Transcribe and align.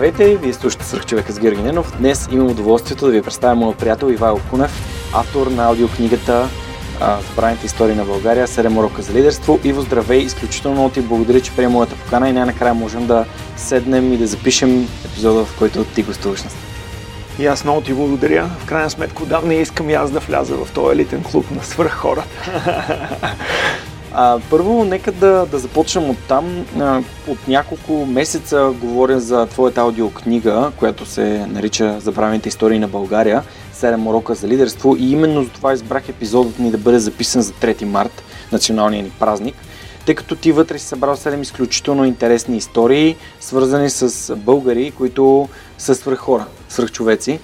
Здравейте, 0.00 0.36
вие 0.36 0.52
слушате 0.52 0.84
Сръх 0.84 1.06
човека 1.06 1.32
с 1.32 1.38
Георги 1.38 1.62
Ненов. 1.62 1.98
Днес 1.98 2.28
имам 2.32 2.50
удоволствието 2.50 3.06
да 3.06 3.12
ви 3.12 3.22
представя 3.22 3.54
моят 3.54 3.78
приятел 3.78 4.06
Ивайло 4.06 4.40
Кунев, 4.50 4.70
автор 5.12 5.46
на 5.46 5.64
аудиокнигата 5.64 6.48
Забраните 7.28 7.66
истории 7.66 7.94
на 7.94 8.04
България, 8.04 8.46
7 8.46 8.78
урока 8.78 9.02
за 9.02 9.12
лидерство. 9.12 9.60
Иво, 9.64 9.80
здравей, 9.80 10.18
изключително 10.18 10.90
ти 10.90 11.00
благодаря, 11.00 11.40
че 11.40 11.56
приема 11.56 11.72
моята 11.72 11.94
покана 11.94 12.28
и 12.28 12.32
най-накрая 12.32 12.74
можем 12.74 13.06
да 13.06 13.24
седнем 13.56 14.12
и 14.12 14.16
да 14.16 14.26
запишем 14.26 14.88
епизода, 15.04 15.44
в 15.44 15.58
който 15.58 15.84
ти 15.84 16.02
гостуваш 16.02 16.42
нас. 16.42 16.56
И 17.38 17.46
аз 17.46 17.64
много 17.64 17.80
ти 17.80 17.92
благодаря. 17.92 18.50
В 18.58 18.66
крайна 18.66 18.90
сметка, 18.90 19.22
отдавна 19.22 19.54
искам 19.54 19.90
и 19.90 19.94
аз 19.94 20.10
да 20.10 20.20
вляза 20.20 20.54
в 20.56 20.72
този 20.74 20.92
елитен 20.92 21.22
клуб 21.22 21.50
на 21.50 21.62
свърх 21.62 21.92
хората. 21.92 22.28
А, 24.12 24.38
първо, 24.50 24.84
нека 24.84 25.12
да, 25.12 25.46
да 25.46 25.58
започнем 25.58 26.10
от 26.10 26.18
там. 26.28 26.66
От 27.28 27.48
няколко 27.48 28.06
месеца 28.06 28.72
говоря 28.80 29.20
за 29.20 29.46
твоята 29.46 29.80
аудиокнига, 29.80 30.72
която 30.76 31.06
се 31.06 31.46
нарича 31.46 32.00
Забравените 32.00 32.48
истории 32.48 32.78
на 32.78 32.88
България, 32.88 33.42
7 33.74 34.06
урока 34.06 34.34
за 34.34 34.48
лидерство 34.48 34.96
и 34.96 35.12
именно 35.12 35.42
за 35.42 35.50
това 35.50 35.72
избрах 35.72 36.08
епизодът 36.08 36.58
ни 36.58 36.70
да 36.70 36.78
бъде 36.78 36.98
записан 36.98 37.42
за 37.42 37.52
3 37.52 37.84
март, 37.84 38.22
националния 38.52 39.02
ни 39.02 39.10
празник, 39.10 39.54
тъй 40.06 40.14
като 40.14 40.36
ти 40.36 40.52
вътре 40.52 40.78
си 40.78 40.86
събрал 40.86 41.16
7 41.16 41.40
изключително 41.40 42.04
интересни 42.04 42.56
истории, 42.56 43.16
свързани 43.40 43.90
с 43.90 44.36
българи, 44.36 44.90
които 44.90 45.48
са 45.78 45.94
свръх 45.94 46.18
хора, 46.18 46.46
свръх 46.68 46.92
човеци. 46.92 47.38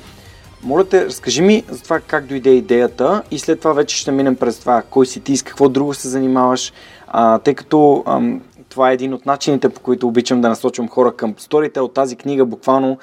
Моля 0.62 0.84
те, 0.84 1.04
разкажи 1.04 1.42
ми 1.42 1.64
за 1.68 1.82
това 1.82 2.00
как 2.00 2.26
дойде 2.26 2.50
идеята 2.50 3.22
и 3.30 3.38
след 3.38 3.60
това 3.60 3.72
вече 3.72 3.96
ще 3.96 4.12
минем 4.12 4.36
през 4.36 4.58
това 4.58 4.82
кой 4.90 5.06
си 5.06 5.20
ти, 5.20 5.36
с 5.36 5.42
какво 5.42 5.68
друго 5.68 5.94
се 5.94 6.08
занимаваш, 6.08 6.72
а, 7.08 7.38
тъй 7.38 7.54
като 7.54 8.04
ам, 8.06 8.40
това 8.68 8.90
е 8.90 8.94
един 8.94 9.14
от 9.14 9.26
начините, 9.26 9.68
по 9.68 9.80
които 9.80 10.08
обичам 10.08 10.40
да 10.40 10.48
насочвам 10.48 10.88
хора 10.88 11.12
към 11.16 11.34
сторите 11.38 11.80
от 11.80 11.94
тази 11.94 12.16
книга, 12.16 12.44
буквално 12.44 12.98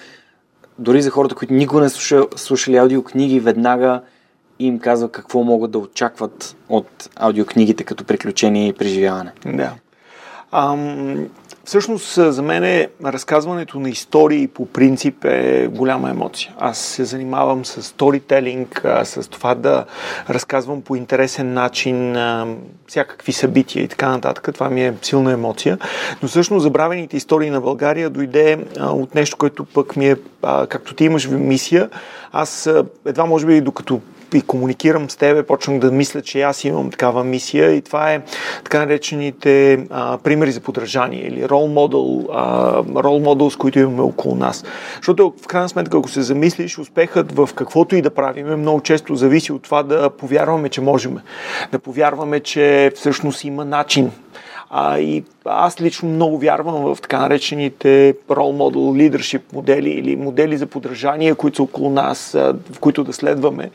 дори 0.80 1.02
за 1.02 1.10
хората, 1.10 1.36
които 1.36 1.54
никога 1.54 1.82
не 1.82 1.90
слуша, 1.90 2.24
слушали 2.36 2.78
аудиокниги, 2.78 3.40
веднага 3.40 4.02
им 4.60 4.80
казва 4.80 5.10
какво 5.10 5.44
могат 5.44 5.72
да 5.72 5.78
очакват 5.78 6.56
от 6.70 7.10
аудиокнигите 7.16 7.84
като 7.84 8.04
приключение 8.04 8.68
и 8.68 8.74
преживяване. 8.74 9.32
Да. 9.46 9.74
Ам, 10.52 11.28
Всъщност 11.66 12.34
за 12.34 12.42
мен 12.42 12.64
е, 12.64 12.88
разказването 13.06 13.80
на 13.80 13.90
истории 13.90 14.48
по 14.48 14.66
принцип 14.66 15.26
е 15.26 15.68
голяма 15.68 16.10
емоция. 16.10 16.54
Аз 16.60 16.78
се 16.78 17.06
занимавам 17.06 17.66
с 17.66 17.84
сторителинг, 17.84 18.86
с 19.04 19.30
това 19.30 19.56
да 19.56 19.86
разказвам 20.30 20.82
по 20.82 20.96
интересен 20.96 21.54
начин 21.54 22.16
всякакви 22.88 23.34
събития 23.34 23.84
и 23.84 23.88
така 23.88 24.10
нататък. 24.10 24.50
Това 24.54 24.70
ми 24.70 24.86
е 24.86 24.94
силна 25.02 25.32
емоция. 25.32 25.78
Но 26.22 26.28
всъщност 26.28 26.64
забравените 26.64 27.18
истории 27.18 27.50
на 27.50 27.62
България 27.62 28.10
дойде 28.10 28.66
от 28.80 29.16
нещо, 29.16 29.38
което 29.38 29.66
пък 29.66 29.96
ми 29.96 30.10
е, 30.10 30.16
както 30.44 30.94
ти 30.96 31.06
имаш 31.06 31.28
мисия, 31.28 31.90
аз 32.32 32.70
едва 33.06 33.26
може 33.26 33.46
би 33.46 33.62
докато 33.62 34.02
и 34.38 34.42
комуникирам 34.42 35.10
с 35.10 35.16
тебе, 35.16 35.44
почвам 35.44 35.80
да 35.80 35.92
мисля, 35.92 36.22
че 36.22 36.42
аз 36.42 36.64
имам 36.64 36.92
такава 36.92 37.24
мисия 37.24 37.72
и 37.72 37.82
това 37.82 38.14
е 38.14 38.22
така 38.64 38.80
наречените 38.80 39.86
а, 39.90 40.18
примери 40.18 40.52
за 40.52 40.60
подражание 40.60 41.28
или 41.28 41.50
рол 41.50 41.68
модел, 41.68 42.28
рол 42.96 43.20
модел, 43.20 43.50
с 43.50 43.56
които 43.56 43.80
имаме 43.80 44.02
около 44.02 44.36
нас. 44.36 44.64
Защото 44.96 45.34
в 45.44 45.48
крайна 45.48 45.70
сметка, 45.70 45.98
ако 45.98 46.10
се 46.10 46.22
замислиш, 46.22 46.80
успехът 46.80 47.32
в 47.32 47.50
каквото 47.56 47.96
и 47.96 48.02
да 48.02 48.10
правим 48.10 48.60
много 48.60 48.82
често 48.82 49.16
зависи 49.16 49.52
от 49.52 49.64
това 49.64 49.84
да 49.84 50.10
повярваме, 50.10 50.70
че 50.70 50.82
можем. 50.82 51.18
Да 51.72 51.80
повярваме, 51.80 52.40
че 52.40 52.92
всъщност 52.96 53.44
има 53.44 53.66
начин 53.66 54.12
а, 54.70 55.00
и 55.00 55.24
аз 55.46 55.82
лично 55.82 56.10
много 56.10 56.38
вярвам 56.38 56.96
в 56.96 57.02
така 57.02 57.20
наречените 57.20 58.16
role 58.30 58.58
model 58.58 59.10
leadership 59.10 59.42
модели 59.54 59.90
или 59.90 60.16
модели 60.16 60.58
за 60.58 60.66
подражание, 60.66 61.36
които 61.36 61.56
са 61.56 61.64
около 61.64 61.90
нас, 61.90 62.32
в 62.74 62.80
които 62.80 63.04
да 63.04 63.14
следваме. 63.14 63.72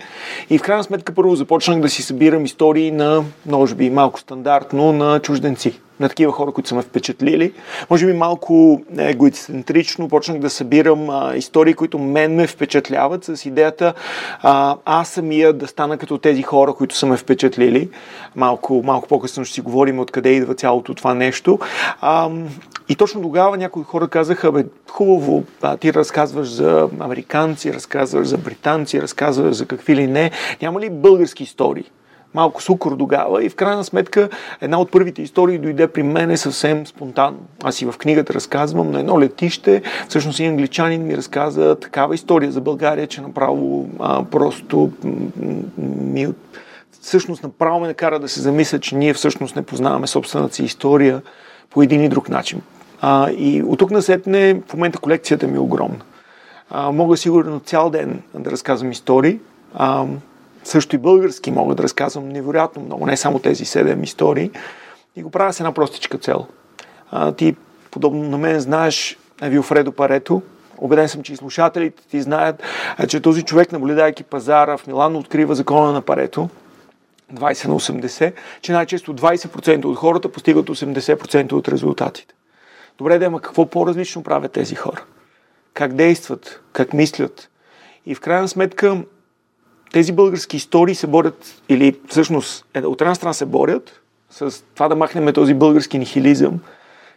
И 0.51 0.59
в 0.59 0.63
крайна 0.63 0.85
сметка 0.85 1.15
първо 1.15 1.37
започнах 1.37 1.81
да 1.81 1.89
си 1.89 2.03
събирам 2.03 2.45
истории 2.45 2.91
на, 2.91 3.25
може 3.47 3.75
би 3.75 3.91
малко 3.91 4.21
стандартно, 4.21 4.93
на 4.93 5.21
чужденци 5.21 5.81
на 6.01 6.09
такива 6.09 6.33
хора, 6.33 6.53
които 6.53 6.69
са 6.69 6.75
ме 6.75 6.83
впечатлили. 6.83 7.53
Може 7.91 8.07
би 8.07 8.13
малко 8.13 8.83
егоцентрично 8.99 10.09
почнах 10.09 10.39
да 10.39 10.51
събирам 10.51 11.11
а, 11.11 11.37
истории, 11.37 11.75
които 11.75 11.99
мен 11.99 12.35
ме 12.35 12.47
впечатляват 12.47 13.25
с 13.25 13.47
идеята 13.47 13.95
а, 14.43 14.77
аз 14.85 15.09
самия 15.09 15.53
да 15.53 15.67
стана 15.67 15.99
като 15.99 16.19
тези 16.19 16.43
хора, 16.43 16.73
които 16.73 16.97
са 16.97 17.07
ме 17.07 17.17
впечатлили. 17.17 17.89
Малко, 18.37 18.83
малко 18.85 19.09
по-късно 19.09 19.45
ще 19.45 19.55
си 19.55 19.61
говорим 19.61 19.99
откъде 19.99 20.31
идва 20.31 20.55
цялото 20.55 20.95
това 20.95 21.15
нещо. 21.15 21.58
А, 22.01 22.31
и 22.89 22.97
точно 22.97 23.23
тогава 23.23 23.57
някои 23.57 23.85
хора 23.85 24.09
казаха, 24.09 24.53
бе, 24.53 24.65
хубаво, 24.91 25.45
а, 25.63 25.77
ти 25.77 25.95
разказваш 25.95 26.49
за 26.49 26.89
американци, 27.01 27.73
разказваш 27.73 28.27
за 28.27 28.39
британци, 28.39 29.03
разказваш 29.03 29.55
за 29.55 29.67
какви 29.67 29.97
ли 29.97 30.07
не. 30.07 30.31
Няма 30.63 30.81
ли 30.81 30.91
български 30.91 31.43
истории? 31.43 31.91
малко 32.35 32.63
сукор 32.63 32.97
тогава 32.99 33.45
и 33.45 33.49
в 33.49 33.55
крайна 33.55 33.85
сметка 33.85 34.29
една 34.61 34.81
от 34.81 34.91
първите 34.91 35.23
истории 35.23 35.59
дойде 35.59 35.89
при 35.89 36.03
мен 36.03 36.37
съвсем 36.37 36.87
спонтанно. 36.87 37.39
Аз 37.65 37.83
и 37.83 37.87
в 37.87 37.95
книгата 37.99 38.35
разказвам 38.35 38.91
на 38.91 39.01
едно 39.01 39.21
летище, 39.21 39.83
всъщност 40.09 40.39
и 40.39 40.45
англичанин 40.45 41.07
ми 41.07 41.17
разказа 41.17 41.77
такава 41.81 42.15
история 42.15 42.53
за 42.53 42.61
България, 42.61 43.07
че 43.07 43.21
направо 43.21 43.89
а, 43.99 44.25
просто 44.25 44.91
ми 45.79 46.29
всъщност 47.01 47.43
направо 47.43 47.81
ме 47.81 47.87
накара 47.87 48.19
да 48.19 48.29
се 48.29 48.41
замисля, 48.41 48.79
че 48.79 48.97
ние 48.97 49.15
всъщност 49.15 49.57
не 49.57 49.63
познаваме 49.63 50.07
собствената 50.07 50.55
си 50.55 50.65
история 50.65 51.23
по 51.71 51.83
един 51.83 52.05
и 52.05 52.09
друг 52.09 52.29
начин. 52.29 52.63
А, 53.01 53.31
и 53.31 53.63
от 53.63 53.79
тук 53.79 53.91
насетне 53.91 54.63
в 54.69 54.75
момента 54.75 54.99
колекцията 54.99 55.47
ми 55.47 55.57
е 55.57 55.61
огромна. 55.61 56.01
А, 56.71 56.93
мога 56.93 57.17
сигурно 57.17 57.61
цял 57.61 57.91
ден 57.91 58.23
да 58.35 58.51
разказвам 58.51 58.91
истории. 58.91 59.39
А, 59.75 60.05
също 60.65 60.97
и 60.97 60.99
български 60.99 61.51
мога 61.51 61.75
да 61.75 61.83
разказвам 61.83 62.29
невероятно 62.29 62.83
много, 62.83 63.07
не 63.07 63.17
само 63.17 63.39
тези 63.39 63.65
седем 63.65 64.03
истории. 64.03 64.51
И 65.17 65.23
го 65.23 65.31
правя 65.31 65.53
с 65.53 65.61
една 65.61 65.73
простичка 65.73 66.19
цел. 66.19 66.47
А, 67.11 67.33
ти, 67.33 67.57
подобно 67.91 68.29
на 68.29 68.39
мен, 68.39 68.61
знаеш 68.61 69.19
Вилфредо 69.43 69.93
Парето, 69.93 70.43
Обеден 70.81 71.09
съм, 71.09 71.23
че 71.23 71.33
и 71.33 71.37
слушателите 71.37 72.03
ти 72.09 72.23
знаят, 72.23 72.63
че 73.09 73.21
този 73.21 73.43
човек, 73.43 73.73
наблюдайки 73.73 74.25
пазара 74.25 74.77
в 74.77 74.87
Милано, 74.87 75.19
открива 75.19 75.55
закона 75.55 75.93
на 75.93 76.03
Парето, 76.03 76.49
20 77.35 77.69
на 77.69 77.75
80, 77.75 78.33
че 78.61 78.73
най-често 78.73 79.15
20% 79.15 79.85
от 79.85 79.97
хората 79.97 80.33
постигат 80.33 80.67
80% 80.67 81.53
от 81.53 81.69
резултатите. 81.69 82.35
Добре, 82.99 83.19
да, 83.19 83.27
ама 83.27 83.41
какво 83.41 83.67
по-различно 83.67 84.23
правят 84.23 84.53
тези 84.53 84.75
хора? 84.75 85.05
Как 85.75 85.95
действат? 85.95 86.63
Как 86.73 86.93
мислят? 86.93 87.51
И 88.07 88.15
в 88.15 88.21
крайна 88.21 88.49
сметка, 88.49 89.03
тези 89.93 90.13
български 90.13 90.57
истории 90.57 90.95
се 90.95 91.07
борят, 91.07 91.63
или 91.69 92.01
всъщност 92.09 92.67
е, 92.75 92.81
от 92.81 93.01
една 93.01 93.15
страна 93.15 93.33
се 93.33 93.47
борят 93.47 94.03
с 94.31 94.65
това 94.75 94.89
да 94.89 94.97
махнем 94.97 95.33
този 95.33 95.55
български 95.55 95.99
нихилизъм, 95.99 96.61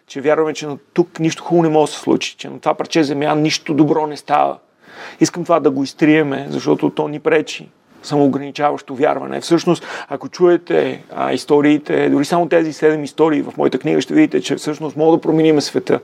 че 0.07 0.21
вярваме, 0.21 0.53
че 0.53 0.67
на 0.67 0.77
тук 0.93 1.19
нищо 1.19 1.43
хубаво 1.43 1.63
не 1.63 1.69
може 1.69 1.91
да 1.91 1.95
се 1.95 2.03
случи, 2.03 2.35
че 2.37 2.49
на 2.49 2.59
това 2.59 2.73
парче 2.73 3.03
земя 3.03 3.35
нищо 3.35 3.73
добро 3.73 4.07
не 4.07 4.17
става. 4.17 4.57
Искам 5.19 5.43
това 5.43 5.59
да 5.59 5.71
го 5.71 5.83
изтриеме, 5.83 6.47
защото 6.49 6.89
то 6.89 7.07
ни 7.07 7.19
пречи. 7.19 7.69
Самоограничаващо 8.03 8.95
вярване. 8.95 9.41
Всъщност, 9.41 9.85
ако 10.09 10.29
чуете 10.29 11.03
а, 11.15 11.33
историите, 11.33 12.09
дори 12.09 12.25
само 12.25 12.49
тези 12.49 12.73
седем 12.73 13.03
истории 13.03 13.41
в 13.41 13.57
моята 13.57 13.79
книга, 13.79 14.01
ще 14.01 14.13
видите, 14.13 14.41
че 14.41 14.55
всъщност 14.55 14.95
мога 14.95 15.17
да 15.17 15.21
променим 15.21 15.61
света. 15.61 15.99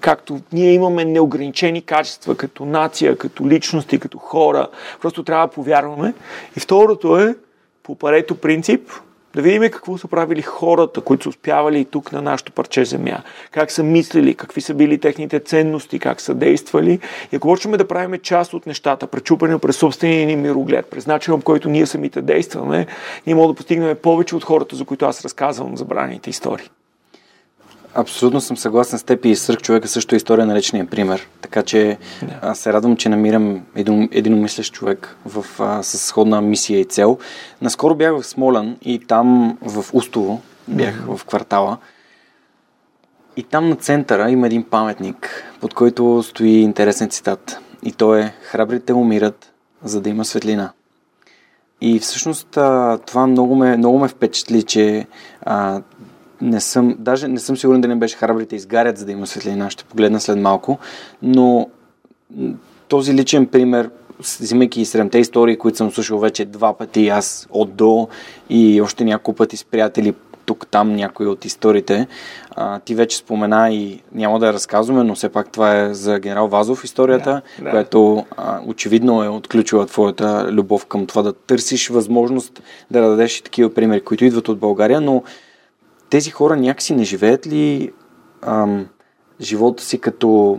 Както 0.00 0.40
ние 0.52 0.72
имаме 0.72 1.04
неограничени 1.04 1.82
качества 1.82 2.36
като 2.36 2.64
нация, 2.64 3.18
като 3.18 3.48
личности, 3.48 3.98
като 3.98 4.18
хора. 4.18 4.68
Просто 5.00 5.22
трябва 5.22 5.46
да 5.46 5.52
повярваме. 5.52 6.14
И 6.56 6.60
второто 6.60 7.18
е, 7.18 7.36
по 7.82 7.94
парето 7.94 8.34
принцип, 8.34 8.90
да 9.34 9.42
видим 9.42 9.62
какво 9.62 9.98
са 9.98 10.08
правили 10.08 10.42
хората, 10.42 11.00
които 11.00 11.22
са 11.22 11.28
успявали 11.28 11.84
тук 11.84 12.12
на 12.12 12.22
нашото 12.22 12.52
парче 12.52 12.84
земя. 12.84 13.22
Как 13.50 13.70
са 13.70 13.82
мислили, 13.82 14.34
какви 14.34 14.60
са 14.60 14.74
били 14.74 14.98
техните 14.98 15.40
ценности, 15.40 15.98
как 15.98 16.20
са 16.20 16.34
действали. 16.34 16.98
И 17.32 17.36
ако 17.36 17.48
почваме 17.48 17.76
да 17.76 17.88
правим 17.88 18.20
част 18.20 18.54
от 18.54 18.66
нещата, 18.66 19.06
пречупани 19.06 19.58
през 19.58 19.76
собствения 19.76 20.26
ни 20.26 20.36
мироглед, 20.36 20.86
през 20.86 21.06
начинът, 21.06 21.40
по 21.40 21.44
който 21.44 21.68
ние 21.68 21.86
самите 21.86 22.22
действаме, 22.22 22.86
ние 23.26 23.34
можем 23.34 23.50
да 23.50 23.56
постигнем 23.56 23.96
повече 24.02 24.36
от 24.36 24.44
хората, 24.44 24.76
за 24.76 24.84
които 24.84 25.04
аз 25.04 25.24
разказвам 25.24 25.76
забраните 25.76 26.30
истории. 26.30 26.68
Абсолютно 27.94 28.40
съм 28.40 28.56
съгласен 28.56 28.98
с 28.98 29.02
теб 29.02 29.24
и 29.24 29.36
Сръх 29.36 29.60
човека 29.60 29.88
също 29.88 30.14
е 30.14 30.16
история 30.16 30.46
на 30.46 30.54
личния 30.54 30.86
пример. 30.86 31.28
Така 31.40 31.62
че 31.62 31.98
да. 32.22 32.38
аз 32.42 32.58
се 32.58 32.72
радвам, 32.72 32.96
че 32.96 33.08
намирам 33.08 33.62
един, 33.76 34.08
един 34.12 34.34
умислящ 34.34 34.74
човек 34.74 35.16
в, 35.26 35.46
а, 35.58 35.82
с 35.82 35.98
сходна 35.98 36.40
мисия 36.40 36.80
и 36.80 36.84
цел. 36.84 37.18
Наскоро 37.62 37.94
бях 37.94 38.12
в 38.20 38.26
Смолян 38.26 38.76
и 38.82 38.98
там 38.98 39.58
в 39.62 39.84
Устово 39.92 40.40
бях 40.68 40.94
mm-hmm. 40.94 41.16
в 41.16 41.24
квартала. 41.24 41.78
И 43.36 43.42
там 43.42 43.68
на 43.68 43.76
центъра 43.76 44.30
има 44.30 44.46
един 44.46 44.64
паметник, 44.64 45.44
под 45.60 45.74
който 45.74 46.22
стои 46.22 46.60
интересен 46.60 47.08
цитат. 47.08 47.58
И 47.82 47.92
то 47.92 48.14
е 48.14 48.34
Храбрите 48.42 48.92
умират, 48.92 49.52
за 49.84 50.00
да 50.00 50.08
има 50.10 50.24
светлина. 50.24 50.72
И 51.80 51.98
всъщност 51.98 52.48
това 53.06 53.26
много 53.26 53.56
ме, 53.56 53.76
много 53.76 53.98
ме 53.98 54.08
впечатли, 54.08 54.62
че 54.62 55.06
а, 55.42 55.82
не 56.42 56.60
съм, 56.60 56.96
даже 56.98 57.28
не 57.28 57.38
съм 57.38 57.56
сигурен 57.56 57.80
да 57.80 57.88
не 57.88 57.96
беше 57.96 58.16
храбрите 58.16 58.56
изгарят, 58.56 58.98
за 58.98 59.04
да 59.04 59.12
има 59.12 59.26
светлина. 59.26 59.70
Ще 59.70 59.84
погледна 59.84 60.20
след 60.20 60.38
малко. 60.38 60.78
Но 61.22 61.68
този 62.88 63.14
личен 63.14 63.46
пример, 63.46 63.90
взимайки 64.20 64.80
и 64.80 64.84
седемте 64.84 65.18
истории, 65.18 65.58
които 65.58 65.78
съм 65.78 65.90
слушал 65.90 66.18
вече 66.18 66.44
два 66.44 66.72
пъти, 66.72 67.08
аз 67.08 67.46
от 67.50 67.74
до 67.74 68.08
и 68.50 68.80
още 68.80 69.04
няколко 69.04 69.36
пъти 69.36 69.56
с 69.56 69.64
приятели 69.64 70.14
тук-там 70.46 70.96
някои 70.96 71.26
от 71.26 71.44
историите. 71.44 72.06
А, 72.50 72.78
ти 72.78 72.94
вече 72.94 73.16
спомена 73.16 73.72
и 73.72 74.00
няма 74.14 74.38
да 74.38 74.46
я 74.46 74.52
разказваме, 74.52 75.04
но 75.04 75.14
все 75.14 75.28
пак 75.28 75.52
това 75.52 75.80
е 75.80 75.94
за 75.94 76.18
генерал 76.18 76.48
Вазов 76.48 76.84
историята, 76.84 77.42
да, 77.58 77.64
да. 77.64 77.70
която 77.70 78.24
а, 78.36 78.60
очевидно 78.66 79.24
е 79.24 79.28
отключила 79.28 79.86
твоята 79.86 80.48
любов 80.50 80.86
към 80.86 81.06
това 81.06 81.22
да 81.22 81.32
търсиш 81.32 81.88
възможност 81.88 82.62
да 82.90 83.00
дадеш 83.00 83.38
и 83.38 83.42
такива 83.42 83.74
примери, 83.74 84.00
които 84.00 84.24
идват 84.24 84.48
от 84.48 84.58
България, 84.58 85.00
но 85.00 85.22
тези 86.12 86.30
хора 86.30 86.56
някакси 86.56 86.94
не 86.94 87.04
живеят 87.04 87.46
ли 87.46 87.92
ам, 88.42 88.86
живота 89.40 89.82
си 89.82 89.98
като 89.98 90.58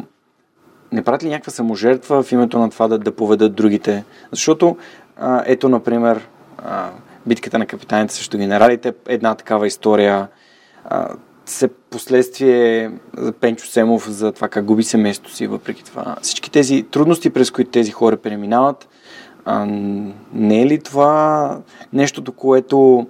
не 0.92 1.04
правят 1.04 1.24
ли 1.24 1.30
някаква 1.30 1.52
саможертва 1.52 2.24
в 2.24 2.32
името 2.32 2.60
на 2.60 2.70
това 2.70 2.88
да, 2.88 2.98
да 2.98 3.16
поведат 3.16 3.56
другите? 3.56 4.04
Защото, 4.32 4.78
а, 5.18 5.44
ето, 5.46 5.70
например, 5.70 6.28
а, 6.58 6.90
битката 7.26 7.60
на 7.60 7.66
капитаните 7.66 8.14
срещу 8.14 8.38
генералите, 8.38 8.94
една 9.08 9.36
такава 9.36 9.68
история. 9.68 10.28
А, 10.86 11.10
се 11.46 11.68
последствие 11.68 12.92
за 13.18 13.32
Пенчо 13.32 13.66
Семов 13.66 14.10
за 14.10 14.32
това 14.32 14.48
как 14.48 14.66
губи 14.66 14.84
семейството 14.84 15.36
си, 15.36 15.48
въпреки 15.48 15.86
това. 15.86 16.16
Всички 16.22 16.52
тези 16.52 16.84
трудности, 16.84 17.30
през 17.30 17.52
които 17.52 17.72
тези 17.72 17.92
хора 17.92 18.18
преминават, 18.18 18.90
а, 19.46 19.66
не 20.34 20.62
е 20.62 20.66
ли 20.66 20.80
това 20.80 21.60
нещото, 21.94 22.32
което 22.32 23.08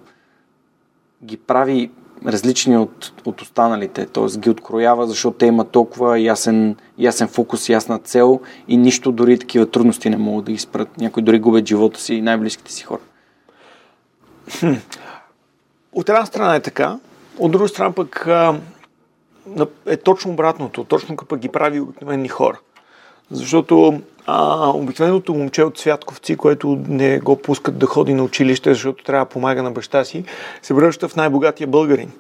ги 1.24 1.38
прави 1.38 1.92
различни 2.28 2.78
от, 2.78 3.14
от 3.26 3.42
останалите, 3.42 4.06
т.е. 4.06 4.40
ги 4.40 4.50
откроява, 4.50 5.08
защото 5.08 5.38
те 5.38 5.46
имат 5.46 5.70
толкова 5.70 6.20
ясен, 6.20 6.76
ясен 6.98 7.28
фокус, 7.28 7.70
ясна 7.70 8.00
цел 8.00 8.40
и 8.68 8.78
нищо, 8.78 9.12
дори 9.12 9.40
такива 9.40 9.66
трудности 9.72 10.10
не 10.10 10.18
могат 10.18 10.46
да 10.46 10.52
ги 10.52 10.58
спрат. 10.58 10.98
Някои 10.98 11.24
дори 11.24 11.40
губят 11.40 11.68
живота 11.68 12.00
си 12.00 12.16
и 12.16 12.22
най-близките 12.22 12.72
си 12.72 12.84
хора. 12.84 13.02
От 15.94 16.10
една 16.10 16.26
страна 16.26 16.56
е 16.56 16.60
така, 16.60 17.00
от 17.40 17.52
друга 17.52 17.68
страна 17.68 17.92
пък 17.92 18.28
е 19.86 19.98
точно 19.98 20.32
обратното, 20.32 20.84
точно 20.84 21.16
като 21.16 21.36
ги 21.36 21.50
прави 21.50 21.80
обикновени 21.80 22.28
хора. 22.28 22.60
Защото 23.32 24.02
а, 24.26 24.70
обикновеното 24.70 25.34
момче 25.34 25.64
от 25.64 25.78
Святковци, 25.78 26.36
което 26.36 26.80
не 26.88 27.20
го 27.20 27.36
пускат 27.36 27.78
да 27.78 27.86
ходи 27.86 28.14
на 28.14 28.24
училище, 28.24 28.74
защото 28.74 29.04
трябва 29.04 29.26
да 29.26 29.30
помага 29.30 29.64
на 29.64 29.72
баща 29.72 30.04
си, 30.04 30.24
се 30.62 30.74
връща 30.74 31.08
в 31.08 31.16
най-богатия 31.16 31.68
българин. 31.68 32.12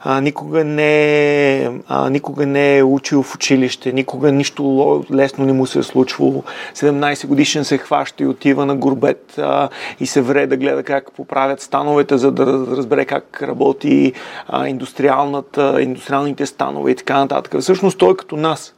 А, 0.00 0.20
никога, 0.20 0.64
не, 0.64 1.70
а, 1.88 2.10
никога 2.10 2.46
не 2.46 2.78
е 2.78 2.82
учил 2.82 3.22
в 3.22 3.34
училище, 3.34 3.92
никога 3.92 4.32
нищо 4.32 5.04
лесно 5.12 5.44
не 5.44 5.52
му 5.52 5.66
се 5.66 5.78
е 5.78 5.82
случвало. 5.82 6.42
17 6.74 7.26
годишен 7.26 7.64
се 7.64 7.78
хваща 7.78 8.22
и 8.22 8.26
отива 8.26 8.66
на 8.66 8.76
горбет 8.76 9.38
а, 9.38 9.68
и 10.00 10.06
се 10.06 10.20
вре 10.20 10.46
да 10.46 10.56
гледа 10.56 10.82
как 10.82 11.12
поправят 11.12 11.60
становете, 11.60 12.18
за 12.18 12.32
да 12.32 12.46
разбере 12.76 13.04
как 13.04 13.42
работи 13.42 14.12
а, 14.48 14.68
индустриалната, 14.68 15.82
индустриалните 15.82 16.46
станове 16.46 16.90
и 16.90 16.96
така 16.96 17.18
нататък. 17.18 17.60
Всъщност 17.60 17.98
той 17.98 18.12
е 18.12 18.16
като 18.16 18.36
нас. 18.36 18.74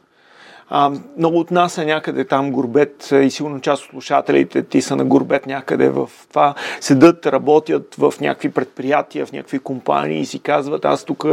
А, 0.69 0.91
много 1.17 1.39
от 1.39 1.51
нас 1.51 1.77
е 1.77 1.85
някъде 1.85 2.25
там 2.25 2.51
горбет 2.51 3.09
и 3.23 3.31
сигурно 3.31 3.61
част 3.61 3.83
от 3.83 3.89
слушателите 3.89 4.63
ти 4.63 4.81
са 4.81 4.95
на 4.95 5.05
горбет 5.05 5.45
някъде 5.45 5.89
в 5.89 6.09
това. 6.29 6.53
Седат, 6.81 7.25
работят 7.25 7.95
в 7.95 8.13
някакви 8.21 8.49
предприятия, 8.49 9.25
в 9.25 9.31
някакви 9.31 9.59
компании 9.59 10.19
и 10.19 10.25
си 10.25 10.39
казват, 10.39 10.85
аз 10.85 11.03
тук 11.03 11.25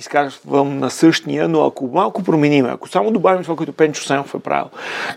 изказвам 0.00 0.78
на 0.78 0.90
същия, 0.90 1.48
но 1.48 1.64
ако 1.64 1.86
малко 1.86 2.22
променим, 2.22 2.66
ако 2.66 2.88
само 2.88 3.10
добавим 3.10 3.42
това, 3.42 3.56
което 3.56 3.72
Пенчо 3.72 4.04
Сенов 4.04 4.34
е 4.34 4.38
правил, 4.38 4.70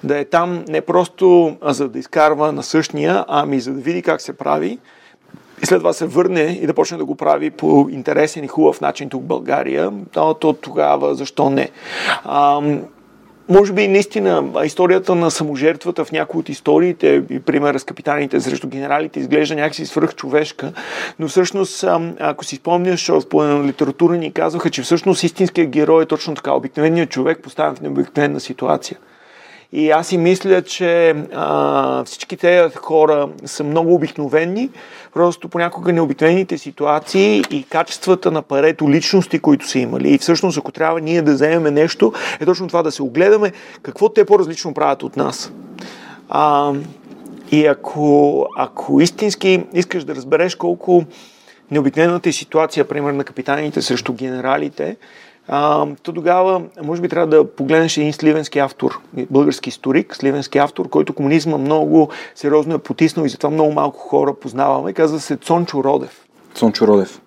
да 0.03 0.17
е 0.17 0.25
там 0.25 0.65
не 0.67 0.81
просто 0.81 1.57
за 1.61 1.89
да 1.89 1.99
изкарва 1.99 2.51
на 2.51 2.63
същия, 2.63 3.25
ами 3.27 3.59
за 3.59 3.73
да 3.73 3.81
види 3.81 4.01
как 4.01 4.21
се 4.21 4.37
прави, 4.37 4.79
и 5.63 5.65
след 5.65 5.79
това 5.79 5.93
се 5.93 6.05
върне 6.05 6.59
и 6.61 6.67
да 6.67 6.73
почне 6.73 6.97
да 6.97 7.05
го 7.05 7.15
прави 7.15 7.51
по 7.51 7.87
интересен 7.91 8.43
и 8.43 8.47
хубав 8.47 8.81
начин 8.81 9.09
тук 9.09 9.23
в 9.23 9.25
България, 9.25 9.91
то, 10.13 10.33
то 10.33 10.53
тогава 10.53 11.15
защо 11.15 11.49
не? 11.49 11.69
Може 13.49 13.73
би 13.73 13.87
наистина 13.87 14.43
историята 14.65 15.15
на 15.15 15.31
саможертвата 15.31 16.05
в 16.05 16.11
някои 16.11 16.39
от 16.39 16.49
историите, 16.49 17.23
и 17.29 17.39
пример 17.39 17.77
с 17.77 17.83
капитаните 17.83 18.41
срещу 18.41 18.67
генералите, 18.67 19.19
изглежда 19.19 19.55
някакси 19.55 19.85
свръхчовешка, 19.85 20.73
но 21.19 21.27
всъщност, 21.27 21.85
ако 22.19 22.45
си 22.45 22.55
спомняш, 22.55 23.07
в 23.07 23.23
литература 23.65 24.17
ни 24.17 24.31
казваха, 24.31 24.69
че 24.69 24.81
всъщност 24.81 25.23
истинският 25.23 25.69
герой 25.69 26.03
е 26.03 26.05
точно 26.05 26.35
така, 26.35 26.53
обикновеният 26.53 27.09
човек 27.09 27.39
поставен 27.43 27.75
в 27.75 27.81
необикновена 27.81 28.39
ситуация. 28.39 28.97
И 29.73 29.91
аз 29.91 30.07
си 30.07 30.17
мисля, 30.17 30.61
че 30.61 31.15
а, 31.33 32.03
всички 32.03 32.37
тези 32.37 32.75
хора 32.75 33.29
са 33.45 33.63
много 33.63 33.93
обикновени, 33.93 34.69
просто 35.13 35.49
понякога 35.49 35.93
необикновените 35.93 36.57
ситуации 36.57 37.43
и 37.51 37.63
качествата 37.63 38.31
на 38.31 38.41
парето 38.41 38.89
личности, 38.89 39.39
които 39.39 39.67
са 39.67 39.79
имали. 39.79 40.13
И 40.13 40.17
всъщност, 40.17 40.57
ако 40.57 40.71
трябва 40.71 41.01
ние 41.01 41.21
да 41.21 41.33
вземем 41.33 41.73
нещо, 41.73 42.13
е 42.39 42.45
точно 42.45 42.67
това 42.67 42.83
да 42.83 42.91
се 42.91 43.03
огледаме 43.03 43.51
какво 43.81 44.09
те 44.09 44.25
по-различно 44.25 44.73
правят 44.73 45.03
от 45.03 45.17
нас. 45.17 45.51
А, 46.29 46.73
и 47.51 47.65
ако, 47.65 48.45
ако 48.57 49.01
истински 49.01 49.63
искаш 49.73 50.03
да 50.03 50.15
разбереш 50.15 50.55
колко 50.55 51.03
необикновената 51.71 52.33
ситуация, 52.33 52.87
пример 52.87 53.13
на 53.13 53.23
капитаните 53.23 53.81
срещу 53.81 54.13
генералите, 54.13 54.97
а, 55.51 55.87
то 56.03 56.13
тогава, 56.13 56.61
може 56.83 57.01
би, 57.01 57.09
трябва 57.09 57.27
да 57.27 57.51
погледнеш 57.51 57.97
един 57.97 58.13
сливенски 58.13 58.59
автор, 58.59 58.99
български 59.29 59.69
историк, 59.69 60.15
сливенски 60.15 60.57
автор, 60.57 60.89
който 60.89 61.13
комунизма 61.13 61.57
много 61.57 62.09
сериозно 62.35 62.75
е 62.75 62.77
потиснал 62.77 63.25
и 63.25 63.29
затова 63.29 63.49
много 63.49 63.71
малко 63.71 63.99
хора 63.99 64.33
познаваме. 64.33 64.93
Казва 64.93 65.19
се 65.19 65.37
Цончо 65.37 65.83
Родев. 65.83 66.25
Цончо 66.53 66.87
Родев. 66.87 67.21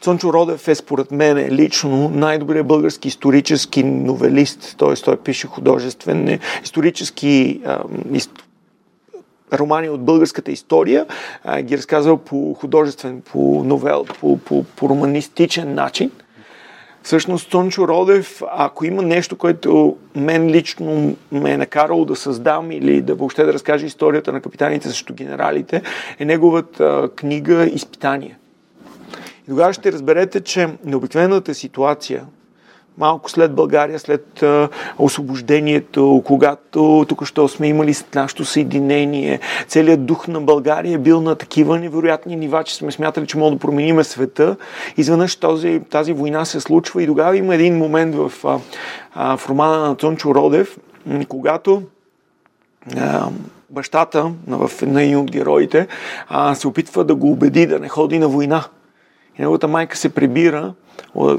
Цончо 0.00 0.32
Родев 0.32 0.68
е 0.68 0.74
според 0.74 1.10
мен 1.10 1.54
лично 1.54 2.08
най-добрият 2.08 2.66
български 2.66 3.08
исторически 3.08 3.82
новелист, 3.82 4.76
т.е. 4.78 4.94
той 4.94 5.16
пише 5.16 5.46
художествен, 5.46 6.38
исторически 6.64 7.60
а, 7.66 7.78
ист, 8.12 8.30
романи 9.52 9.88
от 9.88 10.04
българската 10.04 10.50
история, 10.52 11.06
а, 11.44 11.62
ги 11.62 11.78
разказва 11.78 12.16
по 12.16 12.54
художествен, 12.54 13.22
по 13.32 13.62
новел, 13.64 14.04
по, 14.20 14.38
по, 14.38 14.64
по 14.64 14.88
романистичен 14.88 15.74
начин– 15.74 16.10
Всъщност 17.08 17.50
Тончо 17.50 17.88
Родев, 17.88 18.42
ако 18.50 18.84
има 18.84 19.02
нещо, 19.02 19.36
което 19.36 19.96
мен 20.16 20.50
лично 20.50 21.16
ме 21.32 21.50
е 21.50 21.56
накарало 21.56 22.04
да 22.04 22.16
създам 22.16 22.70
или 22.70 23.02
да 23.02 23.14
въобще 23.14 23.44
да 23.44 23.52
разкаже 23.52 23.86
историята 23.86 24.32
на 24.32 24.40
капитаните 24.40 24.88
срещу 24.88 25.14
генералите, 25.14 25.82
е 26.18 26.24
неговата 26.24 27.08
книга 27.16 27.66
Изпитание. 27.66 28.38
И 29.42 29.48
тогава 29.48 29.72
ще 29.72 29.92
разберете, 29.92 30.40
че 30.40 30.68
необикновената 30.84 31.54
ситуация 31.54 32.24
малко 32.98 33.30
след 33.30 33.54
България, 33.54 33.98
след 33.98 34.44
освобождението, 34.98 36.22
когато 36.26 37.04
тук 37.08 37.24
що 37.24 37.48
сме 37.48 37.68
имали 37.68 37.94
нашето 38.14 38.44
съединение, 38.44 39.40
целият 39.68 40.06
дух 40.06 40.28
на 40.28 40.40
България 40.40 40.94
е 40.94 40.98
бил 40.98 41.20
на 41.20 41.34
такива 41.34 41.78
невероятни 41.78 42.36
нива, 42.36 42.64
че 42.64 42.74
сме 42.74 42.92
смятали, 42.92 43.26
че 43.26 43.38
мога 43.38 43.50
да 43.50 43.58
промениме 43.58 44.04
света. 44.04 44.56
Изведнъж 44.96 45.36
този, 45.36 45.80
тази 45.90 46.12
война 46.12 46.44
се 46.44 46.60
случва 46.60 47.02
и 47.02 47.06
тогава 47.06 47.36
има 47.36 47.54
един 47.54 47.76
момент 47.76 48.14
в, 48.14 48.32
в 49.14 49.40
романа 49.48 49.88
на 49.88 49.94
Цончо 49.94 50.34
Родев, 50.34 50.78
когато 51.28 51.82
бащата 53.70 54.32
на, 54.46 54.68
на 54.82 55.02
един 55.02 55.16
от 55.16 55.30
героите 55.30 55.86
се 56.54 56.68
опитва 56.68 57.04
да 57.04 57.14
го 57.14 57.30
убеди 57.30 57.66
да 57.66 57.78
не 57.78 57.88
ходи 57.88 58.18
на 58.18 58.28
война. 58.28 58.64
И 59.38 59.42
неговата 59.42 59.68
майка 59.68 59.96
се 59.96 60.08
прибира 60.08 60.74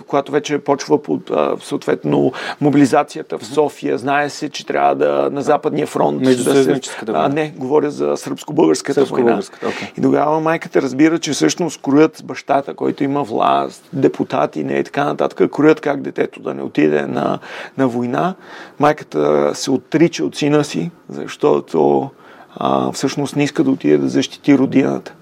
когато 0.08 0.32
вече 0.32 0.60
почва 0.60 1.04
под, 1.04 1.32
съответно 1.62 2.32
мобилизацията 2.62 3.38
в 3.38 3.46
София. 3.46 3.98
Знае 3.98 4.30
се, 4.30 4.50
че 4.50 4.66
трябва 4.66 4.96
да 4.96 5.30
на 5.32 5.42
Западния 5.42 5.88
фронт 5.88 6.22
да 6.22 6.64
се... 6.64 6.82
А, 7.08 7.30
не, 7.30 7.54
говоря 7.58 7.92
за 7.92 8.18
сръбско-българската 8.18 9.04
война. 9.06 9.42
Okay. 9.42 9.98
И 9.98 10.02
тогава 10.02 10.40
майката 10.40 10.82
разбира, 10.82 11.20
че 11.20 11.32
всъщност 11.32 11.82
кроят 11.82 12.22
бащата, 12.26 12.74
който 12.74 13.04
има 13.04 13.24
власт, 13.24 13.90
депутати 13.94 14.64
не 14.64 14.74
и 14.74 14.84
така 14.84 15.04
нататък, 15.06 15.52
кроят 15.52 15.82
как 15.82 16.02
детето 16.02 16.42
да 16.42 16.54
не 16.54 16.64
отиде 16.64 17.02
на, 17.02 17.40
на 17.78 17.88
война. 17.88 18.36
Майката 18.80 19.52
се 19.54 19.72
отрича 19.72 20.26
от 20.26 20.36
сина 20.36 20.64
си, 20.64 20.92
защото 21.10 22.10
а, 22.56 22.92
всъщност 22.92 23.36
не 23.36 23.44
иска 23.44 23.64
да 23.64 23.72
отиде 23.72 23.98
да 23.98 24.10
защити 24.10 24.58
родината 24.58 25.14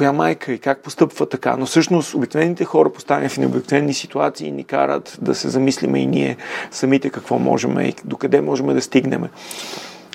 коя 0.00 0.12
майка 0.12 0.52
и 0.52 0.58
как 0.58 0.78
постъпва 0.78 1.26
така. 1.26 1.56
Но 1.56 1.66
всъщност 1.66 2.14
обикновените 2.14 2.64
хора, 2.64 2.92
поставени 2.92 3.28
в 3.28 3.38
необикновени 3.38 3.94
ситуации, 3.94 4.52
ни 4.52 4.64
карат 4.64 5.18
да 5.22 5.34
се 5.34 5.48
замислиме 5.48 5.98
и 5.98 6.06
ние 6.06 6.36
самите 6.70 7.10
какво 7.10 7.38
можем 7.38 7.80
и 7.80 7.94
докъде 8.04 8.40
можем 8.40 8.66
да 8.66 8.82
стигнем. 8.82 9.24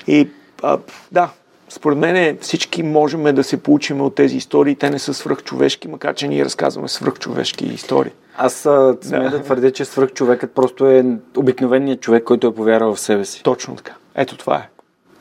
И 0.06 0.28
а, 0.62 0.78
да, 1.12 1.30
според 1.68 1.98
мен 1.98 2.38
всички 2.40 2.82
можем 2.82 3.34
да 3.34 3.44
се 3.44 3.62
получим 3.62 4.00
от 4.00 4.14
тези 4.14 4.36
истории. 4.36 4.74
Те 4.74 4.90
не 4.90 4.98
са 4.98 5.14
свръхчовешки, 5.14 5.88
макар 5.88 6.14
че 6.14 6.28
ние 6.28 6.44
разказваме 6.44 6.88
свръхчовешки 6.88 7.66
истории. 7.66 8.12
Аз 8.36 8.54
сме 9.02 9.18
да. 9.18 9.30
да 9.30 9.42
твърдя, 9.42 9.70
че 9.70 9.84
свръхчовекът 9.84 10.54
просто 10.54 10.86
е 10.86 11.04
обикновеният 11.36 12.00
човек, 12.00 12.24
който 12.24 12.46
е 12.46 12.54
повярвал 12.54 12.94
в 12.94 13.00
себе 13.00 13.24
си. 13.24 13.42
Точно 13.42 13.76
така. 13.76 13.94
Ето 14.14 14.36
това 14.36 14.56
е. 14.56 14.68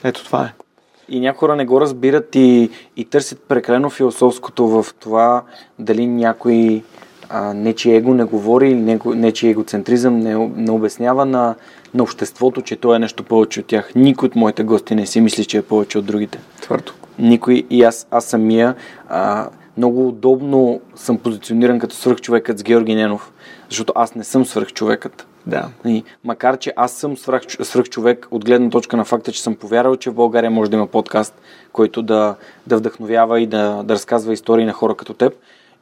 Ето 0.03 0.25
това 0.25 0.45
е. 0.45 0.64
И 1.09 1.19
някои 1.19 1.39
хора 1.39 1.55
не 1.55 1.65
го 1.65 1.81
разбират 1.81 2.35
и, 2.35 2.69
и 2.97 3.05
търсят 3.05 3.39
прекалено 3.47 3.89
философското 3.89 4.67
в 4.67 4.85
това 4.99 5.43
дали 5.79 6.07
някой 6.07 6.83
а, 7.29 7.53
нечи 7.53 7.91
его 7.91 8.13
не 8.13 8.23
говори 8.23 8.69
или 8.69 8.99
нечи 9.05 9.47
егоцентризъм 9.47 10.19
не, 10.19 10.35
не 10.55 10.71
обяснява 10.71 11.25
на, 11.25 11.55
на 11.93 12.03
обществото, 12.03 12.61
че 12.61 12.75
той 12.75 12.95
е 12.95 12.99
нещо 12.99 13.23
повече 13.23 13.59
от 13.59 13.65
тях. 13.65 13.95
Никой 13.95 14.27
от 14.27 14.35
моите 14.35 14.63
гости 14.63 14.95
не 14.95 15.05
си 15.05 15.21
мисли, 15.21 15.45
че 15.45 15.57
е 15.57 15.61
повече 15.61 15.97
от 15.97 16.05
другите. 16.05 16.39
Твърдо. 16.61 16.91
Никой 17.19 17.63
и 17.69 17.83
аз, 17.83 18.07
аз 18.11 18.25
самия 18.25 18.75
а, 19.09 19.49
много 19.77 20.07
удобно 20.07 20.81
съм 20.95 21.17
позициониран 21.17 21.79
като 21.79 21.95
свръхчовекът 21.95 22.59
с 22.59 22.63
Георги 22.63 22.95
Ненов, 22.95 23.31
защото 23.69 23.93
аз 23.95 24.15
не 24.15 24.23
съм 24.23 24.45
свръхчовекът. 24.45 25.27
Да. 25.47 25.69
И, 25.85 26.03
макар, 26.23 26.57
че 26.57 26.73
аз 26.75 26.91
съм 26.91 27.17
свръх, 27.17 27.41
свръх 27.61 27.89
човек 27.89 28.27
от 28.31 28.45
гледна 28.45 28.69
точка 28.69 28.97
на 28.97 29.05
факта, 29.05 29.31
че 29.31 29.43
съм 29.43 29.55
повярвал, 29.55 29.95
че 29.95 30.09
в 30.09 30.13
България 30.13 30.51
може 30.51 30.71
да 30.71 30.77
има 30.77 30.87
подкаст, 30.87 31.41
който 31.73 32.01
да, 32.01 32.35
да 32.67 32.77
вдъхновява 32.77 33.41
и 33.41 33.47
да, 33.47 33.83
да 33.83 33.93
разказва 33.93 34.33
истории 34.33 34.65
на 34.65 34.73
хора 34.73 34.95
като 34.95 35.13
теб. 35.13 35.33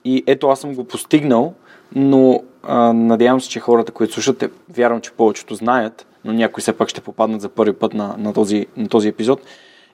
И 0.05 0.23
ето 0.27 0.47
аз 0.47 0.59
съм 0.59 0.75
го 0.75 0.83
постигнал, 0.83 1.53
но 1.95 2.43
а, 2.63 2.93
надявам 2.93 3.41
се, 3.41 3.49
че 3.49 3.59
хората, 3.59 3.91
които 3.91 4.13
слушате, 4.13 4.49
вярвам, 4.69 5.01
че 5.01 5.11
повечето 5.11 5.55
знаят, 5.55 6.05
но 6.25 6.33
някои 6.33 6.61
все 6.61 6.73
пак 6.73 6.89
ще 6.89 7.01
попаднат 7.01 7.41
за 7.41 7.49
първи 7.49 7.73
път 7.73 7.93
на, 7.93 8.15
на, 8.17 8.33
този, 8.33 8.65
на 8.77 8.87
този 8.87 9.07
епизод 9.07 9.41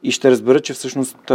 и 0.04 0.12
ще 0.12 0.32
разберат, 0.32 0.64
че 0.64 0.74
всъщност 0.74 1.32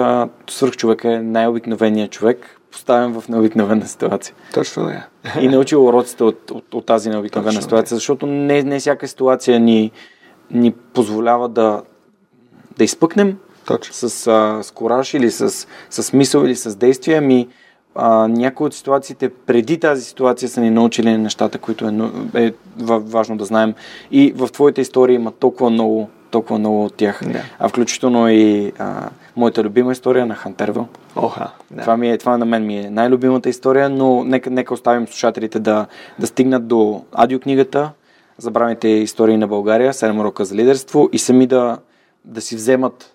свърх 0.50 0.76
човек 0.76 1.05
е 1.05 1.19
най-обикновеният 1.19 2.11
човек, 2.11 2.61
поставен 2.75 3.21
в 3.21 3.28
необикновена 3.28 3.87
ситуация. 3.87 4.35
Точно 4.54 4.88
е. 4.88 5.07
И 5.40 5.49
научил 5.49 5.87
уроците 5.87 6.25
от, 6.25 6.50
от, 6.50 6.75
от 6.75 6.87
тази 6.87 7.09
необикновена 7.09 7.50
Точно 7.50 7.62
ситуация, 7.62 7.95
защото 7.95 8.26
не, 8.26 8.62
не 8.62 8.78
всяка 8.78 9.09
ситуация 9.09 9.61
ни, 9.61 9.90
ни 10.50 10.73
позволява 10.73 11.49
да, 11.49 11.83
да 12.78 12.85
изпъкнем 12.85 13.38
Точно. 13.66 13.95
с, 13.95 14.26
а, 14.26 14.62
с 14.62 14.71
кораж 14.71 15.14
или 15.14 15.31
с, 15.31 15.66
с 15.90 16.12
мисъл 16.12 16.45
или 16.45 16.57
с 16.57 16.76
действия, 16.76 17.19
ами 17.19 17.49
а, 17.95 18.28
някои 18.28 18.66
от 18.66 18.75
ситуациите 18.75 19.28
преди 19.28 19.81
тази 19.81 20.04
ситуация 20.04 20.49
са 20.49 20.61
ни 20.61 20.71
научили 20.71 21.19
нещата, 21.19 21.59
които 21.59 22.11
е, 22.35 22.47
е 22.47 22.52
важно 22.87 23.37
да 23.37 23.45
знаем. 23.45 23.75
И 24.11 24.33
в 24.37 24.49
твоите 24.49 24.81
истории 24.81 25.14
има 25.14 25.33
толкова 25.33 25.71
много 25.71 26.11
толкова 26.35 26.59
много 26.59 26.85
от 26.85 26.95
тях. 26.95 27.21
Да. 27.26 27.43
А 27.59 27.69
включително 27.69 28.29
и 28.29 28.73
а, 28.79 29.09
моята 29.37 29.64
любима 29.64 29.93
история 29.93 30.26
на 30.26 30.35
Хантервел. 30.35 30.87
Оха, 31.17 31.50
да. 31.71 31.81
Това, 31.81 31.97
ми 31.97 32.11
е, 32.11 32.19
това 32.19 32.38
на 32.38 32.45
мен 32.45 32.67
ми 32.67 32.79
е 32.79 32.91
най-любимата 32.91 33.49
история, 33.49 33.88
но 33.88 34.25
нека, 34.25 34.50
нека 34.50 34.75
оставим 34.75 35.07
слушателите 35.07 35.59
да, 35.59 35.87
да 36.19 36.26
стигнат 36.26 36.67
до 36.67 37.03
аудиокнигата 37.12 37.91
Забравените 38.38 38.88
истории 38.88 39.37
на 39.37 39.47
България, 39.49 39.93
7 39.93 40.21
урока 40.21 40.45
за 40.45 40.55
лидерство 40.55 41.09
и 41.12 41.19
сами 41.19 41.47
да, 41.47 41.79
да 42.25 42.41
си 42.41 42.57
вземат 42.57 43.13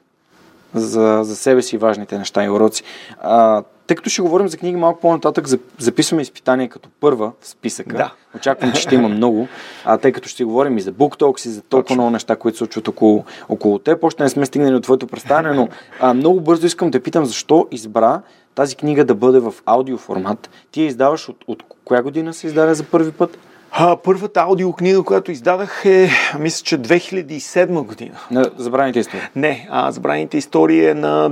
за, 0.74 1.20
за 1.24 1.36
себе 1.36 1.62
си 1.62 1.78
важните 1.78 2.18
неща 2.18 2.44
и 2.44 2.50
уроци. 2.50 2.84
А, 3.22 3.64
тъй 3.88 3.96
като 3.96 4.10
ще 4.10 4.22
говорим 4.22 4.48
за 4.48 4.58
книги 4.58 4.78
малко 4.78 5.00
по-нататък, 5.00 5.48
записваме 5.78 6.22
изпитания 6.22 6.70
като 6.70 6.90
първа 7.00 7.32
в 7.42 7.48
списъка. 7.48 7.98
Да. 7.98 8.14
Очаквам, 8.36 8.72
че 8.72 8.82
ще 8.82 8.96
има 8.96 9.10
много. 9.10 9.48
А 9.86 9.98
тъй 9.98 10.12
като 10.12 10.30
ще 10.30 10.44
говорим 10.44 10.78
и 10.78 10.82
за 10.82 10.92
BookTalks 10.92 11.46
и 11.46 11.50
за 11.50 11.62
толкова 11.62 11.96
много 11.96 12.10
неща, 12.10 12.36
които 12.36 12.58
се 12.58 12.60
случват 12.60 12.88
около, 12.88 13.26
около 13.50 13.80
теб, 13.80 14.04
още 14.04 14.24
не 14.24 14.30
сме 14.30 14.46
стигнали 14.46 14.76
от 14.76 14.84
твоето 14.84 15.08
представяне, 15.08 15.56
но 15.56 15.70
а, 16.00 16.14
много 16.14 16.42
бързо 16.42 16.66
искам 16.66 16.92
да 16.92 17.00
питам 17.00 17.26
защо 17.26 17.68
избра 17.72 18.22
тази 18.56 18.76
книга 18.76 19.06
да 19.06 19.16
бъде 19.16 19.40
в 19.40 19.54
аудио 19.66 19.98
формат. 19.98 20.50
Ти 20.72 20.82
я 20.82 20.88
издаваш 20.88 21.30
от, 21.30 21.38
от 21.48 21.64
коя 21.86 22.02
година 22.02 22.34
се 22.34 22.48
издаде 22.48 22.74
за 22.74 22.84
първи 22.84 23.12
път? 23.12 23.38
А, 23.72 23.96
първата 23.96 24.40
аудиокнига, 24.40 25.04
която 25.04 25.32
издадах 25.32 25.86
е, 25.86 26.10
мисля, 26.40 26.64
че 26.64 26.78
2007 26.78 27.84
година. 27.84 28.16
На 28.32 28.46
Забраните 28.58 29.00
истории? 29.00 29.22
Не, 29.36 29.68
а 29.72 29.92
Забраните 29.92 30.38
истории 30.38 30.86
е 30.86 30.94
на 30.94 31.32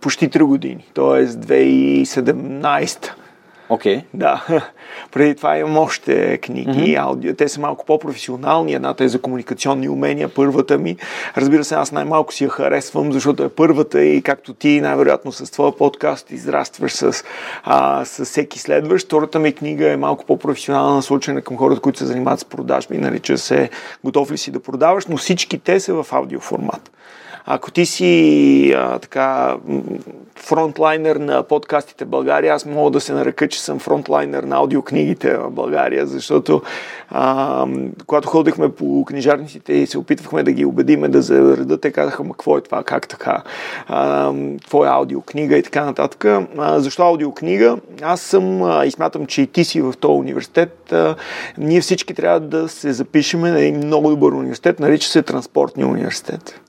почти 0.00 0.30
3 0.30 0.42
години, 0.42 0.84
т.е. 0.94 1.26
2017. 1.26 3.10
Окей. 3.70 3.96
Okay. 3.96 4.04
Да. 4.14 4.44
Преди 5.12 5.34
това 5.34 5.58
имам 5.58 5.78
още 5.78 6.38
книги, 6.38 6.70
mm-hmm. 6.70 7.02
аудио. 7.02 7.34
Те 7.34 7.48
са 7.48 7.60
малко 7.60 7.84
по-професионални. 7.84 8.74
Едната 8.74 9.04
е 9.04 9.08
за 9.08 9.20
комуникационни 9.20 9.88
умения, 9.88 10.28
първата 10.28 10.78
ми. 10.78 10.96
Разбира 11.36 11.64
се, 11.64 11.74
аз 11.74 11.92
най-малко 11.92 12.32
си 12.32 12.44
я 12.44 12.50
харесвам, 12.50 13.12
защото 13.12 13.42
е 13.42 13.48
първата 13.48 14.04
и 14.04 14.22
както 14.22 14.54
ти, 14.54 14.80
най-вероятно 14.80 15.32
с 15.32 15.50
твоя 15.50 15.76
подкаст 15.76 16.30
израстваш 16.30 16.92
с, 16.92 17.24
а, 17.64 18.04
с 18.04 18.24
всеки 18.24 18.58
следващ. 18.58 19.06
Втората 19.06 19.38
ми 19.38 19.52
книга 19.52 19.90
е 19.90 19.96
малко 19.96 20.24
по-професионална, 20.24 20.94
насочена 20.94 21.42
към 21.42 21.56
хората, 21.56 21.80
които 21.80 21.98
се 21.98 22.06
занимават 22.06 22.40
с 22.40 22.44
продажби. 22.44 22.98
Нарича 22.98 23.38
се 23.38 23.70
Готов 24.04 24.30
ли 24.30 24.38
си 24.38 24.50
да 24.50 24.60
продаваш, 24.60 25.06
но 25.06 25.16
всички 25.16 25.58
те 25.58 25.80
са 25.80 26.02
в 26.02 26.12
аудиоформат. 26.12 26.90
Ако 27.46 27.70
ти 27.70 27.86
си 27.86 28.72
а, 28.76 28.98
така 28.98 29.56
фронтлайнер 30.36 31.16
на 31.16 31.42
подкастите 31.42 32.04
в 32.04 32.08
България, 32.08 32.54
аз 32.54 32.66
мога 32.66 32.90
да 32.90 33.00
се 33.00 33.12
нарека, 33.12 33.48
че 33.48 33.62
съм 33.62 33.78
фронтлайнер 33.78 34.42
на 34.42 34.56
аудиокнигите 34.56 35.36
в 35.36 35.50
България, 35.50 36.06
защото 36.06 36.62
а, 37.10 37.66
когато 38.06 38.28
ходихме 38.28 38.68
по 38.68 39.04
книжарниците 39.04 39.72
и 39.72 39.86
се 39.86 39.98
опитвахме 39.98 40.42
да 40.42 40.52
ги 40.52 40.64
убедиме 40.64 41.08
да 41.08 41.22
заредат, 41.22 41.80
те 41.80 41.92
казаха, 41.92 42.24
ма 42.24 42.30
какво 42.32 42.58
е 42.58 42.60
това, 42.60 42.82
как 42.82 43.08
така, 43.08 43.42
а, 43.88 44.32
твоя 44.66 44.90
аудиокнига 44.90 45.56
и 45.58 45.62
така 45.62 45.84
нататък. 45.84 46.24
А, 46.24 46.80
защо 46.80 47.02
аудиокнига? 47.02 47.76
Аз 48.02 48.20
съм 48.20 48.62
а, 48.62 48.86
и 48.86 48.90
смятам, 48.90 49.26
че 49.26 49.42
и 49.42 49.46
ти 49.46 49.64
си 49.64 49.80
в 49.80 49.94
този 50.00 50.20
университет. 50.20 50.92
А, 50.92 51.14
ние 51.58 51.80
всички 51.80 52.14
трябва 52.14 52.40
да 52.40 52.68
се 52.68 52.92
запишеме 52.92 53.50
на 53.50 53.60
един 53.60 53.76
много 53.76 54.10
добър 54.10 54.32
университет, 54.32 54.80
нарича 54.80 55.08
се 55.08 55.22
Транспортния 55.22 55.88
университет 55.88 56.60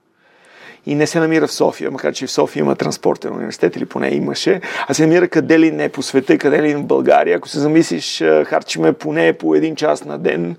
и 0.86 0.96
не 0.96 1.08
се 1.08 1.20
намира 1.20 1.48
в 1.48 1.52
София, 1.52 1.92
макар 1.92 2.14
че 2.14 2.28
в 2.28 2.32
София 2.32 2.62
има 2.62 2.76
транспортен 2.76 3.34
университет 3.34 3.76
или 3.76 3.86
поне 3.86 4.10
имаше, 4.10 4.62
а 4.88 4.94
се 4.94 5.08
намира 5.08 5.28
къде 5.28 5.60
ли 5.60 5.72
не 5.72 5.90
по 5.90 6.02
света, 6.02 6.38
къде 6.38 6.62
ли 6.64 6.76
в 6.76 6.84
България. 6.84 7.38
Ако 7.38 7.48
се 7.48 7.60
замислиш, 7.60 8.20
харчиме 8.46 8.94
поне 8.94 9.34
по 9.34 9.56
един 9.56 9.76
час 9.76 10.06
на 10.06 10.18
ден, 10.18 10.56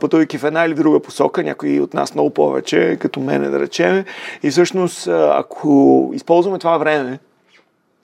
пътувайки 0.00 0.38
в 0.38 0.44
една 0.44 0.64
или 0.64 0.74
друга 0.74 1.00
посока, 1.00 1.42
някои 1.42 1.80
от 1.80 1.94
нас 1.94 2.14
много 2.14 2.30
повече, 2.30 2.96
като 3.00 3.20
мене 3.20 3.48
да 3.48 3.60
речем. 3.60 4.04
И 4.42 4.50
всъщност, 4.50 5.08
ако 5.30 6.10
използваме 6.14 6.58
това 6.58 6.78
време, 6.78 7.18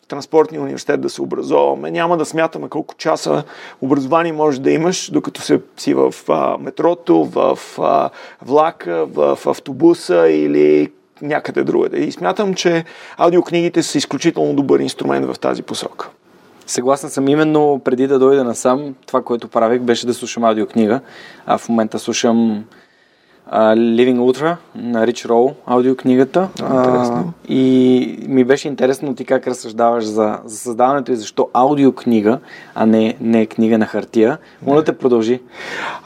транспортния 0.09 0.63
университет 0.63 1.01
да 1.01 1.11
се 1.11 1.23
образоваме. 1.23 1.91
Няма 1.91 2.17
да 2.17 2.25
смятаме 2.25 2.69
колко 2.69 2.95
часа 2.95 3.45
образование 3.81 4.33
може 4.33 4.61
да 4.61 4.71
имаш, 4.71 5.11
докато 5.11 5.41
се, 5.41 5.61
си 5.77 5.95
в 5.95 6.15
а, 6.29 6.57
метрото, 6.61 7.25
в 7.25 7.59
а, 7.79 8.11
влака, 8.43 9.07
в, 9.07 9.37
в 9.37 9.47
автобуса 9.47 10.29
или 10.29 10.93
някъде 11.23 11.65
другаде. 11.65 11.99
И 11.99 12.13
смятам, 12.13 12.55
че 12.55 12.85
аудиокнигите 13.17 13.83
са 13.83 13.99
изключително 13.99 14.55
добър 14.55 14.81
инструмент 14.81 15.27
в 15.27 15.39
тази 15.39 15.63
посока. 15.63 16.09
Съгласен 16.67 17.11
съм 17.11 17.29
именно 17.29 17.81
преди 17.85 18.07
да 18.07 18.19
дойда 18.19 18.45
насам, 18.45 18.95
това, 19.07 19.23
което 19.23 19.49
правех, 19.49 19.81
беше 19.81 20.07
да 20.07 20.15
слушам 20.15 20.45
аудиокнига. 20.45 21.01
А 21.47 21.59
в 21.59 21.69
момента 21.69 21.99
слушам 21.99 22.65
uh, 23.53 23.77
Living 23.77 24.19
Ultra 24.19 24.57
на 24.75 25.07
Рич 25.07 25.25
Роу, 25.25 25.51
аудиокнигата. 25.67 26.49
А, 26.63 27.25
и 27.49 28.25
ми 28.29 28.45
беше 28.45 28.69
интересно 28.69 29.15
ти 29.15 29.25
как 29.25 29.47
разсъждаваш 29.47 30.05
за, 30.05 30.39
за 30.45 30.57
създаването 30.57 31.13
и 31.13 31.17
защо 31.17 31.49
аудиокнига, 31.53 32.39
а 32.75 32.87
не, 32.87 33.17
не 33.21 33.47
книга 33.47 33.79
на 33.79 33.87
хартия. 33.87 34.39
Моля 34.67 34.85
те 34.85 34.99
продължи. 34.99 35.41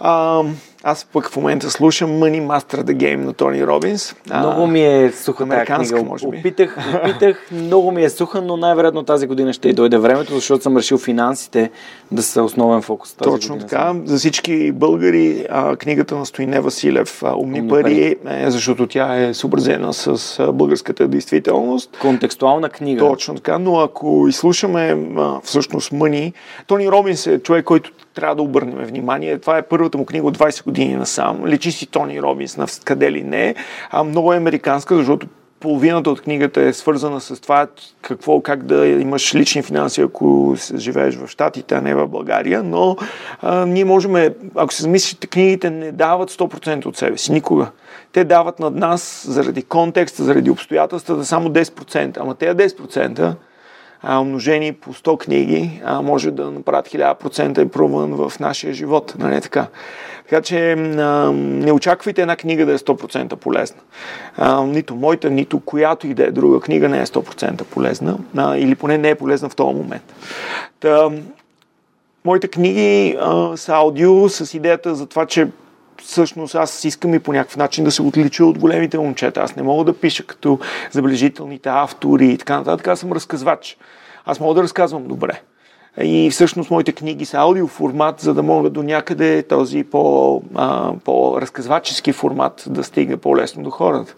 А, 0.00 0.42
аз 0.87 1.05
пък 1.05 1.31
в 1.31 1.37
момента 1.37 1.71
слушам 1.71 2.11
Money 2.11 2.47
Master 2.47 2.83
the 2.83 2.97
Game 2.97 3.17
на 3.17 3.33
Тони 3.33 3.67
Робинс. 3.67 4.14
Много 4.37 4.67
ми 4.67 4.81
е 4.81 5.12
суха 5.12 5.49
тази 5.49 5.91
книга. 5.91 6.05
може 6.05 6.29
би. 6.29 6.38
Опитах, 6.38 6.79
опитах, 7.03 7.49
много 7.53 7.93
ми 7.93 8.05
е 8.05 8.11
суха, 8.11 8.43
но 8.43 8.57
най-вероятно 8.57 9.03
тази 9.03 9.26
година 9.26 9.53
ще 9.53 9.69
й 9.69 9.73
дойде 9.73 9.99
времето, 9.99 10.35
защото 10.35 10.62
съм 10.62 10.76
решил 10.76 10.99
финансите 10.99 11.71
да 12.12 12.23
са 12.23 12.43
основен 12.43 12.83
фокус 12.83 13.14
тази 13.14 13.31
Точно 13.31 13.55
година. 13.55 13.69
така. 13.69 13.95
За 14.05 14.19
всички 14.19 14.73
българи 14.73 15.47
а, 15.50 15.76
книгата 15.76 16.17
на 16.17 16.26
Стоине 16.26 16.61
Василев 16.61 17.23
Умни, 17.23 17.61
Умни 17.61 17.69
пари, 17.69 18.17
е, 18.26 18.50
защото 18.50 18.87
тя 18.87 19.17
е 19.17 19.35
съобразена 19.35 19.93
с 19.93 20.38
българската 20.53 21.09
действителност. 21.09 21.99
Контекстуална 22.00 22.69
книга. 22.69 22.99
Точно 23.00 23.35
така, 23.35 23.59
но 23.59 23.81
ако 23.81 24.26
изслушаме 24.29 25.07
а, 25.17 25.41
всъщност 25.43 25.93
Мъни, 25.93 26.33
Тони 26.67 26.88
Робинс 26.88 27.26
е 27.26 27.38
човек, 27.38 27.64
който 27.64 27.91
трябва 28.14 28.37
да 28.37 28.42
обърнем 28.42 28.85
внимание. 28.85 29.38
Това 29.38 29.59
е 29.59 29.62
първата 29.62 29.99
му 29.99 30.06
книга 30.06 30.26
от 30.26 30.38
20 30.38 30.64
години 30.64 30.94
насам. 30.94 31.47
Лечи 31.47 31.73
си 31.73 31.87
Тони 31.87 32.23
Робинс 32.23 32.56
на 32.56 32.66
къде 32.85 33.12
ли 33.12 33.23
не. 33.23 33.54
А, 33.90 34.04
много 34.04 34.33
е 34.33 34.37
американска, 34.37 34.97
защото 34.97 35.26
половината 35.61 36.11
от 36.11 36.21
книгата 36.21 36.62
е 36.62 36.73
свързана 36.73 37.21
с 37.21 37.40
това 37.40 37.66
какво, 38.02 38.40
как 38.40 38.62
да 38.62 38.87
имаш 38.87 39.35
лични 39.35 39.62
финанси, 39.62 40.00
ако 40.00 40.56
живееш 40.76 41.16
в 41.16 41.28
Штатите, 41.28 41.75
а 41.75 41.80
не 41.80 41.94
в 41.94 42.09
България, 42.09 42.62
но 42.62 42.97
а, 43.42 43.66
ние 43.66 43.85
можем, 43.85 44.16
ако 44.54 44.73
се 44.73 44.83
замислите, 44.83 45.26
книгите 45.26 45.71
не 45.71 45.92
дават 45.92 46.30
100% 46.30 46.87
от 46.87 46.97
себе 46.97 47.18
си, 47.18 47.33
никога. 47.33 47.71
Те 48.12 48.25
дават 48.25 48.59
над 48.59 48.75
нас 48.75 49.26
заради 49.28 49.62
контекста, 49.62 50.25
заради 50.25 50.50
обстоятелствата 50.50 51.25
само 51.25 51.49
10%, 51.49 52.18
ама 52.21 52.35
тези 52.35 52.56
10% 52.56 53.35
а, 54.04 54.20
умножени 54.20 54.73
по 54.73 54.94
100 54.94 55.18
книги, 55.18 55.82
а, 55.84 56.02
може 56.02 56.30
да 56.30 56.50
направят 56.50 56.88
1000% 56.88 57.62
импруван 57.62 58.14
в 58.14 58.32
нашия 58.40 58.73
живот. 58.73 59.14
Нали 59.18 59.40
така? 59.40 59.66
Така 60.28 60.42
че 60.42 60.73
а, 60.73 61.32
не 61.32 61.73
очаквайте 61.73 62.23
една 62.23 62.37
книга 62.37 62.66
да 62.66 62.73
е 62.73 62.78
100% 62.78 63.37
полезна. 63.37 63.80
А, 64.37 64.62
нито 64.62 64.94
моята, 64.94 65.30
нито 65.30 65.61
която 65.61 66.06
и 66.06 66.14
да 66.14 66.25
е 66.25 66.30
друга 66.30 66.61
книга 66.61 66.88
не 66.88 67.00
е 67.00 67.06
100% 67.06 67.64
полезна. 67.64 68.18
А, 68.37 68.56
или 68.56 68.75
поне 68.75 68.99
не 68.99 69.11
е 69.11 69.14
полезна 69.14 69.49
в 69.49 69.56
този 69.56 69.76
момент. 69.76 70.14
Та, 70.80 71.11
моите 72.25 72.49
книги 72.49 73.16
а, 73.20 73.56
са 73.56 73.73
аудио 73.73 74.28
с 74.28 74.54
идеята 74.54 74.94
за 74.94 75.06
това, 75.06 75.26
че 75.26 75.49
всъщност 76.06 76.54
аз 76.54 76.84
искам 76.84 77.14
и 77.14 77.18
по 77.18 77.32
някакъв 77.32 77.56
начин 77.56 77.84
да 77.84 77.90
се 77.90 78.02
отлича 78.02 78.44
от 78.44 78.58
големите 78.58 78.99
момчета. 78.99 79.40
Аз 79.40 79.56
не 79.56 79.62
мога 79.62 79.84
да 79.84 80.00
пиша 80.00 80.25
като 80.25 80.58
забележителните 80.90 81.68
автори 81.68 82.26
и 82.26 82.38
така 82.38 82.58
нататък. 82.58 82.88
Аз 82.88 83.00
съм 83.00 83.12
разказвач. 83.12 83.76
Аз 84.26 84.40
мога 84.40 84.54
да 84.54 84.62
разказвам 84.62 85.08
добре. 85.08 85.40
И 86.02 86.30
всъщност 86.30 86.70
моите 86.70 86.92
книги 86.92 87.25
са 87.25 87.38
аудиоформат, 87.38 88.20
за 88.20 88.34
да 88.34 88.42
мога 88.42 88.70
до 88.70 88.82
някъде 88.82 89.42
този 89.42 89.84
по, 89.84 90.42
а, 90.54 90.92
по-разказвачески 91.04 92.12
формат 92.12 92.64
да 92.66 92.84
стигне 92.84 93.16
по-лесно 93.16 93.62
до 93.62 93.70
хората. 93.70 94.14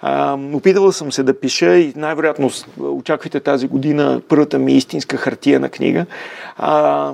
А, 0.00 0.38
опитала 0.52 0.92
съм 0.92 1.12
се 1.12 1.22
да 1.22 1.40
пиша 1.40 1.76
и 1.76 1.92
най-вероятно 1.96 2.50
очаквайте 2.78 3.40
тази 3.40 3.68
година 3.68 4.20
първата 4.28 4.58
ми 4.58 4.72
истинска 4.72 5.16
хартия 5.16 5.60
на 5.60 5.68
книга. 5.68 6.06
А, 6.56 7.12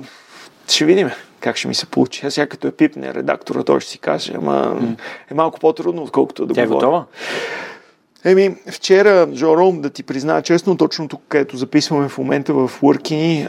ще 0.67 0.85
видим 0.85 1.09
как 1.41 1.57
ще 1.57 1.67
ми 1.67 1.75
се 1.75 1.85
получи. 1.85 2.25
А 2.25 2.31
сега 2.31 2.47
като 2.47 2.67
е 2.67 2.71
пипне 2.71 3.13
редактора, 3.13 3.63
той 3.63 3.79
ще 3.79 3.91
си 3.91 3.99
каже, 3.99 4.33
ама 4.35 4.77
е 5.31 5.33
малко 5.33 5.59
по-трудно, 5.59 6.03
отколкото 6.03 6.45
да 6.45 6.53
Тя 6.53 6.61
е 6.61 6.65
говоря. 6.65 6.85
готова? 6.85 7.05
Еми, 8.25 8.55
вчера, 8.71 9.27
Жоро, 9.33 9.71
да 9.71 9.89
ти 9.89 10.03
призная 10.03 10.41
честно, 10.41 10.77
точно 10.77 11.07
тук, 11.07 11.21
където 11.29 11.57
записваме 11.57 12.09
в 12.09 12.17
момента 12.17 12.53
в 12.53 12.71
Workini, 12.81 13.47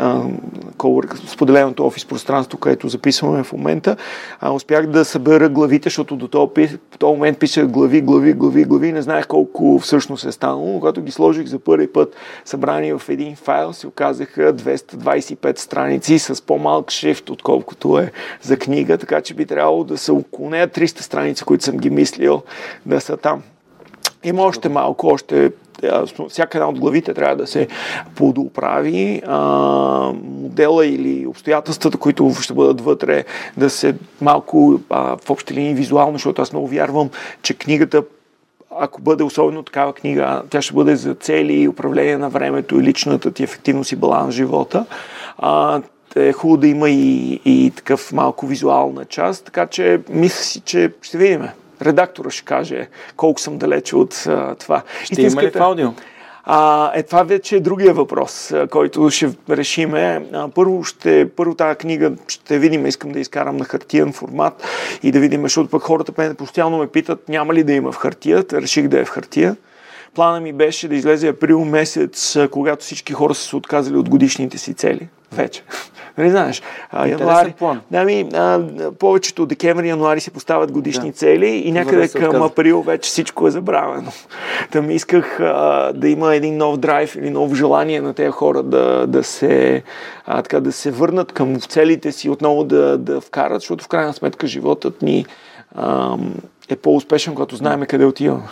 cowork, 0.76 1.29
споделеното 1.29 1.87
офис 1.87 2.07
пространство, 2.07 2.59
където 2.59 2.88
записваме 2.88 3.42
в 3.42 3.53
момента, 3.53 3.96
а, 4.40 4.53
успях 4.53 4.87
да 4.87 5.05
събера 5.05 5.49
главите, 5.49 5.87
защото 5.87 6.16
до 6.16 6.29
този, 6.29 6.79
този 6.99 7.12
момент 7.12 7.38
писах 7.38 7.66
глави, 7.68 8.01
глави, 8.01 8.33
глави, 8.33 8.64
глави, 8.64 8.92
не 8.92 9.03
знаех 9.03 9.27
колко 9.27 9.79
всъщност 9.79 10.25
е 10.25 10.33
станало. 10.33 10.81
Когато 10.81 11.03
ги 11.03 11.12
сложих 11.12 11.46
за 11.46 11.59
първи 11.59 11.92
път 11.92 12.16
събрани 12.44 12.92
в 12.92 13.03
един 13.09 13.37
файл, 13.37 13.73
се 13.73 13.87
оказаха 13.87 14.55
225 14.55 15.59
страници 15.59 16.18
с 16.18 16.42
по-малък 16.46 16.90
шрифт, 16.90 17.31
отколкото 17.31 17.99
е 17.99 18.12
за 18.42 18.57
книга, 18.57 18.99
така 18.99 19.20
че 19.20 19.35
би 19.35 19.46
трябвало 19.46 19.85
да 19.85 19.99
са 19.99 20.12
около 20.12 20.51
нея 20.51 20.68
300 20.68 21.01
страници, 21.01 21.44
които 21.44 21.64
съм 21.64 21.77
ги 21.77 21.90
мислил 21.90 22.42
да 22.87 23.01
са 23.01 23.16
там. 23.16 23.42
Има 24.24 24.42
още 24.42 24.68
малко, 24.68 25.06
още 25.06 25.52
всяка 26.28 26.58
една 26.58 26.68
от 26.68 26.78
главите 26.78 27.14
трябва 27.14 27.37
да 27.37 27.46
се 27.46 27.68
подоправи. 28.14 29.22
А, 29.26 29.38
модела 30.24 30.87
или 30.87 31.26
обстоятелствата, 31.26 31.98
които 31.98 32.35
ще 32.40 32.54
бъдат 32.54 32.80
вътре, 32.80 33.24
да 33.56 33.70
се 33.70 33.94
малко 34.20 34.80
а, 34.90 35.16
в 35.16 35.30
общи 35.30 35.54
линии 35.54 35.74
визуално, 35.74 36.12
защото 36.12 36.42
аз 36.42 36.52
много 36.52 36.68
вярвам, 36.68 37.11
че 37.42 37.54
книгата 37.54 38.02
ако 38.78 39.02
бъде 39.02 39.24
особено 39.24 39.62
такава 39.62 39.92
книга, 39.92 40.42
тя 40.50 40.62
ще 40.62 40.74
бъде 40.74 40.96
за 40.96 41.14
цели 41.14 41.68
управление 41.68 42.18
на 42.18 42.30
времето 42.30 42.80
и 42.80 42.82
личната 42.82 43.30
ти 43.30 43.42
ефективност 43.42 43.92
и 43.92 43.96
баланс 43.96 44.35
в 44.35 44.37
живота. 44.37 44.87
А, 45.38 45.82
е 46.16 46.32
хубаво 46.32 46.56
да 46.56 46.66
има 46.66 46.90
и, 46.90 47.40
и 47.44 47.72
такъв 47.76 48.12
малко 48.12 48.46
визуална 48.46 49.04
част, 49.04 49.44
така 49.44 49.66
че 49.66 50.00
мисля 50.08 50.42
си, 50.42 50.61
че 50.61 50.92
ще 51.02 51.18
видим. 51.18 51.48
Редактора 51.83 52.31
ще 52.31 52.45
каже 52.45 52.88
колко 53.16 53.40
съм 53.40 53.59
далече 53.59 53.97
от 53.97 54.25
а, 54.29 54.55
това. 54.55 54.83
Ще 55.05 55.23
има 55.23 55.42
ли 55.42 55.51
в 55.51 55.57
аудио? 55.57 55.88
А, 56.45 56.90
е, 56.95 57.03
това 57.03 57.23
вече 57.23 57.57
е 57.57 57.61
другия 57.61 57.95
въпрос, 57.95 58.55
който 58.71 59.11
ще 59.11 59.31
решиме. 59.51 60.27
А, 60.33 60.49
първо, 60.49 60.85
ще, 60.85 61.29
първо 61.37 61.55
тази 61.55 61.77
книга 61.77 62.12
ще 62.29 62.59
видим, 62.59 62.87
искам 62.87 63.12
да 63.12 63.21
изкарам 63.21 63.57
на 63.57 63.64
хартиен 63.64 64.12
формат 64.12 64.64
и 65.03 65.12
да 65.12 65.21
видим, 65.21 65.42
защото 65.42 65.71
пък 65.71 65.83
хората 65.83 66.35
постоянно 66.35 66.79
ме 66.79 66.87
питат, 66.87 67.29
няма 67.29 67.55
ли 67.55 67.64
да 67.64 67.73
има 67.73 67.92
в 67.92 67.97
хартия, 67.97 68.45
реших 68.53 68.88
да 68.88 69.01
е 69.01 69.05
в 69.05 69.09
хартия. 69.09 69.57
Плана 70.14 70.40
ми 70.40 70.53
беше 70.53 70.88
да 70.88 70.94
излезе 70.94 71.29
април 71.29 71.64
месец, 71.64 72.38
когато 72.51 72.85
всички 72.85 73.12
хора 73.12 73.35
са 73.35 73.42
се 73.42 73.57
отказали 73.57 73.96
от 73.96 74.09
годишните 74.09 74.59
си 74.59 74.75
цели. 74.75 75.09
Вече. 75.33 75.62
Нали 76.18 76.31
знаеш? 76.31 76.62
А, 76.90 77.07
януари, 77.07 77.55
план. 77.59 77.81
Ами, 77.94 78.29
а, 78.35 78.61
повечето 78.98 79.46
декември, 79.46 79.88
януари 79.88 80.20
се 80.20 80.31
поставят 80.31 80.72
годишни 80.72 81.11
Да. 81.11 81.16
цели 81.16 81.46
и 81.46 81.72
някъде 81.72 82.09
да 82.09 82.09
към 82.09 82.42
април 82.42 82.83
вече 82.83 83.11
всичко 83.11 83.46
е 83.46 83.51
забравено. 83.51 84.12
Там 84.70 84.90
исках 84.90 85.40
а, 85.40 85.92
да 85.94 86.09
има 86.09 86.35
един 86.35 86.57
нов 86.57 86.77
драйв 86.77 87.16
или 87.16 87.31
ново 87.31 87.55
желание 87.55 88.01
на 88.01 88.14
тези 88.14 88.31
хора 88.31 88.62
да, 88.62 89.07
да, 89.07 89.25
се, 89.25 89.83
а, 90.27 90.42
така, 90.42 90.61
да 90.61 90.72
се 90.72 90.90
върнат 90.90 91.33
към 91.33 91.61
целите 91.61 92.12
си, 92.12 92.31
отново 92.31 92.64
да, 92.64 92.98
да 92.98 93.20
вкарат, 93.20 93.61
защото 93.61 93.85
в 93.85 93.88
крайна 93.88 94.12
сметка 94.12 94.46
животът 94.46 95.03
ни 95.03 95.27
а, 95.75 96.16
е 96.68 96.77
по-успешен, 96.77 97.35
когато 97.35 97.57
знаем 97.57 97.87
къде 97.88 98.05
отиваме. 98.05 98.42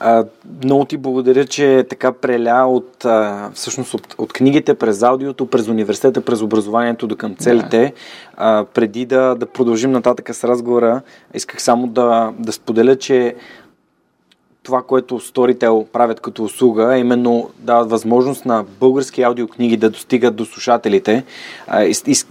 А, 0.00 0.24
много 0.64 0.84
ти 0.84 0.96
благодаря, 0.96 1.44
че 1.44 1.86
така 1.90 2.12
преля 2.12 2.66
от, 2.66 3.04
а, 3.04 3.50
всъщност 3.54 3.94
от, 3.94 4.14
от 4.18 4.32
книгите 4.32 4.74
през 4.74 5.02
аудиото, 5.02 5.46
през 5.46 5.68
университета, 5.68 6.20
през 6.20 6.42
образованието 6.42 7.06
до 7.06 7.16
към 7.16 7.34
целите. 7.34 7.92
А, 8.36 8.64
преди 8.74 9.06
да, 9.06 9.34
да 9.34 9.46
продължим 9.46 9.92
нататък 9.92 10.34
с 10.34 10.44
разговора, 10.44 11.00
исках 11.34 11.62
само 11.62 11.86
да, 11.86 12.32
да 12.38 12.52
споделя, 12.52 12.96
че 12.96 13.34
това, 14.68 14.82
което 14.82 15.20
Storytel 15.20 15.86
правят 15.86 16.20
като 16.20 16.44
услуга, 16.44 16.96
е 16.96 17.00
именно 17.00 17.50
дават 17.58 17.90
възможност 17.90 18.44
на 18.44 18.64
български 18.80 19.22
аудиокниги 19.22 19.76
да 19.76 19.90
достигат 19.90 20.36
до 20.36 20.44
слушателите. 20.44 21.24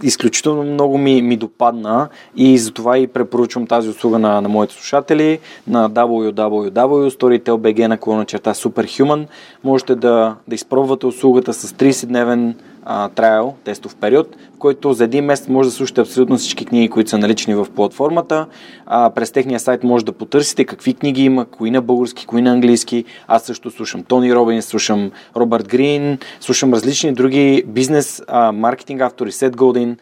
Изключително 0.02 0.62
много 0.62 0.98
ми, 0.98 1.22
ми 1.22 1.36
допадна 1.36 2.08
и 2.36 2.58
затова 2.58 2.98
и 2.98 3.06
препоръчвам 3.06 3.66
тази 3.66 3.88
услуга 3.88 4.18
на, 4.18 4.40
на 4.40 4.48
моите 4.48 4.74
слушатели 4.74 5.38
на 5.66 5.90
www.storytel.bg 5.90 7.86
наклона 7.86 8.24
черта 8.24 8.54
Superhuman. 8.54 9.26
Можете 9.64 9.94
да, 9.94 10.36
да 10.48 10.54
изпробвате 10.54 11.06
услугата 11.06 11.54
с 11.54 11.72
30-дневен 11.72 12.54
а, 12.84 13.08
трайл, 13.08 13.54
тестов 13.64 13.96
период, 13.96 14.36
в 14.54 14.58
който 14.58 14.92
за 14.92 15.04
един 15.04 15.24
месец 15.24 15.48
може 15.48 15.68
да 15.68 15.74
слушате 15.74 16.00
абсолютно 16.00 16.36
всички 16.36 16.66
книги, 16.66 16.88
които 16.88 17.10
са 17.10 17.18
налични 17.18 17.54
в 17.54 17.66
платформата. 17.76 18.46
А, 18.86 19.10
през 19.10 19.32
техния 19.32 19.60
сайт 19.60 19.84
може 19.84 20.04
да 20.04 20.12
потърсите 20.12 20.64
какви 20.64 20.94
книги 20.94 21.24
има, 21.24 21.44
кои 21.44 21.70
на 21.70 21.82
български, 21.82 22.26
кои 22.26 22.42
на 22.42 22.50
английски. 22.50 23.04
Аз 23.28 23.42
също 23.42 23.70
слушам 23.70 24.02
Тони 24.02 24.34
Робинс, 24.34 24.64
слушам 24.66 25.10
Робърт 25.36 25.68
Грин, 25.68 26.18
слушам 26.40 26.74
различни 26.74 27.12
други 27.12 27.64
бизнес, 27.66 28.22
а, 28.28 28.52
маркетинг 28.52 29.00
автори, 29.00 29.32
Сет 29.32 29.56
Голдин. 29.56 29.96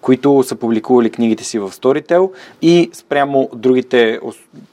Които 0.00 0.42
са 0.42 0.56
публикували 0.56 1.10
книгите 1.10 1.44
си 1.44 1.58
в 1.58 1.70
Storytel 1.70 2.30
и 2.62 2.90
спрямо 2.92 3.48
другите 3.54 4.20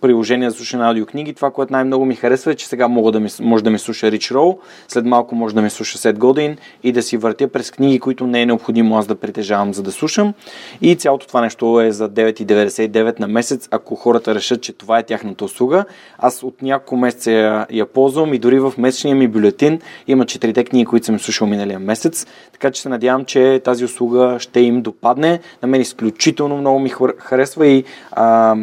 приложения 0.02 0.52
за 0.52 0.58
слушане 0.58 0.84
на 0.84 0.90
аудиокниги. 0.90 1.34
Това, 1.34 1.52
което 1.52 1.74
най-много 1.74 2.06
ми 2.06 2.16
харесва 2.16 2.52
е, 2.52 2.56
че 2.56 2.68
сега 2.68 2.88
мога 2.88 3.12
да 3.12 3.20
ми, 3.20 3.30
може 3.42 3.64
да 3.64 3.70
ми 3.70 3.80
слуша 3.80 4.08
Rich 4.08 4.34
Roll, 4.34 4.58
след 4.88 5.06
малко 5.06 5.36
може 5.36 5.56
да 5.56 5.62
ми 5.62 5.70
слуша 5.70 5.98
Сет 5.98 6.20
Годин 6.20 6.58
и 6.84 6.92
да 6.92 7.02
си 7.02 7.18
въртя 7.18 7.48
през 7.48 7.72
книги, 7.72 8.00
които 8.00 8.28
не 8.28 8.42
е 8.42 8.46
необходимо 8.46 8.98
аз 8.98 9.08
да 9.08 9.16
притежавам, 9.16 9.74
за 9.74 9.84
да 9.84 9.92
слушам. 9.92 10.34
И 10.82 10.96
цялото 10.96 11.28
това 11.28 11.42
нещо 11.42 11.82
е 11.82 11.92
за 11.92 12.10
9,99 12.10 13.20
на 13.20 13.28
месец, 13.28 13.68
ако 13.72 13.96
хората 13.96 14.36
решат, 14.36 14.62
че 14.62 14.74
това 14.74 15.00
е 15.00 15.04
тяхната 15.04 15.46
услуга. 15.46 15.86
Аз 16.18 16.44
от 16.44 16.62
няколко 16.62 16.98
месеца 16.98 17.32
я, 17.32 17.68
я 17.72 17.86
ползвам 17.86 18.34
и 18.34 18.40
дори 18.40 18.60
в 18.60 18.74
месечния 18.78 19.16
ми 19.16 19.28
бюлетин 19.28 19.80
има 20.08 20.26
четирите 20.26 20.64
книги, 20.64 20.86
които 20.86 21.06
съм 21.06 21.20
слушал 21.20 21.48
миналия 21.48 21.80
месец. 21.80 22.26
Така 22.52 22.72
че 22.72 22.82
се 22.82 22.90
надявам, 22.90 23.26
че 23.26 23.62
тази 23.64 23.86
услуга 23.86 24.38
ще 24.40 24.60
им 24.60 24.82
допадне. 25.06 25.40
На 25.62 25.68
мен 25.68 25.82
изключително 25.82 26.58
много 26.58 26.80
ми 26.80 26.92
харесва 27.18 27.68
и 27.68 27.84
а, 28.12 28.56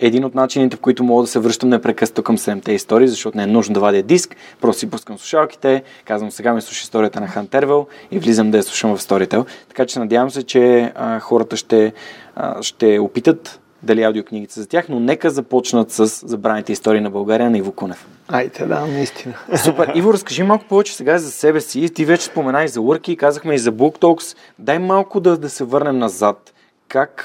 един 0.00 0.24
от 0.24 0.34
начините, 0.34 0.76
в 0.76 0.80
които 0.80 1.04
мога 1.04 1.22
да 1.22 1.26
се 1.26 1.38
връщам 1.38 1.68
непрекъснато 1.68 2.22
към 2.22 2.38
7-те 2.38 2.72
истории, 2.72 3.08
защото 3.08 3.36
не 3.36 3.42
е 3.42 3.46
нужно 3.46 3.74
да 3.74 3.80
вадя 3.80 4.02
диск, 4.02 4.36
просто 4.60 4.80
си 4.80 4.90
пускам 4.90 5.18
слушалките, 5.18 5.82
казвам 6.04 6.30
сега 6.30 6.54
ми 6.54 6.60
слуша 6.60 6.82
историята 6.82 7.20
на 7.20 7.26
Хантервел 7.26 7.86
и 8.10 8.18
влизам 8.18 8.50
да 8.50 8.56
я 8.56 8.62
слушам 8.62 8.96
в 8.96 9.00
Storytel. 9.00 9.46
Така 9.68 9.86
че 9.86 9.98
надявам 9.98 10.30
се, 10.30 10.42
че 10.42 10.92
а, 10.94 11.20
хората 11.20 11.56
ще, 11.56 11.92
а, 12.36 12.62
ще 12.62 12.98
опитат 12.98 13.60
дали 13.84 14.02
аудиокнигите 14.02 14.60
за 14.60 14.66
тях, 14.66 14.88
но 14.88 15.00
нека 15.00 15.30
започнат 15.30 15.90
с 15.90 16.06
забраните 16.06 16.72
истории 16.72 17.00
на 17.00 17.10
България 17.10 17.50
на 17.50 17.58
Иво 17.58 17.72
Кунев. 17.72 18.06
Айде, 18.28 18.66
да, 18.66 18.86
наистина. 18.86 19.34
Супер. 19.56 19.92
Иво, 19.94 20.12
разкажи 20.12 20.42
малко 20.42 20.64
повече 20.64 20.94
сега 20.94 21.18
за 21.18 21.30
себе 21.30 21.60
си. 21.60 21.90
Ти 21.94 22.04
вече 22.04 22.24
спомена 22.24 22.64
и 22.64 22.68
за 22.68 22.80
Лърки, 22.80 23.16
казахме 23.16 23.54
и 23.54 23.58
за 23.58 23.72
Book 23.72 23.98
Talks. 23.98 24.36
Дай 24.58 24.78
малко 24.78 25.20
да, 25.20 25.36
да 25.36 25.50
се 25.50 25.64
върнем 25.64 25.98
назад. 25.98 26.52
Как, 26.88 27.24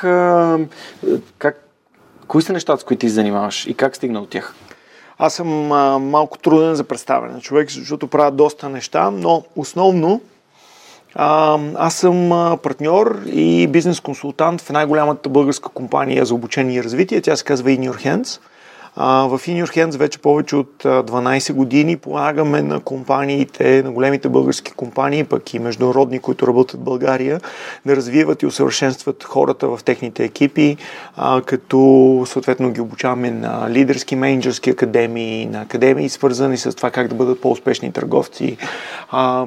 как, 1.37 1.69
кои 2.27 2.41
са 2.41 2.53
нещата, 2.53 2.81
с 2.81 2.83
които 2.83 2.99
ти 2.99 3.09
занимаваш 3.09 3.67
и 3.67 3.73
как 3.73 3.95
стигна 3.95 4.19
от 4.21 4.29
тях? 4.29 4.55
Аз 5.17 5.33
съм 5.33 5.71
а, 5.71 5.99
малко 5.99 6.37
труден 6.37 6.75
за 6.75 6.83
представяне 6.83 7.33
на 7.33 7.41
човек, 7.41 7.71
защото 7.71 8.07
правя 8.07 8.31
доста 8.31 8.69
неща, 8.69 9.11
но 9.11 9.43
основно 9.55 10.21
а, 11.15 11.59
аз 11.75 11.95
съм 11.95 12.29
партньор 12.63 13.21
и 13.25 13.67
бизнес 13.67 13.99
консултант 13.99 14.61
в 14.61 14.69
най-голямата 14.69 15.29
българска 15.29 15.69
компания 15.69 16.25
за 16.25 16.35
обучение 16.35 16.75
и 16.75 16.83
развитие. 16.83 17.21
Тя 17.21 17.35
се 17.35 17.43
казва 17.43 17.69
In 17.69 17.91
Your 17.91 18.05
Hands. 18.05 18.39
В 18.97 19.39
In 19.47 19.65
Hands 19.65 19.97
вече 19.97 20.19
повече 20.19 20.55
от 20.55 20.83
12 20.83 21.53
години 21.53 21.97
помагаме 21.97 22.61
на 22.61 22.79
компаниите, 22.79 23.83
на 23.83 23.91
големите 23.91 24.29
български 24.29 24.71
компании, 24.71 25.23
пък 25.23 25.53
и 25.53 25.59
международни, 25.59 26.19
които 26.19 26.47
работят 26.47 26.79
в 26.79 26.83
България, 26.83 27.41
да 27.85 27.95
развиват 27.95 28.41
и 28.41 28.45
усъвършенстват 28.45 29.23
хората 29.23 29.67
в 29.67 29.79
техните 29.85 30.23
екипи, 30.23 30.77
като 31.45 32.23
съответно 32.27 32.71
ги 32.71 32.81
обучаваме 32.81 33.31
на 33.31 33.67
лидерски 33.69 34.15
менеджерски 34.15 34.69
академии, 34.69 35.45
на 35.45 35.61
академии, 35.61 36.09
свързани 36.09 36.57
с 36.57 36.75
това 36.75 36.91
как 36.91 37.07
да 37.07 37.15
бъдат 37.15 37.41
по-успешни 37.41 37.91
търговци, 37.91 38.57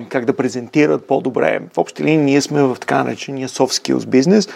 как 0.09 0.25
да 0.25 0.33
презентират 0.37 1.07
по-добре. 1.07 1.61
В 1.75 1.79
общи 1.79 2.05
линии 2.05 2.25
ние 2.25 2.41
сме 2.41 2.63
в 2.63 2.77
така 2.81 3.05
наречения 3.05 3.49
soft 3.49 3.93
skills 3.93 4.07
бизнес. 4.07 4.49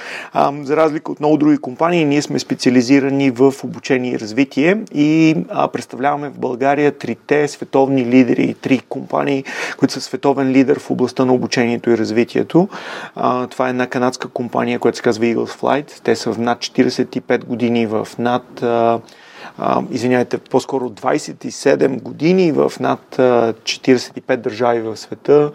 За 0.63 0.77
разлика 0.77 1.13
от 1.13 1.21
много 1.21 1.37
други 1.37 1.59
компании, 1.59 2.05
ние 2.05 2.23
сме 2.23 2.39
специализирани 2.39 3.31
в 3.31 3.55
обучение 3.65 4.13
и 4.13 4.19
развитие 4.19 4.76
и 4.95 5.37
а, 5.51 5.69
представляваме 5.69 6.29
в 6.29 6.39
България 6.39 6.93
трите 6.93 7.49
световни 7.49 8.07
лидери, 8.07 8.55
три 8.55 8.79
компании, 8.79 9.45
които 9.77 9.95
са 9.95 10.01
световен 10.01 10.51
лидер 10.51 10.79
в 10.79 10.91
областта 10.91 11.25
на 11.25 11.35
обучението 11.35 11.91
и 11.91 11.99
развитието. 11.99 12.69
А, 13.17 13.47
това 13.47 13.67
е 13.67 13.71
една 13.71 13.87
канадска 13.87 14.29
компания, 14.29 14.79
която 14.79 14.97
се 14.97 15.03
казва 15.03 15.25
Eagles 15.25 15.61
Flight. 15.61 16.01
Те 16.03 16.17
са 16.17 16.33
в 16.33 16.39
над 16.39 16.59
45 16.59 17.45
години 17.45 17.87
в 17.87 18.09
над 18.19 18.63
а, 18.63 19.01
извинявайте, 19.91 20.39
по-скоро 20.39 20.91
27 20.91 22.03
години 22.03 22.53
в 22.53 22.73
над 22.81 23.01
45 23.17 24.37
държави 24.37 24.81
в 24.81 24.97
света 24.97 25.51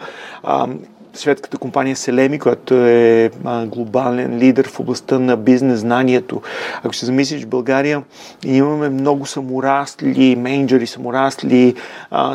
шведската 1.18 1.58
компания 1.58 1.96
Селеми, 1.96 2.40
която 2.40 2.76
е 2.76 3.32
глобален 3.66 4.38
лидер 4.38 4.68
в 4.68 4.80
областта 4.80 5.20
на 5.20 5.38
бизнес 5.38 5.80
знанието. 5.80 6.42
Ако 6.84 6.96
се 6.96 7.06
замислиш 7.06 7.44
в 7.44 7.48
България, 7.48 8.04
имаме 8.46 8.90
много 8.90 9.26
саморасли, 9.26 10.36
менеджери 10.36 10.88
саморасли, 10.88 11.76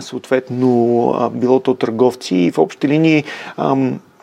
съответно, 0.01 1.31
било 1.33 1.61
то 1.61 1.75
търговци 1.75 2.37
и 2.37 2.51
в 2.51 2.59
общи 2.59 2.89
линии 2.89 3.25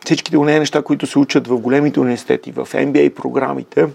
всичките 0.05 0.37
неща, 0.37 0.81
които 0.81 1.07
се 1.07 1.19
учат 1.19 1.47
в 1.47 1.57
големите 1.57 1.99
университети, 1.99 2.51
в 2.51 2.67
MBA 2.73 3.13
програмите, 3.13 3.87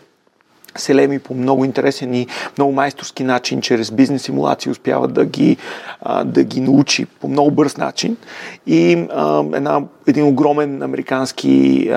Селеми 0.77 1.19
по 1.19 1.35
много 1.35 1.65
интересен 1.65 2.15
и 2.15 2.27
много 2.59 2.73
майсторски 2.73 3.25
начин, 3.25 3.61
чрез 3.61 3.91
бизнес 3.91 4.23
симулации 4.23 4.71
успява 4.71 5.09
да 5.09 5.25
ги, 5.25 5.57
да 6.25 6.45
ги 6.45 6.61
научи 6.61 7.07
по 7.07 7.29
много 7.29 7.51
бърз 7.51 7.77
начин. 7.77 8.17
И 8.67 8.93
една, 9.55 9.83
един 10.07 10.25
огромен 10.25 10.83
американски 10.83 11.91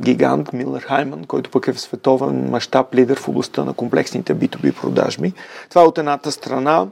гигант, 0.00 0.52
Милнер 0.52 0.80
Хайман, 0.80 1.24
който 1.24 1.50
пък 1.50 1.68
е 1.68 1.72
в 1.72 1.80
световен 1.80 2.50
мащаб 2.50 2.94
лидер 2.94 3.18
в 3.18 3.28
областта 3.28 3.64
на 3.64 3.72
комплексните 3.72 4.34
B2B 4.34 4.80
продажби. 4.80 5.32
Това 5.70 5.82
е 5.82 5.86
от 5.86 5.98
едната 5.98 6.32
страна. 6.32 6.86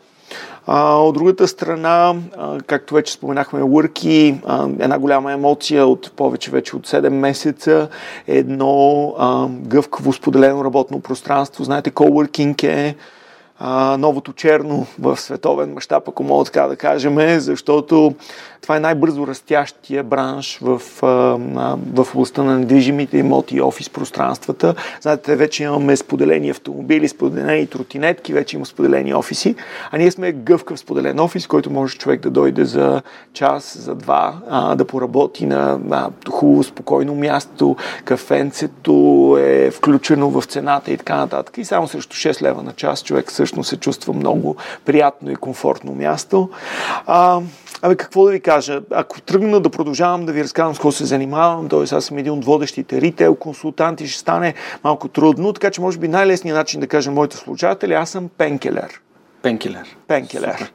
От 0.67 1.15
другата 1.15 1.49
страна, 1.49 2.15
както 2.67 2.95
вече 2.95 3.13
споменахме, 3.13 3.61
а, 4.47 4.69
една 4.79 4.99
голяма 4.99 5.33
емоция 5.33 5.87
от 5.87 6.13
повече 6.17 6.51
вече 6.51 6.77
от 6.77 6.87
7 6.87 7.09
месеца, 7.09 7.89
едно 8.29 9.15
гъвкаво 9.51 10.13
споделено 10.13 10.65
работно 10.65 11.01
пространство. 11.01 11.65
Знаете, 11.65 11.91
coworking 11.91 12.65
е 12.65 12.97
а, 13.65 13.97
новото 13.97 14.33
черно 14.33 14.87
в 14.99 15.17
световен 15.21 15.73
мащаб, 15.73 16.09
ако 16.09 16.23
мога 16.23 16.45
така 16.45 16.67
да 16.67 16.77
кажем, 16.77 17.41
защото 17.41 18.15
това 18.63 18.77
е 18.77 18.81
най-бързо 18.81 19.27
растящия 19.27 20.03
бранш 20.03 20.59
в, 20.63 20.83
в 21.95 22.07
областта 22.15 22.43
на 22.43 22.59
недвижимите 22.59 23.19
имоти 23.19 23.57
и 23.57 23.61
офис 23.61 23.91
пространствата. 23.91 24.75
Знаете, 25.01 25.37
вече 25.37 25.63
имаме 25.63 25.97
споделени 25.97 26.51
автомобили, 26.51 27.09
споделени 27.09 27.67
тротинетки, 27.67 28.33
вече 28.33 28.57
има 28.57 28.67
споделени 28.67 29.15
офиси, 29.15 29.55
а 29.91 29.99
ние 29.99 30.11
сме 30.11 30.33
гъвкав 30.33 30.79
споделен 30.79 31.21
офис, 31.21 31.47
който 31.47 31.71
може 31.71 31.99
човек 31.99 32.21
да 32.21 32.31
дойде 32.31 32.65
за 32.65 33.03
час, 33.33 33.79
за 33.79 33.95
два, 33.95 34.35
а, 34.51 34.75
да 34.75 34.85
поработи 34.85 35.47
на, 35.47 35.79
на 35.85 36.11
хубаво, 36.31 36.63
спокойно 36.63 37.15
място, 37.15 37.77
кафенцето 38.05 39.37
е 39.41 39.71
включено 39.71 40.31
в 40.31 40.45
цената 40.45 40.93
и 40.93 40.97
така 40.97 41.17
нататък. 41.17 41.59
И 41.59 41.65
само 41.65 41.89
срещу 41.89 42.17
6 42.17 42.43
лева 42.43 42.63
на 42.63 42.73
час 42.73 43.03
човек 43.03 43.31
всъщност 43.53 43.71
се 43.71 43.77
чувства 43.77 44.13
много 44.15 44.57
приятно 44.85 45.31
и 45.31 45.37
комфортно 45.37 45.93
място. 45.93 46.51
А, 47.07 47.41
Абе, 47.83 47.97
какво 47.97 48.25
да 48.25 48.31
ви 48.31 48.41
кажа? 48.41 48.81
Ако 48.91 49.21
тръгна 49.21 49.61
да 49.61 49.71
продължавам 49.71 50.27
да 50.27 50.33
ви 50.33 50.45
разказвам 50.45 50.75
с 50.75 50.79
какво 50.79 50.93
се 50.93 51.05
занимавам, 51.05 51.69
т.е. 51.69 51.95
аз 51.95 52.05
съм 52.05 52.19
един 52.19 52.33
от 52.33 52.45
водещите 52.45 53.01
ритейл 53.01 53.35
консултанти, 53.35 54.09
ще 54.09 54.21
стане 54.21 54.55
малко 54.85 55.09
трудно, 55.09 55.53
така 55.53 55.71
че 55.71 55.81
може 55.81 55.99
би 55.99 56.09
най-лесният 56.09 56.57
начин 56.57 56.81
да 56.81 56.87
кажа 56.87 57.11
моите 57.11 57.37
служатели, 57.37 57.95
аз 57.95 58.11
съм 58.11 58.29
пенкелер. 58.39 59.01
Пенкелер. 59.43 59.97
Пенкелер. 60.09 60.53
Супер. 60.53 60.73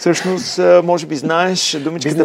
Всъщност, 0.00 0.60
може 0.84 1.06
би 1.06 1.16
знаеш 1.16 1.78
думичката 1.80 2.24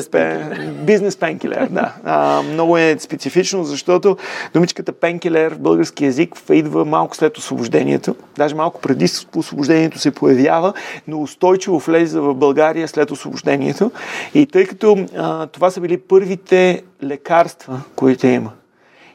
бизнес 0.86 1.18
пенкилер. 1.18 1.68
Да. 1.72 1.94
А, 2.04 2.42
много 2.42 2.78
е 2.78 2.96
специфично, 3.00 3.64
защото 3.64 4.18
думичката 4.54 4.92
пенкилер 4.92 5.54
в 5.54 5.60
български 5.60 6.06
язик 6.06 6.36
идва 6.52 6.86
малко 6.86 7.16
след 7.16 7.38
освобождението. 7.38 8.16
Даже 8.38 8.56
малко 8.56 8.82
преди 8.82 9.08
освобождението 9.36 10.00
се 10.00 10.12
появява, 10.12 10.74
но 11.08 11.22
устойчиво 11.22 11.80
влезе 11.80 12.20
в 12.20 12.34
България 12.34 12.88
след 12.88 13.12
освобождението. 13.12 13.92
И 14.34 14.46
тъй 14.46 14.66
като 14.66 15.06
а, 15.18 15.48
това 15.48 15.72
са 15.72 15.82
били 15.82 15.98
първите 15.98 16.84
лекарства, 17.04 17.82
които 17.96 18.28
има, 18.28 18.52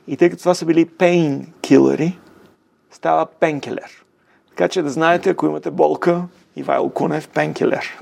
и 0.09 0.17
тъй 0.17 0.31
като 0.31 0.41
това 0.41 0.55
са 0.55 0.65
били 0.67 0.85
пейнкилери, 0.85 2.19
става 2.91 3.27
пенкилер. 3.27 4.05
Така 4.49 4.69
че 4.69 4.83
да 4.83 4.91
знаете, 4.91 5.31
ако 5.31 5.47
имате 5.47 5.71
болка, 5.71 6.23
Ивайло 6.57 6.91
Кунев, 6.91 7.29
пенкелер. 7.29 7.99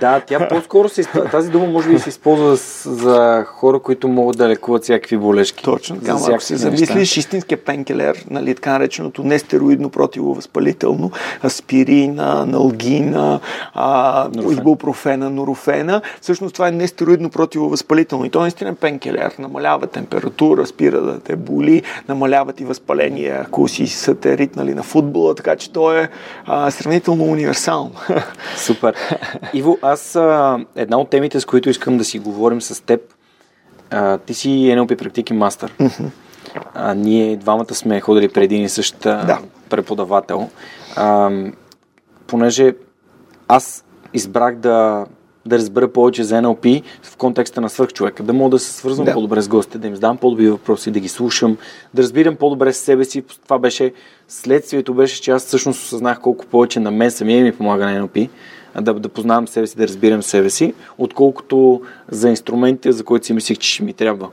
Да, 0.00 0.20
тя 0.20 0.48
по-скоро 0.48 0.88
се 0.88 1.00
използва, 1.00 1.30
тази 1.30 1.50
дума 1.50 1.66
може 1.66 1.88
би 1.88 1.98
се 1.98 2.08
използва 2.08 2.56
за 2.84 3.44
хора, 3.46 3.78
които 3.78 4.08
могат 4.08 4.38
да 4.38 4.48
лекуват 4.48 4.82
всякакви 4.82 5.16
болешки. 5.16 5.64
Точно 5.64 6.00
така, 6.00 6.18
ако 6.28 6.40
се 6.40 6.56
замислиш, 6.56 7.16
истинския 7.16 7.64
пенкелер, 7.64 8.24
нали, 8.30 8.54
така 8.54 8.72
нареченото 8.72 9.22
нестероидно 9.22 9.90
противовъзпалително, 9.90 11.10
аспирина, 11.44 12.46
налгина, 12.46 13.40
а, 13.74 14.28
ибупрофена, 14.52 15.30
норофена, 15.30 16.02
всъщност 16.20 16.54
това 16.54 16.68
е 16.68 16.72
нестероидно 16.72 17.30
противовъзпалително. 17.30 18.24
И 18.24 18.30
то 18.30 18.40
наистина 18.40 18.70
е 18.70 18.74
пенкелер. 18.74 19.32
Намалява 19.38 19.86
температура, 19.86 20.66
спира 20.66 21.00
да 21.00 21.20
те 21.20 21.36
боли, 21.36 21.82
намаляват 22.08 22.60
и 22.60 22.64
възпаление, 22.64 23.38
ако 23.46 23.68
си 23.68 23.86
сателит 23.86 24.56
нали, 24.56 24.74
на 24.74 24.82
футбола, 24.82 25.34
така 25.34 25.56
че 25.56 25.72
то 25.72 25.92
е 25.92 26.08
а, 26.46 26.70
сравнително 26.70 27.24
универсално 27.24 27.61
универсално. 27.62 27.92
Супер. 28.56 28.94
Иво, 29.54 29.78
аз 29.82 30.16
а, 30.16 30.58
една 30.76 30.98
от 30.98 31.10
темите, 31.10 31.40
с 31.40 31.44
които 31.44 31.70
искам 31.70 31.98
да 31.98 32.04
си 32.04 32.18
говорим 32.18 32.60
с 32.62 32.84
теб, 32.84 33.00
а, 33.90 34.18
ти 34.18 34.34
си 34.34 34.48
NLP 34.48 34.98
практики 34.98 35.32
мастър. 35.32 35.72
а, 36.74 36.94
ние 36.94 37.36
двамата 37.36 37.74
сме 37.74 38.00
ходили 38.00 38.28
преди 38.28 38.54
един 38.54 38.64
и 38.64 38.68
същ 38.68 38.96
Да. 39.00 39.38
преподавател. 39.68 40.48
А, 40.96 41.30
понеже 42.26 42.74
аз 43.48 43.84
избрах 44.14 44.54
да, 44.54 45.06
да 45.46 45.58
разбера 45.58 45.88
повече 45.88 46.24
за 46.24 46.34
NLP 46.34 46.82
в 47.02 47.16
контекста 47.16 47.60
на 47.60 47.70
свърхчовека, 47.70 48.22
да 48.22 48.32
мога 48.32 48.50
да 48.50 48.58
се 48.58 48.72
свързвам 48.72 49.06
Да. 49.06 49.12
по-добре 49.12 49.42
с 49.42 49.48
гостите, 49.48 49.78
да 49.78 49.88
им 49.88 49.94
задам 49.94 50.16
по-добри 50.16 50.50
въпроси, 50.50 50.90
да 50.90 51.00
ги 51.00 51.08
слушам, 51.08 51.56
да 51.94 52.02
разбирам 52.02 52.36
по-добре 52.36 52.72
с 52.72 52.78
себе 52.78 53.04
си. 53.04 53.22
Това 53.44 53.58
беше 53.58 53.92
следствието, 54.28 54.94
беше, 54.94 55.22
че 55.22 55.30
аз 55.30 55.46
всъщност 55.46 55.82
осъзнах 55.82 56.20
колко 56.20 56.46
повече 56.46 56.80
на 56.80 56.90
мен 56.90 57.10
самия 57.10 57.44
ми 57.44 57.52
помага 57.52 57.86
на 57.86 58.08
NLP, 58.08 58.28
да, 58.80 58.94
да 58.94 59.08
познавам 59.08 59.48
себе 59.48 59.66
си, 59.66 59.76
да 59.76 59.88
разбирам 59.88 60.22
себе 60.22 60.50
си, 60.50 60.74
отколкото 60.98 61.82
за 62.10 62.28
инструментите, 62.28 62.92
за 62.92 63.04
които 63.04 63.26
си 63.26 63.32
мислих, 63.32 63.58
че 63.58 63.68
ще 63.70 63.82
ми 63.82 63.92
трябва. 63.92 64.28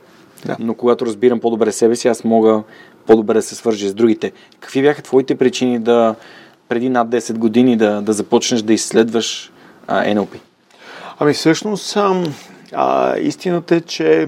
Да. 0.46 0.58
Но 0.60 0.74
когато 0.74 1.06
разбирам 1.06 1.40
по-добре 1.40 1.72
себе 1.72 1.96
си, 1.96 2.08
аз 2.08 2.24
мога 2.24 2.64
по-добре 3.08 3.34
да 3.34 3.42
се 3.42 3.56
свържа 3.56 3.90
с 3.90 3.94
другите. 3.94 4.32
Какви 4.60 4.82
бяха 4.82 5.02
твоите 5.02 5.36
причини 5.36 5.80
да 5.80 6.16
преди 6.70 6.90
над 6.90 7.10
10 7.10 7.38
години 7.38 7.78
да, 7.78 8.02
да 8.02 8.14
започнеш 8.14 8.62
да 8.62 8.74
изследваш 8.74 9.52
а, 9.88 10.06
NLP? 10.06 10.40
Ами 11.22 11.34
всъщност 11.34 11.98
а, 12.74 13.18
истината 13.18 13.76
е, 13.76 13.82
че 13.82 14.28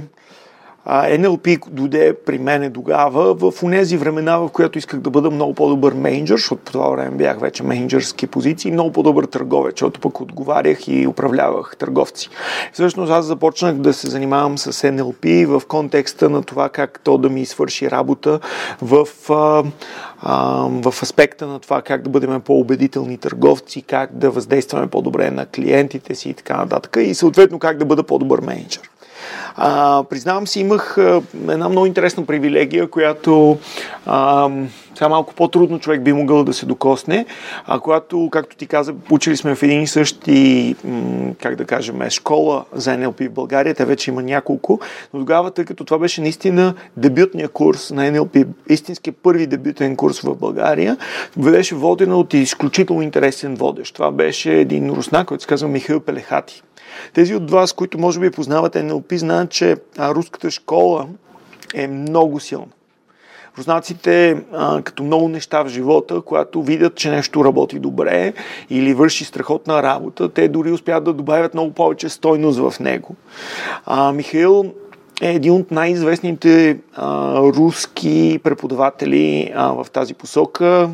NLP 0.87 1.69
дойде 1.69 2.15
при 2.25 2.39
мене 2.39 2.73
тогава 2.73 3.33
в 3.33 3.53
тези 3.71 3.97
времена, 3.97 4.37
в 4.37 4.49
която 4.49 4.77
исках 4.77 4.99
да 4.99 5.09
бъда 5.09 5.31
много 5.31 5.53
по-добър 5.53 5.93
менеджер, 5.93 6.35
защото 6.35 6.61
по 6.63 6.71
това 6.71 6.89
време 6.89 7.17
бях 7.17 7.39
вече 7.39 7.63
менеджерски 7.63 8.27
позиции, 8.27 8.71
много 8.71 8.91
по-добър 8.91 9.25
търговец, 9.25 9.73
защото 9.73 9.99
пък 9.99 10.21
отговарях 10.21 10.87
и 10.87 11.07
управлявах 11.07 11.75
търговци. 11.77 12.29
Всъщност 12.73 13.11
аз 13.11 13.25
започнах 13.25 13.75
да 13.75 13.93
се 13.93 14.09
занимавам 14.09 14.57
с 14.57 14.73
NLP 14.73 15.45
в 15.45 15.61
контекста 15.67 16.29
на 16.29 16.43
това 16.43 16.69
как 16.69 16.99
то 17.03 17.17
да 17.17 17.29
ми 17.29 17.45
свърши 17.45 17.91
работа 17.91 18.39
в, 18.81 19.07
а, 19.29 19.63
а, 20.21 20.67
в 20.81 21.03
аспекта 21.03 21.47
на 21.47 21.59
това 21.59 21.81
как 21.81 22.01
да 22.01 22.09
бъдем 22.09 22.41
по-убедителни 22.41 23.17
търговци, 23.17 23.81
как 23.81 24.09
да 24.13 24.31
въздействаме 24.31 24.87
по-добре 24.87 25.31
на 25.31 25.45
клиентите 25.45 26.15
си 26.15 26.29
и 26.29 26.33
така 26.33 26.57
нататък 26.57 26.97
и 26.99 27.15
съответно 27.15 27.59
как 27.59 27.77
да 27.77 27.85
бъда 27.85 28.03
по-добър 28.03 28.41
менеджер. 28.41 28.89
А, 29.55 30.03
признавам 30.09 30.47
си, 30.47 30.59
имах 30.59 30.97
една 31.49 31.69
много 31.69 31.85
интересна 31.85 32.25
привилегия, 32.25 32.89
която 32.89 33.57
а, 34.05 34.49
сега 34.95 35.09
малко 35.09 35.33
по-трудно 35.33 35.79
човек 35.79 36.03
би 36.03 36.13
могъл 36.13 36.43
да 36.43 36.53
се 36.53 36.65
докосне, 36.65 37.25
а 37.65 37.79
когато, 37.79 38.29
както 38.31 38.55
ти 38.55 38.67
каза, 38.67 38.93
учили 39.11 39.37
сме 39.37 39.55
в 39.55 39.63
един 39.63 39.81
и 39.81 39.87
същи, 39.87 40.75
как 41.41 41.55
да 41.55 41.65
кажем, 41.65 42.09
школа 42.09 42.65
за 42.73 42.91
NLP 42.91 43.29
в 43.29 43.31
България, 43.31 43.75
те 43.75 43.85
вече 43.85 44.11
има 44.11 44.23
няколко, 44.23 44.79
но 45.13 45.19
тогава, 45.19 45.51
тъй 45.51 45.65
като 45.65 45.83
това 45.83 45.99
беше 45.99 46.21
наистина 46.21 46.73
дебютния 46.97 47.49
курс 47.49 47.91
на 47.91 48.11
NLP, 48.11 48.47
истински 48.69 49.11
първи 49.11 49.47
дебютен 49.47 49.95
курс 49.95 50.21
в 50.21 50.35
България, 50.35 50.97
беше 51.37 51.75
водена 51.75 52.17
от 52.17 52.33
изключително 52.33 53.01
интересен 53.01 53.55
водещ. 53.55 53.93
Това 53.93 54.11
беше 54.11 54.53
един 54.53 54.89
руснак, 54.89 55.27
който 55.27 55.41
се 55.41 55.47
казва 55.47 55.67
Михаил 55.67 55.99
Пелехати. 55.99 56.63
Тези 57.13 57.35
от 57.35 57.51
вас, 57.51 57.73
които 57.73 57.97
може 57.97 58.19
би 58.19 58.31
познават 58.31 58.75
NLP, 58.75 59.15
знаят, 59.15 59.49
че 59.49 59.75
руската 59.99 60.51
школа 60.51 61.07
е 61.73 61.87
много 61.87 62.39
силна. 62.39 62.67
Руснаците, 63.57 64.43
а, 64.53 64.81
като 64.81 65.03
много 65.03 65.29
неща 65.29 65.63
в 65.63 65.67
живота, 65.67 66.21
когато 66.21 66.63
видят, 66.63 66.95
че 66.95 67.09
нещо 67.09 67.45
работи 67.45 67.79
добре 67.79 68.33
или 68.69 68.93
върши 68.93 69.25
страхотна 69.25 69.83
работа, 69.83 70.29
те 70.29 70.47
дори 70.47 70.71
успяват 70.71 71.03
да 71.03 71.13
добавят 71.13 71.53
много 71.53 71.71
повече 71.71 72.09
стойност 72.09 72.59
в 72.59 72.79
него. 72.79 73.15
А, 73.85 74.11
Михаил 74.11 74.73
е 75.21 75.33
един 75.33 75.53
от 75.53 75.71
най-известните 75.71 76.77
а, 76.95 77.35
руски 77.39 78.39
преподаватели 78.43 79.51
а, 79.55 79.71
в 79.71 79.87
тази 79.93 80.13
посока. 80.13 80.89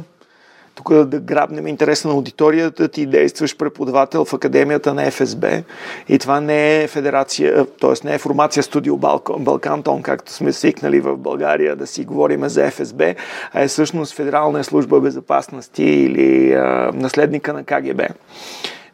Тук 0.77 0.93
да 0.93 1.19
грабнем 1.19 1.67
интереса 1.67 2.07
на 2.07 2.13
аудиторията, 2.13 2.87
ти 2.87 3.05
действаш 3.05 3.57
преподавател 3.57 4.25
в 4.25 4.33
Академията 4.33 4.93
на 4.93 5.11
ФСБ 5.11 5.63
и 6.09 6.19
това 6.19 6.41
не 6.41 6.83
е 6.83 6.87
федерация, 6.87 7.65
т.е. 7.65 8.07
не 8.07 8.15
е 8.15 8.17
формация 8.17 8.63
студио 8.63 8.97
Балкан, 8.97 9.43
Балкантон, 9.43 10.01
както 10.01 10.31
сме 10.31 10.53
свикнали 10.53 10.99
в 10.99 11.17
България 11.17 11.75
да 11.75 11.87
си 11.87 12.05
говорим 12.05 12.49
за 12.49 12.71
ФСБ, 12.71 13.15
а 13.53 13.61
е 13.61 13.67
всъщност 13.67 14.13
Федерална 14.13 14.63
служба 14.63 14.99
безопасности 14.99 15.83
или 15.83 16.53
а, 16.53 16.91
наследника 16.93 17.53
на 17.53 17.63
КГБ. 17.63 18.01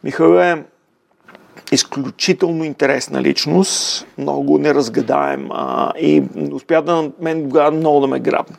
Михаил 0.04 0.38
е 0.38 0.64
изключително 1.72 2.64
интересна 2.64 3.22
личност, 3.22 4.06
много 4.18 4.58
неразгадаем 4.58 5.48
а, 5.50 5.92
и 5.98 6.22
успя 6.52 6.82
да 6.82 7.10
мен 7.20 7.42
тогава 7.42 7.70
много 7.70 8.00
да 8.00 8.06
ме 8.06 8.20
грабне. 8.20 8.56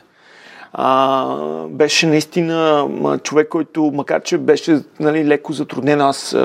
А, 0.78 1.28
беше 1.70 2.08
наистина 2.08 2.88
човек, 3.24 3.48
който, 3.50 3.92
макар 3.94 4.22
че 4.22 4.38
беше 4.38 4.80
нали, 5.00 5.28
леко 5.28 5.54
затруднен, 5.54 6.02
аз 6.02 6.36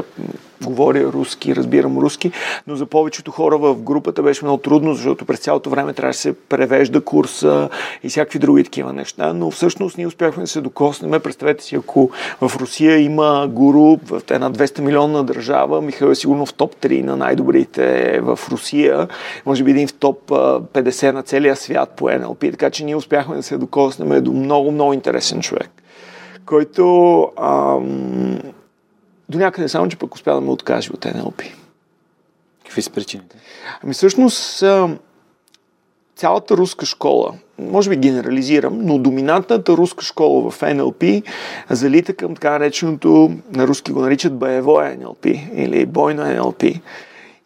говоря 0.65 1.13
руски, 1.13 1.57
разбирам 1.57 1.99
руски, 1.99 2.33
но 2.67 2.77
за 2.77 2.87
повечето 2.87 3.31
хора 3.31 3.59
в 3.59 3.75
групата 3.75 4.23
беше 4.23 4.45
много 4.45 4.59
трудно, 4.59 4.95
защото 4.95 5.25
през 5.25 5.39
цялото 5.39 5.71
време 5.71 5.93
трябваше 5.93 6.19
да 6.19 6.23
се 6.23 6.33
превежда 6.33 7.01
курса 7.01 7.69
и 8.03 8.09
всякакви 8.09 8.39
други 8.39 8.65
такива 8.65 8.93
неща, 8.93 9.33
но 9.33 9.51
всъщност 9.51 9.99
ние 9.99 10.07
успяхме 10.07 10.43
да 10.43 10.47
се 10.47 10.61
докоснем. 10.61 11.21
Представете 11.21 11.65
си, 11.65 11.77
ако 11.77 12.11
в 12.41 12.53
Русия 12.61 12.99
има 12.99 13.49
гуру 13.51 13.97
в 14.07 14.23
една 14.31 14.53
200 14.53 14.81
милионна 14.81 15.25
държава, 15.25 15.83
Михаил 15.83 16.11
е 16.11 16.15
сигурно 16.15 16.47
в 16.47 16.55
топ 16.55 16.77
3 16.77 17.03
на 17.03 17.17
най-добрите 17.17 18.21
в 18.21 18.39
Русия, 18.51 19.09
може 19.47 19.65
би 19.65 19.71
един 19.71 19.89
в 19.89 19.95
топ 19.95 20.33
а, 20.33 20.61
50 20.61 21.13
на 21.13 21.23
целия 21.23 21.57
свят 21.57 21.93
по 21.97 22.05
NLP, 22.05 22.51
така 22.51 22.71
че 22.71 22.85
ние 22.85 22.97
успяхме 22.97 23.37
да 23.37 23.43
се 23.43 23.59
докоснем 23.59 24.25
до 24.25 24.33
много, 24.33 24.71
много 24.71 24.93
интересен 24.93 25.41
човек, 25.41 25.71
който 26.47 27.23
ам, 27.43 28.39
до 29.31 29.39
някъде 29.39 29.69
само, 29.69 29.89
че 29.89 29.97
пък 29.97 30.15
успя 30.15 30.35
да 30.35 30.41
ме 30.41 30.51
откаже 30.51 30.91
от 30.93 31.05
NLP. 31.05 31.53
Какви 32.65 32.83
са 32.83 32.91
причините? 32.91 33.37
Ами 33.85 33.95
всъщност 33.95 34.65
цялата 36.17 36.57
руска 36.57 36.87
школа, 36.87 37.35
може 37.59 37.91
би 37.91 37.97
генерализирам, 37.97 38.79
но 38.83 38.99
доминантната 38.99 39.73
руска 39.73 40.05
школа 40.05 40.51
в 40.51 40.61
NLP 40.61 41.23
залита 41.71 42.15
към 42.15 42.35
така 42.35 42.51
нареченото, 42.51 43.33
на 43.53 43.67
руски 43.67 43.93
го 43.93 44.01
наричат 44.01 44.39
боево 44.39 44.71
NLP 44.71 45.55
или 45.55 45.87
бойно 45.87 46.23
NLP. 46.23 46.81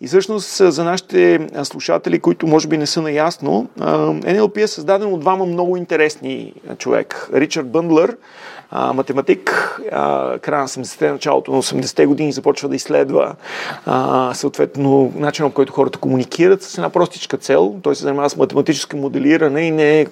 И 0.01 0.07
всъщност 0.07 0.73
за 0.73 0.85
нашите 0.85 1.49
слушатели, 1.63 2.19
които 2.19 2.47
може 2.47 2.69
би 2.69 2.79
не 2.79 2.87
са 2.87 3.03
наясно, 3.03 3.69
NLP 3.79 4.63
е 4.63 4.67
създаден 4.67 5.13
от 5.13 5.21
двама 5.21 5.47
много 5.47 5.77
интересни 5.77 6.55
човек. 6.79 7.29
Ричард 7.35 7.71
Бъндлър, 7.71 8.17
а, 8.71 8.93
математик, 8.93 9.81
а, 9.93 10.39
края 10.39 10.63
на 10.63 10.69
70-те, 10.69 11.13
началото 11.13 11.53
на 11.53 11.63
80-те 11.63 12.07
години 12.07 12.33
започва 12.33 12.69
да 12.69 12.77
изследва 12.77 13.35
а, 13.87 14.35
съответно 14.35 15.13
начинът, 15.17 15.53
по 15.53 15.55
който 15.55 15.73
хората 15.73 15.99
комуникират 15.99 16.63
с 16.63 16.79
една 16.79 16.91
простичка 16.91 17.37
цел. 17.37 17.77
Той 17.83 17.97
се 17.97 18.03
занимава 18.03 18.31
с 18.31 18.37
математическо 18.37 18.97
моделиране 18.97 19.61
и 19.61 19.71
не 19.71 20.07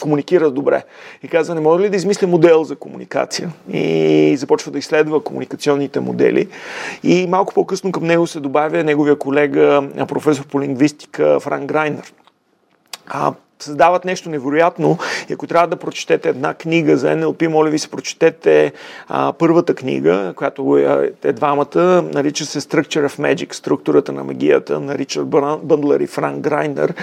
комуникира 0.00 0.50
добре. 0.50 0.84
И 1.22 1.28
казва, 1.28 1.54
не 1.54 1.60
може 1.60 1.84
ли 1.84 1.90
да 1.90 1.96
измисля 1.96 2.26
модел 2.26 2.64
за 2.64 2.76
комуникация? 2.76 3.52
И 3.72 4.36
започва 4.38 4.72
да 4.72 4.78
изследва 4.78 5.20
комуникационните 5.20 6.00
модели. 6.00 6.48
И 7.02 7.26
малко 7.28 7.54
по-късно 7.54 7.92
към 7.92 8.04
него 8.04 8.26
се 8.26 8.40
добавя 8.40 8.84
неговия 8.84 9.16
колега, 9.16 9.88
професор 10.08 10.46
по 10.46 10.60
лингвистика 10.60 11.40
Франк 11.40 11.64
Грайнер. 11.64 12.12
А, 13.06 13.32
създават 13.62 14.04
нещо 14.04 14.30
невероятно. 14.30 14.98
И 15.28 15.32
ако 15.32 15.46
трябва 15.46 15.68
да 15.68 15.76
прочетете 15.76 16.28
една 16.28 16.54
книга 16.54 16.96
за 16.96 17.06
NLP, 17.06 17.46
моля 17.46 17.70
ви 17.70 17.78
се 17.78 17.90
прочетете 17.90 18.72
а, 19.08 19.32
първата 19.32 19.74
книга, 19.74 20.32
която 20.36 20.76
е, 20.76 21.12
е 21.24 21.32
двамата, 21.32 22.02
нарича 22.14 22.46
се 22.46 22.60
Structure 22.60 23.08
of 23.08 23.18
Magic, 23.20 23.52
структурата 23.54 24.12
на 24.12 24.24
магията, 24.24 24.80
на 24.80 24.98
Ричард 24.98 25.26
Бъндлер 25.62 26.00
и 26.00 26.06
Франк 26.06 26.40
Грайнер, 26.40 26.94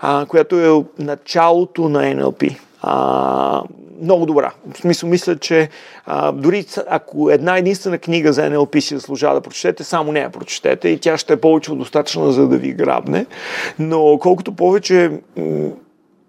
а, 0.00 0.26
която 0.26 0.58
е 0.58 1.02
началото 1.02 1.88
на 1.88 2.02
NLP. 2.02 2.58
А, 2.82 3.62
много 4.02 4.26
добра. 4.26 4.52
В 4.74 4.78
смисъл, 4.78 5.08
мисля, 5.08 5.38
че 5.38 5.68
а, 6.06 6.32
дори 6.32 6.66
ако 6.88 7.30
една 7.30 7.58
единствена 7.58 7.98
книга 7.98 8.32
за 8.32 8.42
NLP 8.42 8.80
си 8.80 8.94
заслужава 8.94 9.34
да 9.34 9.40
прочетете, 9.40 9.84
само 9.84 10.12
нея 10.12 10.30
прочетете 10.30 10.88
и 10.88 10.98
тя 10.98 11.18
ще 11.18 11.32
е 11.32 11.40
повече 11.40 11.72
от 11.72 11.78
достатъчна, 11.78 12.32
за 12.32 12.48
да 12.48 12.56
ви 12.56 12.72
грабне. 12.72 13.26
Но 13.78 14.18
колкото 14.20 14.52
повече 14.52 15.10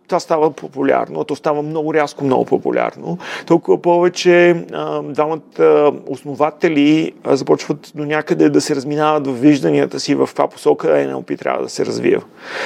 това 0.09 0.19
става 0.19 0.51
популярно, 0.51 1.23
то 1.23 1.35
става 1.35 1.61
много 1.61 1.93
рязко, 1.93 2.23
много 2.23 2.45
популярно. 2.45 3.17
Толкова 3.45 3.81
повече 3.81 4.65
а, 4.73 5.01
двамата 5.01 5.91
основатели 6.07 7.11
а, 7.23 7.35
започват 7.35 7.91
до 7.95 8.05
някъде 8.05 8.49
да 8.49 8.61
се 8.61 8.75
разминават 8.75 9.27
в 9.27 9.41
вижданията 9.41 9.99
си 9.99 10.15
в 10.15 10.27
каква 10.27 10.47
посока 10.47 10.87
NLP 10.87 11.39
трябва 11.39 11.63
да 11.63 11.69
се 11.69 11.85
развива. 11.85 12.21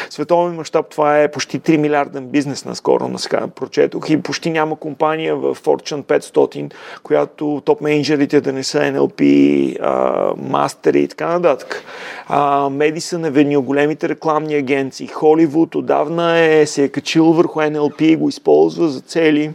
Световен 0.10 0.56
мащаб 0.56 0.90
това 0.90 1.20
е 1.20 1.32
почти 1.32 1.60
3 1.60 1.78
милиарден 1.78 2.28
бизнес 2.28 2.66
наскоро, 2.66 3.08
на 3.08 3.20
сега 3.20 3.48
прочетох 3.48 4.10
и 4.10 4.22
почти 4.22 4.50
няма 4.50 4.76
компания 4.76 5.36
в 5.36 5.56
Fortune 5.56 6.04
500, 6.04 6.74
която 7.04 7.62
топ 7.66 7.82
менеджерите 7.82 8.42
да 8.42 8.54
не 8.54 8.64
са 8.64 8.80
NLP, 8.80 9.78
а, 9.82 10.34
мастери 10.38 11.00
и 11.00 11.08
така 11.08 11.28
нататък. 11.28 11.84
А, 12.28 12.70
Medicine 12.70 13.32
Avenue, 13.32 13.60
големите 13.60 14.10
рекламни 14.10 14.56
агенции, 14.56 15.08
Холивуд 15.08 15.76
отдавна 15.76 16.40
е, 16.40 16.66
се 16.66 16.84
е 16.84 16.90
качил 16.90 17.33
върху 17.34 17.60
NLP 17.60 18.02
и 18.02 18.16
го 18.16 18.30
използва 18.30 18.90
за 18.90 19.02
цели, 19.02 19.52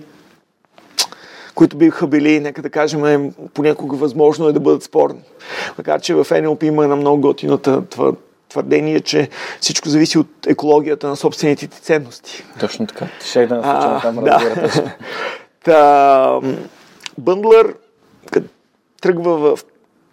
които 1.54 1.76
биха 1.76 2.06
били, 2.06 2.40
нека 2.40 2.62
да 2.62 2.70
кажем, 2.70 3.32
понякога 3.54 3.96
възможно 3.96 4.48
е 4.48 4.52
да 4.52 4.60
бъдат 4.60 4.82
спорни. 4.82 5.20
Макар, 5.78 6.00
че 6.00 6.14
в 6.14 6.24
NLP 6.24 6.64
има 6.64 6.82
една 6.82 6.96
много 6.96 7.20
готината 7.20 7.82
твърдение, 8.48 9.00
че 9.00 9.28
всичко 9.60 9.88
зависи 9.88 10.18
от 10.18 10.46
екологията 10.46 11.08
на 11.08 11.16
собствените 11.16 11.66
ти 11.66 11.80
ценности. 11.80 12.44
Точно 12.60 12.86
така. 12.86 13.06
Ще 13.24 13.46
да 13.46 13.54
насочим 13.54 14.00
там 14.02 14.24
да. 14.24 14.70
Та, 15.64 16.40
Бъндлър 17.18 17.74
тръгва 19.00 19.56
в 19.56 19.64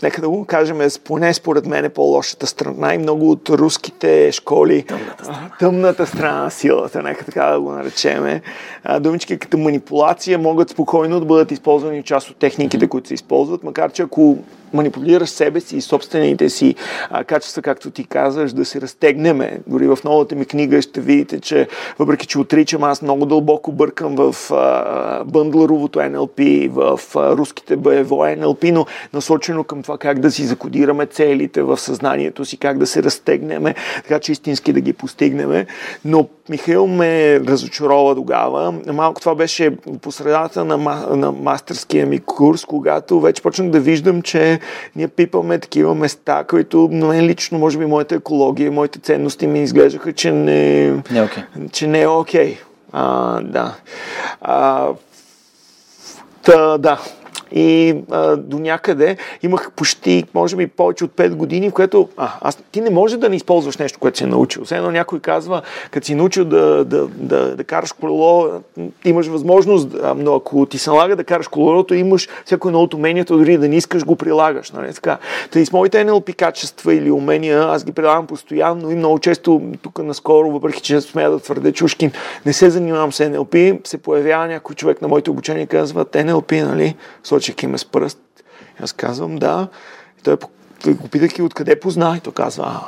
нека 0.03 0.21
да 0.21 0.29
го 0.29 0.45
кажем, 0.45 0.79
поне 1.03 1.33
според 1.33 1.65
мен 1.65 1.85
е 1.85 1.89
по-лошата 1.89 2.47
страна 2.47 2.93
и 2.93 2.97
много 2.97 3.31
от 3.31 3.49
руските 3.49 4.31
школи, 4.31 4.83
тъмната 4.83 5.23
страна, 5.23 5.51
тъмната 5.59 6.07
страна 6.07 6.43
на 6.43 6.51
силата, 6.51 7.03
нека 7.03 7.25
така 7.25 7.45
да 7.45 7.59
го 7.59 7.71
наречеме. 7.71 8.41
Думички 8.99 9.39
като 9.39 9.57
манипулация 9.57 10.37
могат 10.39 10.69
спокойно 10.69 11.19
да 11.19 11.25
бъдат 11.25 11.51
използвани 11.51 12.03
част 12.03 12.29
от 12.29 12.37
техниките, 12.37 12.87
които 12.87 13.07
се 13.07 13.13
използват, 13.13 13.63
макар 13.63 13.91
че 13.91 14.01
ако 14.01 14.37
манипулираш 14.75 15.29
себе 15.29 15.61
си 15.61 15.77
и 15.77 15.81
собствените 15.81 16.49
си 16.49 16.75
а, 17.09 17.23
качества, 17.23 17.61
както 17.61 17.91
ти 17.91 18.03
казваш, 18.03 18.53
да 18.53 18.65
се 18.65 18.81
разтегнеме. 18.81 19.59
Дори 19.67 19.87
в 19.87 19.97
новата 20.03 20.35
ми 20.35 20.45
книга 20.45 20.81
ще 20.81 21.01
видите, 21.01 21.39
че 21.39 21.67
въпреки, 21.99 22.27
че 22.27 22.39
отричам, 22.39 22.83
аз 22.83 23.01
много 23.01 23.25
дълбоко 23.25 23.71
бъркам 23.71 24.15
в 24.15 24.51
а, 24.51 25.23
бъндлеровото 25.23 25.99
NLP, 25.99 26.69
в 26.69 26.99
а, 27.15 27.37
руските 27.37 27.75
боево 27.75 28.15
NLP, 28.15 28.71
но 28.71 28.85
насочено 29.13 29.63
към 29.63 29.83
това 29.83 29.97
как 29.97 30.19
да 30.19 30.31
си 30.31 30.43
закодираме 30.43 31.05
целите 31.05 31.61
в 31.61 31.77
съзнанието 31.77 32.45
си, 32.45 32.57
как 32.57 32.77
да 32.77 32.87
се 32.87 33.03
разтегнеме, 33.03 33.75
така 33.95 34.19
че 34.19 34.31
истински 34.31 34.73
да 34.73 34.81
ги 34.81 34.93
постигнеме. 34.93 35.65
Но 36.05 36.27
Михаил 36.49 36.87
ме 36.87 37.39
разочарова 37.39 38.15
тогава. 38.15 38.73
Малко 38.93 39.21
това 39.21 39.35
беше 39.35 39.77
по 40.01 40.11
средата 40.11 40.65
на, 40.65 40.77
на 41.15 41.31
мастерския 41.31 42.05
ми 42.05 42.19
курс, 42.19 42.65
когато 42.65 43.19
вече 43.19 43.41
почнах 43.41 43.69
да 43.69 43.79
виждам, 43.79 44.21
че 44.21 44.59
ние 44.95 45.07
пипаме 45.07 45.59
такива 45.59 45.95
места, 45.95 46.43
които 46.43 46.89
на 46.91 47.07
мен 47.07 47.25
лично, 47.25 47.59
може 47.59 47.77
би, 47.77 47.85
моята 47.85 48.15
екология, 48.15 48.71
моите 48.71 48.99
ценности 48.99 49.47
ми 49.47 49.63
изглеждаха, 49.63 50.13
че 50.13 50.31
не, 50.31 50.91
не, 50.91 51.01
okay. 51.01 51.71
че 51.71 51.87
не 51.87 52.01
е 52.01 52.07
окей. 52.07 52.53
Okay. 52.53 52.57
А, 52.91 53.41
да. 53.41 53.75
А, 54.41 54.87
та, 56.43 56.77
да, 56.77 56.99
и 57.51 57.95
а, 58.11 58.35
до 58.35 58.59
някъде 58.59 59.17
имах 59.43 59.71
почти, 59.75 60.23
може 60.33 60.55
би, 60.55 60.67
повече 60.67 61.05
от 61.05 61.11
5 61.11 61.35
години, 61.35 61.69
в 61.69 61.73
което 61.73 62.09
а, 62.17 62.29
аз, 62.41 62.55
ти 62.71 62.81
не 62.81 62.89
можеш 62.89 63.17
да 63.17 63.29
не 63.29 63.35
използваш 63.35 63.77
нещо, 63.77 63.99
което 63.99 64.17
си 64.17 64.23
е 64.23 64.27
научил. 64.27 64.65
Все 64.65 64.77
едно 64.77 64.91
някой 64.91 65.19
казва, 65.19 65.61
като 65.91 66.05
си 66.05 66.15
научил 66.15 66.45
да, 66.45 66.85
да, 66.85 67.07
да, 67.07 67.55
да 67.55 67.63
караш 67.63 67.91
колело, 67.91 68.49
имаш 69.05 69.27
възможност, 69.27 69.87
но 70.15 70.35
ако 70.35 70.65
ти 70.65 70.77
се 70.77 70.89
налага 70.89 71.15
да 71.15 71.23
караш 71.23 71.47
колелото, 71.47 71.93
имаш 71.93 72.29
всяко 72.45 72.67
едно 72.67 72.81
от 72.81 72.93
уменията, 72.93 73.37
дори 73.37 73.57
да 73.57 73.69
не 73.69 73.75
искаш, 73.75 74.05
го 74.05 74.15
прилагаш. 74.15 74.71
Нали? 74.71 74.93
Така. 74.93 75.17
Тъй 75.51 75.65
с 75.65 75.71
моите 75.71 76.05
NLP 76.05 76.35
качества 76.35 76.93
или 76.93 77.11
умения, 77.11 77.61
аз 77.61 77.83
ги 77.83 77.91
прилагам 77.91 78.27
постоянно 78.27 78.91
и 78.91 78.95
много 78.95 79.19
често 79.19 79.61
тук 79.81 79.99
наскоро, 79.99 80.51
въпреки 80.51 80.81
че 80.81 81.01
смея 81.01 81.31
да 81.31 81.39
твърде 81.39 81.71
чушкин, 81.71 82.11
не 82.45 82.53
се 82.53 82.69
занимавам 82.69 83.13
с 83.13 83.23
NLP, 83.23 83.87
се 83.87 83.97
появява 83.97 84.47
някой 84.47 84.75
човек 84.75 85.01
на 85.01 85.07
моите 85.07 85.29
обучения 85.29 85.63
и 85.63 85.67
казва, 85.67 86.05
NLP, 86.05 86.63
нали? 86.63 86.95
Сочейки 87.45 87.67
ме 87.67 87.77
с 87.77 87.85
пръст. 87.85 88.19
Аз 88.79 88.93
казвам 88.93 89.35
да. 89.35 89.67
И 90.19 90.23
той, 90.23 90.37
той 90.83 90.93
го 90.93 91.07
питах 91.07 91.37
и 91.37 91.41
откъде 91.41 91.79
позна. 91.79 92.15
И 92.17 92.19
той 92.19 92.33
казва, 92.33 92.81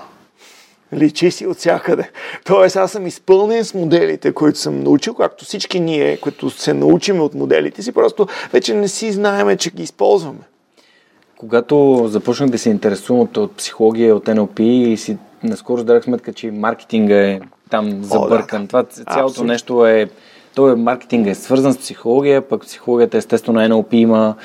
личи 0.93 1.31
си 1.31 1.47
от 1.47 1.57
всякъде. 1.57 2.11
Тоест 2.45 2.75
аз 2.75 2.91
съм 2.91 3.07
изпълнен 3.07 3.65
с 3.65 3.73
моделите, 3.73 4.33
които 4.33 4.59
съм 4.59 4.83
научил, 4.83 5.13
както 5.13 5.45
всички 5.45 5.79
ние, 5.79 6.17
които 6.17 6.49
се 6.49 6.73
научим 6.73 7.21
от 7.21 7.33
моделите 7.33 7.83
си, 7.83 7.91
просто 7.91 8.27
вече 8.53 8.73
не 8.73 8.87
си 8.87 9.11
знаеме, 9.11 9.57
че 9.57 9.69
ги 9.69 9.83
използваме. 9.83 10.39
Когато 11.37 12.05
започнах 12.07 12.49
да 12.49 12.57
се 12.57 12.69
интересувам 12.69 13.21
от, 13.21 13.37
от 13.37 13.57
психология, 13.57 14.15
от 14.15 14.25
NLP 14.25 14.61
и 14.61 14.97
си 14.97 15.17
наскоро 15.43 15.83
дадах 15.83 16.03
сметка, 16.03 16.33
че 16.33 16.51
маркетинга 16.51 17.15
е 17.15 17.39
там 17.69 18.03
забъркан. 18.03 18.61
О, 18.61 18.63
да. 18.63 18.67
Това 18.67 18.83
цялото 18.83 19.23
Абсолютно. 19.23 19.43
нещо 19.43 19.85
е 19.85 20.09
той 20.57 20.71
е, 20.71 20.75
маркетинг 20.75 21.27
е 21.27 21.35
свързан 21.35 21.73
с 21.73 21.77
психология, 21.77 22.47
пък 22.47 22.61
психологията 22.61 23.17
естествено 23.17 23.59
NLP 23.59 23.93
има, 23.93 24.35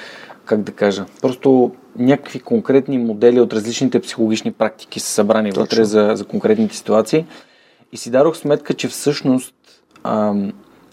как 0.45 0.63
да 0.63 0.73
кажа, 0.73 1.05
просто 1.23 1.73
някакви 1.99 2.41
конкретни 2.41 2.99
модели 2.99 3.41
от 3.41 3.53
различните 3.53 4.01
психологични 4.01 4.53
практики 4.53 5.01
са 5.01 5.09
събрани 5.09 5.51
Точно. 5.51 5.63
вътре 5.63 5.85
за, 5.85 6.13
за 6.15 6.25
конкретните 6.25 6.77
ситуации. 6.77 7.27
И 7.93 7.97
си 7.97 8.11
дадох 8.11 8.37
сметка, 8.37 8.75
че 8.75 8.89
всъщност 8.89 9.55
ам, 10.05 10.53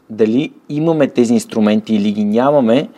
дали 0.10 0.53
имаме 0.69 1.08
тези 1.08 1.34
инструменти 1.34 1.95
или 1.95 2.12
ги 2.12 2.23
нямаме, 2.23 2.89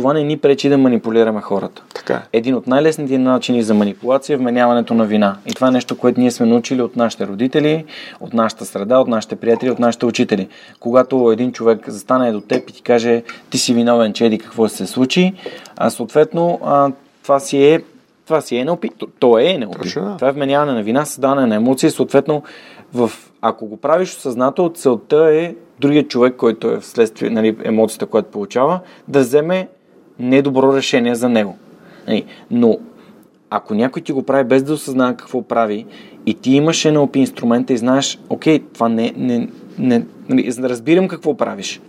това 0.00 0.12
не 0.12 0.22
ни 0.22 0.36
пречи 0.36 0.68
да 0.68 0.78
манипулираме 0.78 1.40
хората. 1.40 1.82
Така. 1.94 2.22
Един 2.32 2.54
от 2.54 2.66
най-лесните 2.66 3.18
начини 3.18 3.62
за 3.62 3.74
манипулация 3.74 4.34
е 4.34 4.36
вменяването 4.36 4.94
на 4.94 5.04
вина. 5.04 5.36
И 5.46 5.54
това 5.54 5.68
е 5.68 5.70
нещо, 5.70 5.98
което 5.98 6.20
ние 6.20 6.30
сме 6.30 6.46
научили 6.46 6.82
от 6.82 6.96
нашите 6.96 7.26
родители, 7.26 7.84
от 8.20 8.34
нашата 8.34 8.64
среда, 8.64 8.98
от 8.98 9.08
нашите 9.08 9.36
приятели, 9.36 9.70
от 9.70 9.78
нашите 9.78 10.06
учители. 10.06 10.48
Когато 10.80 11.30
един 11.32 11.52
човек 11.52 11.90
застане 11.90 12.32
до 12.32 12.40
теб 12.40 12.70
и 12.70 12.72
ти 12.72 12.82
каже, 12.82 13.22
ти 13.50 13.58
си 13.58 13.74
виновен, 13.74 14.12
че 14.12 14.26
еди 14.26 14.38
какво 14.38 14.68
се 14.68 14.86
случи, 14.86 15.32
а 15.76 15.90
съответно 15.90 16.60
а, 16.64 16.92
това 17.22 17.40
си 17.40 17.64
е 17.64 17.82
това 18.26 18.40
си 18.40 18.56
е 18.56 18.64
NLP. 18.64 19.06
То, 19.18 19.38
е. 19.38 19.60
Точно, 19.82 20.04
да. 20.04 20.16
Това 20.16 20.28
е 20.28 20.32
вменяване 20.32 20.72
на 20.72 20.82
вина, 20.82 21.04
създаване 21.04 21.46
на 21.46 21.54
емоции. 21.54 21.90
Съответно, 21.90 22.42
в, 22.94 23.10
ако 23.40 23.66
го 23.66 23.76
правиш 23.76 24.10
осъзнато, 24.10 24.72
целта 24.74 25.34
е 25.34 25.54
другият 25.80 26.08
човек, 26.08 26.36
който 26.36 26.70
е 26.70 26.80
вследствие 26.80 27.30
нали, 27.30 27.56
емоцията, 27.64 28.06
която 28.06 28.30
получава, 28.30 28.80
да 29.08 29.20
вземе 29.20 29.68
недобро 30.20 30.76
решение 30.76 31.14
за 31.14 31.28
него. 31.28 31.56
Нали, 32.08 32.24
но 32.50 32.78
ако 33.50 33.74
някой 33.74 34.02
ти 34.02 34.12
го 34.12 34.22
прави 34.22 34.44
без 34.44 34.62
да 34.62 34.72
осъзнава 34.72 35.16
какво 35.16 35.42
прави 35.42 35.86
и 36.26 36.34
ти 36.34 36.50
имаш 36.50 36.82
NLP 36.82 37.16
инструмента 37.16 37.72
и 37.72 37.76
знаеш, 37.76 38.18
окей, 38.28 38.60
това 38.74 38.88
не, 38.88 39.12
не, 39.16 39.48
не 39.78 40.06
нали, 40.28 40.52
разбирам 40.62 41.08
какво 41.08 41.36
правиш. 41.36 41.80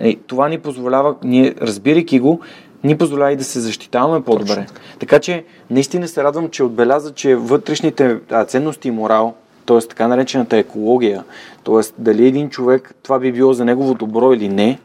Нали, 0.00 0.16
това 0.26 0.48
ни 0.48 0.58
позволява, 0.58 1.14
ние 1.24 1.54
разбирайки 1.60 2.20
го, 2.20 2.40
ни 2.84 2.98
позволява 2.98 3.32
и 3.32 3.36
да 3.36 3.44
се 3.44 3.60
защитаваме 3.60 4.24
по-добре. 4.24 4.66
Точно. 4.66 4.76
Така 4.98 5.18
че, 5.18 5.44
наистина 5.70 6.08
се 6.08 6.24
радвам, 6.24 6.50
че 6.50 6.64
отбеляза, 6.64 7.14
че 7.14 7.36
вътрешните 7.36 8.18
а, 8.30 8.44
ценности 8.44 8.88
и 8.88 8.90
морал, 8.90 9.34
т.е. 9.66 9.78
така 9.78 10.08
наречената 10.08 10.56
екология, 10.56 11.24
т.е. 11.64 12.02
дали 12.02 12.26
един 12.26 12.50
човек 12.50 12.94
това 13.02 13.18
би 13.18 13.32
било 13.32 13.52
за 13.52 13.64
негово 13.64 13.94
добро 13.94 14.32
или 14.32 14.48
не, 14.48 14.78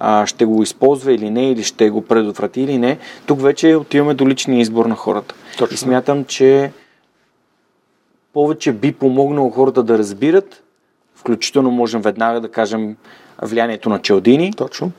а, 0.00 0.26
ще 0.26 0.44
го 0.44 0.62
използва 0.62 1.12
или 1.12 1.30
не, 1.30 1.50
или 1.50 1.64
ще 1.64 1.90
го 1.90 2.02
предотврати 2.02 2.60
или 2.60 2.78
не, 2.78 2.98
тук 3.26 3.42
вече 3.42 3.76
отиваме 3.76 4.14
до 4.14 4.28
личния 4.28 4.60
избор 4.60 4.86
на 4.86 4.94
хората. 4.94 5.34
Точно. 5.58 5.74
И 5.74 5.78
смятам, 5.78 6.24
че 6.24 6.72
повече 8.32 8.72
би 8.72 8.92
помогнало 8.92 9.50
хората 9.50 9.82
да 9.82 9.98
разбират, 9.98 10.62
включително 11.14 11.70
можем 11.70 12.00
веднага 12.00 12.40
да 12.40 12.50
кажем 12.50 12.96
влиянието 13.42 13.88
на 13.88 14.02
челдини. 14.02 14.52
Точно. 14.56 14.92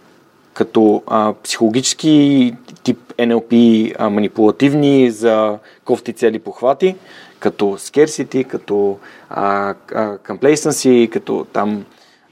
Като 0.54 1.04
а, 1.08 1.34
психологически 1.44 2.56
тип 2.84 3.14
NLP 3.18 3.96
а, 4.00 4.10
манипулативни 4.10 5.12
за 5.12 5.58
кофти 5.86 6.14
цели 6.14 6.40
похвати, 6.40 6.96
като 7.40 7.66
scarcity, 7.66 8.48
като 8.48 8.98
а, 9.30 9.76
а, 9.94 10.18
complacency, 10.18 11.10
като 11.10 11.46
там 11.54 11.86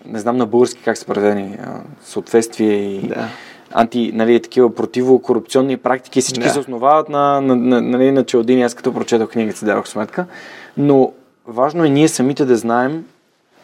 не 0.06 0.20
знам 0.20 0.38
на 0.38 0.46
български 0.46 0.82
как 0.84 0.98
са 0.98 1.06
преведени, 1.06 1.58
съответствие 2.04 2.74
и 2.74 3.08
да. 3.08 3.28
анти, 3.72 4.12
нали, 4.14 4.42
такива 4.42 4.76
противокорупционни 4.76 5.78
практики, 5.78 6.22
всички 6.22 6.44
да. 6.44 6.50
се 6.50 6.60
основават 6.60 7.10
на, 7.10 7.42
на, 7.42 7.56
на, 7.56 7.82
нали, 7.82 8.12
на 8.12 8.26
Челдини, 8.26 8.64
аз 8.64 8.74
като 8.74 8.94
прочетох 8.94 9.30
книгата 9.30 9.58
си 9.58 9.66
дадох 9.66 9.88
сметка, 9.88 10.26
но 10.78 11.12
важно 11.48 11.86
е 11.86 11.90
ние 11.90 12.08
самите 12.08 12.46
да 12.46 12.56
знаем 12.56 13.06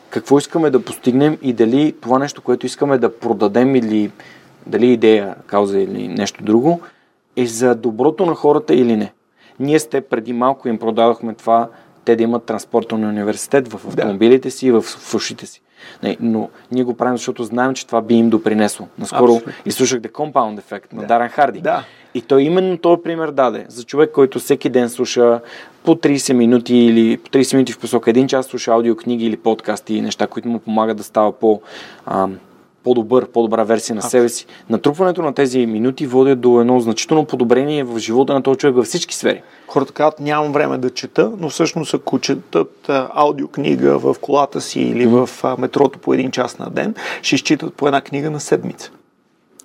какво 0.09 0.37
искаме 0.37 0.69
да 0.69 0.85
постигнем 0.85 1.37
и 1.41 1.53
дали 1.53 1.95
това 2.01 2.19
нещо, 2.19 2.41
което 2.41 2.65
искаме 2.65 2.97
да 2.97 3.19
продадем 3.19 3.75
или 3.75 4.11
дали 4.65 4.91
идея, 4.91 5.35
кауза 5.45 5.79
или 5.79 6.07
нещо 6.07 6.43
друго, 6.43 6.81
е 7.35 7.45
за 7.45 7.75
доброто 7.75 8.25
на 8.25 8.35
хората 8.35 8.75
или 8.75 8.95
не. 8.95 9.13
Ние 9.59 9.79
сте 9.79 10.01
преди 10.01 10.33
малко 10.33 10.67
им 10.67 10.79
продадохме 10.79 11.33
това, 11.33 11.69
те 12.05 12.15
да 12.15 12.23
имат 12.23 12.43
транспорта 12.43 12.97
на 12.97 13.09
университет 13.09 13.67
в 13.67 13.87
автомобилите 13.87 14.51
си 14.51 14.67
и 14.67 14.71
в, 14.71 14.81
в 14.81 15.15
ушите 15.15 15.45
си. 15.45 15.61
Не, 16.03 16.17
но 16.19 16.49
ние 16.71 16.83
го 16.83 16.93
правим, 16.93 17.17
защото 17.17 17.43
знаем, 17.43 17.73
че 17.73 17.87
това 17.87 18.01
би 18.01 18.15
им 18.15 18.29
допринесло. 18.29 18.87
Наскоро 18.99 19.23
Абсолютно. 19.23 19.53
изслушах 19.65 20.01
The 20.01 20.11
Compound 20.11 20.61
Effect 20.61 20.93
на 20.93 21.01
да. 21.01 21.07
Даран 21.07 21.29
Харди. 21.29 21.61
Да. 21.61 21.83
И 22.13 22.21
той 22.21 22.43
именно 22.43 22.77
този 22.77 23.01
пример 23.03 23.31
даде 23.31 23.65
за 23.67 23.83
човек, 23.83 24.11
който 24.11 24.39
всеки 24.39 24.69
ден 24.69 24.89
слуша 24.89 25.39
по 25.83 25.95
30 25.95 26.33
минути 26.33 26.75
или 26.75 27.17
по 27.17 27.29
30 27.29 27.53
минути 27.53 27.73
в 27.73 27.79
посока 27.79 28.09
един 28.09 28.27
час 28.27 28.45
слуша 28.45 28.71
аудиокниги 28.71 29.25
или 29.25 29.37
подкасти 29.37 29.95
и 29.95 30.01
неща, 30.01 30.27
които 30.27 30.47
му 30.47 30.59
помагат 30.59 30.97
да 30.97 31.03
става 31.03 31.31
по, 31.31 31.61
ам, 32.05 32.39
по-добър, 32.85 33.25
по-добра 33.25 33.63
версия 33.63 33.95
на 33.95 34.01
себе 34.01 34.29
си. 34.29 34.45
Натрупването 34.69 35.21
на 35.21 35.33
тези 35.33 35.65
минути 35.65 36.07
води 36.07 36.35
до 36.35 36.61
едно 36.61 36.79
значително 36.79 37.25
подобрение 37.25 37.83
в 37.83 37.99
живота 37.99 38.33
на 38.33 38.43
този 38.43 38.57
човек 38.57 38.75
във 38.75 38.85
всички 38.85 39.15
сфери. 39.15 39.41
Хората 39.67 39.93
казват, 39.93 40.19
нямам 40.19 40.51
време 40.51 40.77
да 40.77 40.89
чета, 40.89 41.31
но 41.39 41.49
всъщност 41.49 41.93
ако 41.93 42.19
четат 42.19 42.89
аудиокнига 43.09 43.97
в 43.97 44.15
колата 44.21 44.61
си 44.61 44.81
или 44.81 45.05
в 45.07 45.29
метрото 45.57 45.99
по 45.99 46.13
един 46.13 46.31
час 46.31 46.59
на 46.59 46.69
ден, 46.69 46.95
ще 47.21 47.35
изчитат 47.35 47.73
по 47.73 47.87
една 47.87 48.01
книга 48.01 48.31
на 48.31 48.39
седмица. 48.39 48.91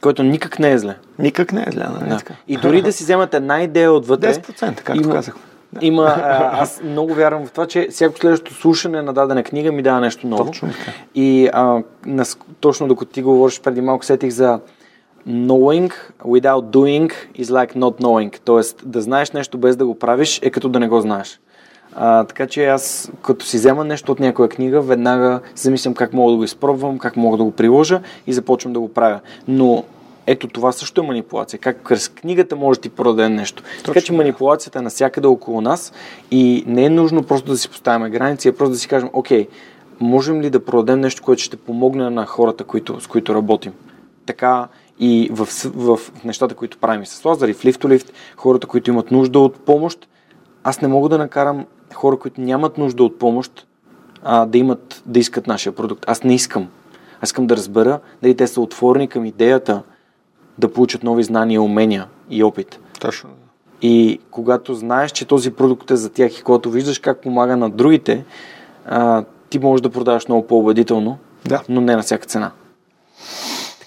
Което 0.01 0.23
никак 0.23 0.59
не 0.59 0.71
е 0.73 0.79
зле. 0.79 0.97
Никак 1.19 1.53
не 1.53 1.65
е 1.69 1.71
зле, 1.73 1.85
нали 2.01 2.09
да. 2.09 2.21
И 2.49 2.57
дори 2.57 2.83
да 2.83 2.93
си 2.93 3.05
вземат 3.05 3.35
една 3.35 3.63
идея 3.63 3.93
отвътре... 3.93 4.35
10%, 4.35 4.81
както 4.81 5.03
има, 5.03 5.15
казах. 5.15 5.37
Има, 5.81 6.03
а, 6.03 6.63
аз 6.63 6.81
много 6.85 7.15
вярвам 7.15 7.47
в 7.47 7.53
това, 7.53 7.67
че 7.67 7.89
всяко 7.91 8.19
следващото 8.19 8.55
слушане 8.55 9.03
на 9.03 9.13
дадена 9.13 9.43
книга 9.43 9.73
ми 9.73 9.83
дава 9.83 10.01
нещо 10.01 10.27
ново. 10.27 10.45
Точно 10.45 10.69
така. 10.69 10.93
И 11.15 11.49
а, 11.53 11.83
нас, 12.07 12.39
точно 12.61 12.89
докато 12.89 13.13
ти 13.13 13.23
говориш 13.23 13.61
преди 13.61 13.81
малко, 13.81 14.05
сетих 14.05 14.31
за 14.31 14.61
knowing 15.29 15.93
without 16.25 16.71
doing 16.71 17.13
is 17.39 17.45
like 17.45 17.77
not 17.77 18.01
knowing. 18.01 18.39
Тоест, 18.45 18.83
да 18.87 19.01
знаеш 19.01 19.31
нещо 19.33 19.59
без 19.59 19.77
да 19.77 19.87
го 19.87 19.99
правиш 19.99 20.41
е 20.43 20.51
като 20.51 20.69
да 20.69 20.81
не 20.81 20.89
го 20.89 21.01
знаеш. 21.01 21.41
А, 21.95 22.25
така 22.25 22.47
че 22.47 22.67
аз, 22.67 23.13
като 23.23 23.47
си 23.47 23.57
взема 23.57 23.85
нещо 23.85 24.13
от 24.13 24.21
някоя 24.21 24.49
книга, 24.49 24.81
веднага 24.81 25.41
замислям 25.55 25.95
как 25.95 26.13
мога 26.13 26.31
да 26.33 26.37
го 26.37 26.45
изпробвам, 26.45 26.99
как 26.99 27.17
мога 27.17 27.37
да 27.37 27.45
го 27.45 27.51
приложа 27.51 28.01
и 28.27 28.33
започвам 28.33 28.73
да 28.73 28.81
го 28.81 28.89
правя. 28.89 29.21
Но 29.49 29.85
ето 30.27 30.49
това 30.49 30.73
също 30.73 31.01
е 31.01 31.07
манипулация. 31.07 31.59
Как 31.59 31.85
през 31.89 32.09
книгата 32.09 32.57
може 32.57 32.79
да 32.79 32.83
ти 32.83 32.89
продаде 32.89 33.29
нещо. 33.29 33.63
Точно, 33.63 33.95
така 33.95 34.01
че 34.01 34.13
манипулацията 34.13 34.79
е 34.79 34.83
навсякъде 34.83 35.27
около 35.27 35.61
нас 35.61 35.93
и 36.31 36.65
не 36.67 36.85
е 36.85 36.91
нужно 36.91 37.23
просто 37.23 37.51
да 37.51 37.59
си 37.59 37.69
поставяме 37.69 38.11
граници, 38.11 38.49
а 38.49 38.53
просто 38.53 38.73
да 38.73 38.79
си 38.79 38.89
кажем, 38.89 39.11
окей, 39.13 39.49
можем 40.01 40.43
ли 40.43 40.51
да 40.51 40.65
продадем 40.65 41.01
нещо, 41.01 41.23
което 41.23 41.43
ще 41.43 41.57
помогне 41.57 42.11
на 42.11 42.27
хората, 42.27 42.65
които, 42.65 43.01
с 43.01 43.07
които 43.07 43.35
работим. 43.35 43.73
Така 44.27 44.69
и 44.99 45.31
в, 45.33 45.49
в, 45.65 45.97
в 45.97 46.25
нещата, 46.25 46.55
които 46.55 46.79
правим 46.79 47.07
с 47.07 47.25
Лазар 47.25 47.49
и 47.49 47.55
в 47.55 47.65
лифтолифт, 47.65 48.13
хората, 48.37 48.67
които 48.67 48.91
имат 48.91 49.11
нужда 49.11 49.39
от 49.39 49.61
помощ, 49.61 50.09
аз 50.65 50.81
не 50.81 50.89
мога 50.89 51.09
да 51.09 51.19
накарам 51.19 51.67
хора, 51.95 52.19
които 52.19 52.41
нямат 52.41 52.79
нужда 52.79 53.05
от 53.05 53.19
помощ, 53.19 53.67
а, 54.23 54.47
да 54.47 54.59
имат, 54.59 55.03
да 55.07 55.19
искат 55.19 55.47
нашия 55.47 55.73
продукт. 55.73 56.05
Аз 56.07 56.25
не 56.25 56.35
искам. 56.35 56.69
Аз 57.21 57.29
искам 57.29 57.47
да 57.47 57.57
разбера 57.57 58.01
дали 58.23 58.37
те 58.37 58.47
са 58.47 58.61
отворени 58.61 59.09
към 59.09 59.25
идеята 59.25 59.83
да 60.61 60.73
получат 60.73 61.03
нови 61.03 61.23
знания, 61.23 61.63
умения 61.63 62.07
и 62.31 62.45
опит. 62.45 62.81
Точно. 63.01 63.31
И 63.83 64.21
когато 64.31 64.75
знаеш, 64.75 65.11
че 65.11 65.25
този 65.25 65.51
продукт 65.51 65.91
е 65.91 65.97
за 65.97 66.11
тях 66.11 66.39
и 66.39 66.43
когато 66.43 66.71
виждаш 66.71 66.99
как 66.99 67.23
помага 67.23 67.57
на 67.57 67.71
другите, 67.71 68.25
а, 68.87 69.25
ти 69.51 69.59
можеш 69.59 69.83
да 69.83 69.91
продаваш 69.91 70.29
много 70.29 70.47
по-убедително, 70.47 71.19
да. 71.47 71.63
но 71.69 71.81
не 71.81 71.97
на 71.97 72.03
всяка 72.03 72.27
цена. 72.27 72.51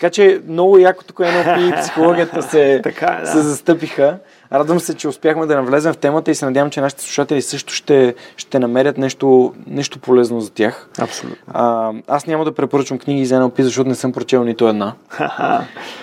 Така 0.03 0.11
че 0.11 0.41
много 0.47 0.77
яко 0.77 1.03
тук 1.03 1.19
едно 1.19 1.67
и 1.67 1.71
психологията 1.81 2.41
се, 2.41 2.79
така 2.83 3.17
е, 3.19 3.21
да. 3.21 3.27
се 3.27 3.41
застъпиха. 3.41 4.17
Радвам 4.53 4.79
се, 4.79 4.93
че 4.93 5.07
успяхме 5.07 5.45
да 5.45 5.55
навлезем 5.55 5.93
в 5.93 5.97
темата 5.97 6.31
и 6.31 6.35
се 6.35 6.45
надявам, 6.45 6.69
че 6.69 6.81
нашите 6.81 7.03
слушатели 7.03 7.41
също 7.41 7.73
ще, 7.73 8.15
ще 8.37 8.59
намерят 8.59 8.97
нещо, 8.97 9.53
нещо 9.67 9.99
полезно 9.99 10.41
за 10.41 10.51
тях. 10.51 10.89
Абсолютно. 10.99 11.43
А, 11.53 11.91
аз 12.07 12.27
няма 12.27 12.45
да 12.45 12.51
препоръчвам 12.51 12.99
книги 12.99 13.25
за 13.25 13.35
NLP, 13.35 13.61
защото 13.61 13.89
не 13.89 13.95
съм 13.95 14.11
прочел 14.11 14.43
нито 14.43 14.67
една. 14.67 14.93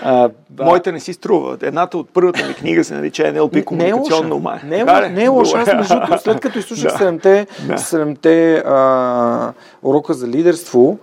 а, 0.03 0.29
Моите 0.61 0.93
не 0.93 1.01
си 1.01 1.13
струват. 1.13 1.63
Едната 1.63 1.99
от 1.99 2.11
първата 2.13 2.47
ми 2.47 2.55
книга 2.55 2.85
се 2.85 2.95
нарича 2.95 3.23
NLP 3.23 3.65
комуникационно 3.65 4.37
ума. 4.37 4.61
Не 4.65 4.79
е, 4.79 4.83
лоша. 4.83 5.09
не 5.09 5.25
е 5.25 5.29
лоша. 5.29 5.59
Аз 5.59 5.75
между 5.75 5.95
след 6.23 6.41
като 6.41 6.59
изслушах 6.59 6.99
седемте, 6.99 7.47
седемте 7.77 8.57
а, 8.57 9.53
урока 9.83 10.15
за 10.15 10.29
лидерство, 10.29 10.99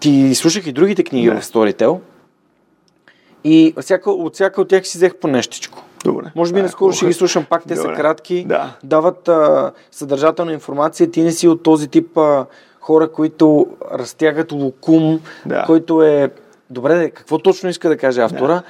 ти 0.00 0.34
слушах 0.34 0.66
и 0.66 0.72
другите 0.72 1.04
книги 1.04 1.30
в 1.30 1.42
Storytel 1.42 1.98
и 3.44 3.74
всяка, 3.80 4.10
от 4.10 4.34
всяка 4.34 4.60
от 4.60 4.68
тях 4.68 4.86
си 4.86 4.98
взех 4.98 5.14
по 5.14 5.28
нещичко. 5.28 5.84
Добре. 6.04 6.24
Може 6.36 6.52
би 6.52 6.62
наскоро 6.62 6.92
ще 6.92 7.06
ги 7.06 7.12
слушам 7.12 7.44
пак, 7.50 7.62
те 7.68 7.74
Добре. 7.74 7.88
са 7.88 8.00
кратки, 8.00 8.44
да. 8.48 8.76
дават 8.84 9.28
а, 9.28 9.72
съдържателна 9.90 10.52
информация. 10.52 11.10
Ти 11.10 11.22
не 11.22 11.32
си 11.32 11.48
от 11.48 11.62
този 11.62 11.88
тип 11.88 12.18
а, 12.18 12.46
хора, 12.80 13.12
които 13.12 13.66
разтягат 13.92 14.52
лукум, 14.52 15.20
да. 15.46 15.64
който 15.66 16.02
е... 16.02 16.30
Добре, 16.70 17.10
какво 17.10 17.38
точно 17.38 17.68
иска 17.68 17.88
да 17.88 17.96
каже 17.96 18.20
автора? 18.20 18.54
Да. 18.54 18.62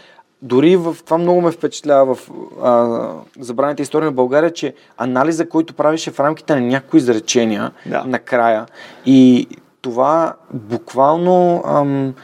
Дори 0.42 0.76
в 0.76 0.96
това 1.04 1.18
много 1.18 1.40
ме 1.40 1.50
впечатлява 1.50 2.14
в 2.14 2.30
а, 2.62 3.08
забраните 3.40 3.82
история 3.82 4.06
на 4.06 4.12
България, 4.12 4.52
че 4.52 4.74
анализа, 4.96 5.48
който 5.48 5.74
правиш 5.74 6.06
е 6.06 6.10
в 6.10 6.20
рамките 6.20 6.54
на 6.54 6.60
някои 6.60 6.98
изречения 6.98 7.70
да. 7.86 8.04
накрая. 8.06 8.66
И 9.06 9.48
това 9.80 10.34
буквално 10.52 11.62
ам, 11.66 12.14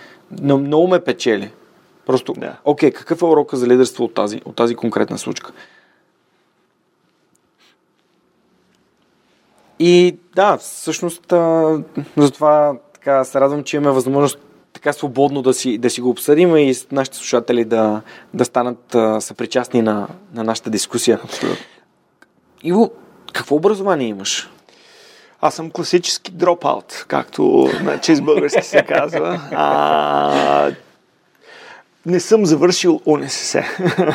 много 0.43 0.89
ме 0.89 1.01
печели. 1.01 1.51
Просто, 2.07 2.33
да. 2.33 2.57
окей, 2.65 2.91
какъв 2.91 3.23
е 3.23 3.25
урока 3.25 3.57
за 3.57 3.67
лидерство 3.67 4.05
от 4.05 4.15
тази, 4.15 4.41
от 4.45 4.57
тази 4.57 4.75
конкретна 4.75 5.19
случка? 5.19 5.53
И 9.79 10.17
да, 10.35 10.57
всъщност 10.57 11.33
а, 11.33 11.79
затова 12.17 12.77
така 12.95 13.25
се 13.25 13.41
радвам, 13.41 13.65
че 13.65 13.77
имаме 13.77 13.95
възможност 13.95 14.39
така 14.73 14.93
свободно 14.93 15.43
да 15.43 15.55
си, 15.55 15.79
да 15.79 15.91
си 15.91 16.01
го 16.01 16.11
обсъдим 16.11 16.57
и 16.57 16.75
нашите 16.93 17.17
слушатели 17.17 17.65
да, 17.65 18.03
да 18.35 18.45
станат 18.45 18.95
а, 18.95 19.21
съпричастни 19.21 19.83
на, 19.83 20.09
на 20.35 20.45
нашата 20.45 20.71
дискусия. 20.71 21.21
Абсолютно. 21.25 21.65
Иво, 22.63 22.91
какво 23.33 23.57
образование 23.57 24.09
имаш? 24.09 24.51
Аз 25.41 25.55
съм 25.55 25.71
класически 25.71 26.31
дропаут, 26.33 27.05
както 27.09 27.69
на 27.83 27.99
чест 27.99 28.25
български 28.25 28.63
се 28.63 28.83
казва. 28.83 29.41
А, 29.53 30.71
не 32.07 32.21
съм 32.21 32.47
завършил 32.47 33.01
УНСС. 33.07 33.63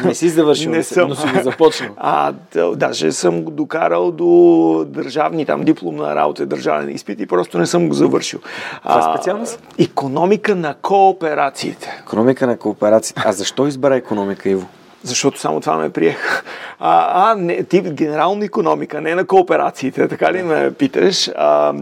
Не 0.05 0.15
си 0.15 0.29
завършил, 0.29 0.71
не 0.71 0.83
съм. 0.83 1.09
но 1.09 1.15
си 1.15 1.27
го 1.27 1.43
започнал. 1.43 1.89
А, 1.97 2.33
да, 2.53 2.75
даже 2.75 3.11
съм 3.11 3.41
го 3.41 3.51
докарал 3.51 4.11
до 4.11 4.85
държавни, 4.87 5.45
там 5.45 5.63
дипломна 5.63 6.15
работа, 6.15 6.45
държавен 6.45 6.89
изпит 6.89 7.19
и 7.19 7.25
просто 7.25 7.57
не 7.57 7.65
съм 7.65 7.87
го 7.87 7.93
завършил. 7.93 8.39
Това 8.83 9.13
специалност? 9.15 9.63
Економика 9.79 10.55
на 10.55 10.73
кооперациите. 10.73 11.99
Економика 12.01 12.47
на 12.47 12.57
кооперациите. 12.57 13.21
А 13.25 13.31
защо 13.31 13.67
избра 13.67 13.95
економика, 13.95 14.49
Иво? 14.49 14.67
Защото 15.03 15.39
само 15.39 15.59
това 15.59 15.77
ме 15.77 15.89
приех. 15.89 16.43
А, 16.79 17.31
а 17.31 17.35
не, 17.35 17.63
ти 17.63 17.81
генерална 17.81 18.45
економика, 18.45 19.01
не 19.01 19.15
на 19.15 19.25
кооперациите, 19.25 20.07
така 20.07 20.33
ли 20.33 20.43
ме 20.43 20.71
питаш? 20.73 21.29
А, 21.35 21.73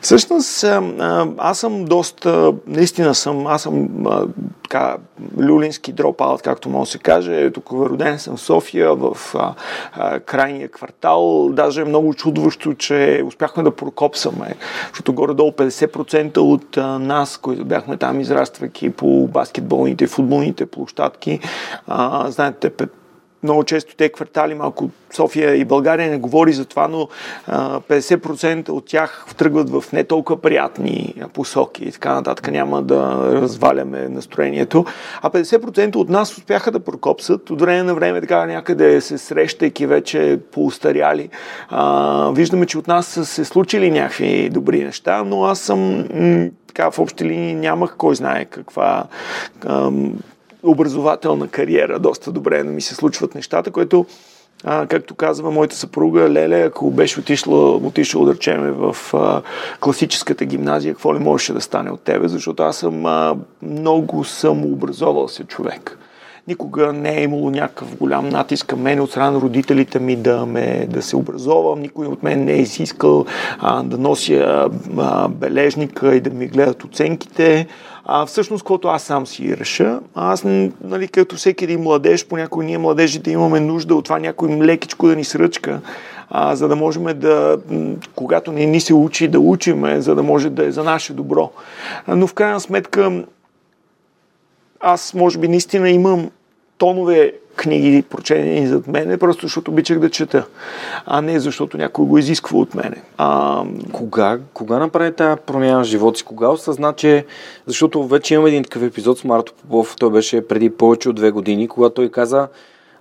всъщност, 0.00 0.64
а, 0.64 1.26
аз 1.38 1.58
съм 1.58 1.84
доста, 1.84 2.52
наистина 2.66 3.14
съм, 3.14 3.46
аз 3.46 3.62
съм 3.62 4.06
а, 4.06 4.26
така, 4.62 4.96
люлински 5.40 5.92
дропаут, 5.92 6.42
както 6.42 6.68
може 6.68 6.88
да 6.88 6.92
се 6.92 6.98
каже. 6.98 7.50
Тук 7.50 7.72
роден 7.72 8.18
съм 8.18 8.36
в 8.36 8.40
София, 8.40 8.94
в 8.94 9.16
а, 9.34 9.54
а, 9.92 10.20
крайния 10.20 10.68
квартал. 10.68 11.48
Даже 11.52 11.80
е 11.80 11.84
много 11.84 12.14
чудващо, 12.14 12.74
че 12.74 13.22
успяхме 13.26 13.62
да 13.62 13.76
прокопсаме, 13.76 14.54
защото 14.88 15.12
горе-долу 15.12 15.50
50% 15.50 16.38
от 16.38 16.76
а, 16.76 16.98
нас, 16.98 17.36
които 17.36 17.64
бяхме 17.64 17.96
там 17.96 18.20
израствайки 18.20 18.90
по 18.90 19.26
баскетболните, 19.26 20.06
футболните 20.06 20.66
площадки, 20.66 21.40
а, 21.86 22.30
знаете, 22.30 22.67
много 23.42 23.64
често 23.64 23.96
те 23.96 24.08
квартали, 24.08 24.54
малко 24.54 24.90
София 25.10 25.54
и 25.54 25.64
България 25.64 26.10
не 26.10 26.18
говори 26.18 26.52
за 26.52 26.64
това, 26.64 26.88
но 26.88 27.08
а, 27.46 27.80
50% 27.80 28.68
от 28.68 28.86
тях 28.86 29.26
тръгват 29.36 29.70
в 29.70 29.84
не 29.92 30.04
толкова 30.04 30.40
приятни 30.40 31.14
посоки 31.32 31.84
и 31.84 31.92
така 31.92 32.14
нататък. 32.14 32.50
Няма 32.50 32.82
да 32.82 33.30
разваляме 33.32 34.08
настроението. 34.08 34.84
А 35.22 35.30
50% 35.30 35.96
от 35.96 36.08
нас 36.08 36.32
успяха 36.32 36.70
да 36.70 36.80
прокопсат 36.80 37.50
от 37.50 37.60
време 37.60 37.82
на 37.82 37.94
време, 37.94 38.20
така 38.20 38.46
някъде 38.46 39.00
се 39.00 39.18
срещайки 39.18 39.86
вече 39.86 40.38
по-устаряли. 40.52 41.28
Виждаме, 42.32 42.66
че 42.66 42.78
от 42.78 42.86
нас 42.86 43.06
са 43.06 43.26
се 43.26 43.44
случили 43.44 43.90
някакви 43.90 44.50
добри 44.50 44.84
неща, 44.84 45.24
но 45.24 45.44
аз 45.44 45.58
съм 45.60 46.04
така 46.66 46.90
в 46.90 46.98
общи 46.98 47.24
линии 47.24 47.54
нямах 47.54 47.94
кой 47.96 48.14
знае 48.14 48.44
каква 48.44 49.04
образователна 50.62 51.48
кариера. 51.48 51.98
Доста 51.98 52.32
добре 52.32 52.64
но 52.64 52.72
ми 52.72 52.80
се 52.80 52.94
случват 52.94 53.34
нещата, 53.34 53.70
което 53.70 54.06
а, 54.64 54.86
както 54.86 55.14
казва 55.14 55.50
моята 55.50 55.76
съпруга 55.76 56.30
Леле, 56.30 56.60
ако 56.60 56.90
беше 56.90 57.20
отишла, 57.20 57.76
отишла 57.76 58.26
да 58.26 58.34
речеме 58.34 58.70
в 58.70 58.96
а, 59.14 59.42
класическата 59.80 60.44
гимназия, 60.44 60.94
какво 60.94 61.14
ли 61.14 61.18
можеше 61.18 61.52
да 61.52 61.60
стане 61.60 61.90
от 61.90 62.00
тебе, 62.00 62.28
защото 62.28 62.62
аз 62.62 62.76
съм 62.76 63.06
а, 63.06 63.36
много 63.62 64.24
самообразовал 64.24 65.28
се 65.28 65.44
човек. 65.44 65.98
Никога 66.48 66.92
не 66.92 67.18
е 67.18 67.22
имало 67.22 67.50
някакъв 67.50 67.96
голям 67.96 68.28
натиск 68.28 68.66
към 68.66 68.80
мен 68.80 69.00
от 69.00 69.10
страна 69.10 69.30
на 69.30 69.40
родителите 69.40 69.98
ми 69.98 70.16
да, 70.16 70.46
ме, 70.46 70.86
да 70.90 71.02
се 71.02 71.16
образовам. 71.16 71.80
Никой 71.80 72.06
от 72.06 72.22
мен 72.22 72.44
не 72.44 72.52
е 72.52 72.60
изискал 72.60 73.24
а, 73.58 73.82
да 73.82 73.98
нося 73.98 74.68
а, 74.98 75.28
бележника 75.28 76.14
и 76.14 76.20
да 76.20 76.30
ми 76.30 76.46
гледат 76.46 76.84
оценките. 76.84 77.66
А, 78.04 78.26
всъщност, 78.26 78.64
което 78.64 78.88
аз 78.88 79.02
сам 79.02 79.26
си 79.26 79.56
реша, 79.56 80.00
аз, 80.14 80.44
нали, 80.84 81.08
като 81.08 81.36
всеки 81.36 81.64
един 81.64 81.80
младеж, 81.80 82.26
понякога 82.26 82.64
ние 82.64 82.78
младежите 82.78 83.30
имаме 83.30 83.60
нужда 83.60 83.94
от 83.94 84.04
това 84.04 84.18
някой 84.18 84.48
лекичко 84.48 85.06
да 85.06 85.16
ни 85.16 85.24
сръчка, 85.24 85.80
а, 86.30 86.56
за 86.56 86.68
да 86.68 86.76
можем 86.76 87.04
да, 87.14 87.58
когато 88.14 88.52
не 88.52 88.66
ни 88.66 88.80
се 88.80 88.94
учи, 88.94 89.28
да 89.28 89.40
учиме, 89.40 90.00
за 90.00 90.14
да 90.14 90.22
може 90.22 90.50
да 90.50 90.66
е 90.66 90.70
за 90.70 90.84
наше 90.84 91.12
добро. 91.12 91.50
Но 92.08 92.26
в 92.26 92.34
крайна 92.34 92.60
сметка, 92.60 93.24
аз 94.80 95.14
може 95.14 95.38
би 95.38 95.48
наистина 95.48 95.90
имам 95.90 96.30
тонове 96.78 97.32
книги 97.56 98.02
прочетени 98.02 98.66
зад 98.66 98.86
мене, 98.86 99.18
просто 99.18 99.46
защото 99.46 99.70
обичах 99.70 99.98
да 99.98 100.10
чета, 100.10 100.46
а 101.06 101.20
не 101.20 101.40
защото 101.40 101.76
някой 101.76 102.06
го 102.06 102.18
изисква 102.18 102.58
от 102.58 102.74
мене. 102.74 103.02
А... 103.18 103.64
Кога, 103.92 104.38
кога 104.54 104.78
направи 104.78 105.12
тази 105.12 105.40
промяна 105.46 105.84
в 105.84 105.86
живота 105.86 106.18
си? 106.18 106.24
Кога 106.24 106.48
осъзна, 106.48 106.92
че... 106.92 107.26
Защото 107.66 108.06
вече 108.06 108.34
имам 108.34 108.46
един 108.46 108.64
такъв 108.64 108.82
епизод 108.82 109.18
с 109.18 109.24
Марто 109.24 109.52
Попов, 109.52 109.96
той 109.98 110.10
беше 110.10 110.48
преди 110.48 110.70
повече 110.70 111.08
от 111.08 111.16
две 111.16 111.30
години, 111.30 111.68
когато 111.68 111.94
той 111.94 112.08
каза, 112.08 112.48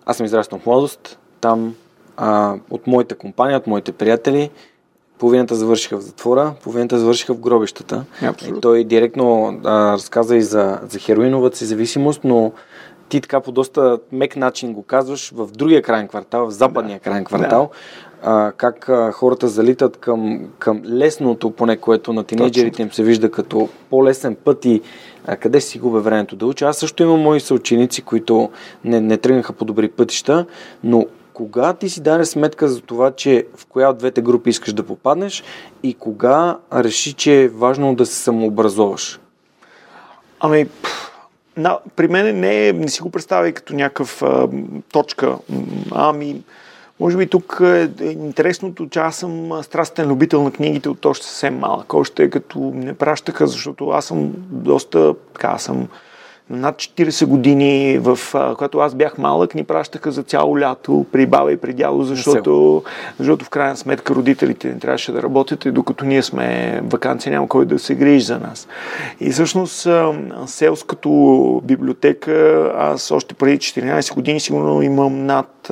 аз 0.05 0.17
съм 0.17 0.25
израснал 0.25 0.59
в 0.59 0.65
младост, 0.65 1.19
там 1.41 1.75
а, 2.17 2.55
от 2.69 2.87
моята 2.87 3.15
компания, 3.15 3.57
от 3.57 3.67
моите 3.67 3.91
приятели, 3.91 4.49
половината 5.19 5.55
завършиха 5.55 5.97
в 5.97 6.01
затвора, 6.01 6.53
половината 6.63 6.99
завършиха 6.99 7.33
в 7.33 7.39
гробищата. 7.39 8.03
Абсолютно. 8.23 8.57
И 8.57 8.61
той 8.61 8.83
директно 8.83 9.59
а, 9.63 9.93
разказа 9.93 10.35
и 10.35 10.41
за, 10.41 10.79
за 10.89 10.99
хероиновата 10.99 11.57
си 11.57 11.65
зависимост, 11.65 12.21
но 12.23 12.51
ти 13.09 13.21
така 13.21 13.39
по 13.39 13.51
доста 13.51 13.99
мек 14.11 14.35
начин 14.35 14.73
го 14.73 14.83
казваш 14.83 15.31
в 15.35 15.49
другия 15.51 15.81
крайен 15.81 16.07
квартал, 16.07 16.47
в 16.47 16.51
западния 16.51 16.97
да. 16.97 17.03
крайен 17.03 17.25
квартал, 17.25 17.69
да. 18.23 18.29
а, 18.29 18.51
как 18.51 18.89
а, 18.89 19.11
хората 19.11 19.47
залитат 19.47 19.97
към, 19.97 20.47
към 20.59 20.81
лесното, 20.85 21.51
поне 21.51 21.77
което 21.77 22.13
на 22.13 22.23
тинейджерите 22.23 22.81
им 22.81 22.91
се 22.91 23.03
вижда 23.03 23.31
като 23.31 23.69
по-лесен 23.89 24.35
път 24.35 24.65
и 24.65 24.81
а, 25.25 25.35
къде 25.35 25.61
си 25.61 25.79
губя 25.79 25.99
времето 25.99 26.35
да 26.35 26.45
уча. 26.45 26.65
Аз 26.65 26.77
също 26.77 27.03
имам 27.03 27.19
мои 27.19 27.39
съученици, 27.39 28.01
които 28.01 28.49
не, 28.83 29.01
не 29.01 29.17
тръгнаха 29.17 29.53
по 29.53 29.65
добри 29.65 29.89
пътища, 29.89 30.45
но 30.83 31.05
кога 31.33 31.73
ти 31.73 31.89
си 31.89 32.01
даде 32.01 32.25
сметка 32.25 32.67
за 32.67 32.81
това, 32.81 33.11
че 33.11 33.45
в 33.55 33.65
коя 33.65 33.89
от 33.89 33.97
двете 33.97 34.21
групи 34.21 34.49
искаш 34.49 34.73
да 34.73 34.83
попаднеш 34.83 35.43
и 35.83 35.93
кога 35.93 36.57
реши, 36.73 37.13
че 37.13 37.41
е 37.41 37.47
важно 37.47 37.95
да 37.95 38.05
се 38.05 38.15
самообразоваш? 38.15 39.19
Ами, 40.39 40.67
на, 41.57 41.79
при 41.95 42.07
мен 42.07 42.39
не, 42.39 42.73
не 42.73 42.87
си 42.87 43.01
го 43.01 43.09
представя 43.09 43.51
като 43.51 43.75
някакъв 43.75 44.21
а, 44.21 44.47
точка. 44.91 45.37
Ами, 45.91 46.41
може 46.99 47.17
би 47.17 47.27
тук 47.27 47.61
е, 47.61 47.89
е 48.01 48.05
интересното, 48.05 48.89
че 48.89 48.99
аз 48.99 49.15
съм 49.15 49.63
страстен 49.63 50.07
любител 50.07 50.43
на 50.43 50.51
книгите 50.51 50.89
от 50.89 51.05
още 51.05 51.25
съвсем 51.25 51.59
малък. 51.59 51.93
Още 51.93 52.29
като 52.29 52.59
не 52.59 52.93
пращаха, 52.93 53.47
защото 53.47 53.89
аз 53.89 54.05
съм 54.05 54.33
доста, 54.49 55.15
така, 55.33 55.47
аз 55.47 55.63
съм 55.63 55.87
над 56.49 56.75
40 56.75 57.25
години, 57.25 57.97
в, 57.97 58.19
когато 58.33 58.79
аз 58.79 58.95
бях 58.95 59.17
малък, 59.17 59.55
ни 59.55 59.63
пращаха 59.63 60.11
за 60.11 60.23
цяло 60.23 60.59
лято 60.59 61.05
при 61.11 61.25
баба 61.25 61.51
и 61.51 61.57
при 61.57 61.73
дядо, 61.73 62.03
защото, 62.03 62.83
защото 63.19 63.45
в 63.45 63.49
крайна 63.49 63.77
сметка 63.77 64.15
родителите 64.15 64.67
не 64.67 64.79
трябваше 64.79 65.11
да 65.11 65.23
работят 65.23 65.65
и 65.65 65.71
докато 65.71 66.05
ние 66.05 66.23
сме 66.23 66.79
вакансия 66.83 67.31
няма 67.31 67.47
кой 67.47 67.65
да 67.65 67.79
се 67.79 67.95
грижи 67.95 68.25
за 68.25 68.39
нас. 68.39 68.67
И 69.19 69.31
всъщност 69.31 69.87
селското 70.45 71.61
библиотека, 71.63 72.71
аз 72.77 73.11
още 73.11 73.33
преди 73.33 73.57
14 73.57 74.13
години 74.13 74.39
сигурно 74.39 74.81
имам 74.81 75.25
над 75.25 75.71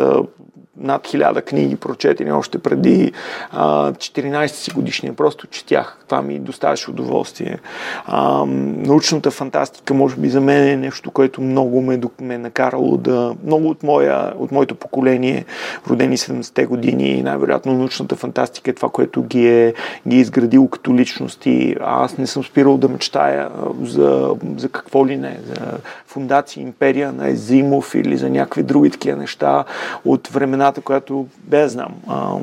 над 0.77 1.07
хиляда 1.07 1.41
книги 1.41 1.75
прочетени 1.75 2.31
още 2.31 2.59
преди 2.59 3.11
а, 3.51 3.91
14 3.91 4.47
си 4.47 4.71
годишния. 4.71 5.13
Просто 5.13 5.47
четях. 5.47 5.97
Това 6.07 6.21
ми 6.21 6.39
доставяше 6.39 6.91
удоволствие. 6.91 7.57
А, 8.05 8.45
научната 8.45 9.31
фантастика, 9.31 9.93
може 9.93 10.15
би 10.15 10.29
за 10.29 10.41
мен 10.41 10.67
е 10.67 10.75
нещо, 10.75 11.11
което 11.11 11.41
много 11.41 11.81
ме, 11.81 11.99
ме 12.21 12.33
е 12.33 12.37
накарало 12.37 12.97
да... 12.97 13.35
Много 13.45 13.69
от, 13.69 13.83
моя, 13.83 14.33
от 14.37 14.51
моето 14.51 14.75
поколение, 14.75 15.45
родени 15.89 16.17
70-те 16.17 16.65
години, 16.65 17.21
най-вероятно 17.21 17.73
научната 17.73 18.15
фантастика 18.15 18.71
е 18.71 18.73
това, 18.73 18.89
което 18.89 19.23
ги 19.23 19.47
е, 19.47 19.73
ги 20.07 20.17
е 20.17 20.19
изградило 20.19 20.67
като 20.67 20.95
личности. 20.95 21.75
Аз 21.81 22.17
не 22.17 22.27
съм 22.27 22.43
спирал 22.43 22.77
да 22.77 22.89
мечтая 22.89 23.49
за, 23.81 24.35
за 24.57 24.69
какво 24.69 25.07
ли 25.07 25.17
не. 25.17 25.39
За 25.47 25.77
фундация 26.07 26.61
Империя 26.61 27.13
на 27.13 27.29
Езимов 27.29 27.95
или 27.95 28.17
за 28.17 28.29
някакви 28.29 28.63
други 28.63 28.89
такива 28.89 29.17
неща 29.17 29.63
от 30.05 30.27
времена 30.27 30.65
страната, 30.65 30.81
която 30.81 31.27
без 31.43 31.71
знам. 31.71 31.93
А, 32.07 32.37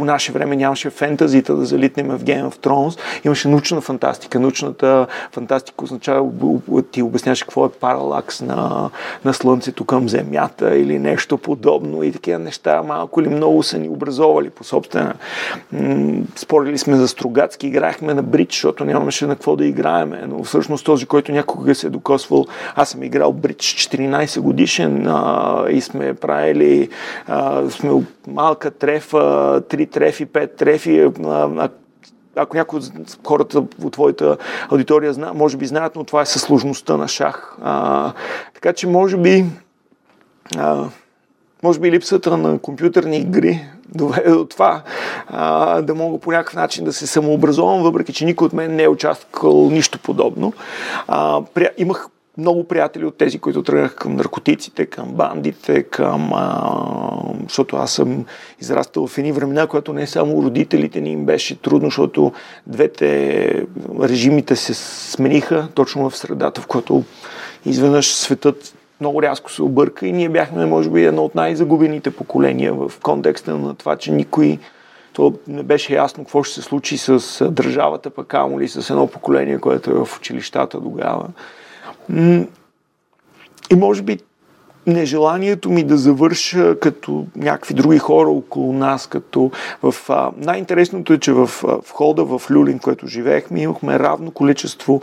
по 0.00 0.04
наше 0.04 0.32
време 0.32 0.56
нямаше 0.56 0.90
фентазита 0.90 1.56
да 1.56 1.64
залитнем 1.64 2.06
в 2.06 2.24
Game 2.24 2.48
of 2.48 2.54
Thrones. 2.54 2.98
Имаше 3.24 3.48
научна 3.48 3.80
фантастика. 3.80 4.40
Научната 4.40 5.06
фантастика 5.32 5.84
означава, 5.84 6.30
ти 6.90 7.02
обясняваш 7.02 7.42
какво 7.42 7.66
е 7.66 7.70
паралакс 7.70 8.40
на, 8.40 8.90
на 9.24 9.34
Слънцето 9.34 9.84
към 9.84 10.08
Земята 10.08 10.78
или 10.78 10.98
нещо 10.98 11.38
подобно 11.38 12.02
и 12.02 12.12
такива 12.12 12.38
неща 12.38 12.82
малко 12.82 13.20
или 13.20 13.28
много 13.28 13.62
са 13.62 13.78
ни 13.78 13.88
образовали 13.88 14.50
по 14.50 14.64
собствена. 14.64 15.14
Спорили 16.36 16.78
сме 16.78 16.96
за 16.96 17.08
Стругацки, 17.08 17.66
играхме 17.66 18.14
на 18.14 18.22
бридж, 18.22 18.54
защото 18.54 18.84
нямаше 18.84 19.26
на 19.26 19.34
какво 19.34 19.56
да 19.56 19.66
играеме. 19.66 20.24
Но 20.28 20.44
всъщност 20.44 20.84
този, 20.84 21.06
който 21.06 21.32
някога 21.32 21.74
се 21.74 21.86
е 21.86 21.90
докосвал, 21.90 22.46
аз 22.74 22.88
съм 22.88 23.02
играл 23.02 23.32
бридж 23.32 23.64
14 23.64 24.40
годишен 24.40 25.06
а, 25.06 25.64
и 25.70 25.80
сме 25.80 26.14
правили 26.14 26.88
а, 27.26 27.70
сме 27.70 27.90
малка 28.26 28.70
трефа, 28.70 29.62
три 29.68 29.86
трефи, 29.90 30.26
пет 30.26 30.56
трефи. 30.56 31.10
А, 31.24 31.68
ако 32.36 32.56
някой 32.56 32.78
от 32.78 33.18
хората 33.26 33.58
от 33.58 33.92
твоята 33.92 34.36
аудитория 34.70 35.12
зна, 35.12 35.32
може 35.34 35.56
би 35.56 35.66
знаят, 35.66 35.96
но 35.96 36.04
това 36.04 36.22
е 36.22 36.26
със 36.26 36.42
сложността 36.42 36.96
на 36.96 37.08
шах. 37.08 37.56
А, 37.62 38.12
така 38.54 38.72
че 38.72 38.86
може 38.86 39.16
би 39.16 39.44
а, 40.56 40.84
може 41.62 41.80
би 41.80 41.92
липсата 41.92 42.36
на 42.36 42.58
компютърни 42.58 43.16
игри 43.16 43.60
доведе 43.94 44.30
до 44.30 44.44
това 44.44 44.82
а, 45.28 45.82
да 45.82 45.94
мога 45.94 46.18
по 46.18 46.30
някакъв 46.30 46.54
начин 46.54 46.84
да 46.84 46.92
се 46.92 47.06
самообразовам, 47.06 47.82
въпреки 47.82 48.12
че 48.12 48.24
никой 48.24 48.46
от 48.46 48.52
мен 48.52 48.76
не 48.76 48.82
е 48.82 48.88
участвал 48.88 49.70
нищо 49.70 49.98
подобно. 49.98 50.52
А, 51.08 51.42
прия, 51.54 51.70
имах 51.78 52.08
много 52.38 52.64
приятели 52.64 53.04
от 53.04 53.18
тези, 53.18 53.38
които 53.38 53.62
тръгнаха 53.62 53.96
към 53.96 54.16
наркотиците, 54.16 54.86
към 54.86 55.08
бандите, 55.08 55.82
към... 55.82 56.30
А, 56.34 56.76
защото 57.42 57.76
аз 57.76 57.92
съм 57.92 58.24
израстал 58.60 59.06
в 59.06 59.18
едни 59.18 59.32
времена, 59.32 59.66
когато 59.66 59.92
не 59.92 60.06
само 60.06 60.42
родителите 60.42 61.00
ни 61.00 61.12
им 61.12 61.24
беше 61.24 61.62
трудно, 61.62 61.86
защото 61.86 62.32
двете 62.66 63.66
режимите 64.02 64.56
се 64.56 64.74
смениха 64.74 65.68
точно 65.74 66.10
в 66.10 66.16
средата, 66.16 66.60
в 66.60 66.66
която 66.66 67.04
изведнъж 67.66 68.14
светът 68.14 68.74
много 69.00 69.22
рязко 69.22 69.52
се 69.52 69.62
обърка 69.62 70.06
и 70.06 70.12
ние 70.12 70.28
бяхме, 70.28 70.66
може 70.66 70.90
би, 70.90 71.04
едно 71.04 71.24
от 71.24 71.34
най-загубените 71.34 72.10
поколения 72.10 72.74
в 72.74 72.92
контекста 73.02 73.56
на 73.56 73.74
това, 73.74 73.96
че 73.96 74.12
никой 74.12 74.58
то 75.12 75.34
не 75.48 75.62
беше 75.62 75.94
ясно 75.94 76.24
какво 76.24 76.42
ще 76.42 76.54
се 76.54 76.62
случи 76.62 76.98
с 76.98 77.44
държавата, 77.50 78.10
пък 78.10 78.26
amo 78.26 78.60
ли 78.60 78.68
с 78.68 78.90
едно 78.90 79.06
поколение, 79.06 79.58
което 79.58 79.90
е 79.90 80.04
в 80.04 80.16
училищата 80.16 80.80
тогава. 80.80 81.26
И 83.70 83.74
може 83.76 84.02
би 84.02 84.18
нежеланието 84.86 85.70
ми 85.70 85.84
да 85.84 85.96
завърша 85.96 86.80
като 86.80 87.26
някакви 87.36 87.74
други 87.74 87.98
хора 87.98 88.28
около 88.28 88.72
нас, 88.72 89.06
като 89.06 89.50
в... 89.82 89.94
А, 90.08 90.30
най-интересното 90.36 91.12
е, 91.12 91.18
че 91.18 91.32
в, 91.32 91.46
в 91.62 91.90
хода 91.92 92.24
в 92.24 92.42
Люлин, 92.50 92.78
което 92.78 93.06
живеехме, 93.06 93.62
имахме 93.62 93.98
равно 93.98 94.30
количество 94.30 95.02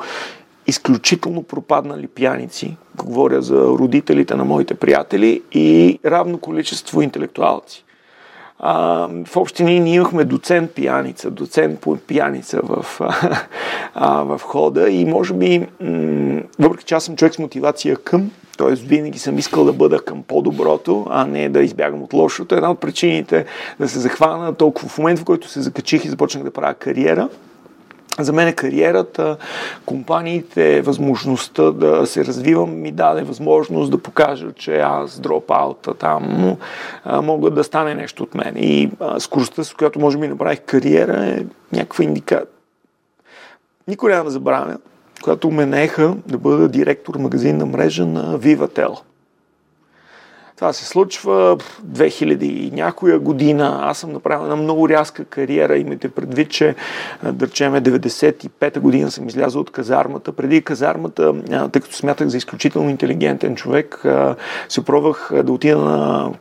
изключително 0.67 1.43
пропаднали 1.43 2.07
пияници, 2.07 2.77
говоря 2.95 3.41
за 3.41 3.55
родителите 3.55 4.35
на 4.35 4.45
моите 4.45 4.75
приятели, 4.75 5.41
и 5.51 5.99
равно 6.05 6.37
количество 6.37 7.01
интелектуалци. 7.01 7.83
А, 8.59 9.07
в 9.25 9.37
общини 9.37 9.79
ние 9.79 9.95
имахме 9.95 10.23
доцент 10.23 10.71
пияница, 10.71 11.31
доцент 11.31 11.85
пияница 12.07 12.59
в, 12.63 12.85
а, 13.93 14.23
в 14.23 14.41
хода 14.43 14.89
и 14.89 15.05
може 15.05 15.33
би, 15.33 15.67
м- 15.81 16.41
въпреки 16.59 16.83
че 16.83 16.95
аз 16.95 17.03
съм 17.03 17.15
човек 17.15 17.33
с 17.33 17.39
мотивация 17.39 17.95
към, 17.95 18.31
т.е. 18.57 18.73
винаги 18.73 19.19
съм 19.19 19.37
искал 19.37 19.65
да 19.65 19.73
бъда 19.73 19.99
към 19.99 20.23
по-доброто, 20.23 21.07
а 21.09 21.25
не 21.25 21.49
да 21.49 21.59
избягам 21.59 22.03
от 22.03 22.13
лошото. 22.13 22.55
Една 22.55 22.71
от 22.71 22.79
причините 22.79 23.45
да 23.79 23.89
се 23.89 23.99
захвана 23.99 24.55
толкова 24.55 24.89
в 24.89 24.97
момента, 24.97 25.21
в 25.21 25.25
който 25.25 25.49
се 25.49 25.61
закачих 25.61 26.05
и 26.05 26.09
започнах 26.09 26.43
да 26.43 26.51
правя 26.51 26.73
кариера, 26.73 27.29
за 28.19 28.33
мен 28.33 28.53
кариерата, 28.53 29.37
компаниите, 29.85 30.81
възможността 30.81 31.71
да 31.71 32.05
се 32.05 32.25
развивам 32.25 32.81
ми 32.81 32.91
даде 32.91 33.23
възможност 33.23 33.91
да 33.91 33.97
покажа, 33.97 34.51
че 34.51 34.79
аз 34.79 35.19
дропаута 35.19 35.93
там 35.93 36.55
мога 37.23 37.51
да 37.51 37.63
стане 37.63 37.95
нещо 37.95 38.23
от 38.23 38.35
мен. 38.35 38.53
И 38.57 38.91
а, 38.99 39.19
скоростта, 39.19 39.63
с 39.63 39.73
която 39.73 39.99
може 39.99 40.17
би 40.17 40.27
направих 40.27 40.61
кариера 40.61 41.25
е 41.25 41.45
някаква 41.73 42.03
индикация. 42.03 42.47
Никой 43.87 44.11
няма 44.11 44.23
да 44.23 44.31
забравя, 44.31 44.77
когато 45.23 45.51
ме 45.51 45.65
неха 45.65 46.15
да 46.27 46.37
бъда 46.37 46.69
директор 46.69 47.15
магазин 47.15 47.57
на 47.57 47.65
мрежа 47.65 48.05
на 48.05 48.39
Vivatel. 48.39 48.99
Това 50.57 50.73
се 50.73 50.85
случва 50.85 51.55
в 51.55 51.81
2000 51.87 52.43
и 52.43 52.71
някоя 52.71 53.19
година. 53.19 53.79
Аз 53.81 53.97
съм 53.97 54.11
направил 54.11 54.43
една 54.43 54.55
много 54.55 54.89
рязка 54.89 55.25
кариера. 55.25 55.77
Имайте 55.77 56.09
предвид, 56.09 56.49
че 56.49 56.75
да 57.23 57.47
речеме 57.47 57.81
95-та 57.81 58.79
година 58.79 59.11
съм 59.11 59.27
излязъл 59.27 59.61
от 59.61 59.71
казармата. 59.71 60.31
Преди 60.31 60.61
казармата, 60.61 61.33
тъй 61.71 61.81
като 61.81 61.95
смятах 61.95 62.27
за 62.27 62.37
изключително 62.37 62.89
интелигентен 62.89 63.55
човек, 63.55 64.05
се 64.69 64.85
пробвах 64.85 65.31
да 65.43 65.51
отида 65.51 65.77
на 65.77 66.31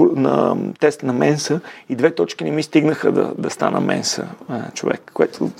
на 0.00 0.56
тест 0.80 1.02
на 1.02 1.12
Менса 1.12 1.60
и 1.88 1.96
две 1.96 2.10
точки 2.10 2.44
не 2.44 2.50
ми 2.50 2.62
стигнаха 2.62 3.12
да, 3.12 3.32
да 3.38 3.50
стана 3.50 3.80
Менса 3.80 4.26
човек, 4.74 5.10
което 5.14 5.50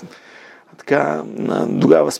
така 0.77 1.23
тогава 1.81 2.11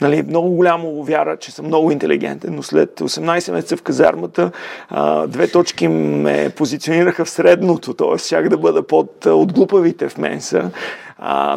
нали, 0.00 0.22
много 0.22 0.50
голямо 0.50 1.02
вяра, 1.02 1.36
че 1.36 1.52
съм 1.52 1.66
много 1.66 1.90
интелигентен, 1.90 2.54
но 2.54 2.62
след 2.62 3.00
18 3.00 3.52
месеца 3.52 3.76
в 3.76 3.82
казармата 3.82 4.50
а, 4.88 5.26
две 5.26 5.48
точки 5.48 5.88
ме 5.88 6.50
позиционираха 6.56 7.24
в 7.24 7.30
средното, 7.30 7.94
т.е. 7.94 8.18
щях 8.18 8.48
да 8.48 8.58
бъда 8.58 8.86
под 8.86 9.26
от 9.26 9.52
глупавите 9.52 10.08
в 10.08 10.18
Менса. 10.18 10.70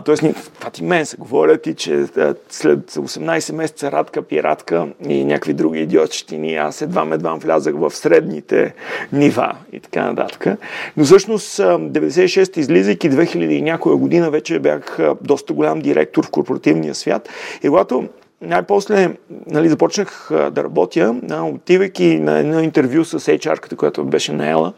Тоест, 0.06 0.24
това 0.60 0.70
ти 0.70 0.84
мен 0.84 1.06
се 1.06 1.18
говорят 1.18 1.68
и 1.68 1.76
че 1.76 2.06
след 2.50 2.92
18 2.92 3.54
месеца 3.54 3.92
радка, 3.92 4.22
пиратка 4.22 4.88
и 5.08 5.26
някакви 5.26 5.54
други 5.54 5.80
идиотщини, 5.80 6.56
аз 6.56 6.82
едва 6.82 7.08
едва 7.12 7.36
влязах 7.36 7.76
в 7.76 7.92
средните 7.92 8.74
нива 9.14 9.56
и 9.72 9.80
така 9.80 10.12
нататък. 10.12 10.60
Но 10.98 11.04
всъщност 11.04 11.58
96 11.58 12.58
излизайки 12.58 13.12
2000 13.12 13.36
и 13.36 13.62
някоя 13.62 13.96
година 13.96 14.30
вече 14.32 14.60
бях 14.60 15.00
доста 15.22 15.54
голям 15.54 15.80
директор 15.80 16.26
в 16.26 16.32
корпоративния 16.32 16.96
свят. 16.96 17.30
И 17.64 17.68
когато 17.68 18.08
най-после 18.42 19.16
нали, 19.48 19.70
започнах 19.70 20.28
да 20.52 20.64
работя, 20.64 21.16
отивайки 21.44 22.20
на 22.20 22.40
едно 22.40 22.60
интервю 22.60 23.06
с 23.06 23.20
HR-ката, 23.20 23.76
която 23.76 24.06
беше 24.06 24.34
наела, 24.34 24.74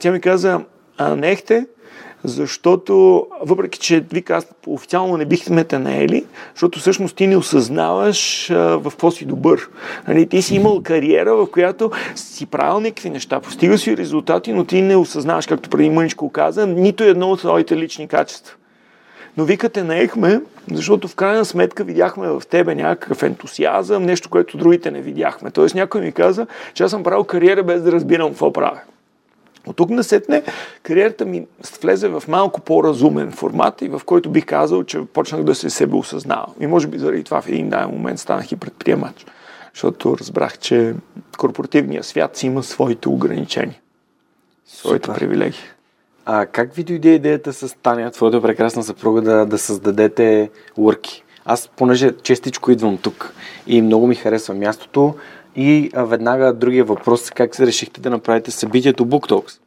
тя 0.00 0.12
ми 0.12 0.20
каза, 0.20 0.60
а, 0.98 1.16
нехте, 1.16 1.66
защото 2.24 3.26
въпреки, 3.42 3.78
че 3.78 4.00
ви 4.12 4.22
казват, 4.22 4.56
официално 4.66 5.16
не 5.16 5.24
бихме 5.24 5.64
те 5.64 5.78
наели, 5.78 6.24
защото 6.54 6.78
всъщност 6.78 7.16
ти 7.16 7.26
не 7.26 7.36
осъзнаваш 7.36 8.50
а, 8.50 8.54
в 8.56 8.90
какво 8.90 9.10
си 9.10 9.24
добър. 9.24 9.68
Нали, 10.08 10.28
ти 10.28 10.42
си 10.42 10.54
имал 10.54 10.82
кариера, 10.82 11.36
в 11.36 11.50
която 11.50 11.90
си 12.14 12.46
правил 12.46 12.80
някакви 12.80 13.10
неща, 13.10 13.40
постига 13.40 13.78
си 13.78 13.96
резултати, 13.96 14.52
но 14.52 14.64
ти 14.64 14.82
не 14.82 14.96
осъзнаваш, 14.96 15.46
както 15.46 15.70
преди 15.70 15.90
мъничко 15.90 16.30
каза, 16.30 16.66
нито 16.66 17.04
едно 17.04 17.30
от 17.30 17.38
твоите 17.38 17.76
лични 17.76 18.08
качества. 18.08 18.54
Но 19.36 19.44
викате 19.44 19.82
наехме, 19.82 20.40
защото 20.72 21.08
в 21.08 21.14
крайна 21.14 21.44
сметка 21.44 21.84
видяхме 21.84 22.28
в 22.28 22.42
тебе 22.50 22.74
някакъв 22.74 23.22
ентусиазъм, 23.22 24.02
нещо, 24.02 24.30
което 24.30 24.56
другите 24.56 24.90
не 24.90 25.00
видяхме. 25.00 25.50
Тоест 25.50 25.74
някой 25.74 26.00
ми 26.00 26.12
каза, 26.12 26.46
че 26.74 26.82
аз 26.82 26.90
съм 26.90 27.02
правил 27.02 27.24
кариера 27.24 27.62
без 27.62 27.82
да 27.82 27.92
разбирам 27.92 28.28
какво 28.28 28.52
правя. 28.52 28.80
От 29.66 29.76
тук 29.76 29.90
насетне 29.90 30.42
кариерата 30.82 31.24
ми 31.24 31.46
влезе 31.82 32.08
в 32.08 32.22
малко 32.28 32.60
по-разумен 32.60 33.32
формат 33.32 33.82
и 33.82 33.88
в 33.88 34.00
който 34.06 34.30
бих 34.30 34.46
казал, 34.46 34.84
че 34.84 35.04
почнах 35.04 35.42
да 35.42 35.54
се 35.54 35.70
себе 35.70 35.96
осъзнавам. 35.96 36.54
И 36.60 36.66
може 36.66 36.86
би 36.86 36.98
заради 36.98 37.24
това 37.24 37.40
в 37.40 37.48
един 37.48 37.68
дай 37.68 37.86
момент 37.86 38.18
станах 38.18 38.52
и 38.52 38.56
предприемач. 38.56 39.26
Защото 39.74 40.18
разбрах, 40.18 40.58
че 40.58 40.94
корпоративният 41.38 42.04
свят 42.04 42.36
си 42.36 42.46
има 42.46 42.62
своите 42.62 43.08
ограничения. 43.08 43.80
Своите 44.66 45.06
Супер. 45.06 45.18
привилегии. 45.18 45.60
А 46.26 46.46
как 46.46 46.74
ви 46.74 46.84
дойде 46.84 47.14
идеята 47.14 47.52
с 47.52 47.76
Таня, 47.82 48.10
твоята 48.10 48.42
прекрасна 48.42 48.82
съпруга, 48.82 49.22
да, 49.22 49.46
да 49.46 49.58
създадете 49.58 50.50
урки? 50.76 51.24
Аз, 51.44 51.70
понеже 51.76 52.12
честичко 52.22 52.70
идвам 52.70 52.98
тук 52.98 53.32
и 53.66 53.82
много 53.82 54.06
ми 54.06 54.14
харесва 54.14 54.54
мястото, 54.54 55.14
и 55.56 55.90
а, 55.94 56.04
веднага 56.04 56.52
другия 56.52 56.84
въпрос 56.84 57.30
е 57.30 57.32
как 57.32 57.54
се 57.54 57.66
решихте 57.66 58.00
да 58.00 58.10
направите 58.10 58.50
събитието 58.50 59.06
Book 59.06 59.30
Talks? 59.30 59.58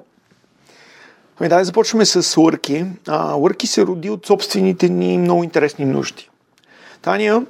Ами 1.40 1.50
да, 1.50 1.64
започваме 1.64 2.06
с 2.06 2.38
Лърки. 2.38 2.86
Лърки 3.36 3.68
се 3.68 3.86
роди 3.86 4.10
от 4.10 4.26
собствените 4.26 4.90
ни 4.90 5.18
много 5.18 5.44
интересни 5.44 5.86
нужди. 5.86 6.30
Таня 7.02 7.46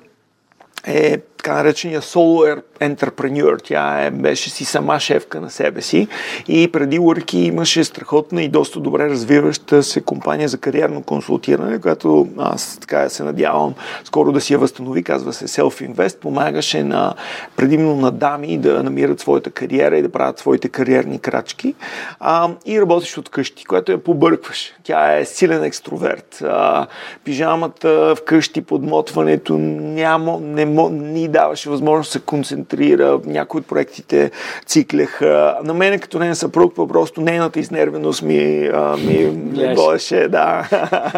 е 0.86 1.18
така 1.38 1.54
наречения 1.54 2.02
соло 2.02 2.44
ентерпренюр. 2.80 3.58
Тя 3.64 4.06
е, 4.06 4.12
беше 4.12 4.50
си 4.50 4.66
сама 4.66 5.00
шефка 5.00 5.42
на 5.42 5.50
себе 5.50 5.82
си 5.82 6.08
и 6.48 6.72
преди 6.72 7.00
Worky 7.00 7.36
имаше 7.36 7.84
страхотна 7.84 8.44
и 8.44 8.50
доста 8.50 8.80
добре 8.80 9.10
развиваща 9.10 9.84
се 9.84 10.02
компания 10.02 10.50
за 10.50 10.58
кариерно 10.58 11.04
консултиране, 11.04 11.82
която 11.82 12.28
аз 12.38 12.78
така 12.82 13.10
се 13.10 13.24
надявам 13.24 13.74
скоро 14.04 14.32
да 14.32 14.42
си 14.42 14.54
я 14.54 14.60
възстанови, 14.60 15.04
казва 15.04 15.34
се 15.34 15.48
Self 15.48 15.94
Invest, 15.94 16.20
помагаше 16.20 16.84
на, 16.84 17.14
предимно 17.56 17.96
на 17.96 18.12
дами 18.12 18.58
да 18.58 18.84
намират 18.84 19.20
своята 19.20 19.52
кариера 19.52 19.98
и 19.98 20.02
да 20.02 20.10
правят 20.10 20.40
своите 20.40 20.70
кариерни 20.70 21.20
крачки 21.20 21.76
а, 22.20 22.50
и 22.66 22.82
работиш 22.82 23.18
от 23.18 23.30
къщи, 23.30 23.66
което 23.66 23.92
я 23.92 24.04
побъркваш. 24.04 24.74
Тя 24.84 25.18
е 25.18 25.26
силен 25.26 25.64
екстроверт. 25.64 26.42
А, 26.44 26.88
пижамата 27.24 28.16
вкъщи, 28.16 28.62
подмотването 28.62 29.58
няма, 29.58 30.40
не, 30.42 30.66
не 30.92 31.27
даваше 31.28 31.70
възможност 31.70 32.08
да 32.08 32.12
се 32.12 32.26
концентрира, 32.26 33.20
някои 33.26 33.60
от 33.60 33.68
проектите 33.68 34.32
циклеха. 34.66 35.58
На 35.64 35.74
мен 35.74 36.00
като 36.00 36.20
нейна 36.20 36.36
съпруг, 36.36 36.76
просто 36.76 37.22
нейната 37.22 37.60
изнервеност 37.60 38.22
ми, 38.22 38.70
а, 38.74 38.98
ми 38.98 39.26
влияеше, 39.26 40.28
да. 40.28 40.70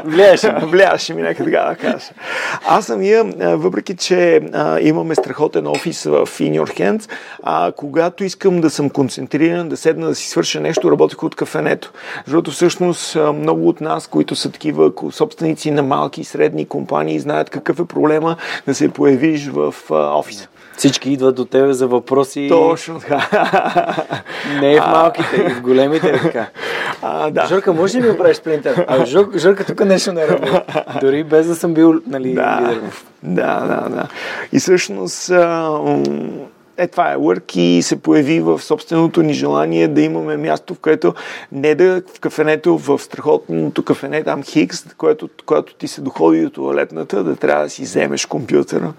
Влияеше. 0.06 0.56
влияеше 0.64 1.14
ми, 1.14 1.22
нека 1.22 1.44
така 1.44 1.62
да 1.62 1.76
кажа. 1.76 2.06
Аз 2.68 2.86
самия, 2.86 3.24
въпреки 3.38 3.96
че 3.96 4.42
а, 4.54 4.80
имаме 4.80 5.16
страхотен 5.16 5.68
офис 5.68 6.04
в 6.04 6.28
In 6.28 6.62
Your 6.62 6.80
Hands, 6.80 7.10
а, 7.44 7.72
когато 7.72 8.24
искам 8.24 8.62
да 8.62 8.70
съм 8.70 8.90
концентриран, 8.90 9.70
да 9.70 9.78
седна 9.78 10.08
да 10.08 10.16
си 10.16 10.30
свърша 10.30 10.60
нещо, 10.60 10.92
работех 10.92 11.24
от 11.24 11.36
кафенето. 11.36 11.92
Защото 12.26 12.52
всъщност 12.52 13.18
много 13.36 13.68
от 13.68 13.82
нас, 13.82 14.08
които 14.08 14.36
са 14.36 14.52
такива 14.52 14.92
собственици 15.12 15.72
на 15.72 15.84
малки 15.84 16.22
и 16.22 16.24
средни 16.24 16.66
компании, 16.66 17.20
знаят 17.20 17.50
какъв 17.50 17.80
е 17.80 17.86
проблема 17.86 18.36
да 18.68 18.76
се 18.76 18.90
появиш 18.90 19.48
в 19.48 19.76
офиса. 20.00 20.48
Всички 20.78 21.12
идват 21.12 21.36
до 21.36 21.46
тебе 21.46 21.74
за 21.74 21.88
въпроси. 21.88 22.48
Точно 22.50 23.00
така. 23.10 23.96
Не 24.62 24.74
е 24.74 24.82
в 24.82 24.88
малките, 24.88 25.36
и 25.36 25.54
в 25.54 25.62
големите 25.62 26.20
така. 26.22 26.46
А, 27.02 27.30
да. 27.30 27.46
Жорка, 27.48 27.74
може 27.74 27.98
ли 27.98 28.10
ми 28.10 28.18
правиш 28.18 28.42
принтер? 28.42 28.86
А 28.88 29.06
Жор, 29.06 29.30
Жорка 29.36 29.66
тук 29.66 29.86
нещо 29.86 30.14
не 30.14 30.28
работи. 30.28 30.52
Дори 31.02 31.24
без 31.24 31.48
да 31.48 31.56
съм 31.56 31.74
бил 31.74 31.94
нали, 32.08 32.34
да, 32.34 32.60
лидер. 32.62 32.82
Да, 33.24 33.60
да, 33.60 33.90
да. 33.90 34.08
И 34.52 34.60
всъщност 34.60 35.32
е, 36.80 36.88
това 36.88 37.12
е 37.12 37.16
work 37.16 37.58
и 37.58 37.82
се 37.82 38.02
появи 38.02 38.40
в 38.40 38.62
собственото 38.62 39.22
ни 39.22 39.34
желание 39.34 39.88
да 39.88 40.02
имаме 40.02 40.38
място, 40.38 40.74
в 40.74 40.80
което 40.80 41.14
не 41.52 41.76
да 41.76 42.02
в 42.16 42.20
кафенето, 42.20 42.78
в 42.78 43.00
страхотното 43.00 43.84
кафене 43.84 44.24
там 44.24 44.44
Хикс, 44.44 44.86
което, 44.98 45.30
което 45.46 45.76
ти 45.76 45.88
се 45.88 46.02
доходи 46.02 46.42
до 46.42 46.50
туалетната, 46.50 47.24
да 47.24 47.36
трябва 47.36 47.64
да 47.64 47.70
си 47.70 47.82
вземеш 47.82 48.26
компютъра, 48.26 48.94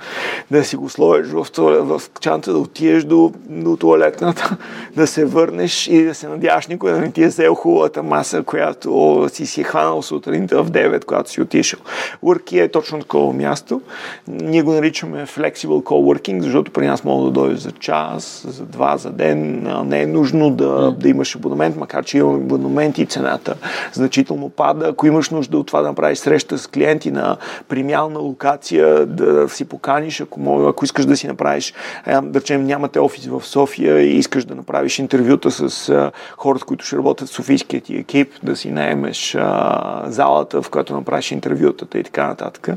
да 0.51 0.65
си 0.65 0.77
го 0.77 0.89
сложиш 0.89 1.33
в, 1.33 1.47
в 1.59 2.03
чанта, 2.21 2.53
да 2.53 2.59
отиеш 2.59 3.05
до, 3.05 3.33
до 3.49 3.77
туалетната, 3.77 4.57
да 4.97 5.07
се 5.07 5.25
върнеш 5.25 5.89
и 5.89 6.05
да 6.05 6.15
се 6.15 6.29
надяваш 6.29 6.67
никой 6.67 6.93
да 6.93 7.01
не 7.01 7.11
ти 7.13 7.23
е 7.23 7.29
взел 7.29 7.55
хубавата 7.55 8.03
маса, 8.03 8.43
която 8.43 9.29
си 9.33 9.47
си 9.47 9.61
е 9.61 9.65
хванал 9.65 10.03
сутринта 10.03 10.63
в 10.63 10.71
9, 10.71 11.05
когато 11.05 11.31
си 11.31 11.41
отишъл. 11.41 11.81
Worky 12.25 12.65
е 12.65 12.69
точно 12.69 13.01
такова 13.01 13.33
място. 13.33 13.81
Ние 14.29 14.63
го 14.63 14.73
наричаме 14.73 15.27
Flexible 15.27 15.83
Coworking, 15.83 16.41
защото 16.41 16.73
при 16.73 16.87
нас 16.87 17.05
мога 17.05 17.25
да 17.25 17.31
дойдеш 17.31 17.61
за 17.71 17.79
час, 17.79 18.45
за 18.49 18.65
два, 18.65 18.97
за 18.97 19.11
ден. 19.11 19.67
Не 19.89 20.03
е 20.03 20.07
нужно 20.07 20.51
да, 20.51 20.93
да 20.93 21.09
имаш 21.09 21.37
абонамент, 21.37 21.77
макар 21.77 22.05
че 22.05 22.19
имаме 22.19 22.39
абонамент 22.39 22.99
и 22.99 23.07
цената 23.07 23.55
значително 23.93 24.49
пада. 24.49 24.89
Ако 24.89 25.07
имаш 25.07 25.31
нужда 25.31 25.59
от 25.59 25.67
това 25.67 25.83
да 25.83 25.89
направиш 25.89 26.19
среща 26.19 26.59
с 26.59 26.67
клиенти 26.67 27.11
на 27.11 27.37
премиална 27.69 28.19
локация, 28.19 29.07
да 29.07 29.49
си 29.49 29.65
поканиш, 29.65 30.21
ако, 30.21 30.41
мога, 30.41 30.69
ако 30.69 30.85
искаш 30.85 31.07
да 31.07 31.17
си 31.17 31.27
направиш, 31.27 31.75
да 32.23 32.41
речем, 32.41 32.65
нямате 32.65 33.01
офис 33.01 33.27
в 33.27 33.43
София 33.45 34.01
и 34.01 34.17
искаш 34.17 34.45
да 34.45 34.55
направиш 34.55 34.99
интервюта 34.99 35.51
с 35.51 36.11
хората, 36.37 36.65
които 36.65 36.87
ще 36.87 36.97
работят 36.97 37.29
в 37.29 37.33
Софийския 37.33 37.81
ти 37.81 37.97
екип, 37.97 38.33
да 38.43 38.57
си 38.57 38.71
наемеш 38.71 39.35
а, 39.35 40.03
залата, 40.07 40.63
в 40.63 40.71
която 40.71 40.95
направиш 40.95 41.33
интервютата 41.33 41.99
и 41.99 42.05
така 42.05 42.27
нататък. 42.27 42.69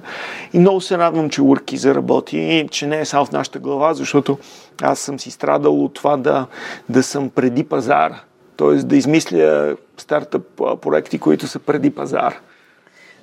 И 0.54 0.60
много 0.60 0.82
се 0.82 0.98
радвам, 0.98 1.30
че 1.30 1.42
Урки 1.42 1.78
заработи, 1.78 2.68
че 2.72 2.88
не 2.88 3.00
е 3.00 3.06
само 3.06 3.26
в 3.26 3.32
нашата 3.32 3.60
глава, 3.60 3.94
защото 3.94 4.38
аз 4.84 5.00
съм 5.00 5.20
си 5.20 5.32
страдал 5.32 5.84
от 5.84 5.94
това 5.94 6.18
да, 6.18 6.46
да 6.90 7.04
съм 7.04 7.30
преди 7.30 7.64
пазар, 7.64 8.14
т.е. 8.58 8.76
да 8.76 8.96
измисля 8.96 9.76
стартъп 9.98 10.44
проекти, 10.82 11.20
които 11.20 11.48
са 11.48 11.60
преди 11.60 11.90
пазар. 11.90 12.40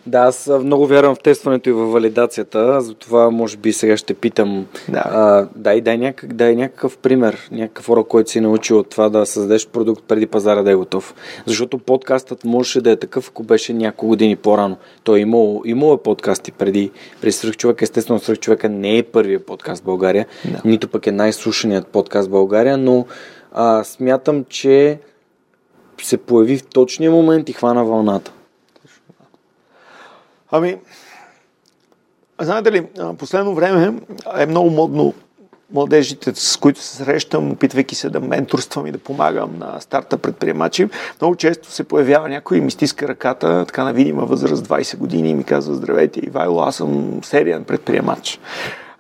Да, 0.07 0.19
аз 0.19 0.51
много 0.63 0.87
вярвам 0.87 1.15
в 1.15 1.23
тестването 1.23 1.69
и 1.69 1.73
в 1.73 1.85
валидацията, 1.85 2.81
затова 2.81 3.31
може 3.31 3.57
би 3.57 3.73
сега 3.73 3.97
ще 3.97 4.15
питам. 4.15 4.67
Да. 4.89 5.03
А, 5.05 5.49
дай, 5.57 5.81
дай, 5.81 5.99
някак, 5.99 6.35
дай 6.35 6.57
някакъв 6.57 6.99
пример, 6.99 7.49
някакъв 7.53 7.89
урок, 7.89 8.09
който 8.09 8.31
си 8.31 8.41
научил 8.41 8.79
от 8.79 8.91
това 8.91 9.09
да 9.09 9.27
създадеш 9.27 9.69
продукт 9.69 10.05
преди 10.09 10.27
пазара 10.27 10.63
да 10.63 10.71
е 10.71 10.75
готов. 10.75 11.15
Защото 11.47 11.79
подкастът 11.79 12.45
можеше 12.45 12.81
да 12.81 12.91
е 12.91 12.97
такъв, 12.97 13.29
ако 13.29 13.43
беше 13.43 13.73
няколко 13.73 14.07
години 14.07 14.37
по-рано. 14.37 14.77
Той 15.05 15.19
е 15.19 15.23
имал, 15.23 15.63
имал 15.65 15.95
е 15.95 16.03
подкасти 16.03 16.53
преди, 16.53 16.91
преди 17.21 17.33
Свърхчовек. 17.33 17.83
Естествено, 17.83 18.21
Свърхчовека 18.21 18.69
не 18.69 18.99
е 18.99 19.03
първият 19.03 19.47
подкаст 19.47 19.83
в 19.83 19.85
България, 19.85 20.27
да. 20.45 20.61
нито 20.65 20.89
пък 20.89 21.07
е 21.07 21.13
най-слушаният 21.13 21.87
подкаст 21.87 22.29
в 22.29 22.31
България, 22.31 22.77
но 22.77 23.07
а, 23.53 23.85
смятам, 23.85 24.45
че 24.49 24.99
се 26.03 26.17
появи 26.17 26.57
в 26.57 26.67
точния 26.67 27.11
момент 27.11 27.49
и 27.49 27.53
хвана 27.53 27.85
вълната. 27.85 28.33
Ами, 30.53 30.77
знаете 32.41 32.73
ли, 32.73 32.87
последно 33.19 33.55
време 33.55 33.95
е 34.39 34.47
много 34.47 34.71
модно 34.71 35.15
младежите, 35.73 36.33
с 36.35 36.57
които 36.57 36.81
се 36.81 36.97
срещам, 36.97 37.53
опитвайки 37.53 37.95
се 37.95 38.11
да 38.11 38.21
менторствам 38.21 38.87
и 38.87 38.93
да 38.93 38.99
помагам 38.99 39.59
на 39.59 39.81
старта 39.81 40.19
предприемачи, 40.19 40.89
много 41.21 41.37
често 41.37 41.71
се 41.71 41.85
появява 41.85 42.29
някой 42.29 42.59
и 42.59 42.61
ми 42.61 42.71
стиска 42.71 43.09
ръката, 43.09 43.65
така 43.67 43.85
на 43.85 43.93
видима 43.93 44.27
възраст 44.27 44.69
20 44.69 44.97
години 44.97 45.31
и 45.31 45.35
ми 45.35 45.45
казва, 45.45 45.75
здравейте, 45.75 46.21
Ивайло, 46.27 46.61
аз 46.61 46.77
съм 46.77 47.21
сериен 47.23 47.65
предприемач. 47.65 48.41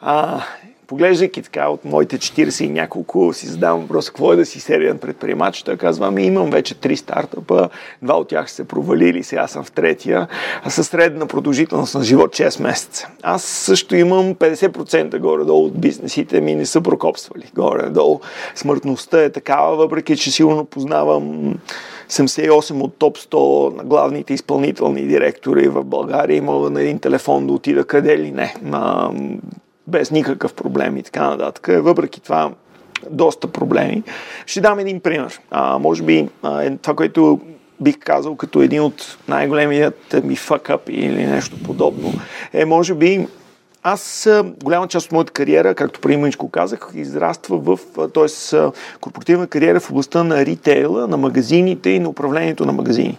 А, 0.01 0.43
поглеждайки 0.91 1.43
така 1.43 1.69
от 1.69 1.85
моите 1.85 2.19
40 2.19 2.65
и 2.65 2.69
няколко, 2.69 3.33
си 3.33 3.47
задавам 3.47 3.81
въпрос, 3.81 4.07
какво 4.07 4.33
е 4.33 4.37
да 4.37 4.47
си 4.47 4.61
сериен 4.61 4.99
предприемач. 4.99 5.63
Той 5.63 5.77
казва, 5.77 6.07
ами 6.07 6.23
имам 6.23 6.51
вече 6.51 6.75
три 6.75 6.97
стартъпа, 6.97 7.69
два 8.03 8.15
от 8.15 8.29
тях 8.29 8.51
се 8.51 8.65
провалили, 8.65 9.23
сега 9.23 9.47
съм 9.47 9.65
в 9.65 9.73
третия, 9.73 10.27
а 10.65 10.71
със 10.71 10.89
средна 10.89 11.27
продължителност 11.27 11.95
на 11.95 12.03
живот 12.03 12.31
6 12.31 12.63
месеца. 12.63 13.09
Аз 13.23 13.43
също 13.43 13.97
имам 13.97 14.35
50% 14.35 15.19
горе-долу 15.19 15.67
от 15.67 15.81
бизнесите 15.81 16.41
ми 16.41 16.55
не 16.55 16.67
са 16.67 16.81
прокопствали. 16.81 17.51
Горе-долу 17.55 18.21
смъртността 18.55 19.23
е 19.23 19.31
такава, 19.31 19.77
въпреки 19.77 20.17
че 20.17 20.31
сигурно 20.31 20.65
познавам 20.65 21.55
78 22.09 22.83
от 22.83 22.97
топ 22.99 23.19
100 23.19 23.77
на 23.77 23.85
главните 23.85 24.35
изпълнителни 24.35 25.03
директори 25.03 25.69
в 25.69 25.85
България 25.85 26.43
мога 26.43 26.71
на 26.71 26.83
един 26.83 26.99
телефон 26.99 27.47
да 27.47 27.53
отида 27.53 27.85
къде 27.85 28.19
ли 28.19 28.31
не 28.31 28.55
без 29.91 30.11
никакъв 30.11 30.55
проблем 30.55 30.97
и 30.97 31.03
така 31.03 31.31
нататък. 31.31 31.69
Въпреки 31.71 32.21
това, 32.21 32.51
доста 33.11 33.49
проблеми. 33.49 34.03
Ще 34.47 34.61
дам 34.61 34.79
един 34.79 35.01
пример. 35.01 35.41
А, 35.51 35.79
може 35.79 36.03
би 36.03 36.29
а, 36.43 36.63
е, 36.63 36.77
това, 36.77 36.95
което 36.95 37.41
бих 37.81 37.99
казал 37.99 38.37
като 38.37 38.63
един 38.63 38.83
от 38.83 39.19
най-големият 39.29 40.25
ми 40.25 40.37
факъп 40.37 40.81
или 40.89 41.27
нещо 41.27 41.57
подобно, 41.65 42.13
е 42.53 42.65
може 42.65 42.95
би 42.95 43.27
аз 43.83 44.29
голяма 44.63 44.89
част 44.89 45.07
от 45.07 45.13
моята 45.13 45.33
кариера, 45.33 45.75
както 45.75 46.01
преди 46.01 46.17
мъничко 46.17 46.51
казах, 46.51 46.91
израства 46.95 47.59
в, 47.59 47.79
т.е. 48.15 48.57
корпоративна 49.01 49.47
кариера 49.47 49.81
в 49.81 49.91
областта 49.91 50.25
на 50.25 50.47
ритейла, 50.47 51.07
на 51.07 51.17
магазините 51.17 51.91
и 51.91 51.99
на 51.99 52.09
управлението 52.09 52.67
на 52.67 52.73
магазини. 52.73 53.19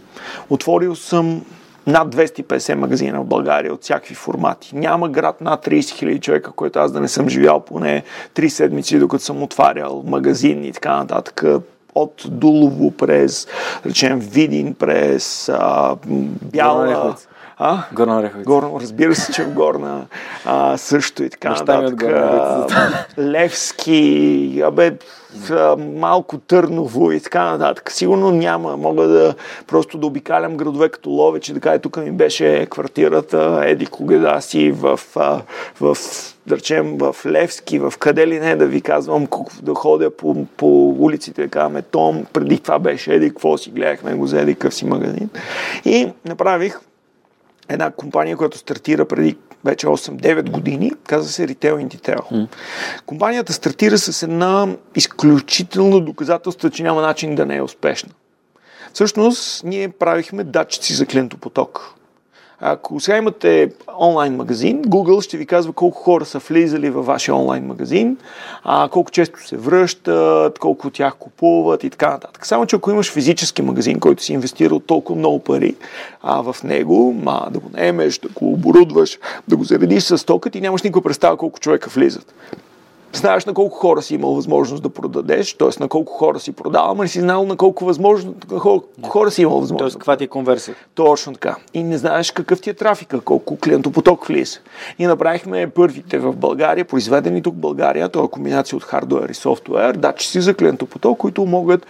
Отворил 0.50 0.96
съм 0.96 1.46
над 1.88 2.16
250 2.16 2.74
магазина 2.74 3.22
в 3.22 3.26
България 3.26 3.74
от 3.74 3.84
всякакви 3.84 4.16
формати. 4.16 4.76
Няма 4.76 5.10
град 5.10 5.42
над 5.42 5.66
30 5.66 5.80
000 5.80 6.20
човека, 6.20 6.52
който 6.52 6.80
аз 6.80 6.92
да 6.92 7.00
не 7.00 7.08
съм 7.08 7.30
живял 7.30 7.60
поне 7.60 8.04
3 8.36 8.48
седмици, 8.48 9.00
докато 9.00 9.24
съм 9.24 9.44
отварял 9.44 10.04
магазин 10.06 10.64
и 10.64 10.72
така 10.72 10.98
нататък 10.98 11.44
от 11.96 12.24
Дулово 12.26 12.92
през, 12.92 13.48
речем, 13.86 14.20
Видин 14.20 14.74
през 14.74 15.50
а, 15.50 15.96
Бяла. 16.42 17.16
А? 17.58 17.84
Горна 17.94 18.20
Ореховица. 18.20 18.46
Горна, 18.46 18.70
разбира 18.82 19.16
се, 19.16 19.32
че 19.32 19.44
в 19.44 19.54
Горна 19.54 20.06
а, 20.46 20.78
също 20.78 21.24
и 21.24 21.30
така 21.30 21.50
нататък. 21.50 22.04
Левски, 23.18 24.62
абе, 24.66 24.98
малко 25.78 26.38
Търново 26.38 27.12
и 27.12 27.20
така 27.20 27.52
нататък. 27.52 27.92
Сигурно 27.92 28.32
няма. 28.32 28.78
Мога 28.78 29.08
да 29.08 29.36
просто 29.68 29.98
да 29.98 30.08
обикалям 30.08 30.58
градове 30.58 30.90
като 30.90 31.10
Ловеч 31.10 31.50
и 31.50 31.54
да 31.54 31.60
кажа, 31.60 31.80
тук 31.80 31.98
ми 31.98 32.12
беше 32.12 32.68
квартирата 32.70 33.64
Еди 33.66 33.86
Когеда 33.86 34.42
си 34.42 34.72
в, 34.72 35.00
в, 35.16 35.42
в 35.82 35.98
да 36.48 36.58
речем, 36.58 36.98
в 36.98 37.16
Левски, 37.26 37.80
в 37.80 37.94
къде 38.00 38.28
ли 38.28 38.40
не, 38.40 38.56
да 38.56 38.66
ви 38.66 38.82
казвам, 38.82 39.28
да 39.62 39.74
ходя 39.74 40.18
по, 40.18 40.46
по 40.58 40.90
улиците, 40.90 41.42
да 41.42 41.48
казваме, 41.48 41.82
Том, 41.82 42.26
преди 42.34 42.60
това 42.60 42.80
беше 42.80 43.14
Еди, 43.14 43.30
какво 43.30 43.58
си, 43.58 43.72
гледахме 43.72 44.14
го 44.14 44.28
за 44.28 44.42
Еди 44.42 44.56
къв 44.56 44.74
си 44.74 44.86
магазин. 44.86 45.30
И 45.86 46.12
направих 46.26 46.80
една 47.74 47.92
компания, 47.92 48.38
която 48.38 48.58
стартира 48.58 49.06
преди 49.06 49.38
вече 49.66 49.88
8-9 49.88 50.50
години, 50.50 50.92
казва 51.08 51.32
се 51.32 51.48
Retail 51.48 51.88
Inditail. 51.88 52.32
Mm. 52.32 52.48
Компанията 53.06 53.54
стартира 53.54 53.98
с 53.98 54.24
една 54.24 54.68
изключително 54.96 56.00
доказателство, 56.00 56.70
че 56.70 56.84
няма 56.84 57.02
начин 57.02 57.36
да 57.36 57.46
не 57.46 57.56
е 57.56 57.62
успешна. 57.62 58.10
Всъщност, 58.94 59.64
ние 59.64 59.90
правихме 59.90 60.44
датчици 60.44 60.94
за 60.94 61.06
клиентопоток. 61.06 61.96
Ако 62.64 63.00
сега 63.00 63.18
имате 63.18 63.72
онлайн 64.00 64.36
магазин, 64.36 64.84
Google 64.84 65.22
ще 65.22 65.38
ви 65.38 65.46
казва 65.46 65.74
колко 65.74 65.98
хора 65.98 66.26
са 66.26 66.40
влизали 66.40 66.90
във 66.90 67.06
вашия 67.06 67.36
онлайн 67.36 67.66
магазин, 67.66 68.18
а, 68.64 68.90
колко 68.92 69.12
често 69.12 69.48
се 69.48 69.58
връщат, 69.58 70.60
колко 70.60 70.88
от 70.88 70.94
тях 70.94 71.16
купуват 71.16 71.84
и 71.84 71.90
така 71.90 72.10
нататък. 72.10 72.46
Само, 72.46 72.66
че 72.66 72.76
ако 72.76 72.92
имаш 72.92 73.12
физически 73.12 73.62
магазин, 73.62 74.00
който 74.00 74.24
си 74.24 74.34
инвестирал 74.34 74.80
толкова 74.80 75.20
много 75.20 75.40
пари 75.40 75.76
а, 76.22 76.42
в 76.42 76.64
него, 76.64 77.16
ма, 77.24 77.48
да 77.52 77.60
го 77.60 77.70
наемеш, 77.74 78.18
да 78.20 78.28
го 78.30 78.54
оборудваш, 78.54 79.20
да 79.48 79.58
го 79.58 79.64
заредиш 79.64 80.04
с 80.04 80.26
тока, 80.26 80.50
ти 80.50 80.62
нямаш 80.62 80.82
никаква 80.82 81.02
представа 81.02 81.38
колко 81.38 81.60
човека 81.60 81.90
влизат 81.90 82.34
знаеш 83.18 83.46
на 83.46 83.54
колко 83.54 83.78
хора 83.78 84.02
си 84.02 84.16
имал 84.16 84.34
възможност 84.34 84.84
да 84.84 84.90
продадеш, 84.90 85.54
т.е. 85.54 85.70
на 85.80 85.88
колко 85.88 86.14
хора 86.14 86.40
си 86.40 86.52
продавал, 86.52 86.96
но 86.96 87.04
не 87.04 87.08
си 87.08 87.20
знал 87.20 87.46
на 87.46 87.56
колко, 87.56 87.86
възможно, 87.86 88.36
колко 88.62 88.88
хора 89.08 89.32
си 89.32 89.42
имал 89.42 89.60
възможност. 89.60 89.80
Тоест, 89.80 89.98
каква 89.98 90.18
ти 90.18 90.24
е 90.24 90.28
конверсия? 90.28 90.76
Точно 90.96 91.34
така. 91.34 91.56
И 91.74 91.84
не 91.84 91.98
знаеш 91.98 92.32
какъв 92.32 92.62
ти 92.62 92.70
е 92.70 92.74
трафика, 92.74 93.22
колко 93.22 93.58
клиентопоток 93.58 94.26
влиза. 94.26 94.60
И 95.00 95.06
направихме 95.06 95.70
първите 95.70 96.20
в 96.20 96.34
България, 96.36 96.86
произведени 96.86 97.42
тук 97.42 97.56
в 97.56 97.60
България, 97.60 98.10
това 98.10 98.26
е 98.26 98.28
комбинация 98.28 98.78
от 98.78 98.84
хардуер 98.84 99.30
и 99.30 99.34
софтуер, 99.34 99.94
датчици 99.94 100.42
за 100.42 100.54
клиентопоток, 100.54 101.18
които 101.18 101.46
могат 101.46 101.86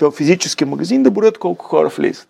в 0.00 0.10
физически 0.10 0.64
магазин 0.64 1.02
да 1.02 1.10
борят 1.10 1.38
колко 1.38 1.64
хора 1.64 1.88
влизат. 1.88 2.28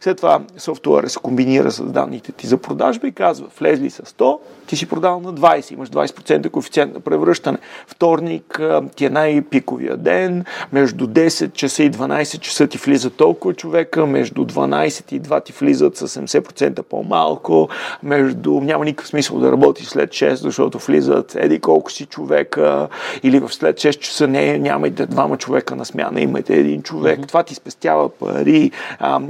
След 0.00 0.16
това 0.16 0.40
софтуера 0.58 1.08
се 1.08 1.18
комбинира 1.18 1.70
с 1.70 1.84
данните 1.84 2.32
ти 2.32 2.46
за 2.46 2.56
продажба 2.56 3.08
и 3.08 3.12
казва, 3.12 3.46
влезли 3.60 3.90
са 3.90 4.02
100, 4.02 4.38
ти 4.68 4.76
си 4.76 4.86
продал 4.86 5.20
на 5.20 5.34
20, 5.34 5.72
имаш 5.72 5.88
20% 5.88 6.50
коефициент 6.50 6.94
на 6.94 7.00
превръщане. 7.00 7.58
Вторник 7.86 8.60
ти 8.96 9.04
е 9.04 9.10
най-пиковия 9.10 9.96
ден, 9.96 10.44
между 10.72 11.06
10 11.06 11.52
часа 11.52 11.82
и 11.82 11.90
12 11.90 12.40
часа 12.40 12.66
ти 12.66 12.78
влизат 12.78 13.14
толкова 13.14 13.54
човека, 13.54 14.06
между 14.06 14.44
12 14.44 15.12
и 15.12 15.20
2 15.20 15.44
ти 15.44 15.52
влизат 15.60 15.96
с 15.96 16.08
70% 16.08 16.82
по-малко, 16.82 17.68
между 18.02 18.60
няма 18.60 18.84
никакъв 18.84 19.08
смисъл 19.08 19.38
да 19.38 19.52
работиш 19.52 19.86
след 19.86 20.10
6, 20.10 20.34
защото 20.34 20.78
влизат 20.78 21.36
еди 21.36 21.60
колко 21.60 21.92
си 21.92 22.06
човека, 22.06 22.88
или 23.22 23.38
в 23.38 23.48
след 23.54 23.76
6 23.76 23.98
часа 23.98 24.28
не, 24.28 24.58
нямайте 24.58 25.06
двама 25.06 25.36
човека 25.36 25.76
на 25.76 25.84
смяна, 25.84 26.20
имайте 26.20 26.54
един 26.54 26.82
човек. 26.82 27.20
Mm-hmm. 27.20 27.28
Това 27.28 27.42
ти 27.42 27.54
спестява 27.54 28.08
пари, 28.08 28.70
а, 28.98 29.20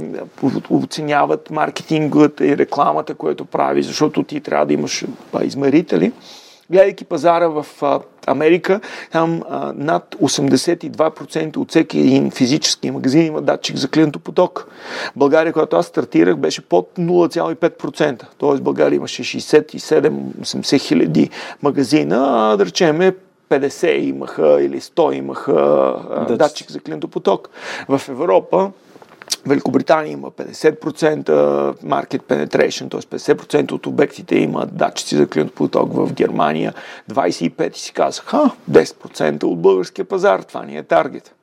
оценяват 0.69 1.51
маркетингът 1.51 2.39
и 2.39 2.57
рекламата, 2.57 3.13
което 3.15 3.45
прави, 3.45 3.83
защото 3.83 4.23
ти 4.23 4.39
трябва 4.39 4.65
да 4.65 4.73
имаш 4.73 5.05
измерители. 5.43 6.11
Гледайки 6.71 7.05
пазара 7.05 7.47
в 7.47 7.65
Америка, 8.27 8.79
там 9.11 9.41
над 9.75 10.15
82% 10.21 11.57
от 11.57 11.69
всеки 11.69 11.99
един 11.99 12.31
физически 12.31 12.91
магазин 12.91 13.25
има 13.25 13.41
датчик 13.41 13.77
за 13.77 13.87
клиентопоток. 13.87 14.67
България, 15.15 15.53
когато 15.53 15.75
аз 15.75 15.85
стартирах, 15.85 16.37
беше 16.37 16.61
под 16.61 16.89
0,5%. 16.97 18.23
Тоест 18.37 18.63
България 18.63 18.97
имаше 18.97 19.23
67-80 19.23 20.81
хиляди 20.81 21.29
магазина, 21.61 22.51
а 22.51 22.57
да 22.57 22.65
речеме 22.65 23.15
50 23.49 23.87
имаха 23.87 24.61
или 24.61 24.81
100 24.81 25.13
имаха 25.13 25.95
датчик 26.29 26.71
за 26.71 26.79
клиентопоток. 26.79 27.49
В 27.87 28.01
Европа 28.09 28.71
Великобритания 29.45 30.11
има 30.11 30.31
50% 30.31 31.23
market 31.83 32.21
penetration, 32.21 32.91
т.е. 32.91 33.17
50% 33.17 33.71
от 33.71 33.85
обектите 33.85 34.35
имат 34.35 34.75
датчици 34.77 35.15
за 35.15 35.27
клиентопоток 35.27 35.93
в 35.93 36.13
Германия, 36.13 36.73
25% 37.11 37.75
си 37.75 37.93
казах, 37.93 38.25
ха, 38.25 38.51
10% 38.71 39.43
от 39.43 39.61
българския 39.61 40.05
пазар, 40.05 40.39
това 40.39 40.63
ни 40.65 40.77
е 40.77 40.83
таргет. 40.83 41.35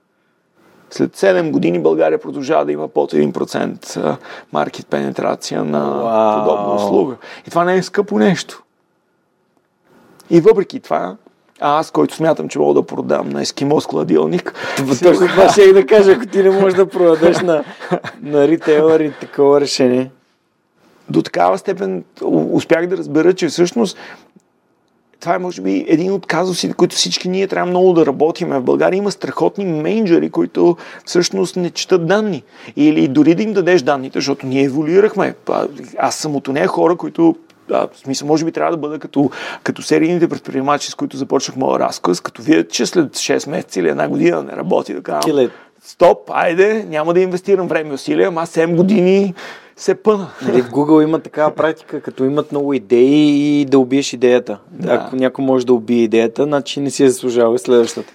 След 0.90 1.16
7 1.16 1.50
години 1.50 1.82
България 1.82 2.20
продължава 2.20 2.64
да 2.64 2.72
има 2.72 2.88
под 2.88 3.12
1% 3.12 4.16
маркет 4.52 4.86
пенетрация 4.86 5.64
на 5.64 5.86
wow. 5.86 6.38
подобна 6.38 6.74
услуга. 6.74 7.16
И 7.46 7.50
това 7.50 7.64
не 7.64 7.76
е 7.76 7.82
скъпо 7.82 8.18
нещо. 8.18 8.62
И 10.30 10.40
въпреки 10.40 10.80
това, 10.80 11.16
а 11.60 11.78
аз, 11.78 11.90
който 11.90 12.14
смятам, 12.14 12.48
че 12.48 12.58
мога 12.58 12.74
да 12.74 12.86
продам 12.86 13.28
на 13.28 13.42
ескимо 13.42 13.80
складилник. 13.80 14.54
Точно 15.02 15.28
това 15.28 15.48
ще 15.48 15.62
и 15.62 15.72
да 15.72 15.86
кажа, 15.86 16.12
ако 16.12 16.26
ти 16.26 16.42
не 16.42 16.50
можеш 16.50 16.74
да 16.74 16.86
продадеш 16.86 17.40
на, 17.40 17.64
на 18.22 18.48
ритейлър 18.48 19.00
и 19.00 19.12
такова 19.20 19.60
решение. 19.60 20.10
До 21.10 21.22
такава 21.22 21.58
степен 21.58 22.04
успях 22.52 22.86
да 22.86 22.96
разбера, 22.96 23.32
че 23.32 23.48
всъщност 23.48 23.96
това 25.20 25.34
е, 25.34 25.38
може 25.38 25.62
би, 25.62 25.84
един 25.88 26.12
от 26.12 26.26
казусите, 26.26 26.74
които 26.74 26.96
всички 26.96 27.28
ние 27.28 27.46
трябва 27.46 27.70
много 27.70 27.92
да 27.92 28.06
работим. 28.06 28.48
В 28.48 28.60
България 28.60 28.98
има 28.98 29.10
страхотни 29.10 29.64
менеджери, 29.64 30.30
които 30.30 30.76
всъщност 31.04 31.56
не 31.56 31.70
четат 31.70 32.06
данни. 32.06 32.42
Или 32.76 33.08
дори 33.08 33.34
да 33.34 33.42
им 33.42 33.52
дадеш 33.52 33.82
данните, 33.82 34.18
защото 34.18 34.46
ние 34.46 34.62
еволюирахме. 34.62 35.34
Аз 35.98 36.14
съм 36.14 36.36
от 36.36 36.48
нея 36.48 36.66
хора, 36.66 36.96
които 36.96 37.36
да, 37.68 37.88
в 37.92 37.98
смисъл, 37.98 38.28
може 38.28 38.44
би 38.44 38.52
трябва 38.52 38.70
да 38.70 38.76
бъда 38.76 38.98
като, 38.98 39.30
като 39.62 39.82
серийните 39.82 40.28
предприемачи, 40.28 40.90
с 40.90 40.94
които 40.94 41.16
започнах 41.16 41.56
моя 41.56 41.78
разказ, 41.78 42.20
като 42.20 42.42
видят, 42.42 42.70
че 42.70 42.86
след 42.86 43.12
6 43.12 43.50
месеца 43.50 43.80
или 43.80 43.88
една 43.88 44.08
година 44.08 44.42
не 44.42 44.52
работи, 44.52 44.94
да 44.94 45.02
кажа, 45.02 45.48
стоп, 45.84 46.30
айде, 46.30 46.86
няма 46.88 47.14
да 47.14 47.20
инвестирам 47.20 47.68
време 47.68 47.90
и 47.90 47.92
усилия, 47.92 48.28
ама 48.28 48.42
7 48.42 48.76
години 48.76 49.34
се 49.76 49.94
пъна. 49.94 50.28
Нали, 50.42 50.62
в 50.62 50.70
Google 50.70 51.02
има 51.02 51.18
такава 51.18 51.54
практика, 51.54 52.00
като 52.00 52.24
имат 52.24 52.52
много 52.52 52.74
идеи 52.74 53.60
и 53.60 53.64
да 53.64 53.78
убиеш 53.78 54.12
идеята. 54.12 54.58
Да. 54.70 54.92
Ако 54.92 55.16
някой 55.16 55.44
може 55.44 55.66
да 55.66 55.74
убие 55.74 56.02
идеята, 56.02 56.44
значи 56.44 56.80
не 56.80 56.90
си 56.90 57.04
е 57.04 57.10
заслужава 57.10 57.58
следващата. 57.58 58.12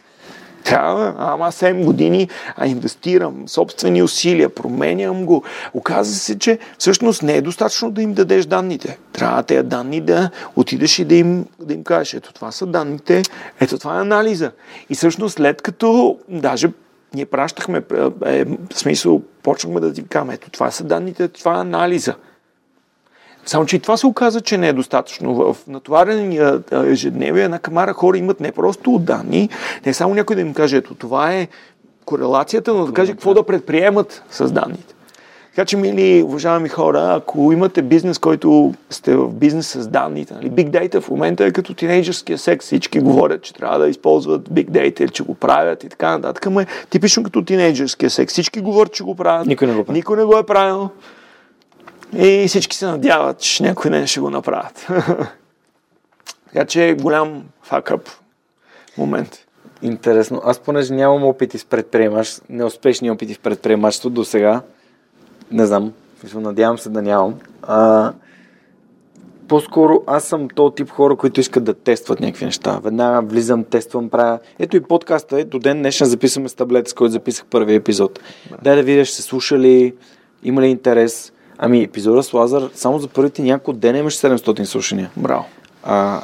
Трябва, 0.63 1.15
ама 1.17 1.51
7 1.51 1.85
години 1.85 2.29
а 2.57 2.67
инвестирам 2.67 3.47
собствени 3.47 4.03
усилия, 4.03 4.49
променям 4.49 5.25
го. 5.25 5.43
Оказва 5.73 6.15
се, 6.15 6.39
че 6.39 6.59
всъщност 6.77 7.23
не 7.23 7.33
е 7.33 7.41
достатъчно 7.41 7.91
да 7.91 8.01
им 8.01 8.13
дадеш 8.13 8.45
данните. 8.45 8.97
Трябва 9.13 9.43
тези 9.43 9.63
данни 9.63 10.01
да 10.01 10.29
отидеш 10.55 10.99
и 10.99 11.05
да 11.05 11.15
им, 11.15 11.45
да 11.59 11.73
им 11.73 11.83
кажеш, 11.83 12.13
ето 12.13 12.33
това 12.33 12.51
са 12.51 12.65
данните, 12.65 13.21
ето 13.59 13.77
това 13.77 13.97
е 13.97 14.01
анализа. 14.01 14.51
И 14.89 14.95
всъщност 14.95 15.35
след 15.35 15.61
като 15.61 16.17
даже 16.29 16.69
ние 17.13 17.25
пращахме, 17.25 17.81
е, 18.25 18.39
е, 18.39 18.45
в 18.45 18.57
смисъл, 18.73 19.21
почнахме 19.43 19.79
да 19.79 19.93
ти 19.93 20.07
кажем, 20.07 20.29
ето 20.29 20.49
това 20.49 20.71
са 20.71 20.83
данните, 20.83 21.27
това 21.27 21.57
е 21.57 21.61
анализа. 21.61 22.15
Само, 23.45 23.65
че 23.65 23.75
и 23.75 23.79
това 23.79 23.97
се 23.97 24.07
оказа, 24.07 24.41
че 24.41 24.57
не 24.57 24.67
е 24.67 24.73
достатъчно. 24.73 25.35
В 25.35 25.57
натоварения 25.67 26.59
ежедневие 26.73 27.47
на 27.47 27.59
камара 27.59 27.93
хора 27.93 28.17
имат 28.17 28.39
не 28.39 28.51
просто 28.51 28.99
данни, 28.99 29.49
не 29.85 29.93
само 29.93 30.13
някой 30.13 30.35
да 30.35 30.41
им 30.41 30.53
каже, 30.53 30.77
ето 30.77 30.95
това 30.95 31.33
е 31.33 31.47
корелацията, 32.05 32.73
но 32.73 32.85
да 32.85 32.93
каже 32.93 33.11
какво 33.11 33.33
да 33.33 33.43
предприемат 33.43 34.23
с 34.31 34.51
данните. 34.51 34.93
Така 35.55 35.65
че, 35.65 35.77
мили, 35.77 36.23
уважаеми 36.23 36.69
хора, 36.69 37.13
ако 37.17 37.51
имате 37.51 37.81
бизнес, 37.81 38.17
който 38.17 38.73
сте 38.89 39.15
в 39.15 39.27
бизнес 39.33 39.67
с 39.67 39.87
данните, 39.87 40.33
нали, 40.33 40.51
Big 40.51 40.69
Data 40.69 41.01
в 41.01 41.09
момента 41.09 41.45
е 41.45 41.51
като 41.51 41.73
тинейджърския 41.73 42.37
секс. 42.37 42.65
Всички 42.65 42.99
говорят, 42.99 43.41
че 43.41 43.53
трябва 43.53 43.79
да 43.79 43.87
използват 43.87 44.49
Big 44.49 44.69
Data 44.69 45.11
че 45.11 45.23
го 45.23 45.35
правят 45.35 45.83
и 45.83 45.89
така 45.89 46.11
нататък. 46.11 46.45
Ама 46.45 46.61
е 46.61 46.65
типично 46.89 47.23
като 47.23 47.41
тинейджърския 47.45 48.09
секс. 48.09 48.33
Всички 48.33 48.61
говорят, 48.61 48.93
че 48.93 49.03
го 49.03 49.15
правят. 49.15 49.47
Никой 49.47 49.67
не 49.67 49.73
го 49.73 49.83
прави. 49.83 49.97
Никой 49.97 50.17
не 50.17 50.23
го 50.23 50.37
е 50.37 50.43
правил. 50.43 50.89
И 52.17 52.45
всички 52.47 52.75
се 52.75 52.85
надяват, 52.85 53.39
че 53.39 53.63
някой 53.63 53.91
ден 53.91 54.07
ще 54.07 54.19
го 54.19 54.29
направят. 54.29 54.87
така 56.53 56.65
че 56.65 56.89
е 56.89 56.93
голям 56.93 57.43
факъп 57.63 58.09
момент. 58.97 59.45
Интересно. 59.81 60.41
Аз 60.45 60.59
понеже 60.59 60.93
нямам 60.93 61.23
опити 61.23 61.57
с 61.57 61.65
предприемач, 61.65 62.41
неуспешни 62.49 63.11
опити 63.11 63.33
в 63.33 63.39
предприемачество 63.39 64.09
до 64.09 64.25
сега, 64.25 64.61
не 65.51 65.65
знам, 65.65 65.93
надявам 66.33 66.77
се 66.77 66.89
да 66.89 67.01
нямам. 67.01 67.39
А, 67.61 68.13
по-скоро 69.47 70.03
аз 70.07 70.23
съм 70.23 70.47
то 70.55 70.71
тип 70.71 70.89
хора, 70.89 71.15
които 71.15 71.39
искат 71.39 71.63
да 71.63 71.73
тестват 71.73 72.19
някакви 72.19 72.45
неща. 72.45 72.79
Веднага 72.83 73.27
влизам, 73.27 73.63
тествам, 73.63 74.09
правя. 74.09 74.39
Ето 74.59 74.77
и 74.77 74.83
подкаста 74.83 75.39
е, 75.39 75.43
до 75.43 75.59
ден 75.59 75.77
днешен 75.77 76.07
записваме 76.07 76.49
с 76.49 76.53
таблет, 76.53 76.87
с 76.87 76.93
който 76.93 77.11
записах 77.11 77.45
първи 77.45 77.75
епизод. 77.75 78.19
Да. 78.49 78.57
Дай 78.61 78.75
да 78.75 78.83
видиш, 78.83 79.09
се 79.09 79.21
слушали, 79.21 79.93
има 80.43 80.61
ли 80.61 80.67
интерес. 80.67 81.33
Ами 81.63 81.83
епизода 81.83 82.23
с 82.23 82.33
Лазар, 82.33 82.69
само 82.73 82.99
за 82.99 83.07
първите 83.07 83.41
няколко 83.41 83.73
дена 83.73 83.97
имаш 83.97 84.17
700 84.17 84.63
слушания. 84.63 85.11
Браво. 85.17 85.45
А, 85.83 86.21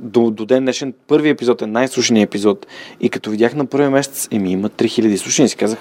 до, 0.00 0.30
до 0.30 0.46
ден 0.46 0.62
днешен 0.62 0.94
първи 1.06 1.28
епизод 1.28 1.62
е 1.62 1.66
най-слушания 1.66 2.22
епизод. 2.22 2.66
И 3.00 3.10
като 3.10 3.30
видях 3.30 3.54
на 3.54 3.66
първи 3.66 3.88
месец, 3.88 4.28
еми 4.30 4.52
има 4.52 4.70
3000 4.70 5.16
слушания, 5.16 5.48
си 5.48 5.56
казах, 5.56 5.78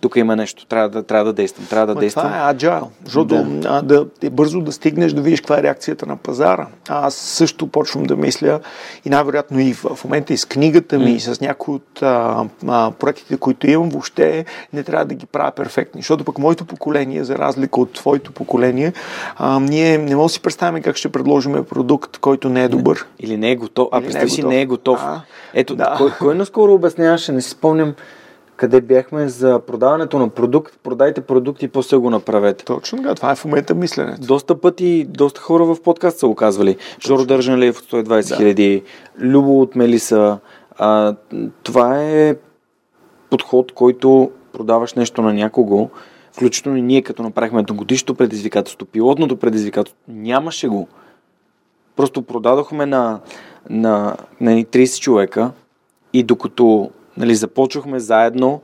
тук 0.00 0.16
има 0.16 0.36
нещо, 0.36 0.66
трябва 0.66 0.88
да, 0.88 1.02
трябва 1.02 1.24
да 1.24 1.32
действам, 1.32 1.66
трябва 1.66 1.86
да 1.86 1.94
Ма 1.94 2.00
действам. 2.00 2.24
Това 2.24 2.50
е 2.50 2.54
agile, 2.54 2.86
защото 3.04 3.44
да. 3.44 3.82
да, 3.82 4.06
да 4.20 4.30
бързо 4.30 4.60
да 4.60 4.72
стигнеш 4.72 5.12
да 5.12 5.22
видиш 5.22 5.40
каква 5.40 5.58
е 5.58 5.62
реакцията 5.62 6.06
на 6.06 6.16
пазара. 6.16 6.66
Аз 6.88 7.14
също 7.14 7.66
почвам 7.66 8.04
да 8.04 8.16
мисля 8.16 8.60
и 9.04 9.10
най-вероятно 9.10 9.60
и 9.60 9.72
в, 9.72 9.94
в 9.94 10.04
момента 10.04 10.32
и 10.32 10.36
с 10.36 10.44
книгата 10.44 10.98
ми, 10.98 11.04
mm. 11.04 11.16
и 11.16 11.20
с 11.20 11.40
някои 11.40 11.74
от 11.74 12.02
а, 12.02 12.44
а, 12.68 12.90
проектите, 12.90 13.36
които 13.36 13.70
имам, 13.70 13.88
въобще 13.88 14.44
не 14.72 14.82
трябва 14.82 15.04
да 15.04 15.14
ги 15.14 15.26
правя 15.26 15.50
перфектни. 15.50 16.00
Защото 16.00 16.24
пък 16.24 16.38
моето 16.38 16.64
поколение, 16.64 17.24
за 17.24 17.38
разлика 17.38 17.80
от 17.80 17.92
твоето 17.92 18.32
поколение, 18.32 18.92
а, 19.36 19.60
ние 19.60 19.98
не 19.98 20.16
можем 20.16 20.26
да 20.26 20.28
си 20.28 20.40
представим 20.40 20.82
как 20.82 20.96
ще 20.96 21.08
предложим 21.08 21.64
продукт, 21.64 22.18
който 22.18 22.48
не 22.48 22.64
е 22.64 22.68
добър. 22.68 23.06
Или 23.18 23.36
не 23.36 23.50
е 23.50 23.56
готов. 23.56 23.88
А, 23.92 24.00
представи 24.00 24.30
си, 24.30 24.42
не 24.42 24.60
е 24.60 24.66
готов. 24.66 25.00
А, 25.02 25.20
Ето, 25.54 25.76
да. 25.76 25.94
кой, 25.96 26.10
кой 26.18 26.34
наскоро 26.34 26.74
обясняваше, 26.74 27.32
не 27.32 27.42
си 27.42 27.50
спомням, 27.50 27.94
къде 28.60 28.80
бяхме 28.80 29.28
за 29.28 29.60
продаването 29.66 30.18
на 30.18 30.28
продукт. 30.28 30.78
Продайте 30.82 31.20
продукти 31.20 31.64
и 31.64 31.68
после 31.68 31.96
го 31.96 32.10
направете. 32.10 32.64
Точно 32.64 32.98
така, 33.02 33.14
това 33.14 33.32
е 33.32 33.34
в 33.34 33.44
момента 33.44 33.74
мисленето. 33.74 34.26
Доста 34.26 34.60
пъти, 34.60 35.06
доста 35.08 35.40
хора 35.40 35.64
в 35.64 35.82
подкаст 35.82 36.18
са 36.18 36.26
го 36.26 36.34
казвали. 36.34 36.76
Жоро 37.06 37.24
Държанлиев 37.24 37.78
от 37.78 37.84
120 37.84 38.36
хиляди, 38.36 38.82
да. 39.18 39.26
Любо 39.26 39.60
от 39.60 39.76
Мелиса. 39.76 40.38
А, 40.78 41.14
това 41.62 42.02
е 42.02 42.36
подход, 43.30 43.72
който 43.72 44.30
продаваш 44.52 44.94
нещо 44.94 45.22
на 45.22 45.34
някого, 45.34 45.90
включително 46.32 46.78
и 46.78 46.82
ние 46.82 47.02
като 47.02 47.22
направихме 47.22 47.62
годишното 47.62 48.14
предизвикателство, 48.14 48.86
пилотното 48.86 49.36
предизвикателство, 49.36 49.96
нямаше 50.08 50.68
го. 50.68 50.88
Просто 51.96 52.22
продадохме 52.22 52.86
на, 52.86 53.20
на, 53.70 54.16
на 54.40 54.50
30 54.50 55.00
човека 55.00 55.50
и 56.12 56.22
докато 56.22 56.90
Нали, 57.16 57.34
започвахме 57.34 58.00
заедно, 58.00 58.60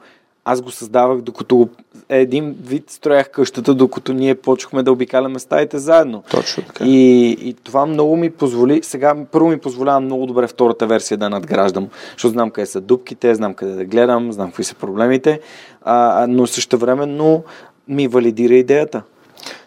аз 0.48 0.62
го 0.62 0.70
създавах, 0.70 1.20
докато 1.20 1.68
един 2.08 2.56
вид 2.62 2.90
строях 2.90 3.30
къщата, 3.30 3.74
докато 3.74 4.12
ние 4.12 4.34
почвахме 4.34 4.82
да 4.82 4.92
обикаляме 4.92 5.38
стаите 5.38 5.78
заедно. 5.78 6.22
Точно 6.30 6.62
така. 6.62 6.84
И, 6.84 7.30
и 7.40 7.54
това 7.54 7.86
много 7.86 8.16
ми 8.16 8.30
позволи, 8.30 8.80
сега 8.82 9.14
първо 9.32 9.48
ми 9.48 9.58
позволява 9.58 10.00
много 10.00 10.26
добре 10.26 10.46
втората 10.46 10.86
версия 10.86 11.18
да 11.18 11.30
надграждам, 11.30 11.88
защото 12.12 12.32
знам 12.32 12.50
къде 12.50 12.66
са 12.66 12.80
дупките, 12.80 13.34
знам 13.34 13.54
къде 13.54 13.74
да 13.74 13.84
гледам, 13.84 14.32
знам 14.32 14.48
какви 14.48 14.64
са 14.64 14.74
проблемите, 14.74 15.40
а, 15.82 16.26
но 16.28 16.46
също 16.46 16.78
времено 16.78 17.42
ми 17.88 18.08
валидира 18.08 18.54
идеята. 18.54 19.02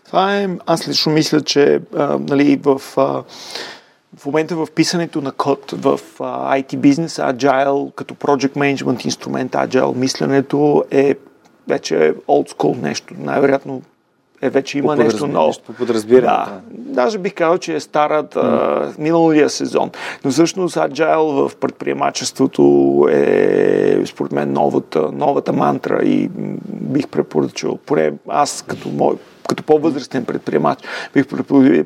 Това 0.05 0.37
е, 0.37 0.49
аз 0.65 0.87
лично 0.87 1.11
мисля, 1.11 1.41
че 1.41 1.81
а, 1.95 2.19
нали, 2.29 2.59
в 2.63 2.81
а, 2.97 3.23
в 4.17 4.25
момента 4.25 4.55
в 4.55 4.67
писането 4.75 5.21
на 5.21 5.31
код 5.31 5.71
в 5.71 5.99
IT 6.19 6.77
бизнес, 6.77 7.15
Agile 7.17 7.93
като 7.95 8.13
Project 8.13 8.53
Management 8.53 9.05
инструмент, 9.05 9.51
Agile 9.51 9.95
мисленето 9.95 10.83
е 10.91 11.15
вече 11.67 12.13
old 12.27 12.53
school 12.53 12.81
нещо. 12.81 13.13
Най-вероятно 13.17 13.81
е 14.41 14.49
вече 14.49 14.77
има 14.77 14.95
по 14.95 15.03
нещо 15.03 15.27
ново. 15.27 15.53
По 15.65 15.73
подразбиране. 15.73 16.27
Да. 16.27 16.61
Даже 16.71 17.17
бих 17.17 17.33
казал, 17.33 17.57
че 17.57 17.75
е 17.75 17.79
старат 17.79 18.33
mm. 18.33 18.99
миналия 18.99 19.49
сезон. 19.49 19.91
Но 20.25 20.31
всъщност 20.31 20.75
Agile 20.75 21.49
в 21.49 21.55
предприемачеството 21.55 23.07
е 23.11 24.03
според 24.05 24.31
мен 24.31 24.53
новата, 24.53 25.11
новата 25.11 25.53
мантра 25.53 26.03
и 26.03 26.29
бих 26.67 27.07
препоръчал, 27.07 27.77
поне 27.85 28.13
аз 28.27 28.63
като 28.67 28.89
мой 28.89 29.15
като 29.49 29.63
по-възрастен 29.63 30.25
предприемач, 30.25 30.79
бих 31.13 31.27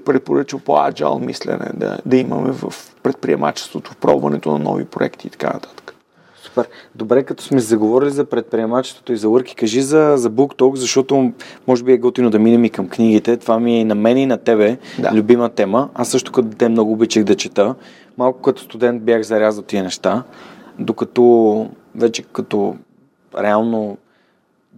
препоръчал 0.06 0.60
по-аджал 0.60 1.20
мислене 1.20 1.70
да, 1.74 1.98
да 2.06 2.18
имаме 2.18 2.52
в 2.52 2.74
предприемачеството, 3.04 3.92
в 3.92 3.96
пробването 3.96 4.52
на 4.52 4.60
нови 4.60 4.86
проекти 4.86 5.28
и 5.28 5.30
така 5.30 5.48
нататък. 5.48 5.96
Супер. 6.44 6.68
Добре, 6.96 7.24
като 7.24 7.44
сме 7.44 7.60
заговорили 7.60 8.10
за 8.10 8.26
предприемачеството 8.26 9.14
и 9.14 9.18
за 9.18 9.30
Лърки, 9.30 9.56
кажи 9.56 9.82
за, 9.82 10.14
за 10.18 10.32
BookTalk, 10.32 10.76
защото 10.76 11.32
може 11.68 11.84
би 11.84 11.92
е 11.92 11.98
готино 11.98 12.30
да 12.30 12.40
минем 12.40 12.66
и 12.66 12.70
към 12.70 12.88
книгите. 12.88 13.38
Това 13.38 13.60
ми 13.60 13.80
е 13.80 13.86
на 13.86 13.96
мен 13.96 14.18
и 14.18 14.26
на 14.26 14.38
тебе 14.38 14.78
да. 15.00 15.12
любима 15.14 15.50
тема. 15.50 15.90
Аз 15.94 16.10
също 16.10 16.32
като 16.32 16.48
дете 16.48 16.70
много 16.70 16.92
обичах 16.92 17.24
да 17.24 17.36
чета. 17.36 17.76
Малко 18.18 18.42
като 18.42 18.62
студент 18.62 19.04
бях 19.04 19.22
зарязал 19.22 19.64
тия 19.64 19.84
неща, 19.84 20.24
докато 20.80 21.70
вече 21.96 22.24
като 22.24 22.76
реално 23.38 23.98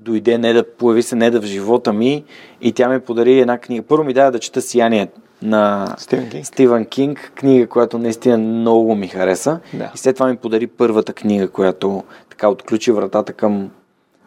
дойде 0.05 0.37
не 0.37 0.53
да 0.53 0.75
появи 0.75 1.03
се 1.03 1.15
не 1.15 1.31
да 1.31 1.41
в 1.41 1.45
живота 1.45 1.93
ми 1.93 2.23
и 2.61 2.71
тя 2.71 2.89
ми 2.89 2.99
подари 2.99 3.39
една 3.39 3.57
книга. 3.57 3.83
Първо 3.87 4.03
ми 4.03 4.13
даде 4.13 4.31
да 4.31 4.39
чета 4.39 4.61
Сияние 4.61 5.07
на 5.41 5.95
Стивен 5.97 6.29
Кинг. 6.29 6.45
Стивен 6.45 6.85
Кинг, 6.85 7.31
книга, 7.35 7.67
която 7.67 7.97
наистина 7.97 8.37
много 8.37 8.95
ми 8.95 9.07
хареса. 9.07 9.59
Да. 9.73 9.91
И 9.95 9.97
след 9.97 10.15
това 10.15 10.27
ми 10.27 10.35
подари 10.35 10.67
първата 10.67 11.13
книга, 11.13 11.47
която 11.47 12.03
така 12.29 12.49
отключи 12.49 12.91
вратата 12.91 13.33
към 13.33 13.71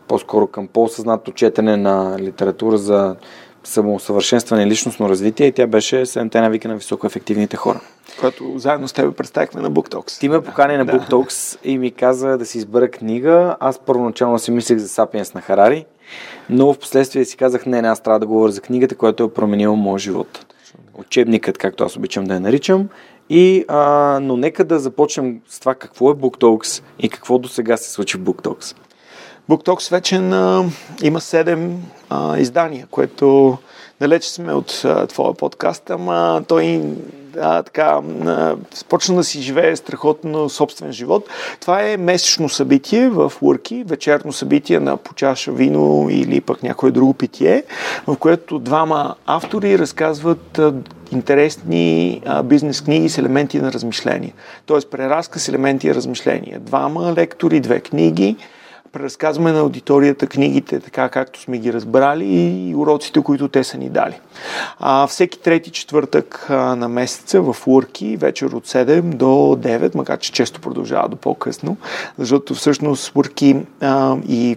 по-скоро 0.08 0.46
към 0.46 0.68
по-съзнато 0.68 1.32
четене 1.32 1.76
на 1.76 2.16
литература 2.18 2.78
за 2.78 3.16
самоусъвършенстване 3.64 4.62
и 4.62 4.66
личностно 4.66 5.08
развитие 5.08 5.46
и 5.46 5.52
тя 5.52 5.66
беше 5.66 5.96
7 5.96 6.40
навика 6.40 6.68
на 6.68 6.76
високоефективните 6.76 7.56
хора. 7.56 7.80
Която 8.20 8.58
заедно 8.58 8.88
с 8.88 8.92
теб 8.92 9.16
представихме 9.16 9.60
на 9.60 9.70
BookTalks. 9.70 10.20
Ти 10.20 10.28
ме 10.28 10.42
покани 10.42 10.76
на 10.76 10.84
да. 10.84 10.92
BookTalks 10.92 11.58
и 11.64 11.78
ми 11.78 11.90
каза 11.90 12.38
да 12.38 12.46
си 12.46 12.58
избера 12.58 12.90
книга. 12.90 13.56
Аз 13.60 13.78
първоначално 13.78 14.38
си 14.38 14.50
мислех 14.50 14.78
за 14.78 14.88
Сапиенс 14.88 15.34
на 15.34 15.40
Харари, 15.40 15.86
но 16.50 16.72
в 16.72 16.78
последствие 16.78 17.24
си 17.24 17.36
казах, 17.36 17.66
не, 17.66 17.82
не, 17.82 17.88
аз 17.88 18.00
трябва 18.00 18.20
да 18.20 18.26
говоря 18.26 18.52
за 18.52 18.60
книгата, 18.60 18.94
която 18.94 19.24
е 19.24 19.32
променила 19.34 19.76
моят 19.76 20.02
живот. 20.02 20.46
Учебникът, 20.94 21.58
както 21.58 21.84
аз 21.84 21.96
обичам 21.96 22.24
да 22.24 22.34
я 22.34 22.40
наричам. 22.40 22.88
И, 23.30 23.64
а, 23.68 24.18
но 24.22 24.36
нека 24.36 24.64
да 24.64 24.78
започнем 24.78 25.40
с 25.48 25.60
това 25.60 25.74
какво 25.74 26.10
е 26.10 26.14
BookTalks 26.14 26.82
и 26.98 27.08
какво 27.08 27.38
до 27.38 27.48
сега 27.48 27.76
се 27.76 27.90
случи 27.90 28.16
в 28.16 28.20
BookTalks. 28.20 28.76
BookTalks 29.50 29.90
вече 29.90 30.18
на, 30.18 30.64
има 31.02 31.20
7 31.20 31.74
а, 32.10 32.38
издания, 32.38 32.86
което 32.90 33.58
далеч 34.00 34.24
сме 34.24 34.52
от 34.52 34.82
а, 34.84 35.06
твоя 35.06 35.34
подкаст, 35.34 35.90
ама 35.90 36.42
той 36.48 36.82
а, 37.42 37.62
така, 37.62 38.00
а, 38.26 38.56
почна 38.88 39.16
да 39.16 39.24
си 39.24 39.42
живее 39.42 39.76
страхотно 39.76 40.48
собствен 40.48 40.92
живот. 40.92 41.28
Това 41.60 41.82
е 41.82 41.96
месечно 41.96 42.48
събитие 42.48 43.08
в 43.08 43.32
Лърки, 43.42 43.84
вечерно 43.86 44.32
събитие 44.32 44.80
на 44.80 44.96
почаша 44.96 45.52
вино 45.52 46.06
или 46.10 46.40
пък 46.40 46.62
някое 46.62 46.90
друго 46.90 47.14
питие, 47.14 47.64
в 48.06 48.16
което 48.16 48.58
двама 48.58 49.14
автори 49.26 49.78
разказват 49.78 50.60
интересни 51.12 52.22
а, 52.26 52.42
бизнес 52.42 52.80
книги 52.80 53.08
с 53.08 53.18
елементи 53.18 53.60
на 53.60 53.72
размишление. 53.72 54.32
Тоест 54.66 54.90
преразка 54.90 55.38
с 55.38 55.48
елементи 55.48 55.88
на 55.88 55.94
размишление. 55.94 56.58
Двама 56.60 57.14
лектори, 57.16 57.60
две 57.60 57.80
книги, 57.80 58.36
преразказваме 58.92 59.52
на 59.52 59.60
аудиторията 59.60 60.26
книгите 60.26 60.80
така 60.80 61.08
както 61.08 61.40
сме 61.40 61.58
ги 61.58 61.72
разбрали 61.72 62.24
и 62.24 62.74
уроците, 62.74 63.22
които 63.22 63.48
те 63.48 63.64
са 63.64 63.78
ни 63.78 63.88
дали. 63.88 64.20
А, 64.78 65.06
всеки 65.06 65.40
трети 65.40 65.70
четвъртък 65.70 66.46
на 66.50 66.88
месеца 66.88 67.40
в 67.40 67.56
Урки, 67.66 68.16
вечер 68.16 68.46
от 68.46 68.66
7 68.66 69.00
до 69.00 69.26
9, 69.26 69.94
макар 69.94 70.18
че 70.18 70.32
често 70.32 70.60
продължава 70.60 71.08
до 71.08 71.16
по-късно, 71.16 71.76
защото 72.18 72.54
всъщност 72.54 73.12
Урки 73.16 73.56
а, 73.80 74.16
и 74.28 74.56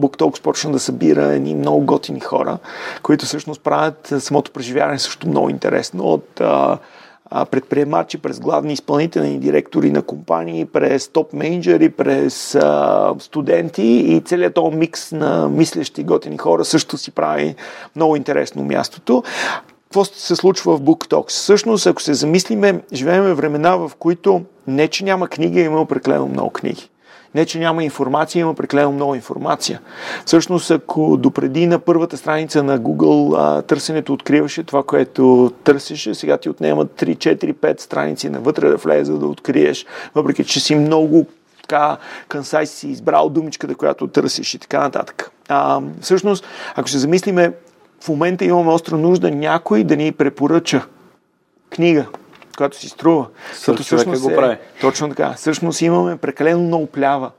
BookTalks 0.00 0.42
почна 0.42 0.72
да 0.72 0.78
събира 0.78 1.24
едни 1.24 1.54
много 1.54 1.80
готини 1.80 2.20
хора, 2.20 2.58
които 3.02 3.24
всъщност 3.24 3.60
правят 3.60 4.14
самото 4.18 4.50
преживяване 4.50 4.98
също 4.98 5.28
много 5.28 5.50
интересно 5.50 6.04
от 6.04 6.40
а, 6.40 6.78
предприемачи, 7.50 8.18
през 8.18 8.40
главни 8.40 8.72
изпълнителни 8.72 9.38
директори 9.38 9.90
на 9.90 10.02
компании, 10.02 10.64
през 10.64 11.08
топ 11.08 11.32
менеджери, 11.32 11.88
през 11.88 12.54
а, 12.54 13.14
студенти 13.18 13.82
и 13.82 14.20
целият 14.20 14.54
този 14.54 14.76
микс 14.76 15.12
на 15.12 15.48
мислещи 15.48 16.04
готини 16.04 16.38
хора 16.38 16.64
също 16.64 16.98
си 16.98 17.10
прави 17.10 17.54
много 17.96 18.16
интересно 18.16 18.62
мястото. 18.62 19.22
Какво 19.84 20.04
се 20.04 20.36
случва 20.36 20.76
в 20.76 20.80
BookTalks? 20.80 21.28
Всъщност, 21.28 21.86
ако 21.86 22.02
се 22.02 22.14
замислиме, 22.14 22.80
живеем 22.92 23.34
времена, 23.34 23.76
в 23.76 23.92
които 23.98 24.42
не, 24.66 24.88
че 24.88 25.04
няма 25.04 25.28
книги, 25.28 25.60
има 25.60 25.86
прекалено 25.86 26.26
много 26.26 26.50
книги. 26.50 26.90
Не, 27.36 27.46
че 27.46 27.58
няма 27.58 27.84
информация, 27.84 28.40
има 28.40 28.54
преклено 28.54 28.92
много 28.92 29.14
информация. 29.14 29.80
Всъщност, 30.26 30.70
ако 30.70 31.16
допреди 31.16 31.66
на 31.66 31.78
първата 31.78 32.16
страница 32.16 32.62
на 32.62 32.80
Google 32.80 33.34
а, 33.38 33.62
търсенето 33.62 34.12
откриваше 34.12 34.62
това, 34.62 34.82
което 34.82 35.52
търсеше, 35.64 36.14
сега 36.14 36.38
ти 36.38 36.48
отнема 36.48 36.86
3, 36.86 37.16
4, 37.16 37.52
5 37.54 37.80
страници 37.80 38.28
навътре 38.28 38.68
да 38.68 38.76
влезе, 38.76 39.12
да 39.12 39.26
откриеш, 39.26 39.86
въпреки 40.14 40.44
че 40.44 40.60
си 40.60 40.74
много 40.74 41.26
така 41.62 41.96
кансай 42.28 42.66
си 42.66 42.88
избрал 42.88 43.28
думичката, 43.28 43.74
която 43.74 44.06
търсиш 44.06 44.54
и 44.54 44.58
така 44.58 44.80
нататък. 44.80 45.30
А, 45.48 45.80
всъщност, 46.00 46.44
ако 46.74 46.88
се 46.88 46.98
замислиме, 46.98 47.52
в 48.00 48.08
момента 48.08 48.44
имаме 48.44 48.70
остра 48.70 48.96
нужда 48.96 49.30
някой 49.30 49.84
да 49.84 49.96
ни 49.96 50.12
препоръча 50.12 50.86
книга, 51.70 52.06
която 52.56 52.76
си 52.76 52.88
струва. 52.88 53.26
Защото 53.54 53.82
всъщност 53.82 54.22
го 54.22 54.28
прави. 54.28 54.54
Е, 54.54 54.58
точно 54.80 55.08
така. 55.08 55.32
Всъщност 55.36 55.82
имаме 55.82 56.16
прекалено 56.16 56.62
много 56.62 56.86
плява. 56.86 57.30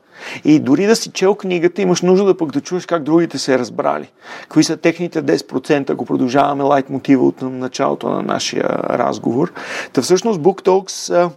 И 0.44 0.60
дори 0.60 0.86
да 0.86 0.96
си 0.96 1.10
чел 1.10 1.34
книгата, 1.34 1.82
имаш 1.82 2.02
нужда 2.02 2.26
да 2.26 2.36
пък 2.36 2.52
да 2.52 2.60
чуеш 2.60 2.86
как 2.86 3.02
другите 3.02 3.38
се 3.38 3.58
разбрали. 3.58 4.10
Какви 4.42 4.64
са 4.64 4.76
техните 4.76 5.22
10%, 5.22 5.90
ако 5.90 6.04
продължаваме 6.04 6.64
лайт 6.64 6.90
мотива 6.90 7.26
от 7.26 7.42
началото 7.42 8.08
на 8.08 8.22
нашия 8.22 8.68
разговор. 8.90 9.52
Та 9.92 10.02
всъщност 10.02 10.40
BookTalks 10.40 11.30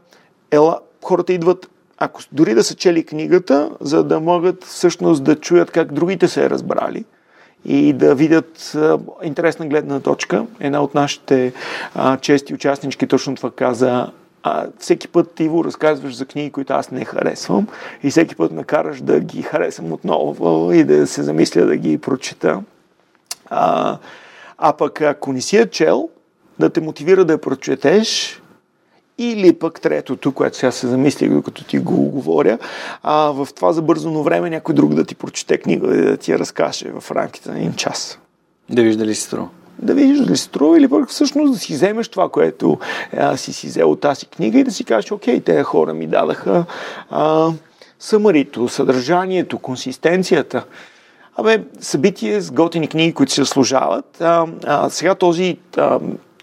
е, 0.52 0.58
хората 1.04 1.34
идват 1.34 1.68
ако 2.04 2.22
дори 2.32 2.54
да 2.54 2.64
са 2.64 2.76
чели 2.76 3.06
книгата, 3.06 3.70
за 3.82 4.04
да 4.04 4.20
могат 4.20 4.64
всъщност 4.64 5.24
да 5.24 5.36
чуят 5.36 5.72
как 5.72 5.94
другите 5.94 6.28
се 6.28 6.46
е 6.46 6.50
разбрали 6.50 7.06
и 7.66 7.93
да 7.93 8.16
видят 8.16 8.76
интересна 9.24 9.68
гледна 9.68 9.99
точка. 9.99 10.45
Една 10.59 10.82
от 10.82 10.95
нашите 10.95 11.53
а, 11.95 12.18
чести 12.18 12.53
участнички 12.53 13.07
точно 13.07 13.36
това 13.36 13.51
каза. 13.51 14.12
А, 14.43 14.68
всеки 14.80 15.07
път 15.07 15.32
ти 15.36 15.47
го 15.47 15.64
разказваш 15.64 16.16
за 16.16 16.26
книги, 16.26 16.51
които 16.51 16.74
аз 16.74 16.91
не 16.91 17.05
харесвам 17.05 17.68
и 18.03 18.09
всеки 18.09 18.36
път 18.36 18.51
ме 18.51 18.64
караш 18.64 19.01
да 19.01 19.20
ги 19.20 19.41
харесам 19.41 19.93
отново 19.93 20.72
и 20.72 20.84
да 20.84 21.07
се 21.07 21.24
замисля 21.24 21.66
да 21.66 21.76
ги 21.76 21.97
прочета. 21.97 22.62
А, 23.49 23.97
а 24.57 24.74
пък 24.74 25.01
ако 25.01 25.34
не 25.34 25.41
си 25.41 25.57
я 25.57 25.70
чел, 25.70 26.09
да 26.59 26.70
те 26.70 26.82
мотивира 26.82 27.26
да 27.26 27.34
я 27.34 27.41
прочетеш, 27.41 28.41
или 29.24 29.53
пък 29.53 29.82
третото, 29.82 30.32
което 30.32 30.57
сега 30.57 30.72
се 30.72 30.88
замислих, 30.88 31.32
докато 31.32 31.63
ти 31.63 31.80
го 31.80 31.95
говоря, 31.95 32.57
а, 33.03 33.15
в 33.32 33.47
това 33.55 33.74
забързано 33.74 34.24
време 34.24 34.49
някой 34.49 34.76
друг 34.76 34.93
да 34.93 35.05
ти 35.05 35.15
прочете 35.15 35.57
книга 35.57 35.97
и 35.97 36.01
да 36.01 36.17
ти 36.17 36.32
я 36.32 36.39
разкаже 36.39 36.91
в 36.99 37.11
рамките 37.11 37.51
на 37.51 37.57
един 37.57 37.74
час. 37.74 38.19
Да 38.69 38.84
вижда 38.84 39.05
ли 39.05 39.15
си 39.15 39.22
струва? 39.22 39.47
Да 39.80 39.93
видиш 39.93 40.19
дали 40.19 40.38
си 40.38 40.43
струва 40.43 40.78
или 40.78 40.88
пък 40.88 41.09
всъщност 41.09 41.53
да 41.53 41.59
си 41.59 41.74
вземеш 41.74 42.07
това, 42.07 42.30
което 42.30 42.78
а, 43.17 43.38
си 43.38 43.53
си 43.53 43.67
взел 43.67 43.91
от 43.91 43.99
тази 43.99 44.26
книга 44.26 44.59
и 44.59 44.63
да 44.63 44.72
си 44.72 44.84
кажеш, 44.84 45.11
окей, 45.11 45.39
тези 45.39 45.63
хора 45.63 45.93
ми 45.93 46.07
дадаха 46.07 46.65
а, 47.09 47.51
съмарито, 47.99 48.67
съдържанието, 48.67 49.59
консистенцията. 49.59 50.65
Абе, 51.36 51.63
събитие 51.80 52.41
с 52.41 52.51
готини 52.51 52.88
книги, 52.88 53.13
които 53.13 53.32
се 53.32 53.45
служават. 53.45 54.22
А, 54.22 54.47
а, 54.65 54.89
сега 54.89 55.15
този 55.15 55.57
а, 55.78 55.99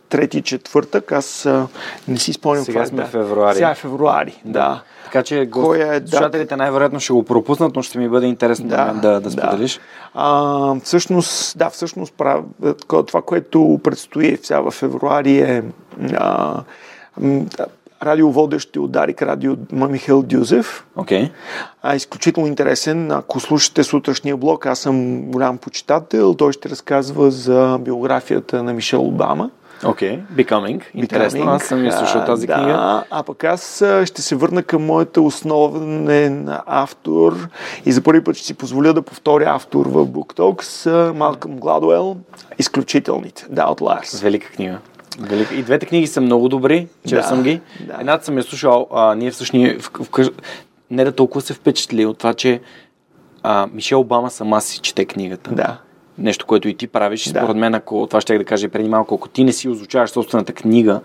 трети, 0.08 0.42
четвъртък. 0.42 1.12
Аз 1.12 1.46
а, 1.46 1.66
не 2.08 2.18
си 2.18 2.32
спомням. 2.32 2.64
Сега 2.64 2.86
сме 2.86 3.04
в 3.04 3.08
февруари. 3.08 3.54
Сега 3.54 3.70
е 3.70 3.74
февруари, 3.74 4.42
да. 4.44 4.52
да. 4.52 4.82
Така 5.04 5.22
че 5.22 5.46
го... 5.46 5.74
е, 5.74 6.02
слушателите 6.06 6.56
най-вероятно 6.56 7.00
ще 7.00 7.12
го 7.12 7.22
пропуснат, 7.22 7.76
но 7.76 7.82
ще 7.82 7.98
ми 7.98 8.08
бъде 8.08 8.26
интересно 8.26 8.68
да, 8.68 8.92
да, 9.02 9.20
да 9.20 9.30
споделиш. 9.30 9.74
Да. 9.74 9.80
А, 10.14 10.74
всъщност, 10.84 11.58
да, 11.58 11.70
всъщност 11.70 12.14
прав... 12.14 12.44
това, 13.06 13.22
което 13.22 13.80
предстои 13.84 14.38
сега 14.42 14.60
в 14.60 14.70
февруари 14.70 15.38
е 15.38 15.62
а, 16.16 16.62
радиоводещ 18.02 18.76
от 18.76 18.92
Дарик 18.92 19.22
Радио 19.22 19.56
Михаил 19.72 20.22
Дюзев. 20.22 20.86
Okay. 20.96 21.30
А, 21.82 21.96
изключително 21.96 22.48
интересен. 22.48 23.12
Ако 23.12 23.40
слушате 23.40 23.84
сутрешния 23.84 24.36
блок, 24.36 24.66
аз 24.66 24.78
съм 24.78 25.22
голям 25.22 25.58
почитател. 25.58 26.34
Той 26.34 26.52
ще 26.52 26.68
разказва 26.68 27.30
за 27.30 27.78
биографията 27.80 28.62
на 28.62 28.72
Мишел 28.72 29.06
Обама. 29.06 29.50
Окей, 29.84 30.18
okay. 30.18 30.44
Becoming. 30.44 30.82
Интересно, 30.94 31.40
Becoming. 31.40 31.56
аз 31.56 31.64
съм 31.64 31.84
я 31.84 31.92
слушал 31.92 32.24
тази 32.24 32.46
да, 32.46 32.54
книга. 32.54 33.04
А 33.10 33.22
пък 33.22 33.44
аз 33.44 33.84
ще 34.04 34.22
се 34.22 34.36
върна 34.36 34.62
към 34.62 34.86
моята 34.86 35.20
основен 35.22 36.48
автор 36.66 37.48
и 37.86 37.92
за 37.92 38.02
първи 38.02 38.24
път 38.24 38.36
ще 38.36 38.46
си 38.46 38.54
позволя 38.54 38.92
да 38.92 39.02
повторя 39.02 39.44
автор 39.54 39.86
в 39.86 40.06
BookTalks, 40.06 41.12
Малкъм 41.12 41.56
Гладуел, 41.56 42.16
Изключителните, 42.58 43.44
The 43.44 43.74
Outliers. 43.74 44.22
Велика 44.22 44.50
книга. 44.50 44.78
Велика. 45.20 45.54
И 45.54 45.62
двете 45.62 45.86
книги 45.86 46.06
са 46.06 46.20
много 46.20 46.48
добри, 46.48 46.88
че 47.08 47.14
да, 47.14 47.22
съм 47.22 47.42
ги. 47.42 47.60
Да. 47.80 47.96
Едната 48.00 48.24
съм 48.24 48.36
я 48.36 48.42
слушал, 48.42 48.86
а, 48.92 49.14
ние 49.14 49.30
всъщност 49.30 49.82
в, 49.82 49.90
в, 49.94 50.24
в, 50.24 50.30
не 50.90 51.04
да 51.04 51.12
толкова 51.12 51.40
се 51.40 51.54
впечатли 51.54 52.06
от 52.06 52.18
това, 52.18 52.34
че 52.34 52.60
а, 53.42 53.68
Мишел 53.72 54.00
Обама 54.00 54.30
сама 54.30 54.60
си 54.60 54.78
чете 54.78 55.04
книгата. 55.04 55.54
Да 55.54 55.78
нещо, 56.18 56.46
което 56.46 56.68
и 56.68 56.74
ти 56.74 56.86
правиш. 56.86 57.24
Да. 57.24 57.40
Според 57.40 57.56
мен, 57.56 57.74
ако 57.74 58.06
това 58.06 58.20
ще 58.20 58.38
да 58.38 58.44
кажа 58.44 58.68
преди 58.68 58.88
малко, 58.88 59.14
ако 59.14 59.28
ти 59.28 59.44
не 59.44 59.52
си 59.52 59.68
озвучаваш 59.68 60.10
собствената 60.10 60.52
книга, 60.52 61.00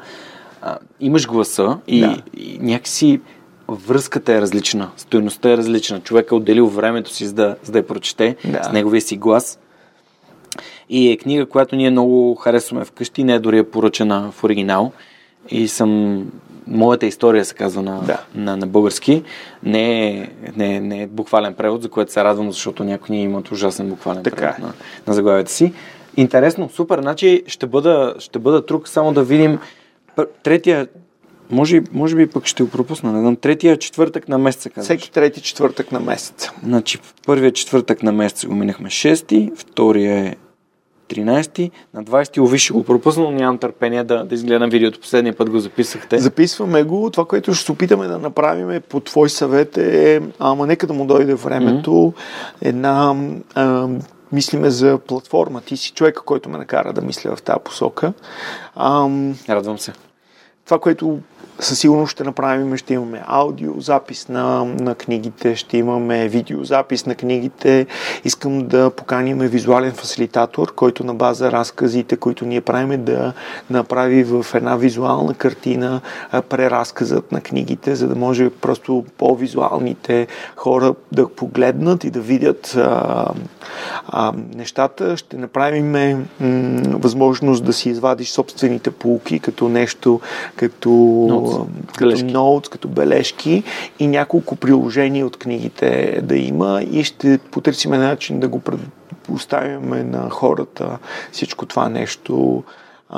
а, 0.62 0.78
имаш 1.00 1.28
гласа 1.28 1.78
и, 1.88 2.00
да. 2.00 2.18
и 2.38 2.60
някакси 2.62 3.22
връзката 3.68 4.34
е 4.34 4.42
различна, 4.42 4.90
стоеността 4.98 5.52
е 5.52 5.58
различна. 5.58 6.00
Човек 6.00 6.32
е 6.32 6.36
отделил 6.36 6.68
времето 6.68 7.14
си 7.14 7.26
за 7.26 7.34
да, 7.34 7.56
за 7.64 7.72
да 7.72 7.78
я 7.78 7.88
прочете 7.88 8.36
да. 8.46 8.64
с 8.64 8.72
неговия 8.72 9.02
си 9.02 9.18
глас. 9.18 9.60
И 10.90 11.12
е 11.12 11.18
книга, 11.18 11.46
която 11.46 11.76
ние 11.76 11.92
много 11.92 12.36
харесваме 12.36 12.86
вкъщи, 12.86 13.24
не 13.24 13.34
е 13.34 13.40
дори 13.40 13.58
е 13.58 13.64
поръчена 13.64 14.32
в 14.32 14.44
оригинал. 14.44 14.92
И 15.50 15.68
съм 15.68 16.24
моята 16.68 17.06
история 17.06 17.46
се 17.46 17.56
казва 17.56 17.82
на, 17.82 18.02
да. 18.02 18.22
на, 18.36 18.58
на 18.58 18.68
български. 18.68 19.24
Не 19.64 20.08
е, 20.08 20.30
не, 20.56 20.76
е, 20.76 20.80
не 20.80 21.02
е 21.02 21.08
буквален 21.08 21.54
превод, 21.54 21.82
за 21.82 21.90
което 21.90 22.12
се 22.12 22.24
радвам, 22.24 22.52
защото 22.52 22.84
някои 22.84 23.16
ни 23.16 23.24
имат 23.24 23.52
ужасен 23.52 23.90
буквален 23.90 24.24
така 24.24 24.36
превод 24.36 24.58
е. 24.58 24.62
на, 24.62 24.74
на 25.08 25.14
заглавията 25.14 25.52
си. 25.52 25.74
Интересно, 26.18 26.70
супер. 26.70 27.02
Значи 27.02 27.44
ще 27.48 27.68
бъда, 27.68 28.16
ще 28.20 28.40
бъда 28.40 28.66
тук 28.66 28.88
само 28.88 29.14
да 29.14 29.24
видим 29.24 29.60
третия 30.44 30.88
може, 31.50 31.82
може 31.92 32.16
би 32.16 32.28
пък 32.28 32.46
ще 32.46 32.64
го 32.64 32.70
пропусна. 32.70 33.14
Не 33.14 33.20
знам. 33.20 33.36
Третия 33.36 33.78
четвъртък 33.78 34.28
на 34.28 34.38
месеца. 34.38 34.70
Казваш. 34.70 34.86
Всеки 34.86 35.12
трети 35.12 35.42
четвъртък 35.42 35.92
на 35.92 36.00
месеца. 36.00 36.52
Значи, 36.64 37.00
първия 37.26 37.52
четвъртък 37.52 38.04
на 38.04 38.12
месеца 38.12 38.48
го 38.48 38.56
минахме 38.56 38.90
6, 38.90 39.56
втория 39.56 40.18
е 40.18 40.36
13, 41.14 41.72
на 41.94 42.04
20 42.04 42.42
ови 42.42 42.58
ще 42.58 42.74
го 42.74 42.84
пропусна, 42.84 43.24
но 43.24 43.32
нямам 43.32 43.58
търпение 43.58 44.04
да, 44.04 44.24
да 44.24 44.36
изгледам 44.36 44.70
видеото. 44.70 45.00
Последния 45.00 45.36
път 45.36 45.50
го 45.50 45.60
записахте. 45.60 46.20
Записваме 46.20 46.84
го. 46.84 47.10
Това, 47.12 47.26
което 47.26 47.54
ще 47.54 47.66
се 47.66 47.72
опитаме 47.72 48.08
да 48.08 48.20
направим 48.20 48.72
е, 48.72 48.80
по 48.80 49.00
твой 49.00 49.30
съвет 49.30 49.78
е, 49.78 50.22
ама 50.40 50.68
нека 50.68 50.88
да 50.88 50.94
му 50.94 51.06
дойде 51.06 51.34
времето, 51.34 51.92
mm-hmm. 51.92 52.14
една 52.62 53.16
а, 53.56 53.88
мислиме 54.32 54.70
за 54.70 54.98
платформа. 55.08 55.62
Ти 55.62 55.78
си 55.78 55.92
човека, 55.92 56.22
който 56.22 56.50
ме 56.50 56.58
накара 56.58 56.94
да 56.94 57.02
мисля 57.02 57.36
в 57.36 57.42
тази 57.42 57.60
посока. 57.64 58.14
Ам, 58.76 59.36
Радвам 59.50 59.80
се. 59.80 59.94
Това, 60.66 60.80
което 60.80 61.20
със 61.60 61.80
сигурност 61.80 62.12
ще 62.12 62.24
направим, 62.24 62.78
ще 62.78 62.94
имаме 62.94 63.24
аудиозапис 63.28 64.30
на, 64.30 64.66
на 64.66 64.96
книгите, 64.96 65.56
ще 65.56 65.78
имаме 65.78 66.28
видеозапис 66.28 67.06
на 67.06 67.16
книгите. 67.16 67.86
Искам 68.24 68.68
да 68.68 68.90
поканим 68.90 69.38
визуален 69.38 69.92
фасилитатор, 69.92 70.74
който 70.76 71.04
на 71.04 71.14
база 71.14 71.52
разказите, 71.52 72.18
които 72.18 72.46
ние 72.46 72.62
правим, 72.62 73.04
да 73.04 73.34
направи 73.70 74.24
в 74.24 74.46
една 74.54 74.76
визуална 74.76 75.34
картина 75.34 76.02
преразказът 76.50 77.32
на 77.32 77.42
книгите, 77.42 77.96
за 77.96 78.08
да 78.08 78.16
може 78.16 78.50
просто 78.50 79.06
по-визуалните 79.18 80.28
хора 80.56 80.96
да 81.12 81.30
погледнат 81.30 82.04
и 82.04 82.10
да 82.10 82.20
видят 82.20 82.76
а, 82.78 83.26
а, 84.08 84.34
нещата. 84.56 85.18
Ще 85.18 85.38
направим 85.38 85.92
м- 85.92 86.24
възможност 87.00 87.66
да 87.66 87.74
си 87.74 87.90
извадиш 87.90 88.30
собствените 88.30 88.92
полуки 88.92 89.40
като 89.40 89.70
нещо, 89.70 90.20
като 90.56 91.00
като 91.98 92.26
ноутс, 92.26 92.70
като 92.70 92.88
бележки 92.88 93.64
и 94.00 94.08
няколко 94.08 94.56
приложения 94.56 95.26
от 95.26 95.38
книгите 95.38 96.22
да 96.24 96.38
има 96.38 96.82
и 96.92 97.04
ще 97.04 97.38
потърсим 97.38 97.92
начин 97.92 98.40
да 98.40 98.48
го 98.48 98.60
предоставяме 98.60 100.04
на 100.04 100.30
хората 100.30 100.98
всичко 101.32 101.66
това 101.66 101.90
нещо 101.90 102.64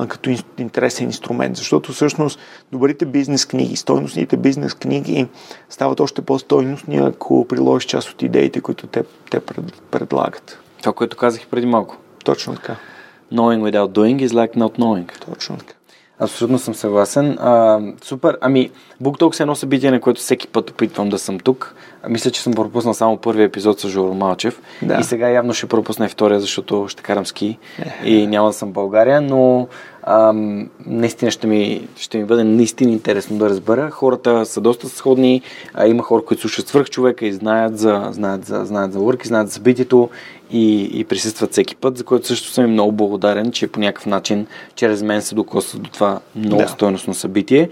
като 0.07 0.29
интересен 0.57 1.05
инструмент, 1.05 1.57
защото 1.57 1.91
всъщност 1.91 2.39
добрите 2.71 3.05
бизнес 3.05 3.45
книги, 3.45 3.75
стойностните 3.75 4.37
бизнес 4.37 4.73
книги 4.73 5.27
стават 5.69 5.99
още 5.99 6.21
по-стойностни, 6.21 6.97
ако 6.97 7.47
приложиш 7.47 7.85
част 7.85 8.09
от 8.09 8.21
идеите, 8.21 8.61
които 8.61 8.87
те, 8.87 9.03
те 9.31 9.39
пред, 9.39 9.81
предлагат. 9.91 10.59
Това, 10.79 10.93
което 10.93 11.17
казах 11.17 11.43
и 11.43 11.47
преди 11.47 11.67
малко. 11.67 11.97
Точно 12.23 12.55
така. 12.55 12.75
Knowing 13.33 13.71
without 13.71 13.91
doing 13.91 14.27
is 14.27 14.29
like 14.29 14.57
not 14.57 14.79
knowing. 14.79 15.25
Точно 15.25 15.57
така. 15.57 15.74
Абсолютно 16.19 16.59
съм 16.59 16.75
съгласен. 16.75 17.37
А, 17.39 17.81
супер. 18.03 18.37
Ами, 18.41 18.71
BookTalks 19.03 19.39
е 19.39 19.43
едно 19.43 19.55
събитие, 19.55 19.91
на 19.91 20.01
което 20.01 20.21
всеки 20.21 20.47
път 20.47 20.69
опитвам 20.69 21.09
да 21.09 21.19
съм 21.19 21.39
тук. 21.39 21.75
Мисля, 22.09 22.31
че 22.31 22.41
съм 22.41 22.53
пропуснал 22.53 22.93
само 22.93 23.17
първия 23.17 23.45
епизод 23.45 23.79
с 23.79 23.89
Жоро 23.89 24.13
Малчев. 24.13 24.61
Да. 24.81 24.97
И 24.99 25.03
сега 25.03 25.29
явно 25.29 25.53
ще 25.53 25.65
пропусна 25.65 26.05
и 26.05 26.09
втория, 26.09 26.39
защото 26.39 26.85
ще 26.87 27.03
карам 27.03 27.25
ски 27.25 27.57
е. 28.03 28.09
и 28.09 28.27
няма 28.27 28.47
да 28.47 28.53
съм 28.53 28.69
в 28.69 28.73
България, 28.73 29.21
но 29.21 29.67
ам, 30.03 30.69
наистина 30.85 31.31
ще 31.31 31.47
ми, 31.47 31.87
ще 31.97 32.17
ми 32.17 32.25
бъде 32.25 32.43
наистина 32.43 32.91
интересно 32.91 33.37
да 33.37 33.49
разбера. 33.49 33.91
Хората 33.91 34.45
са 34.45 34.61
доста 34.61 34.89
сходни. 34.89 35.41
А, 35.73 35.87
има 35.87 36.03
хора, 36.03 36.25
които 36.25 36.41
слушат 36.41 36.67
свърх 36.67 36.89
човека 36.89 37.25
и 37.25 37.33
знаят 37.33 37.77
за, 37.77 38.07
знаят 38.11 38.45
за, 38.45 38.65
знаят 38.65 38.93
за 38.93 38.99
Урки, 38.99 39.27
знаят 39.27 39.47
за 39.47 39.53
събитието 39.53 40.09
и, 40.51 40.89
и 40.99 41.03
присъстват 41.03 41.51
всеки 41.51 41.75
път, 41.75 41.97
за 41.97 42.03
което 42.03 42.27
също 42.27 42.49
съм 42.49 42.71
много 42.71 42.91
благодарен, 42.91 43.51
че 43.51 43.67
по 43.67 43.79
някакъв 43.79 44.05
начин 44.05 44.47
чрез 44.75 45.01
мен 45.01 45.21
се 45.21 45.35
докосват 45.35 45.81
до 45.81 45.89
това 45.89 46.19
много 46.35 46.61
да. 46.61 46.67
стойностно 46.67 47.13
събитие. 47.13 47.69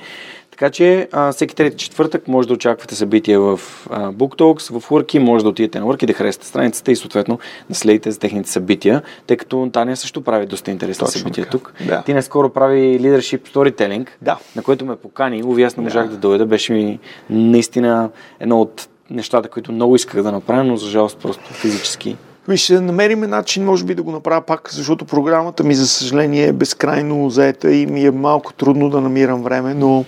Така 0.53 0.69
че 0.69 1.07
а, 1.11 1.31
всеки 1.31 1.55
трети 1.55 1.77
четвъртък 1.77 2.27
може 2.27 2.47
да 2.47 2.53
очаквате 2.53 2.95
събития 2.95 3.39
в 3.39 3.59
а, 3.89 4.11
BookTalks, 4.11 4.79
в 4.79 4.91
Урки, 4.91 5.19
може 5.19 5.43
да 5.43 5.49
отидете 5.49 5.79
на 5.79 5.85
Урки, 5.85 6.05
да 6.05 6.13
харесате 6.13 6.47
страницата 6.47 6.91
и 6.91 6.95
съответно 6.95 7.39
да 7.69 7.75
следите 7.75 8.11
за 8.11 8.19
техните 8.19 8.49
събития, 8.49 9.01
тъй 9.27 9.37
като 9.37 9.69
Таня 9.73 9.97
също 9.97 10.21
прави 10.21 10.45
доста 10.45 10.71
интересни 10.71 11.05
Точно 11.05 11.19
събития 11.19 11.45
така. 11.45 11.51
тук. 11.51 11.73
Да. 11.87 12.03
Ти 12.03 12.13
наскоро 12.13 12.49
прави 12.49 12.99
Leadership 13.01 13.49
Storytelling, 13.49 14.07
да. 14.21 14.37
на 14.55 14.63
който 14.63 14.85
ме 14.85 14.95
покани. 14.95 15.43
Уви, 15.43 15.63
аз 15.63 15.77
не 15.77 15.83
можах 15.83 16.05
да. 16.05 16.11
да 16.11 16.17
дойда. 16.17 16.45
Беше 16.45 16.73
ми 16.73 16.99
наистина 17.29 18.09
едно 18.39 18.61
от 18.61 18.87
нещата, 19.09 19.49
които 19.49 19.71
много 19.71 19.95
исках 19.95 20.23
да 20.23 20.31
направя, 20.31 20.63
но 20.63 20.77
за 20.77 20.89
жалост 20.89 21.17
просто 21.17 21.53
физически 21.53 22.15
Виж, 22.47 22.63
ще 22.63 22.81
намерим 22.81 23.19
начин, 23.19 23.65
може 23.65 23.85
би 23.85 23.95
да 23.95 24.03
го 24.03 24.11
направя 24.11 24.41
пак, 24.41 24.69
защото 24.71 25.05
програмата 25.05 25.63
ми, 25.63 25.75
за 25.75 25.87
съжаление, 25.87 26.47
е 26.47 26.53
безкрайно 26.53 27.29
заета 27.29 27.71
и 27.71 27.85
ми 27.85 28.05
е 28.05 28.11
малко 28.11 28.53
трудно 28.53 28.89
да 28.89 29.01
намирам 29.01 29.43
време, 29.43 29.73
но 29.73 30.05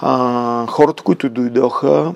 а, 0.00 0.66
хората, 0.66 1.02
които 1.02 1.30
дойдоха, 1.30 2.12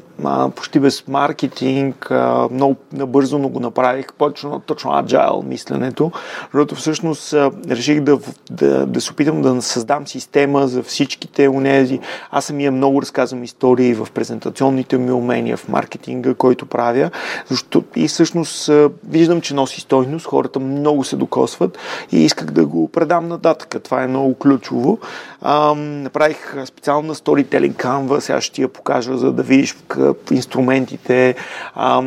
почти 0.57 0.81
без 0.81 1.09
маркетинг, 1.09 2.11
много 2.51 2.77
набързо 2.93 3.39
но 3.39 3.49
го 3.49 3.61
направих, 3.61 4.07
точно, 4.19 4.61
точно 4.61 4.91
agile 4.91 5.45
мисленето, 5.45 6.13
защото 6.53 6.75
всъщност 6.75 7.35
реших 7.71 8.01
да, 8.01 8.19
да, 8.51 8.87
да 8.87 9.01
се 9.01 9.13
опитам 9.13 9.43
да 9.43 9.63
създам 9.63 10.07
система 10.07 10.69
за 10.69 10.83
всичките 10.83 11.49
унези. 11.49 12.01
Аз 12.31 12.45
самия 12.45 12.73
много 12.73 13.03
разказвам 13.03 13.45
истории 13.45 13.95
в 13.95 14.09
презентационните 14.15 14.99
ми 14.99 15.13
умения, 15.13 15.57
в 15.57 15.69
маркетинга, 15.69 16.35
който 16.35 16.67
правя, 16.67 17.11
защото 17.49 17.85
и 17.97 18.09
всъщност 18.09 18.71
виждам, 19.09 19.41
че 19.41 19.55
носи 19.55 19.81
стойност, 19.81 20.27
хората 20.27 20.61
много 20.61 21.05
се 21.05 21.17
докосват 21.17 21.79
и 22.13 22.25
исках 22.25 22.51
да 22.51 22.67
го 22.67 22.89
предам 22.89 23.29
нататък. 23.29 23.83
Това 23.83 24.03
е 24.03 24.07
много 24.07 24.35
ключово. 24.35 24.99
А, 25.43 25.75
направих 25.75 26.57
специална 26.67 27.15
storytelling 27.15 27.75
Canva, 27.75 28.19
сега 28.19 28.41
ще 28.41 28.55
ти 28.55 28.63
я 28.63 28.69
покажа, 28.69 29.19
за 29.19 29.33
да 29.33 29.43
видиш 29.43 29.77
инструментите. 30.31 31.35
А, 31.75 32.03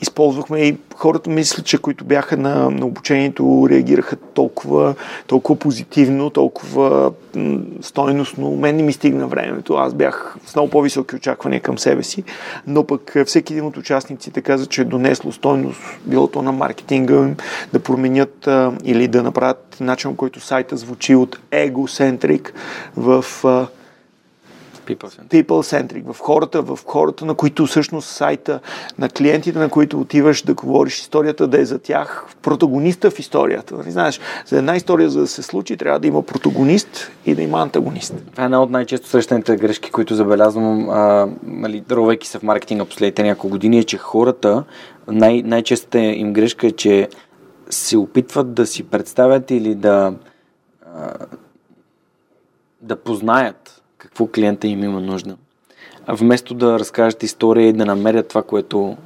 използвахме 0.00 0.60
и 0.60 0.76
хората, 0.94 1.30
мисля, 1.30 1.62
че 1.62 1.78
които 1.78 2.04
бяха 2.04 2.36
на, 2.36 2.70
на 2.70 2.86
обучението, 2.86 3.66
реагираха 3.70 4.16
толкова, 4.16 4.94
толкова 5.26 5.58
позитивно, 5.58 6.30
толкова 6.30 7.12
стойностно. 7.82 8.56
Мен 8.56 8.76
не 8.76 8.82
ми 8.82 8.92
стигна 8.92 9.26
времето. 9.26 9.74
Аз 9.74 9.94
бях 9.94 10.36
с 10.46 10.54
много 10.54 10.70
по-високи 10.70 11.16
очаквания 11.16 11.60
към 11.60 11.78
себе 11.78 12.02
си, 12.02 12.24
но 12.66 12.86
пък 12.86 13.16
всеки 13.26 13.52
един 13.52 13.64
от 13.66 13.76
участниците 13.76 14.40
каза, 14.40 14.66
че 14.66 14.82
е 14.82 14.84
донесло 14.84 15.32
стойност, 15.32 15.80
било 16.04 16.26
то 16.26 16.42
на 16.42 16.52
маркетинга, 16.52 17.28
да 17.72 17.80
променят 17.80 18.46
а, 18.46 18.72
или 18.84 19.08
да 19.08 19.22
направят 19.22 19.76
начин, 19.80 20.16
който 20.16 20.40
сайта 20.40 20.76
звучи 20.76 21.14
от 21.14 21.38
егоцентрик 21.50 22.54
в 22.96 23.24
а, 23.44 23.66
people-centric, 24.96 26.12
в 26.12 26.18
хората, 26.18 26.62
в 26.62 26.78
хората, 26.84 27.24
на 27.24 27.34
които 27.34 27.66
всъщност 27.66 28.08
сайта, 28.08 28.60
на 28.98 29.08
клиентите, 29.08 29.58
на 29.58 29.68
които 29.68 30.00
отиваш 30.00 30.42
да 30.42 30.54
говориш 30.54 30.98
историята, 30.98 31.46
да 31.46 31.60
е 31.60 31.64
за 31.64 31.78
тях 31.78 32.24
протагониста 32.42 33.10
в 33.10 33.18
историята. 33.18 33.76
Нали, 33.76 33.90
знаеш, 33.90 34.20
за 34.46 34.58
една 34.58 34.76
история, 34.76 35.10
за 35.10 35.20
да 35.20 35.26
се 35.26 35.42
случи, 35.42 35.76
трябва 35.76 36.00
да 36.00 36.06
има 36.06 36.22
протагонист 36.22 37.10
и 37.26 37.34
да 37.34 37.42
има 37.42 37.60
антагонист. 37.60 38.14
Това 38.32 38.42
е 38.42 38.44
една 38.44 38.62
от 38.62 38.70
най-често 38.70 39.08
срещаните 39.08 39.56
грешки, 39.56 39.90
които 39.90 40.14
забелязвам, 40.14 40.90
а, 40.90 41.28
нали, 41.42 41.84
ровейки 41.90 42.28
се 42.28 42.38
в 42.38 42.42
маркетинга 42.42 42.84
последните 42.84 43.22
няколко 43.22 43.48
години, 43.48 43.78
е, 43.78 43.84
че 43.84 43.98
хората, 43.98 44.64
най- 45.08 45.42
най-честата 45.42 45.98
им 45.98 46.32
грешка 46.32 46.66
е, 46.66 46.70
че 46.70 47.08
се 47.70 47.96
опитват 47.96 48.54
да 48.54 48.66
си 48.66 48.82
представят 48.82 49.50
или 49.50 49.74
да 49.74 50.14
да 52.82 52.96
познаят 52.96 53.79
какво 54.00 54.26
клиента 54.26 54.66
им 54.66 54.84
има 54.84 55.00
нужда. 55.00 55.36
А 56.06 56.14
вместо 56.14 56.54
да 56.54 56.78
разкажат 56.78 57.22
история 57.22 57.68
и 57.68 57.72
да 57.72 57.86
намерят 57.86 58.28
това, 58.28 58.42
което 58.42 58.96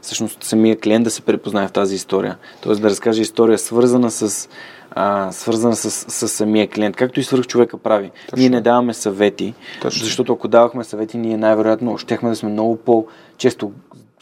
всъщност 0.00 0.44
самия 0.44 0.76
клиент 0.76 1.04
да 1.04 1.10
се 1.10 1.22
препознае 1.22 1.68
в 1.68 1.72
тази 1.72 1.94
история. 1.94 2.36
Тоест 2.60 2.82
да 2.82 2.90
разкаже 2.90 3.22
история 3.22 3.58
свързана 3.58 4.10
с 4.10 4.48
а, 4.90 5.32
свързана 5.32 5.76
с, 5.76 5.90
с 5.90 6.28
самия 6.28 6.68
клиент, 6.68 6.96
както 6.96 7.20
и 7.20 7.24
свърх 7.24 7.46
човека 7.46 7.78
прави. 7.78 8.10
Точно. 8.30 8.40
Ние 8.40 8.50
не 8.50 8.60
даваме 8.60 8.94
съвети, 8.94 9.54
Точно. 9.82 10.04
защото 10.04 10.32
ако 10.32 10.48
давахме 10.48 10.84
съвети, 10.84 11.18
ние 11.18 11.36
най-вероятно 11.36 11.98
щехме 11.98 12.30
да 12.30 12.36
сме 12.36 12.48
много 12.48 12.76
по-често 12.76 13.72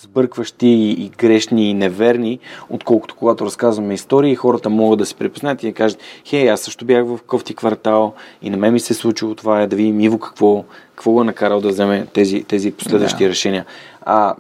сбъркващи 0.03 0.97
и 0.99 1.11
грешни 1.19 1.71
и 1.71 1.75
неверни, 1.75 2.39
отколкото 2.71 3.15
когато 3.15 3.47
разказваме 3.47 3.95
истории, 3.95 4.35
хората 4.35 4.71
могат 4.71 4.99
да 4.99 5.07
се 5.07 5.15
препознаят 5.15 5.63
и 5.63 5.67
да 5.67 5.73
кажат, 5.73 6.01
хей, 6.25 6.51
аз 6.51 6.61
също 6.61 6.85
бях 6.85 7.07
в 7.07 7.19
кофти 7.27 7.55
квартал 7.55 8.15
и 8.43 8.51
на 8.51 8.57
мен 8.57 8.73
ми 8.73 8.81
се 8.81 8.93
е 8.93 8.97
случило 8.97 9.35
това, 9.35 9.67
да 9.67 9.77
видим 9.77 10.01
Иво 10.01 10.19
какво, 10.19 10.65
какво 10.95 11.13
го 11.13 11.21
е 11.21 11.25
накарал 11.25 11.61
да 11.61 11.69
вземе 11.69 12.07
тези, 12.13 12.45
тези 12.45 12.73
последващи 12.73 13.25
да. 13.25 13.31
решения. 13.31 13.67
А 14.01 14.35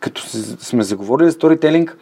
като 0.00 0.22
сме 0.58 0.82
заговорили 0.82 1.26
за 1.26 1.32
сторителинг, 1.32 1.96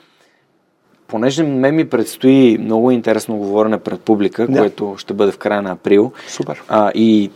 понеже 1.07 1.43
мен 1.43 1.75
ми 1.75 1.89
предстои 1.89 2.59
много 2.59 2.91
интересно 2.91 3.37
говорене 3.37 3.79
пред 3.79 4.01
публика, 4.01 4.47
да. 4.47 4.59
което 4.59 4.95
ще 4.99 5.15
бъде 5.15 5.33
в 5.33 5.39
края 5.39 5.63
на 5.63 5.71
април. 5.71 6.13
Супер. 6.29 6.63
А, 6.69 6.93
и 6.95 7.31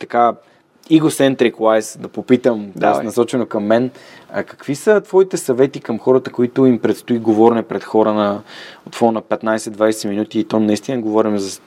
така, 0.00 0.34
егоцентрик 0.90 1.56
wise, 1.56 1.98
да 1.98 2.08
попитам, 2.08 2.72
да, 2.76 3.02
насочено 3.02 3.46
към 3.46 3.64
мен, 3.64 3.90
а 4.32 4.42
какви 4.42 4.74
са 4.74 5.00
твоите 5.00 5.36
съвети 5.36 5.80
към 5.80 5.98
хората, 5.98 6.32
които 6.32 6.66
им 6.66 6.78
предстои 6.78 7.18
говорене 7.18 7.62
пред 7.62 7.84
хора 7.84 8.12
на 8.12 8.42
от 8.86 9.12
на 9.12 9.22
15-20 9.22 10.08
минути 10.08 10.40
и 10.40 10.44
то 10.44 10.60
наистина 10.60 11.02
говорим 11.02 11.38
за 11.38 11.60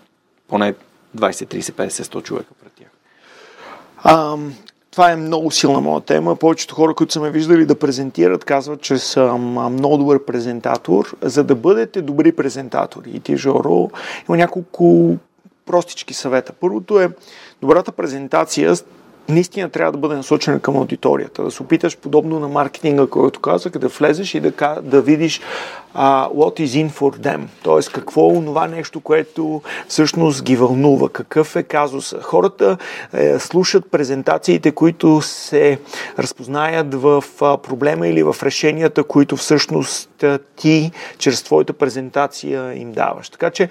поне 0.48 0.74
20, 1.18 1.58
30, 1.58 1.60
50, 1.60 1.88
100 1.88 2.24
човека 2.24 2.54
пред 2.64 2.74
тях? 2.74 2.88
А, 3.98 4.38
това 4.92 5.12
е 5.12 5.16
много 5.16 5.52
силна 5.52 5.82
моя 5.82 6.02
тема. 6.02 6.36
Повечето 6.36 6.76
хора, 6.76 6.94
които 6.94 7.14
са 7.14 7.20
ме 7.20 7.32
виждали 7.32 7.66
да 7.66 7.80
презентират, 7.80 8.46
казват, 8.46 8.82
че 8.82 8.98
съм 8.98 9.42
много 9.74 9.98
добър 9.98 10.26
презентатор. 10.26 11.16
За 11.22 11.44
да 11.44 11.56
бъдете 11.56 12.02
добри 12.02 12.32
презентатори 12.32 13.10
и 13.14 13.20
ти, 13.20 13.38
Жоро, 13.38 13.90
има 14.30 14.38
няколко 14.38 15.18
простички 15.66 16.14
съвета. 16.14 16.54
Първото 16.54 17.00
е 17.00 17.10
добрата 17.62 17.92
презентация 17.92 18.76
наистина 19.30 19.70
трябва 19.70 19.92
да 19.92 19.98
бъде 19.98 20.16
насочена 20.16 20.60
към 20.60 20.76
аудиторията. 20.76 21.44
Да 21.44 21.52
се 21.52 21.64
опиташ, 21.64 21.98
подобно 21.98 22.40
на 22.40 22.48
маркетинга, 22.48 23.08
който 23.08 23.40
казах, 23.40 23.72
да 23.72 23.88
влезеш 23.88 24.36
и 24.36 24.40
да, 24.40 24.78
да 24.84 25.02
видиш 25.02 25.42
uh, 25.96 26.34
what 26.34 26.60
is 26.60 26.88
in 26.88 26.92
for 26.92 27.18
them. 27.18 27.42
Тоест, 27.64 27.92
какво 27.92 28.22
е 28.22 28.38
онова 28.38 28.68
нещо, 28.68 29.00
което 29.00 29.62
всъщност 29.88 30.44
ги 30.44 30.56
вълнува, 30.56 31.10
какъв 31.10 31.56
е 31.56 31.64
казуса. 31.64 32.22
Хората 32.22 32.78
е, 33.14 33.40
слушат 33.40 33.92
презентациите, 33.92 34.72
които 34.72 35.22
се 35.22 35.80
разпознаят 36.20 36.94
в 36.94 37.24
а, 37.42 37.58
проблема 37.58 38.08
или 38.08 38.24
в 38.24 38.36
решенията, 38.44 39.04
които 39.04 39.38
всъщност 39.38 40.24
ти 40.56 40.92
чрез 41.18 41.44
твоята 41.44 41.74
презентация 41.74 42.74
им 42.74 42.92
даваш. 42.92 43.30
Така 43.30 43.50
че 43.50 43.70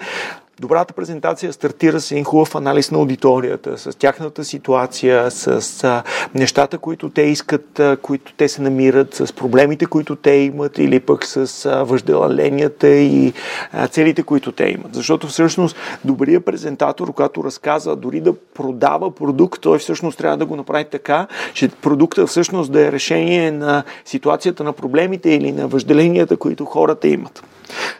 Добрата 0.59 0.93
презентация 0.93 1.53
стартира 1.53 2.01
с 2.01 2.11
един 2.11 2.23
хубав 2.23 2.55
анализ 2.55 2.91
на 2.91 2.97
аудиторията, 2.97 3.77
с 3.77 3.97
тяхната 3.97 4.43
ситуация, 4.43 5.31
с 5.31 5.83
а, 5.83 6.03
нещата, 6.35 6.77
които 6.77 7.09
те 7.09 7.21
искат, 7.21 7.81
които 8.01 8.33
те 8.33 8.47
се 8.47 8.61
намират, 8.61 9.13
с 9.13 9.33
проблемите, 9.33 9.85
които 9.85 10.15
те 10.15 10.31
имат 10.31 10.77
или 10.77 10.99
пък 10.99 11.25
с 11.25 11.65
а, 11.65 11.83
въжделенията 11.83 12.87
и 12.89 13.33
целите, 13.89 14.23
които 14.23 14.51
те 14.51 14.63
имат. 14.63 14.95
Защото 14.95 15.27
всъщност 15.27 15.75
добрият 16.05 16.45
презентатор, 16.45 17.13
когато 17.13 17.43
разказва, 17.43 17.95
дори 17.95 18.21
да 18.21 18.33
продава 18.33 19.15
продукт, 19.15 19.61
той 19.61 19.79
всъщност 19.79 20.17
трябва 20.17 20.37
да 20.37 20.45
го 20.45 20.55
направи 20.55 20.85
така, 20.85 21.27
че 21.53 21.69
продукта 21.69 22.27
всъщност 22.27 22.71
да 22.71 22.87
е 22.87 22.91
решение 22.91 23.51
на 23.51 23.83
ситуацията 24.05 24.63
на 24.63 24.73
проблемите 24.73 25.29
или 25.29 25.51
на 25.51 25.67
въжделенията, 25.67 26.37
които 26.37 26.65
хората 26.65 27.07
имат. 27.07 27.43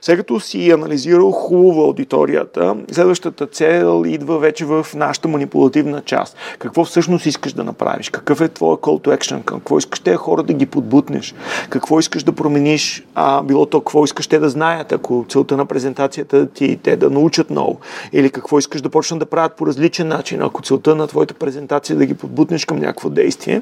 След 0.02 0.18
като 0.18 0.40
си 0.40 0.72
анализирал 0.72 1.32
хубаво 1.32 1.82
аудиторията, 1.82 2.76
следващата 2.92 3.48
цел 3.48 4.04
идва 4.08 4.40
вече 4.40 4.66
в 4.66 4.88
нашата 4.96 5.28
манипулативна 5.28 6.02
част. 6.02 6.38
Какво 6.60 6.86
всъщност 6.86 7.26
искаш 7.26 7.54
да 7.54 7.64
направиш? 7.64 8.10
Какъв 8.10 8.42
е 8.42 8.48
твоя 8.48 8.78
call 8.78 9.08
to 9.08 9.18
action? 9.18 9.44
Какво 9.44 9.78
искаш 9.78 10.00
те 10.00 10.16
хора 10.16 10.44
да 10.44 10.54
ги 10.54 10.66
подбутнеш? 10.66 11.36
Какво 11.70 12.00
искаш 12.00 12.24
да 12.24 12.32
промениш? 12.32 13.04
А, 13.16 13.44
било 13.44 13.66
то 13.66 13.80
какво 13.80 14.04
искаш 14.04 14.28
те 14.28 14.40
да 14.40 14.50
знаят, 14.50 14.92
ако 14.92 15.26
целта 15.30 15.58
на 15.58 15.66
презентацията 15.66 16.50
ти 16.50 16.80
те 16.84 16.96
да 16.96 17.10
научат 17.10 17.50
много? 17.50 17.80
Или 18.14 18.30
какво 18.30 18.60
искаш 18.60 18.82
да 18.82 18.90
почнат 18.90 19.20
да 19.20 19.26
правят 19.26 19.56
по 19.56 19.68
различен 19.68 20.08
начин, 20.08 20.42
ако 20.42 20.62
целта 20.62 20.96
на 20.96 21.08
твоята 21.08 21.34
презентация 21.34 21.94
е 21.94 21.98
да 21.98 22.06
ги 22.06 22.14
подбутнеш 22.14 22.66
към 22.66 22.78
някакво 22.80 23.10
действие? 23.10 23.62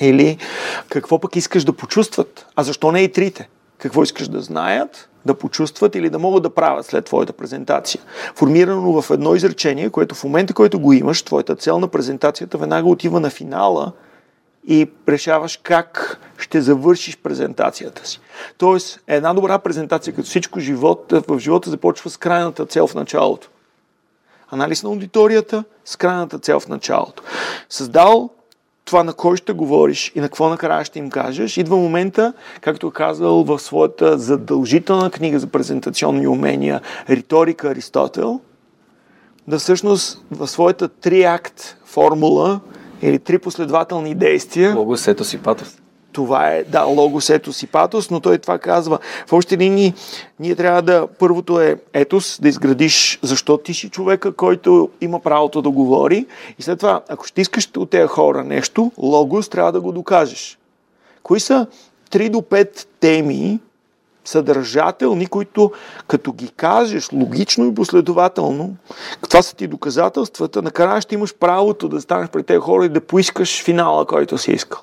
Или 0.00 0.38
какво 0.88 1.18
пък 1.18 1.36
искаш 1.36 1.64
да 1.64 1.72
почувстват? 1.72 2.46
А 2.56 2.62
защо 2.62 2.92
не 2.92 3.00
и 3.00 3.12
трите? 3.12 3.48
Какво 3.78 4.02
искаш 4.02 4.28
да 4.28 4.40
знаят? 4.40 5.08
да 5.26 5.34
почувстват 5.34 5.94
или 5.94 6.10
да 6.10 6.18
могат 6.18 6.42
да 6.42 6.50
правят 6.50 6.86
след 6.86 7.04
твоята 7.04 7.32
презентация. 7.32 8.00
Формирано 8.34 9.02
в 9.02 9.10
едно 9.10 9.34
изречение, 9.34 9.90
което 9.90 10.14
в 10.14 10.24
момента, 10.24 10.54
който 10.54 10.80
го 10.80 10.92
имаш, 10.92 11.22
твоята 11.22 11.56
цел 11.56 11.78
на 11.78 11.88
презентацията 11.88 12.58
веднага 12.58 12.88
отива 12.88 13.20
на 13.20 13.30
финала 13.30 13.92
и 14.66 14.90
решаваш 15.08 15.60
как 15.62 16.20
ще 16.38 16.60
завършиш 16.60 17.16
презентацията 17.16 18.08
си. 18.08 18.20
Тоест, 18.58 19.00
една 19.06 19.34
добра 19.34 19.58
презентация, 19.58 20.14
като 20.14 20.28
всичко 20.28 20.60
живот, 20.60 21.12
в 21.28 21.38
живота 21.38 21.70
започва 21.70 22.10
с 22.10 22.16
крайната 22.16 22.66
цел 22.66 22.86
в 22.86 22.94
началото. 22.94 23.48
Анализ 24.50 24.82
на 24.82 24.88
аудиторията 24.88 25.64
с 25.84 25.96
крайната 25.96 26.38
цел 26.38 26.60
в 26.60 26.68
началото. 26.68 27.22
Създал 27.68 28.30
това 28.86 29.04
на 29.04 29.12
кой 29.12 29.36
ще 29.36 29.52
говориш 29.52 30.12
и 30.14 30.20
на 30.20 30.26
какво 30.26 30.48
накрая 30.48 30.84
ще 30.84 30.98
им 30.98 31.10
кажеш, 31.10 31.56
идва 31.56 31.76
момента, 31.76 32.32
както 32.60 32.86
е 32.86 32.90
казал 32.90 33.44
в 33.44 33.58
своята 33.58 34.18
задължителна 34.18 35.10
книга 35.10 35.38
за 35.38 35.46
презентационни 35.46 36.26
умения 36.26 36.80
Риторика 37.10 37.70
Аристотел, 37.70 38.40
да 39.48 39.58
всъщност 39.58 40.24
в 40.30 40.48
своята 40.48 40.88
триакт 40.88 41.76
формула 41.84 42.60
или 43.02 43.18
три 43.18 43.38
последователни 43.38 44.14
действия. 44.14 44.76
Логос, 44.76 45.08
етос 45.08 45.32
и 45.32 45.38
патос. 45.38 45.78
Това 46.16 46.50
е, 46.50 46.64
да, 46.64 46.82
логос, 46.82 47.30
етос 47.30 47.62
и 47.62 47.66
патос, 47.66 48.10
но 48.10 48.20
той 48.20 48.38
това 48.38 48.58
казва. 48.58 48.98
В 49.26 49.32
общи 49.32 49.56
линии, 49.56 49.94
ние 50.40 50.54
трябва 50.54 50.82
да, 50.82 51.06
първото 51.18 51.60
е 51.60 51.76
етос, 51.92 52.38
да 52.42 52.48
изградиш 52.48 53.18
защо 53.22 53.58
ти 53.58 53.74
си 53.74 53.88
човека, 53.88 54.32
който 54.32 54.90
има 55.00 55.20
правото 55.20 55.62
да 55.62 55.70
говори. 55.70 56.26
И 56.58 56.62
след 56.62 56.78
това, 56.78 57.00
ако 57.08 57.26
ще 57.26 57.40
искаш 57.40 57.70
от 57.76 57.90
тези 57.90 58.06
хора 58.06 58.44
нещо, 58.44 58.92
логос 58.98 59.48
трябва 59.48 59.72
да 59.72 59.80
го 59.80 59.92
докажеш. 59.92 60.58
Кои 61.22 61.40
са 61.40 61.66
3 62.10 62.30
до 62.30 62.38
5 62.38 62.86
теми, 63.00 63.60
съдържателни, 64.24 65.26
които 65.26 65.72
като 66.06 66.32
ги 66.32 66.48
кажеш 66.48 67.12
логично 67.12 67.66
и 67.66 67.74
последователно, 67.74 68.76
това 69.28 69.42
са 69.42 69.56
ти 69.56 69.66
доказателствата, 69.66 70.62
накрая 70.62 71.00
ще 71.00 71.14
имаш 71.14 71.34
правото 71.34 71.88
да 71.88 72.00
станеш 72.00 72.28
пред 72.28 72.46
тези 72.46 72.58
хора 72.58 72.84
и 72.84 72.88
да 72.88 73.00
поискаш 73.00 73.64
финала, 73.64 74.06
който 74.06 74.38
си 74.38 74.52
искал. 74.52 74.80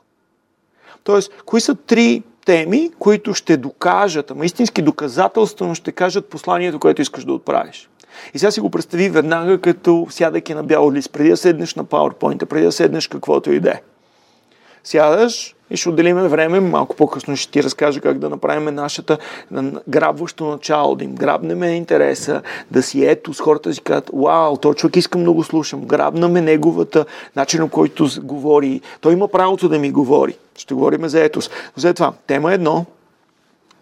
Тоест, 1.03 1.31
кои 1.45 1.61
са 1.61 1.75
три 1.75 2.23
теми, 2.45 2.91
които 2.99 3.34
ще 3.34 3.57
докажат, 3.57 4.31
ама 4.31 4.45
истински 4.45 4.81
доказателствено 4.81 5.75
ще 5.75 5.91
кажат 5.91 6.30
посланието, 6.30 6.80
което 6.80 7.01
искаш 7.01 7.25
да 7.25 7.34
отправиш. 7.34 7.89
И 8.34 8.39
сега 8.39 8.51
си 8.51 8.59
го 8.59 8.69
представи 8.69 9.09
веднага, 9.09 9.61
като 9.61 10.07
сядайки 10.09 10.53
на 10.53 10.63
бял 10.63 10.91
лист, 10.91 11.11
преди 11.11 11.30
да 11.30 11.38
седнеш 11.38 11.75
на 11.75 11.85
PowerPoint, 11.85 12.45
преди 12.45 12.65
да 12.65 12.71
седнеш 12.71 13.07
каквото 13.07 13.51
и 13.51 13.59
да 13.59 13.69
е. 13.69 13.81
Сядаш 14.84 15.55
и 15.69 15.77
ще 15.77 15.89
отделиме 15.89 16.27
време, 16.27 16.60
малко 16.60 16.95
по-късно 16.95 17.35
ще 17.35 17.51
ти 17.51 17.64
разкажа 17.64 18.01
как 18.01 18.19
да 18.19 18.30
направим 18.30 18.76
нашата 18.76 19.18
грабващо 19.88 20.45
начало, 20.45 20.95
да 20.95 21.03
им 21.03 21.15
грабнем 21.15 21.64
интереса, 21.64 22.41
да 22.72 22.84
си 22.84 23.05
ето 23.05 23.34
с 23.34 23.39
хората 23.39 23.73
си 23.73 23.81
кажат, 23.81 24.11
вау, 24.14 24.57
този 24.57 24.77
човек 24.77 24.95
искам 24.95 25.22
много 25.22 25.43
слушам, 25.43 25.85
грабнаме 25.85 26.41
неговата 26.41 27.05
начин, 27.35 27.69
който 27.69 28.07
говори, 28.22 28.81
той 29.01 29.14
има 29.14 29.27
правото 29.27 29.69
да 29.69 29.80
ми 29.80 29.91
говори. 29.91 30.38
Ще 30.57 30.73
говорим 30.73 31.07
за 31.07 31.23
етос. 31.23 31.49
За 31.76 31.93
това, 31.93 32.14
тема 32.27 32.53
едно, 32.53 32.85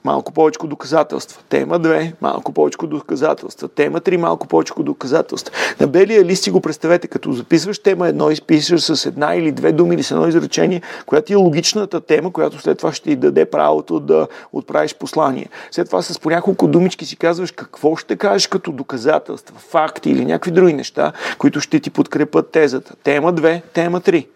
малко 0.03 0.31
повече 0.31 0.59
доказателства. 0.63 1.41
Тема 1.49 1.79
2, 1.79 2.13
малко 2.21 2.51
повече 2.51 2.77
доказателства. 2.83 3.67
Тема 3.67 4.01
3, 4.01 4.17
малко 4.17 4.47
повече 4.47 4.73
доказателства. 4.79 5.55
На 5.79 5.87
белия 5.87 6.25
лист 6.25 6.43
си 6.43 6.51
го 6.51 6.61
представете, 6.61 7.07
като 7.07 7.31
записваш 7.31 7.79
тема 7.79 8.07
едно, 8.07 8.31
изписваш 8.31 8.81
с 8.81 9.05
една 9.05 9.35
или 9.35 9.51
две 9.51 9.71
думи 9.71 9.95
или 9.95 10.03
с 10.03 10.11
едно 10.11 10.27
изречение, 10.27 10.81
която 11.05 11.33
е 11.33 11.35
логичната 11.35 12.01
тема, 12.01 12.33
която 12.33 12.59
след 12.59 12.77
това 12.77 12.93
ще 12.93 13.09
ти 13.09 13.15
даде 13.15 13.45
правото 13.45 13.99
да 13.99 14.27
отправиш 14.53 14.95
послание. 14.95 15.49
След 15.71 15.87
това 15.87 16.01
с 16.01 16.19
по 16.19 16.29
няколко 16.29 16.67
думички 16.67 17.05
си 17.05 17.15
казваш 17.15 17.51
какво 17.51 17.95
ще 17.95 18.15
кажеш 18.15 18.47
като 18.47 18.71
доказателства, 18.71 19.55
факти 19.59 20.09
или 20.09 20.25
някакви 20.25 20.51
други 20.51 20.73
неща, 20.73 21.11
които 21.37 21.61
ще 21.61 21.79
ти 21.79 21.89
подкрепят 21.89 22.51
тезата. 22.51 22.95
Тема 23.03 23.33
2, 23.33 23.61
тема 23.73 24.01
3. 24.01 24.27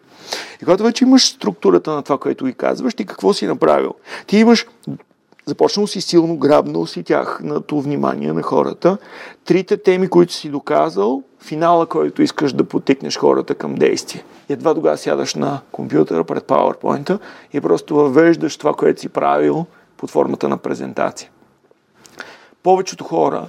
И 0.61 0.65
когато 0.65 0.83
вече 0.83 1.03
имаш 1.03 1.27
структурата 1.27 1.91
на 1.91 2.03
това, 2.03 2.17
което 2.17 2.45
ги 2.45 2.53
казваш, 2.53 2.93
ти 2.93 3.05
какво 3.05 3.33
си 3.33 3.47
направил? 3.47 3.93
Ти 4.27 4.37
имаш 4.37 4.65
започнал 5.45 5.87
си 5.87 6.01
силно, 6.01 6.37
грабнал 6.37 6.85
си 6.85 7.03
тяхното 7.03 7.81
внимание 7.81 8.33
на 8.33 8.41
хората. 8.41 8.97
Трите 9.45 9.77
теми, 9.77 10.07
които 10.07 10.33
си 10.33 10.49
доказал, 10.49 11.23
финала, 11.43 11.85
който 11.85 12.21
искаш 12.21 12.53
да 12.53 12.63
потикнеш 12.63 13.17
хората 13.17 13.55
към 13.55 13.75
действие. 13.75 14.23
И 14.49 14.53
едва 14.53 14.73
тогава 14.73 14.97
сядаш 14.97 15.35
на 15.35 15.59
компютъра 15.71 16.23
пред 16.23 16.43
PowerPoint 16.43 17.19
и 17.53 17.61
просто 17.61 17.95
въвеждаш 17.95 18.57
това, 18.57 18.73
което 18.73 19.01
си 19.01 19.09
правил 19.09 19.65
под 19.97 20.11
формата 20.11 20.49
на 20.49 20.57
презентация. 20.57 21.29
Повечето 22.63 23.03
хора 23.03 23.47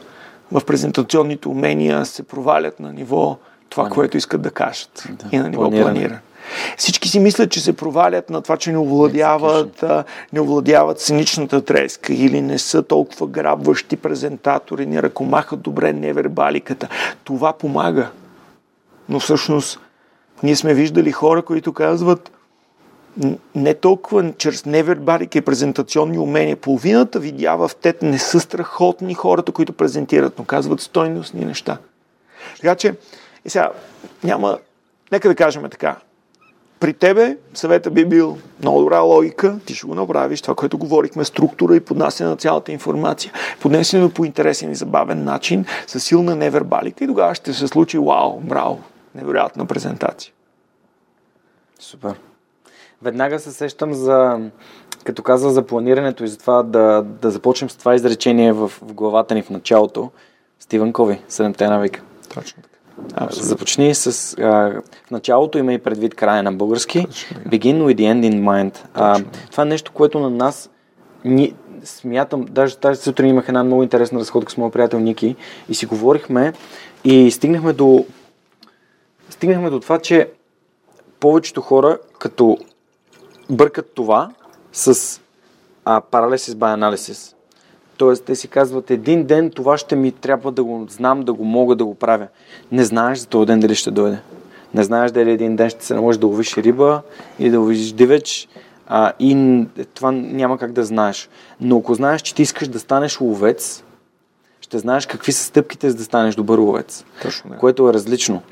в 0.52 0.64
презентационните 0.64 1.48
умения 1.48 2.04
се 2.04 2.22
провалят 2.22 2.80
на 2.80 2.92
ниво 2.92 3.38
това, 3.68 3.88
което 3.88 4.16
искат 4.16 4.42
да 4.42 4.50
кажат 4.50 5.08
да, 5.10 5.28
и 5.32 5.38
на 5.38 5.48
ниво 5.48 5.62
планиране. 5.62 5.84
планиране. 5.84 6.20
Всички 6.76 7.08
си 7.08 7.20
мислят, 7.20 7.50
че 7.50 7.60
се 7.60 7.72
провалят 7.72 8.30
на 8.30 8.42
това, 8.42 8.56
че 8.56 8.72
не 8.72 8.78
овладяват, 8.78 9.84
не 10.32 10.40
овладяват 10.40 11.00
сценичната 11.00 11.64
треска 11.64 12.12
или 12.12 12.40
не 12.40 12.58
са 12.58 12.82
толкова 12.82 13.26
грабващи 13.26 13.96
презентатори, 13.96 14.86
не 14.86 15.02
ръкомахат 15.02 15.60
добре 15.60 15.92
невербаликата. 15.92 16.88
Това 17.24 17.52
помага. 17.52 18.10
Но 19.08 19.20
всъщност 19.20 19.80
ние 20.42 20.56
сме 20.56 20.74
виждали 20.74 21.12
хора, 21.12 21.42
които 21.42 21.72
казват 21.72 22.30
не 23.54 23.74
толкова 23.74 24.32
чрез 24.38 24.64
невербалика 24.64 25.38
и 25.38 25.40
презентационни 25.40 26.18
умения. 26.18 26.56
Половината 26.56 27.20
видя 27.20 27.56
в 27.56 27.70
тет 27.80 28.02
не 28.02 28.18
са 28.18 28.40
страхотни 28.40 29.14
хората, 29.14 29.52
които 29.52 29.72
презентират, 29.72 30.38
но 30.38 30.44
казват 30.44 30.80
стойностни 30.80 31.44
неща. 31.44 31.78
Така 32.56 32.74
че, 32.74 32.94
и 33.44 33.50
сега, 33.50 33.70
няма, 34.24 34.58
нека 35.12 35.28
да 35.28 35.34
кажем 35.34 35.62
така, 35.70 35.96
при 36.80 36.94
тебе 36.94 37.36
съвета 37.54 37.90
би 37.90 38.04
бил 38.04 38.38
много 38.60 38.80
добра 38.80 39.00
логика, 39.00 39.58
ти 39.66 39.74
ще 39.74 39.86
го 39.86 39.94
направиш, 39.94 40.42
това, 40.42 40.54
което 40.54 40.78
говорихме, 40.78 41.24
структура 41.24 41.76
и 41.76 41.80
поднасяне 41.80 42.30
на 42.30 42.36
цялата 42.36 42.72
информация, 42.72 43.32
поднесено 43.60 44.10
по 44.10 44.24
интересен 44.24 44.70
и 44.72 44.74
забавен 44.74 45.24
начин, 45.24 45.64
с 45.86 46.00
силна 46.00 46.36
невербалика 46.36 47.04
и 47.04 47.06
тогава 47.06 47.34
ще 47.34 47.52
се 47.52 47.68
случи 47.68 47.98
вау, 47.98 48.40
браво, 48.40 48.82
невероятна 49.14 49.66
презентация. 49.66 50.32
Супер. 51.78 52.14
Веднага 53.02 53.38
се 53.38 53.52
сещам 53.52 53.94
за, 53.94 54.40
като 55.04 55.22
каза 55.22 55.50
за 55.50 55.66
планирането 55.66 56.24
и 56.24 56.28
за 56.28 56.38
това 56.38 56.62
да, 56.62 57.02
да 57.02 57.30
започнем 57.30 57.70
с 57.70 57.76
това 57.76 57.94
изречение 57.94 58.52
в, 58.52 58.68
в 58.68 58.92
главата 58.92 59.34
ни 59.34 59.42
в 59.42 59.50
началото. 59.50 60.10
Стивън 60.60 60.92
Кови, 60.92 61.20
Седемте 61.28 61.68
навика. 61.68 62.02
Точно 62.34 62.62
така. 62.62 62.75
Абсолютно. 63.14 63.48
Започни 63.48 63.94
с 63.94 64.34
а, 64.38 64.80
началото 65.10 65.58
има 65.58 65.72
и 65.72 65.78
предвид 65.78 66.14
края 66.14 66.42
на 66.42 66.52
български. 66.52 67.06
Точно. 67.06 67.36
Begin 67.36 67.82
with 67.82 67.94
the 67.94 68.12
end 68.12 68.32
in 68.32 68.42
mind. 68.42 68.78
А, 68.94 69.12
Точно. 69.12 69.30
това 69.50 69.62
е 69.62 69.66
нещо, 69.66 69.92
което 69.92 70.18
на 70.18 70.30
нас 70.30 70.70
ни, 71.24 71.54
смятам, 71.84 72.44
даже 72.50 72.76
тази 72.76 73.02
сутрин 73.02 73.30
имах 73.30 73.48
една 73.48 73.64
много 73.64 73.82
интересна 73.82 74.20
разходка 74.20 74.52
с 74.52 74.56
моят 74.56 74.72
приятел 74.72 74.98
Ники 74.98 75.36
и 75.68 75.74
си 75.74 75.86
говорихме 75.86 76.52
и 77.04 77.30
стигнахме 77.30 77.72
до 77.72 78.06
стигнахме 79.30 79.70
до 79.70 79.80
това, 79.80 79.98
че 79.98 80.30
повечето 81.20 81.60
хора 81.60 81.98
като 82.18 82.58
бъркат 83.50 83.94
това 83.94 84.30
с 84.72 85.20
а, 85.84 86.00
paralysis 86.00 86.52
by 86.52 86.76
analysis. 86.76 87.35
Тоест, 87.96 88.24
те 88.24 88.34
си 88.34 88.48
казват, 88.48 88.90
един 88.90 89.24
ден 89.24 89.50
това 89.50 89.78
ще 89.78 89.96
ми 89.96 90.12
трябва 90.12 90.52
да 90.52 90.64
го 90.64 90.86
знам, 90.90 91.22
да 91.22 91.32
го 91.32 91.44
мога 91.44 91.76
да 91.76 91.84
го 91.84 91.94
правя. 91.94 92.28
Не 92.72 92.84
знаеш 92.84 93.18
за 93.18 93.26
този 93.26 93.46
ден 93.46 93.60
дали 93.60 93.74
ще 93.74 93.90
дойде. 93.90 94.18
Не 94.74 94.84
знаеш 94.84 95.10
дали 95.10 95.30
един 95.30 95.56
ден 95.56 95.70
ще 95.70 95.84
се 95.84 95.94
наложи 95.94 96.18
да 96.18 96.26
ловиш 96.26 96.56
риба 96.56 97.02
или 97.38 97.50
да 97.50 97.60
ловиш 97.60 97.92
дивеч. 97.92 98.48
А, 98.86 99.12
и 99.18 99.64
това 99.94 100.12
няма 100.12 100.58
как 100.58 100.72
да 100.72 100.84
знаеш. 100.84 101.28
Но 101.60 101.78
ако 101.78 101.94
знаеш, 101.94 102.22
че 102.22 102.34
ти 102.34 102.42
искаш 102.42 102.68
да 102.68 102.78
станеш 102.78 103.20
ловец, 103.20 103.84
ще 104.60 104.78
знаеш 104.78 105.06
какви 105.06 105.32
са 105.32 105.44
стъпките 105.44 105.90
за 105.90 105.96
да 105.96 106.04
станеш 106.04 106.34
добър 106.34 106.58
ловец. 106.58 107.04
Точно 107.22 107.50
така. 107.50 107.60
Което 107.60 107.88
е 107.88 107.92
различно. 107.92 108.42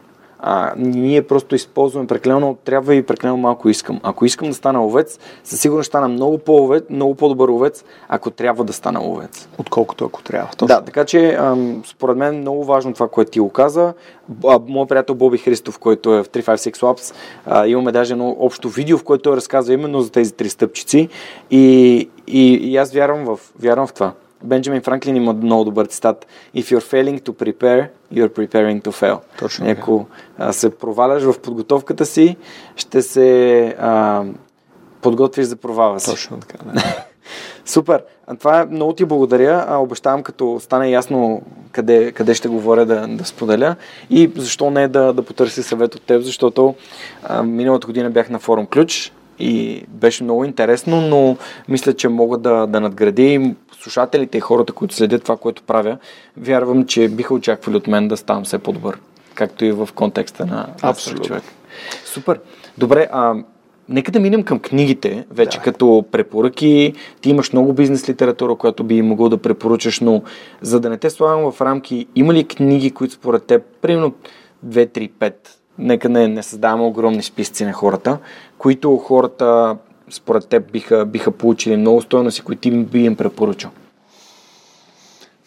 А, 0.47 0.73
ние 0.77 1.23
просто 1.23 1.55
използваме 1.55 2.07
прекалено 2.07 2.57
трябва 2.65 2.95
и 2.95 3.03
прекалено 3.03 3.37
малко 3.37 3.69
искам. 3.69 4.01
Ако 4.03 4.25
искам 4.25 4.49
да 4.49 4.55
стана 4.55 4.79
ловец, 4.79 5.19
със 5.45 5.61
сигурност 5.61 5.87
ще 5.87 5.91
стана 5.91 6.09
много, 6.09 6.39
по 6.39 6.81
много 6.91 7.15
по-добър 7.15 7.49
ловец, 7.49 7.85
ако 8.09 8.31
трябва 8.31 8.65
да 8.65 8.73
стана 8.73 9.01
ловец. 9.01 9.49
Отколкото 9.59 10.05
ако 10.05 10.23
трябва. 10.23 10.51
Точно. 10.51 10.67
Да, 10.67 10.81
така 10.81 11.05
че 11.05 11.35
ам, 11.35 11.83
според 11.87 12.17
мен 12.17 12.35
е 12.35 12.39
много 12.39 12.65
важно 12.65 12.95
това, 12.95 13.09
което 13.09 13.31
ти 13.31 13.41
го 13.41 13.51
каза. 13.51 13.95
Моят 14.67 14.89
приятел 14.89 15.15
Боби 15.15 15.39
Христов, 15.39 15.79
който 15.79 16.15
е 16.15 16.23
в 16.23 16.29
356 16.29 16.77
Labs, 16.77 17.15
а, 17.47 17.67
имаме 17.67 17.93
даже 17.93 18.13
едно 18.13 18.37
общо 18.39 18.69
видео, 18.69 18.99
в 18.99 19.05
което 19.05 19.23
той 19.23 19.37
разказва 19.37 19.75
именно 19.75 20.01
за 20.01 20.13
тези 20.13 20.33
три 20.33 20.49
стъпчици 20.49 21.09
и, 21.51 22.09
и, 22.27 22.53
и 22.53 22.77
аз 22.77 22.93
вярвам 22.93 23.25
в, 23.25 23.39
вярвам 23.61 23.87
в 23.87 23.93
това. 23.93 24.13
Бенджамин 24.45 24.83
Франклин 24.83 25.17
има 25.17 25.33
много 25.33 25.65
добър 25.65 25.87
цитат. 25.87 26.27
If 26.57 26.63
you're 26.63 26.93
failing 26.93 27.21
to 27.21 27.33
prepare, 27.33 27.89
you're 28.13 28.29
preparing 28.29 28.83
to 28.83 28.91
fail. 28.91 29.19
Точно. 29.39 29.71
Ако 29.71 30.07
а, 30.39 30.53
се 30.53 30.71
проваляш 30.71 31.23
в 31.23 31.39
подготовката 31.39 32.07
си, 32.07 32.37
ще 32.77 33.03
се 33.03 33.67
а, 33.79 34.25
подготвиш 35.03 35.47
за 35.47 35.57
провала 35.57 36.01
си. 36.01 36.11
Точно 36.11 36.37
така. 36.41 36.59
Да. 36.65 36.83
Супер. 37.65 38.05
Това 38.39 38.61
е 38.61 38.67
много 38.67 38.93
ти 38.93 39.05
благодаря. 39.05 39.65
А, 39.69 39.77
обещавам, 39.77 40.23
като 40.23 40.61
стане 40.61 40.91
ясно 40.91 41.43
къде, 41.73 42.13
къде 42.13 42.35
ще 42.35 42.49
говоря 42.49 42.87
да, 42.87 43.07
да 43.09 43.25
споделя. 43.25 43.77
И 44.11 44.33
защо 44.37 44.71
не 44.71 44.89
да, 44.89 45.13
да 45.13 45.23
потърси 45.23 45.63
съвет 45.63 45.95
от 45.95 46.03
теб, 46.03 46.23
защото 46.23 46.75
а, 47.23 47.43
миналата 47.43 47.87
година 47.87 48.11
бях 48.11 48.31
на 48.31 48.39
форум 48.39 48.67
Ключ 48.67 49.13
и 49.39 49.85
беше 49.89 50.25
много 50.25 50.45
интересно, 50.45 51.01
но 51.01 51.37
мисля, 51.69 51.93
че 51.95 52.09
мога 52.09 52.39
да, 52.39 52.67
да 52.67 52.81
надградя 52.81 53.23
и 53.23 53.55
слушателите 53.81 54.39
и 54.39 54.41
хората, 54.41 54.73
които 54.73 54.95
следят 54.95 55.23
това, 55.23 55.37
което 55.37 55.63
правя, 55.63 55.99
вярвам, 56.37 56.87
че 56.87 57.09
биха 57.09 57.35
очаквали 57.35 57.77
от 57.77 57.87
мен 57.87 58.09
да 58.09 58.17
ставам 58.17 58.45
все 58.45 58.59
по-добър. 58.59 58.99
Както 59.35 59.65
и 59.65 59.73
в 59.73 59.89
контекста 59.95 60.47
на 60.47 60.67
Абсолютно. 60.83 61.25
човек. 61.25 61.43
Супер. 62.05 62.41
Добре, 62.79 63.09
а, 63.13 63.35
нека 63.89 64.13
да 64.13 64.21
минем 64.21 64.43
към 64.43 64.59
книгите, 64.59 65.27
вече 65.31 65.59
Да. 65.59 65.65
като 65.65 66.05
препоръки. 66.13 66.93
Ти 67.21 67.31
имаш 67.31 67.53
много 67.53 67.73
бизнес 67.73 68.09
литература, 68.09 68.55
която 68.55 68.85
би 68.85 69.03
могъл 69.03 69.29
да 69.29 69.39
препоръчаш, 69.39 70.01
но 70.01 70.23
за 70.61 70.81
да 70.81 70.91
не 70.91 70.97
те 70.99 71.11
слагам 71.11 71.53
в 71.53 71.61
рамки, 71.61 72.07
има 72.15 72.35
ли 72.35 72.45
книги, 72.45 72.91
които 72.91 73.15
според 73.15 73.45
теб, 73.45 73.63
примерно 73.83 74.15
2, 74.67 74.87
3, 74.89 75.11
5, 75.11 75.35
нека 75.79 76.09
не, 76.09 76.29
не 76.29 76.43
създаваме 76.43 76.85
огромни 76.85 77.23
списъци 77.23 77.65
на 77.65 77.73
хората, 77.73 78.19
които 78.59 78.97
хората 78.97 79.77
според 80.11 80.49
теб 80.49 80.73
биха, 80.73 81.07
биха 81.07 81.31
получили 81.31 81.77
много 81.77 82.03
стойности, 82.03 82.43
които 82.43 82.61
ти 82.61 82.71
би 82.71 83.05
им 83.05 83.17
препоръчал? 83.17 83.71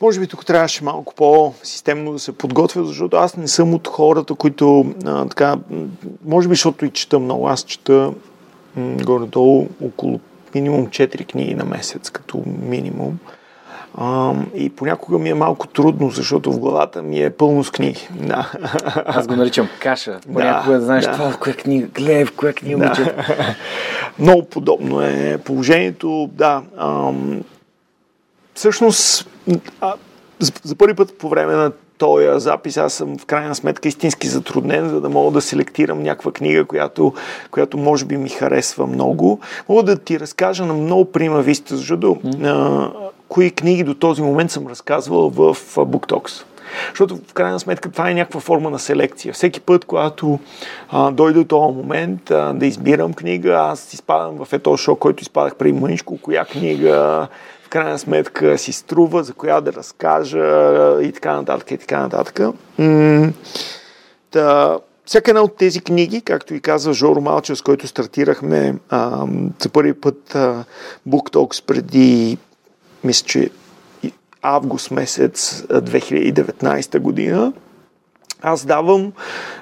Може 0.01 0.19
би 0.19 0.27
тук 0.27 0.45
трябваше 0.45 0.83
малко 0.83 1.13
по-системно 1.15 2.11
да 2.11 2.19
се 2.19 2.31
подготвя, 2.31 2.85
защото 2.85 3.17
аз 3.17 3.37
не 3.37 3.47
съм 3.47 3.73
от 3.73 3.87
хората, 3.87 4.35
които 4.35 4.93
а, 5.05 5.25
така, 5.25 5.57
може 6.25 6.47
би 6.47 6.55
защото 6.55 6.85
и 6.85 6.89
чета 6.89 7.19
много. 7.19 7.47
Аз 7.47 7.63
чета 7.63 8.13
м, 8.75 8.97
горе-долу 9.03 9.67
около 9.85 10.19
минимум 10.55 10.87
4 10.87 11.27
книги 11.27 11.55
на 11.55 11.65
месец, 11.65 12.09
като 12.09 12.43
минимум. 12.61 13.19
А, 13.99 14.34
и 14.56 14.69
понякога 14.69 15.18
ми 15.18 15.30
е 15.30 15.34
малко 15.34 15.68
трудно, 15.68 16.10
защото 16.10 16.52
в 16.52 16.60
главата 16.60 17.02
ми 17.02 17.24
е 17.24 17.30
пълно 17.30 17.64
с 17.64 17.72
книги. 17.72 18.10
Да. 18.11 18.52
Аз 19.06 19.28
го 19.28 19.36
наричам 19.36 19.69
каша. 19.80 20.19
Понякога 20.34 20.76
да, 20.76 20.86
знаеш 20.86 21.06
да. 21.06 21.11
това 21.11 21.32
в 21.32 21.38
коя 21.38 21.56
книга, 21.56 21.88
гледай 21.88 22.26
в 22.26 22.36
коя 22.36 22.53
книга 22.53 22.78
да. 22.78 23.03
Да. 23.03 23.26
Много 24.19 24.44
подобно 24.44 25.02
е 25.02 25.38
положението. 25.45 26.30
Да. 26.34 26.61
Ам, 26.78 27.41
всъщност, 28.53 29.30
а, 29.82 29.94
за, 30.40 30.52
за 30.64 30.76
първи 30.76 30.94
път 30.94 31.18
по 31.18 31.30
време 31.30 31.53
на 31.53 31.72
този 31.98 32.28
запис 32.36 32.78
аз 32.78 32.94
съм 32.94 33.18
в 33.18 33.26
крайна 33.26 33.56
сметка 33.56 33.88
истински 33.88 34.28
затруднен, 34.28 34.90
за 34.90 35.02
да 35.02 35.10
мога 35.10 35.32
да 35.32 35.41
селектирам 35.41 36.03
някаква 36.03 36.32
книга, 36.32 36.65
която, 36.65 37.14
която 37.52 37.78
може 37.78 38.06
би 38.06 38.18
ми 38.18 38.30
харесва 38.30 38.88
много. 38.88 39.40
Мога 39.69 39.84
да 39.84 39.98
ти 39.98 40.19
разкажа 40.19 40.65
на 40.65 40.74
много 40.74 41.06
прима 41.06 41.41
виста, 41.41 41.78
защото 41.78 42.18
а, 42.44 42.90
кои 43.29 43.51
книги 43.51 43.83
до 43.83 43.93
този 43.93 44.21
момент 44.21 44.51
съм 44.51 44.67
разказвал 44.67 45.29
в 45.29 45.55
BookTalks. 45.75 46.43
Защото 46.89 47.17
в 47.27 47.33
крайна 47.33 47.59
сметка 47.59 47.91
това 47.91 48.09
е 48.09 48.13
някаква 48.13 48.39
форма 48.39 48.69
на 48.69 48.79
селекция. 48.79 49.33
Всеки 49.33 49.61
път, 49.61 49.85
когато 49.85 50.39
а, 50.89 51.11
дойде 51.11 51.45
този 51.45 51.75
момент 51.75 52.31
а, 52.31 52.53
да 52.53 52.65
избирам 52.65 53.13
книга, 53.13 53.53
аз 53.53 53.93
изпадам 53.93 54.45
в 54.45 54.53
ето 54.53 54.77
шок, 54.77 54.99
който 54.99 55.21
изпадах 55.21 55.55
преди 55.55 55.79
мъничко, 55.79 56.17
коя 56.21 56.45
книга 56.45 57.27
в 57.63 57.69
крайна 57.69 57.99
сметка 57.99 58.57
си 58.57 58.73
струва, 58.73 59.23
за 59.23 59.33
коя 59.33 59.61
да 59.61 59.73
разкажа 59.73 60.37
и 61.01 61.11
така 61.11 61.35
нататък 61.35 61.71
и 61.71 61.77
така 61.77 61.99
нататък. 61.99 62.39
Та, 64.31 64.77
всяка 65.05 65.31
една 65.31 65.41
от 65.41 65.57
тези 65.57 65.81
книги, 65.81 66.21
както 66.21 66.53
и 66.53 66.59
казва 66.59 66.93
Жоро 66.93 67.21
Малчев, 67.21 67.57
с 67.57 67.61
който 67.61 67.87
стартирахме 67.87 68.75
а, 68.89 69.25
за 69.59 69.69
първи 69.69 69.93
път 69.93 70.35
а, 70.35 70.63
Book 71.09 71.33
Talks 71.33 71.65
преди, 71.65 72.37
мисля, 73.03 73.26
че 73.26 73.49
август 74.41 74.91
месец 74.91 75.64
а, 75.69 75.82
2019 75.82 76.99
година, 76.99 77.53
аз 78.41 78.65
давам, 78.65 79.11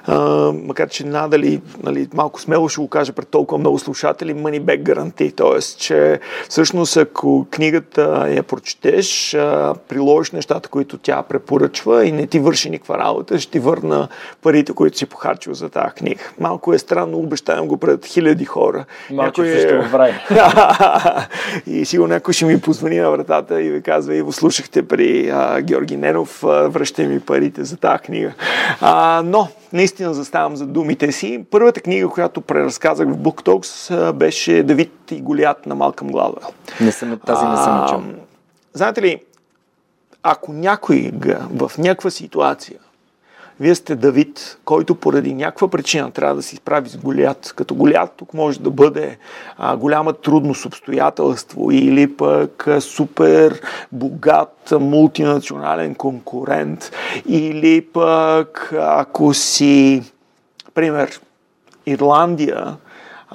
а, 0.06 0.52
макар 0.52 0.88
че 0.88 1.06
надали 1.06 1.60
нали, 1.82 2.08
малко 2.14 2.40
смело 2.40 2.68
ще 2.68 2.80
го 2.80 2.88
кажа 2.88 3.12
пред 3.12 3.28
толкова 3.28 3.58
много 3.58 3.78
слушатели, 3.78 4.34
money 4.34 4.60
back 4.60 4.82
гаранти. 4.82 5.32
Тоест, 5.32 5.78
че 5.78 6.20
всъщност 6.48 6.96
ако 6.96 7.46
книгата 7.50 8.26
я 8.30 8.42
прочетеш, 8.42 9.34
а, 9.34 9.74
приложиш 9.88 10.30
нещата, 10.30 10.68
които 10.68 10.98
тя 10.98 11.22
препоръчва 11.22 12.04
и 12.06 12.12
не 12.12 12.26
ти 12.26 12.38
върши 12.38 12.70
никаква 12.70 12.98
работа, 12.98 13.38
ще 13.38 13.52
ти 13.52 13.58
върна 13.58 14.08
парите, 14.42 14.72
които 14.72 14.98
си 14.98 15.06
похарчил 15.06 15.54
за 15.54 15.68
тази 15.68 15.94
книга. 15.94 16.24
Малко 16.40 16.74
е 16.74 16.78
странно, 16.78 17.18
обещавам 17.18 17.68
го 17.68 17.76
пред 17.76 18.06
хиляди 18.06 18.44
хора. 18.44 18.84
Малко 19.10 19.42
Някой 19.42 19.48
е... 19.48 19.82
в 19.82 19.94
рай. 19.94 20.12
и 21.66 21.84
сигурно 21.84 22.14
някой 22.14 22.34
ще 22.34 22.44
ми 22.44 22.60
позвони 22.60 22.98
на 22.98 23.10
вратата 23.10 23.62
и 23.62 23.70
ви 23.70 23.82
казва, 23.82 24.14
Иво, 24.14 24.32
слушахте 24.32 24.88
при 24.88 25.30
а, 25.30 25.60
Георги 25.60 25.96
Ненов, 25.96 26.44
а, 26.44 26.68
връщай 26.68 27.06
ми 27.06 27.20
парите 27.20 27.64
за 27.64 27.76
тази 27.76 27.98
книга. 27.98 28.32
А, 28.80 29.22
но, 29.24 29.48
наистина 29.72 30.14
заставам 30.14 30.56
за 30.56 30.66
думите 30.66 31.12
си. 31.12 31.44
Първата 31.50 31.80
книга, 31.80 32.08
която 32.08 32.40
преразказах 32.40 33.08
в 33.08 33.16
Book 33.16 33.42
Talks, 33.42 33.94
а, 34.08 34.12
беше 34.12 34.62
Давид 34.62 34.92
и 35.10 35.20
Голят 35.20 35.66
на 35.66 35.74
Малкъм 35.74 36.08
Гладвел. 36.08 36.48
Не 36.80 36.92
съм, 36.92 37.20
тази 37.26 37.46
не 37.46 37.56
съм 37.56 37.86
чул. 37.88 38.00
Знаете 38.74 39.02
ли, 39.02 39.20
ако 40.22 40.52
някой 40.52 41.10
в 41.50 41.70
някаква 41.78 42.10
ситуация 42.10 42.78
вие 43.60 43.74
сте 43.74 43.96
Давид, 43.96 44.58
който 44.64 44.94
поради 44.94 45.34
някаква 45.34 45.68
причина 45.68 46.10
трябва 46.10 46.34
да 46.34 46.42
се 46.42 46.54
изправи 46.54 46.88
с 46.88 46.96
Голят. 46.96 47.52
Като 47.56 47.74
Голят 47.74 48.12
тук 48.16 48.34
може 48.34 48.60
да 48.60 48.70
бъде 48.70 49.18
а, 49.58 49.76
голяма 49.76 50.12
трудност, 50.12 50.64
обстоятелство 50.64 51.70
или 51.70 52.16
пък 52.16 52.66
а, 52.68 52.80
супер 52.80 53.60
богат 53.92 54.72
мултинационален 54.80 55.94
конкурент 55.94 56.90
или 57.28 57.80
пък 57.80 58.74
ако 58.80 59.34
си, 59.34 60.02
пример, 60.74 61.20
Ирландия, 61.86 62.76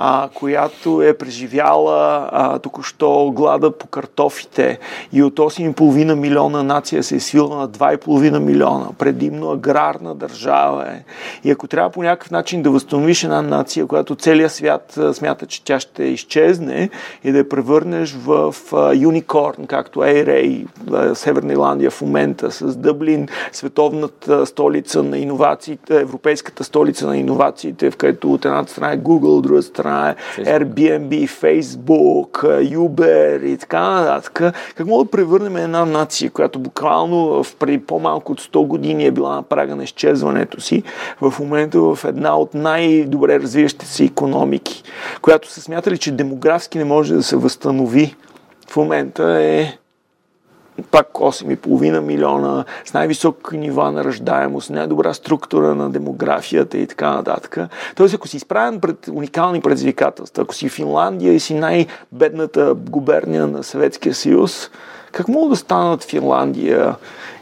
а, 0.04 0.30
която 0.34 1.02
е 1.02 1.18
преживяла 1.18 2.30
а, 2.32 2.60
току-що 2.60 3.32
глада 3.36 3.72
по 3.72 3.88
картофите 3.88 4.80
и 5.14 5.24
от 5.24 5.36
8,5 5.36 6.14
милиона 6.14 6.64
нация 6.64 7.04
се 7.04 7.16
е 7.16 7.20
свила 7.20 7.58
на 7.58 7.70
2,5 7.70 8.40
милиона. 8.40 8.88
Предимно 8.98 9.52
аграрна 9.52 10.16
държава 10.16 10.88
е. 10.88 11.04
И 11.44 11.52
ако 11.52 11.68
трябва 11.68 11.90
по 11.90 12.04
някакъв 12.04 12.32
начин 12.32 12.62
да 12.62 12.72
възстановиш 12.72 13.24
една 13.24 13.42
нация, 13.42 13.86
която 13.86 14.16
целият 14.16 14.52
свят 14.52 15.00
смята, 15.14 15.46
че 15.46 15.64
тя 15.64 15.80
ще 15.80 16.04
изчезне 16.04 16.90
и 17.24 17.32
да 17.32 17.38
я 17.38 17.50
превърнеш 17.50 18.14
в 18.14 18.56
юникорн, 18.96 19.68
както 19.68 20.04
Ейрей, 20.04 20.66
Северна 21.14 21.54
Ирландия 21.54 21.92
в 21.92 22.02
момента, 22.02 22.52
с 22.52 22.76
Дъблин, 22.76 23.28
световната 23.52 24.46
столица 24.46 25.04
на 25.04 25.18
иновациите, 25.18 26.02
европейската 26.02 26.64
столица 26.64 27.08
на 27.08 27.18
иновациите, 27.18 27.92
в 27.92 27.98
където 27.98 28.34
от 28.34 28.46
едната 28.46 28.72
страна 28.72 28.92
е 28.92 29.00
Google, 29.00 29.38
от 29.38 29.44
другата 29.44 29.68
страна 29.68 29.91
е 29.92 30.16
Airbnb, 30.44 31.28
Facebook, 31.28 32.32
Uber 32.76 33.44
и 33.44 33.58
така 33.58 33.90
нататък. 33.90 34.54
Как 34.76 34.88
мога 34.88 35.04
да 35.04 35.12
превърнем 35.12 35.58
една 35.58 35.86
нация, 35.86 36.32
която 36.32 36.60
буквално 36.60 37.44
в 37.44 37.56
преди 37.56 37.80
по-малко 37.80 38.32
от 38.32 38.42
100 38.42 38.68
години 38.68 39.06
е 39.06 39.12
била 39.12 39.36
на 39.36 39.44
прага 39.44 39.76
на 39.76 39.84
изчезването 39.84 40.62
си, 40.62 40.84
в 41.22 41.40
момента 41.40 41.80
в 41.80 42.00
една 42.06 42.38
от 42.38 42.54
най-добре 42.54 43.40
развиващите 43.40 43.86
се 43.86 44.04
економики, 44.04 44.84
която 45.22 45.52
се 45.52 45.62
смятали, 45.62 45.98
че 45.98 46.12
демографски 46.12 46.78
не 46.78 46.86
може 46.86 47.14
да 47.14 47.24
се 47.24 47.36
възстанови. 47.36 48.16
В 48.70 48.78
момента 48.78 49.24
е 49.42 49.78
пак 50.92 51.08
8,5 51.08 52.00
милиона, 52.00 52.66
с 52.86 52.94
най-високи 52.94 53.58
нива 53.58 53.92
на 53.92 54.04
ръждаемост, 54.04 54.70
най-добра 54.70 55.14
структура 55.14 55.76
на 55.76 55.90
демографията 55.90 56.78
и 56.78 56.88
така 56.88 57.10
нататък. 57.14 57.58
Тоест, 57.96 58.14
ако 58.14 58.28
си 58.28 58.38
изправен 58.38 58.80
пред 58.80 59.08
уникални 59.08 59.62
предизвикателства, 59.62 60.44
ако 60.44 60.56
си 60.56 60.70
Финландия 60.70 61.34
и 61.34 61.40
си 61.40 61.54
най-бедната 61.54 62.74
губерния 62.74 63.48
на 63.48 63.64
Съветския 63.64 64.16
съюз, 64.16 64.70
как 65.12 65.28
могат 65.28 65.50
да 65.50 65.56
станат 65.56 66.04
Финландия 66.04 66.96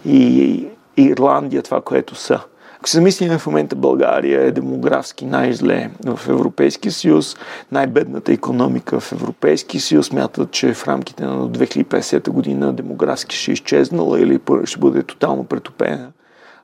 и 0.06 0.68
Ирландия 0.98 1.64
това, 1.64 1.82
което 1.82 2.16
са? 2.16 2.40
Ако 2.80 2.90
се 2.90 2.98
замислим 2.98 3.38
в 3.38 3.48
момента 3.48 3.76
България 3.76 4.42
е 4.42 4.52
демографски 4.52 5.26
най-зле 5.26 5.92
в 6.06 6.20
Европейския 6.30 6.92
съюз, 6.92 7.36
най-бедната 7.72 8.34
економика 8.34 9.00
в 9.00 9.12
Европейския 9.12 9.82
съюз 9.82 10.08
смятат, 10.08 10.52
че 10.52 10.74
в 10.74 10.88
рамките 10.88 11.24
на 11.24 11.50
2050 11.50 12.30
година 12.30 12.74
демографски 12.74 13.36
ще 13.36 13.52
изчезнала 13.52 14.22
или 14.22 14.40
ще 14.64 14.80
бъде 14.80 15.04
тотално 15.04 15.44
претопена. 15.44 16.12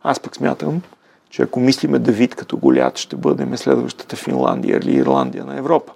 Аз 0.04 0.20
пък 0.20 0.36
смятам, 0.36 0.82
че 1.30 1.42
ако 1.42 1.60
мислиме 1.60 2.00
Давид 2.00 2.36
като 2.36 2.58
голят, 2.58 2.98
ще 2.98 3.16
бъдем 3.16 3.58
следващата 3.58 4.16
Финландия 4.16 4.78
или 4.78 4.96
Ирландия 4.96 5.46
на 5.46 5.58
Европа. 5.58 5.94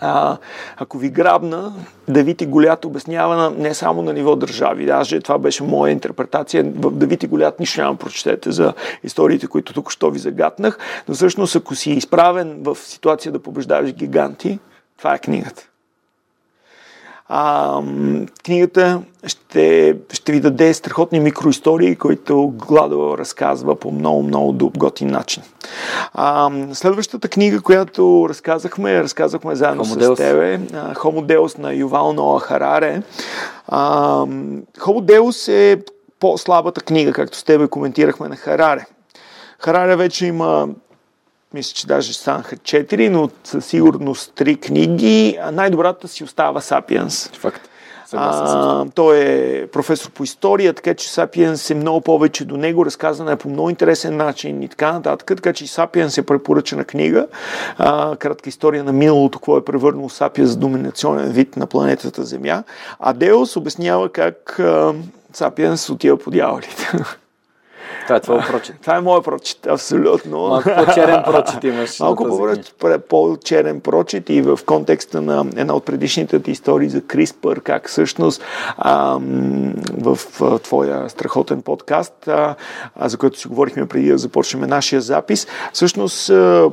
А, 0.00 0.36
ако 0.76 0.98
ви 0.98 1.08
грабна, 1.08 1.72
Давид 2.08 2.42
и 2.42 2.46
Голят 2.46 2.84
обяснява 2.84 3.50
не 3.58 3.74
само 3.74 4.02
на 4.02 4.12
ниво 4.12 4.36
държави. 4.36 4.86
Даже 4.86 5.20
това 5.20 5.38
беше 5.38 5.62
моя 5.62 5.92
интерпретация. 5.92 6.64
В 6.64 6.90
Давид 6.90 7.22
и 7.22 7.26
Голят 7.26 7.60
нищо 7.60 7.80
няма 7.80 7.96
прочетете 7.96 8.50
за 8.50 8.74
историите, 9.04 9.46
които 9.46 9.72
тук 9.72 9.90
що 9.90 10.10
ви 10.10 10.18
загатнах. 10.18 10.78
Но 11.08 11.14
всъщност, 11.14 11.56
ако 11.56 11.74
си 11.74 11.90
изправен 11.90 12.56
в 12.62 12.76
ситуация 12.76 13.32
да 13.32 13.38
побеждаваш 13.38 13.92
гиганти, 13.92 14.58
това 14.98 15.14
е 15.14 15.18
книгата. 15.18 15.69
А, 17.32 17.82
книгата 18.44 19.02
ще, 19.26 19.96
ще 20.12 20.32
ви 20.32 20.40
даде 20.40 20.74
страхотни 20.74 21.20
микроистории, 21.20 21.96
които 21.96 22.52
Гладо 22.56 23.18
разказва 23.18 23.76
по 23.76 23.90
много, 23.90 24.22
много 24.22 24.70
готин 24.76 25.10
начин. 25.10 25.42
А, 26.14 26.50
следващата 26.72 27.28
книга, 27.28 27.60
която 27.60 28.26
разказахме, 28.28 29.02
разказахме 29.02 29.54
заедно 29.54 29.84
Homo 29.84 30.14
с 30.14 30.16
тебе, 30.16 30.58
Homo 30.94 31.36
Deus 31.36 31.58
на 31.58 31.72
Ювал 31.72 32.12
Ноа 32.12 32.40
Хараре. 32.40 33.02
А, 33.68 34.26
Homo 34.78 35.00
Deus 35.00 35.52
е 35.52 35.82
по-слабата 36.20 36.80
книга, 36.80 37.12
както 37.12 37.38
с 37.38 37.44
тебе 37.44 37.68
коментирахме 37.68 38.28
на 38.28 38.36
Хараре. 38.36 38.86
Хараре 39.58 39.96
вече 39.96 40.26
има 40.26 40.68
мисля, 41.54 41.74
че 41.74 41.86
даже 41.86 42.12
станаха 42.12 42.56
четири, 42.56 43.08
но 43.08 43.30
със 43.44 43.66
сигурност 43.66 44.32
три 44.34 44.56
книги. 44.56 45.38
Най-добрата 45.52 46.08
си 46.08 46.24
остава 46.24 46.60
Сапиенс. 46.60 47.28
Факт. 47.28 47.70
А, 48.12 48.86
той 48.94 49.18
е 49.18 49.66
професор 49.66 50.10
по 50.10 50.24
история, 50.24 50.74
така 50.74 50.94
че 50.94 51.10
Сапиенс 51.10 51.70
е 51.70 51.74
много 51.74 52.00
повече 52.00 52.44
до 52.44 52.56
него, 52.56 52.86
разказана 52.86 53.32
е 53.32 53.36
по 53.36 53.48
много 53.48 53.70
интересен 53.70 54.16
начин 54.16 54.62
и 54.62 54.68
така 54.68 54.92
нататък. 54.92 55.26
Така 55.26 55.52
че 55.52 55.66
Сапиенс 55.66 56.18
е 56.18 56.26
препоръчена 56.26 56.84
книга. 56.84 57.26
А, 57.78 58.16
кратка 58.16 58.48
история 58.48 58.84
на 58.84 58.92
миналото, 58.92 59.38
какво 59.38 59.56
е 59.56 59.64
превърнал 59.64 60.08
Сапиенс 60.08 60.50
за 60.50 60.56
доминационен 60.56 61.32
вид 61.32 61.56
на 61.56 61.66
планетата 61.66 62.24
Земя. 62.24 62.62
А 63.00 63.12
Деос 63.12 63.56
обяснява 63.56 64.08
как 64.08 64.58
а, 64.60 64.94
Сапиенс 65.32 65.90
отива 65.90 66.18
по 66.18 66.30
дяволите. 66.30 66.92
Това 68.10 68.16
е 68.16 68.20
твой 68.20 68.40
прочит. 68.40 68.76
Това 68.80 68.96
е 68.96 69.00
моят 69.00 69.24
прочит, 69.24 69.66
абсолютно. 69.66 70.38
Малко 70.48 70.70
по-черен 70.76 71.22
прочит 71.24 71.64
имаш. 71.64 72.00
Малко 72.00 72.58
по-черен 73.08 73.80
прочит 73.80 74.30
и 74.30 74.42
в 74.42 74.58
контекста 74.66 75.20
на 75.20 75.46
една 75.56 75.74
от 75.74 75.84
предишните 75.84 76.40
ти 76.40 76.50
истории 76.50 76.88
за 76.88 77.00
CRISPR, 77.00 77.62
как 77.62 77.88
всъщност 77.88 78.42
а, 78.76 79.18
в 79.98 80.18
твоя 80.62 81.08
страхотен 81.10 81.62
подкаст, 81.62 82.28
а, 82.28 82.54
а, 82.96 83.08
за 83.08 83.18
който 83.18 83.38
си 83.38 83.48
говорихме 83.48 83.86
преди 83.86 84.08
да 84.08 84.18
започнем 84.18 84.68
нашия 84.68 85.00
запис, 85.00 85.46
всъщност 85.72 86.30
а, 86.30 86.70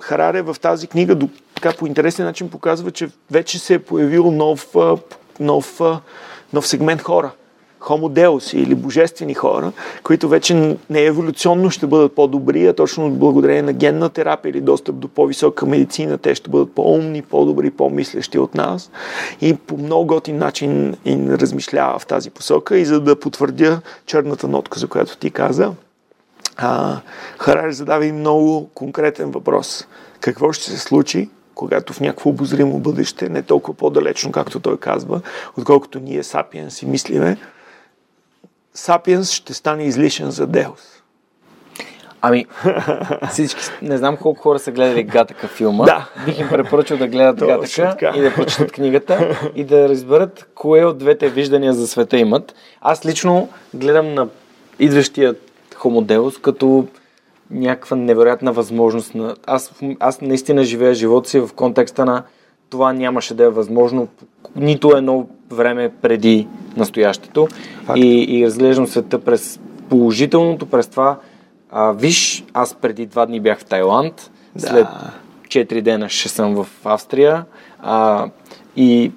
Хараре 0.00 0.42
в 0.42 0.56
тази 0.60 0.86
книга 0.86 1.14
до, 1.14 1.28
така 1.54 1.72
по 1.78 1.86
интересен 1.86 2.24
начин 2.24 2.50
показва, 2.50 2.90
че 2.90 3.08
вече 3.30 3.58
се 3.58 3.74
е 3.74 3.78
появил 3.78 4.30
нов, 4.30 4.66
нов, 5.40 5.80
нов 6.52 6.66
сегмент 6.66 7.02
хора 7.02 7.30
Homo 7.82 8.54
или 8.54 8.74
божествени 8.74 9.34
хора, 9.34 9.72
които 10.02 10.28
вече 10.28 10.76
не 10.90 11.00
еволюционно 11.00 11.70
ще 11.70 11.86
бъдат 11.86 12.14
по-добри, 12.14 12.66
а 12.66 12.72
точно 12.72 13.10
благодарение 13.10 13.62
на 13.62 13.72
генна 13.72 14.08
терапия 14.08 14.50
или 14.50 14.60
достъп 14.60 14.96
до 14.96 15.08
по-висока 15.08 15.66
медицина, 15.66 16.18
те 16.18 16.34
ще 16.34 16.50
бъдат 16.50 16.74
по-умни, 16.74 17.22
по-добри, 17.22 17.70
по-мислещи 17.70 18.38
от 18.38 18.54
нас. 18.54 18.90
И 19.40 19.54
по 19.54 19.76
много 19.76 20.06
готин 20.06 20.38
начин 20.38 20.96
им 21.04 21.34
размишлява 21.34 21.98
в 21.98 22.06
тази 22.06 22.30
посока. 22.30 22.78
И 22.78 22.84
за 22.84 23.00
да 23.00 23.20
потвърдя 23.20 23.80
черната 24.06 24.48
нотка, 24.48 24.78
за 24.78 24.86
която 24.86 25.16
ти 25.16 25.30
каза, 25.30 25.72
а, 26.56 27.00
Харари 27.38 27.72
задава 27.72 28.06
и 28.06 28.12
много 28.12 28.70
конкретен 28.74 29.30
въпрос. 29.30 29.86
Какво 30.20 30.52
ще 30.52 30.64
се 30.64 30.78
случи, 30.78 31.28
когато 31.54 31.92
в 31.92 32.00
някакво 32.00 32.30
обозримо 32.30 32.78
бъдеще, 32.78 33.28
не 33.28 33.42
толкова 33.42 33.76
по-далечно, 33.76 34.32
както 34.32 34.60
той 34.60 34.76
казва, 34.76 35.20
отколкото 35.56 36.00
ние, 36.00 36.22
сапиенс, 36.22 36.74
си 36.74 36.86
мислиме, 36.86 37.36
Сапиенс 38.74 39.32
ще 39.32 39.54
стане 39.54 39.84
излишен 39.84 40.30
за 40.30 40.46
Деус. 40.46 41.02
Ами, 42.24 42.46
всички, 43.30 43.60
не 43.82 43.96
знам 43.96 44.16
колко 44.16 44.42
хора 44.42 44.58
са 44.58 44.72
гледали 44.72 45.02
Гатъка 45.02 45.48
филма. 45.48 45.84
Да. 45.84 46.08
Бих 46.24 46.38
им 46.38 46.48
препоръчал 46.48 46.96
да 46.96 47.08
гледат 47.08 47.38
Гатъка 47.38 48.12
и 48.16 48.20
да 48.20 48.34
прочитат 48.34 48.72
книгата 48.72 49.36
и 49.54 49.64
да 49.64 49.88
разберат 49.88 50.48
кое 50.54 50.84
от 50.84 50.98
двете 50.98 51.28
виждания 51.28 51.72
за 51.72 51.86
света 51.86 52.16
имат. 52.16 52.54
Аз 52.80 53.06
лично 53.06 53.48
гледам 53.74 54.14
на 54.14 54.28
идващия 54.78 55.34
Хомоделос 55.76 56.38
като 56.38 56.86
някаква 57.50 57.96
невероятна 57.96 58.52
възможност. 58.52 59.14
На... 59.14 59.36
Аз, 59.46 59.72
аз 60.00 60.20
наистина 60.20 60.64
живея 60.64 60.94
живота 60.94 61.30
си 61.30 61.40
в 61.40 61.50
контекста 61.56 62.04
на 62.04 62.22
това 62.70 62.92
нямаше 62.92 63.34
да 63.34 63.44
е 63.44 63.48
възможно 63.48 64.08
нито 64.56 64.96
едно 64.96 65.26
време 65.54 65.92
преди 66.02 66.48
настоящето 66.76 67.48
и, 67.96 68.38
и 68.38 68.46
разглеждам 68.46 68.86
света 68.86 69.18
през 69.18 69.60
положителното, 69.88 70.66
през 70.66 70.88
това 70.88 71.18
а, 71.70 71.92
виж, 71.92 72.44
аз 72.54 72.74
преди 72.74 73.06
два 73.06 73.26
дни 73.26 73.40
бях 73.40 73.58
в 73.58 73.64
Тайланд, 73.64 74.30
да. 74.56 74.66
след 74.66 74.86
4 75.42 75.80
дена 75.80 76.08
ще 76.08 76.28
съм 76.28 76.54
в 76.54 76.66
Австрия 76.84 77.44
а, 77.80 78.28
и 78.76 79.12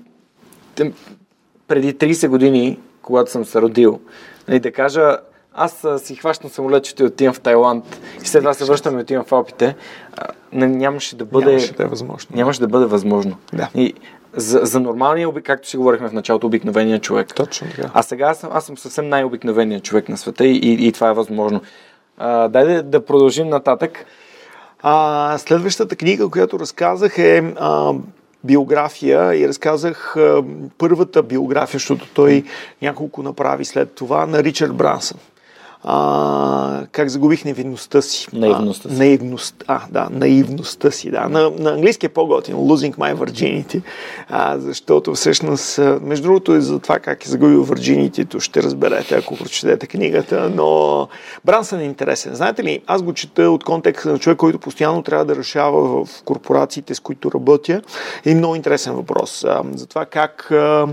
преди 1.68 1.94
30 1.94 2.28
години, 2.28 2.80
когато 3.02 3.32
съм 3.32 3.46
се 3.46 3.62
родил, 3.62 4.00
нали, 4.48 4.60
да 4.60 4.72
кажа, 4.72 5.18
аз 5.54 5.84
а, 5.84 6.00
си 6.00 6.16
хващам 6.16 6.50
самолет, 6.50 6.86
ще 6.86 7.04
отивам 7.04 7.34
в 7.34 7.40
Тайланд 7.40 8.00
и 8.24 8.28
след 8.28 8.42
това 8.42 8.54
се 8.54 8.66
връщам 8.66 8.98
и 8.98 9.02
отивам 9.02 9.26
в 9.26 9.32
Алпите, 9.32 9.76
а, 10.18 10.28
нямаше 10.52 11.16
да 11.16 11.26
бъде... 11.26 11.46
Нямаше 11.46 11.74
да 11.74 11.84
е 11.84 11.88
възможно. 11.88 12.36
Нямаше 12.36 12.60
да 12.60 12.68
бъде 12.68 12.86
възможно. 12.86 13.38
Да. 13.54 13.70
И 13.76 13.94
за, 14.36 14.60
за 14.64 14.80
нормалния, 14.80 15.34
както 15.44 15.68
си 15.70 15.78
говорихме 15.78 16.10
в 16.10 16.14
началото, 16.14 16.48
обикновения 16.48 17.00
човек. 17.00 17.36
Точно 17.36 17.68
така. 17.76 17.92
А 17.94 18.04
сега 18.04 18.26
аз 18.26 18.40
съм, 18.40 18.50
аз 18.54 18.66
съм 18.66 18.78
съвсем 18.78 19.10
най-обикновеният 19.10 19.84
човек 19.84 20.10
на 20.10 20.18
света 20.18 20.46
и, 20.46 20.58
и, 20.58 20.88
и 20.88 20.92
това 20.92 21.10
е 21.10 21.14
възможно. 21.14 21.62
А, 22.18 22.48
дай 22.48 22.66
да, 22.66 22.84
да 22.84 23.06
продължим 23.06 23.50
нататък. 23.50 24.06
А, 24.82 25.38
следващата 25.38 25.96
книга, 25.96 26.30
която 26.30 26.60
разказах 26.60 27.18
е 27.18 27.54
а, 27.60 27.94
биография 28.44 29.36
и 29.36 29.48
разказах 29.48 30.18
а, 30.18 30.44
първата 30.78 31.24
биография, 31.24 31.80
защото 31.80 32.08
той 32.14 32.44
няколко 32.82 33.24
направи 33.24 33.66
след 33.66 33.96
това, 33.96 34.26
на 34.26 34.44
Ричард 34.44 34.74
Брансън. 34.74 35.20
А, 35.88 36.86
как 36.92 37.10
загубих 37.10 37.46
невинността 37.46 38.02
си. 38.02 38.28
Наивността 38.34 38.90
си. 38.90 38.96
А, 38.96 38.98
наивност, 38.98 39.64
а, 39.68 39.82
да, 39.92 40.08
наивността 40.12 40.92
си, 40.92 41.12
да. 41.12 41.30
На, 41.30 41.52
на 41.60 41.72
английски 41.72 42.06
е 42.06 42.10
по-готин, 42.10 42.56
losing 42.56 42.96
my 42.96 43.16
virginity, 43.16 43.82
а, 44.30 44.58
защото 44.60 45.14
всъщност, 45.14 45.80
между 46.02 46.24
другото 46.24 46.54
е 46.54 46.62
за 46.62 46.80
това 46.80 47.00
как 47.00 47.26
е 47.26 47.30
загубил 47.30 47.66
virginity, 47.66 48.40
ще 48.40 48.64
разберете, 48.64 49.16
ако 49.16 49.36
прочетете 49.36 49.88
книгата, 49.88 50.52
но 50.56 51.08
Брансън 51.46 51.80
е 51.80 51.84
интересен. 51.84 52.36
Знаете 52.36 52.64
ли, 52.64 52.82
аз 52.88 53.02
го 53.02 53.14
чета 53.14 53.50
от 53.50 53.64
контекста 53.64 54.12
на 54.12 54.20
човек, 54.20 54.38
който 54.38 54.60
постоянно 54.60 55.04
трябва 55.04 55.26
да 55.26 55.36
решава 55.36 56.06
в 56.06 56.24
корпорациите, 56.24 56.96
с 56.96 57.00
които 57.00 57.32
работя. 57.32 57.82
Е 58.26 58.36
много 58.36 58.56
интересен 58.56 58.94
въпрос 58.94 59.44
а, 59.44 59.62
за 59.76 59.86
това 59.86 60.06
как 60.06 60.52
а, 60.52 60.88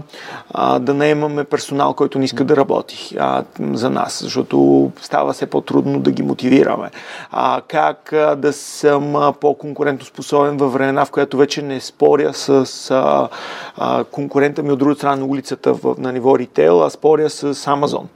а, 0.50 0.78
да 0.78 0.94
не 0.94 1.08
имаме 1.08 1.44
персонал, 1.44 1.94
който 1.94 2.18
не 2.18 2.24
иска 2.24 2.44
да 2.44 2.56
работи 2.56 3.16
а, 3.18 3.44
за 3.72 3.90
нас, 3.90 4.22
защото 4.22 4.81
става 5.00 5.32
все 5.32 5.46
по-трудно 5.46 6.00
да 6.00 6.10
ги 6.10 6.22
мотивираме. 6.22 6.90
А, 7.30 7.62
как 7.68 8.14
да 8.36 8.52
съм 8.52 9.34
по-конкурентоспособен 9.40 10.56
във 10.56 10.72
времена, 10.72 11.04
в 11.04 11.10
която 11.10 11.36
вече 11.36 11.62
не 11.62 11.80
споря 11.80 12.34
с 12.34 12.90
а, 12.90 13.28
а, 13.76 14.04
конкурента 14.04 14.62
ми 14.62 14.72
от 14.72 14.78
друга 14.78 14.94
страна 14.94 15.16
на 15.16 15.24
улицата 15.24 15.74
в, 15.74 15.94
на 15.98 16.12
ниво 16.12 16.38
ритейл, 16.38 16.82
а 16.84 16.90
споря 16.90 17.30
с 17.30 17.66
Амазон 17.66 18.08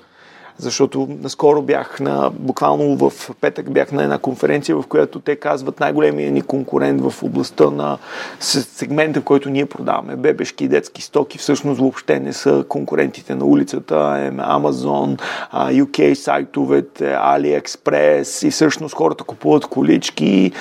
защото 0.58 1.08
наскоро 1.22 1.62
бях 1.62 2.00
на, 2.00 2.30
буквално 2.38 2.96
в 2.96 3.30
петък 3.40 3.72
бях 3.72 3.92
на 3.92 4.02
една 4.02 4.18
конференция, 4.18 4.76
в 4.76 4.86
която 4.86 5.20
те 5.20 5.36
казват 5.36 5.80
най-големият 5.80 6.32
ни 6.32 6.42
конкурент 6.42 7.00
в 7.00 7.22
областта 7.22 7.70
на 7.70 7.98
сегмента, 8.40 9.20
в 9.20 9.24
който 9.24 9.50
ние 9.50 9.66
продаваме 9.66 10.16
бебешки 10.16 10.64
и 10.64 10.68
детски 10.68 11.02
стоки, 11.02 11.38
всъщност 11.38 11.80
въобще 11.80 12.20
не 12.20 12.32
са 12.32 12.64
конкурентите 12.68 13.34
на 13.34 13.44
улицата, 13.44 13.94
Amazon, 14.34 15.20
UK 15.54 16.14
сайтовете, 16.14 17.04
AliExpress 17.04 18.46
и 18.46 18.50
всъщност 18.50 18.94
хората 18.94 19.24
купуват 19.24 19.66
колички, 19.66 20.52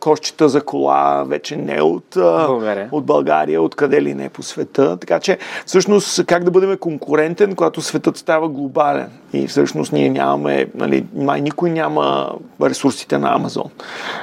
кошчета 0.00 0.48
за 0.48 0.60
кола 0.60 1.24
вече 1.24 1.56
не 1.56 1.82
от 1.82 2.04
България, 2.16 2.88
от 2.92 3.04
България 3.04 3.62
откъде 3.62 4.02
ли 4.02 4.14
не 4.14 4.28
по 4.28 4.42
света. 4.42 4.96
Така 4.96 5.20
че 5.20 5.38
всъщност 5.66 6.26
как 6.26 6.44
да 6.44 6.50
бъдем 6.50 6.76
конкурентен, 6.76 7.54
когато 7.54 7.82
светът 7.96 8.16
става 8.16 8.48
глобален 8.48 9.08
и 9.32 9.46
всъщност 9.46 9.92
ние 9.92 10.10
нямаме, 10.10 10.66
нали, 10.74 11.06
май 11.14 11.40
никой 11.40 11.70
няма 11.70 12.34
ресурсите 12.62 13.18
на 13.18 13.34
Амазон. 13.34 13.70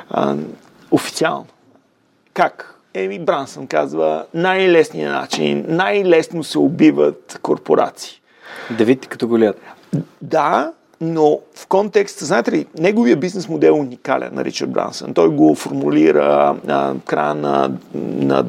А, 0.09 0.35
официално. 0.91 1.45
Как? 2.33 2.79
Еми 2.93 3.19
Брансън 3.19 3.67
казва 3.67 4.25
най-лесният 4.33 5.13
начин, 5.13 5.65
най-лесно 5.67 6.43
се 6.43 6.59
убиват 6.59 7.39
корпорации. 7.41 8.21
Давид 8.77 9.07
като 9.07 9.27
голят. 9.27 9.61
Да, 10.21 10.71
но 11.01 11.39
в 11.55 11.67
контекста, 11.67 12.25
знаете 12.25 12.51
ли, 12.51 12.65
неговия 12.79 13.17
бизнес 13.17 13.49
модел 13.49 13.67
е 13.67 13.71
уникален 13.71 14.29
на 14.33 14.45
Ричард 14.45 14.71
Брансън. 14.71 15.13
Той 15.13 15.29
го 15.29 15.55
формулира 15.55 16.55
в 16.65 16.95
края 17.05 17.35
на, 17.35 17.71
на 17.95 18.43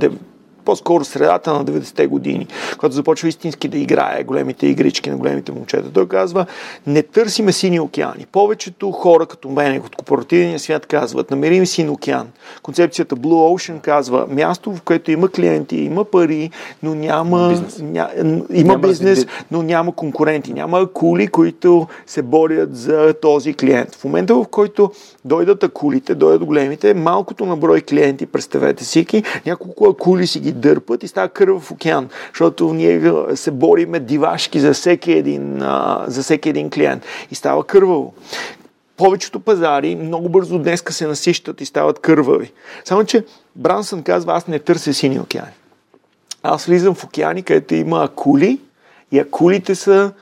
по-скоро 0.64 1.04
средата 1.04 1.52
на 1.52 1.64
90-те 1.64 2.06
години, 2.06 2.46
когато 2.72 2.94
започва 2.94 3.28
истински 3.28 3.68
да 3.68 3.78
играе 3.78 4.24
големите 4.24 4.66
игрички 4.66 5.10
на 5.10 5.16
големите 5.16 5.52
момчета. 5.52 5.90
Той 5.92 6.08
казва, 6.08 6.46
не 6.86 7.02
търсиме 7.02 7.52
сини 7.52 7.80
океани. 7.80 8.26
Повечето 8.32 8.90
хора 8.90 9.26
като 9.26 9.48
мен 9.48 9.76
от 9.76 9.96
корпоративния 9.96 10.58
свят 10.58 10.86
казват, 10.86 11.30
намерим 11.30 11.66
син 11.66 11.90
океан. 11.90 12.28
Концепцията 12.62 13.16
Blue 13.16 13.70
Ocean 13.70 13.80
казва, 13.80 14.26
място, 14.30 14.72
в 14.72 14.82
което 14.82 15.10
има 15.10 15.28
клиенти, 15.28 15.76
има 15.76 16.04
пари, 16.04 16.50
но 16.82 16.94
няма 16.94 17.48
бизнес, 17.48 17.78
ня, 17.82 18.10
има 18.50 18.72
няма 18.72 18.88
бизнес 18.88 19.26
но 19.50 19.62
няма 19.62 19.92
конкуренти, 19.92 20.52
няма 20.52 20.92
кули, 20.92 21.26
които 21.26 21.86
се 22.06 22.22
борят 22.22 22.76
за 22.76 23.14
този 23.22 23.54
клиент. 23.54 23.94
В 23.94 24.04
момента, 24.04 24.34
в 24.34 24.44
който 24.50 24.90
дойдат 25.24 25.62
акулите, 25.62 26.14
дойдат 26.14 26.44
големите, 26.44 26.94
малкото 26.94 27.46
на 27.46 27.56
брой 27.56 27.80
клиенти, 27.80 28.26
представете 28.26 28.84
си, 28.84 29.06
няколко 29.46 29.88
акули 29.88 30.26
си 30.26 30.40
ги 30.40 30.52
дърпат 30.54 31.02
и 31.02 31.08
става 31.08 31.30
в 31.60 31.70
океан, 31.70 32.08
защото 32.28 32.72
ние 32.72 33.12
се 33.34 33.50
бориме 33.50 34.00
дивашки 34.00 34.60
за 34.60 34.72
всеки 34.72 35.12
един, 35.12 35.58
за 36.06 36.22
всеки 36.22 36.48
един 36.48 36.70
клиент 36.70 37.02
и 37.30 37.34
става 37.34 37.64
кърваво 37.64 38.14
повечето 38.96 39.40
пазари 39.40 39.94
много 39.94 40.28
бързо 40.28 40.58
днеска 40.58 40.92
се 40.92 41.06
насищат 41.06 41.60
и 41.60 41.66
стават 41.66 41.98
кървави. 41.98 42.52
Само, 42.84 43.04
че 43.04 43.24
Брансън 43.56 44.02
казва, 44.02 44.32
аз 44.32 44.46
не 44.46 44.58
търся 44.58 44.94
сини 44.94 45.20
океани. 45.20 45.52
Аз 46.42 46.66
влизам 46.66 46.94
в 46.94 47.04
океани, 47.04 47.42
където 47.42 47.74
има 47.74 48.04
акули 48.04 48.60
и 49.12 49.18
акулите 49.18 49.74
са 49.74 50.12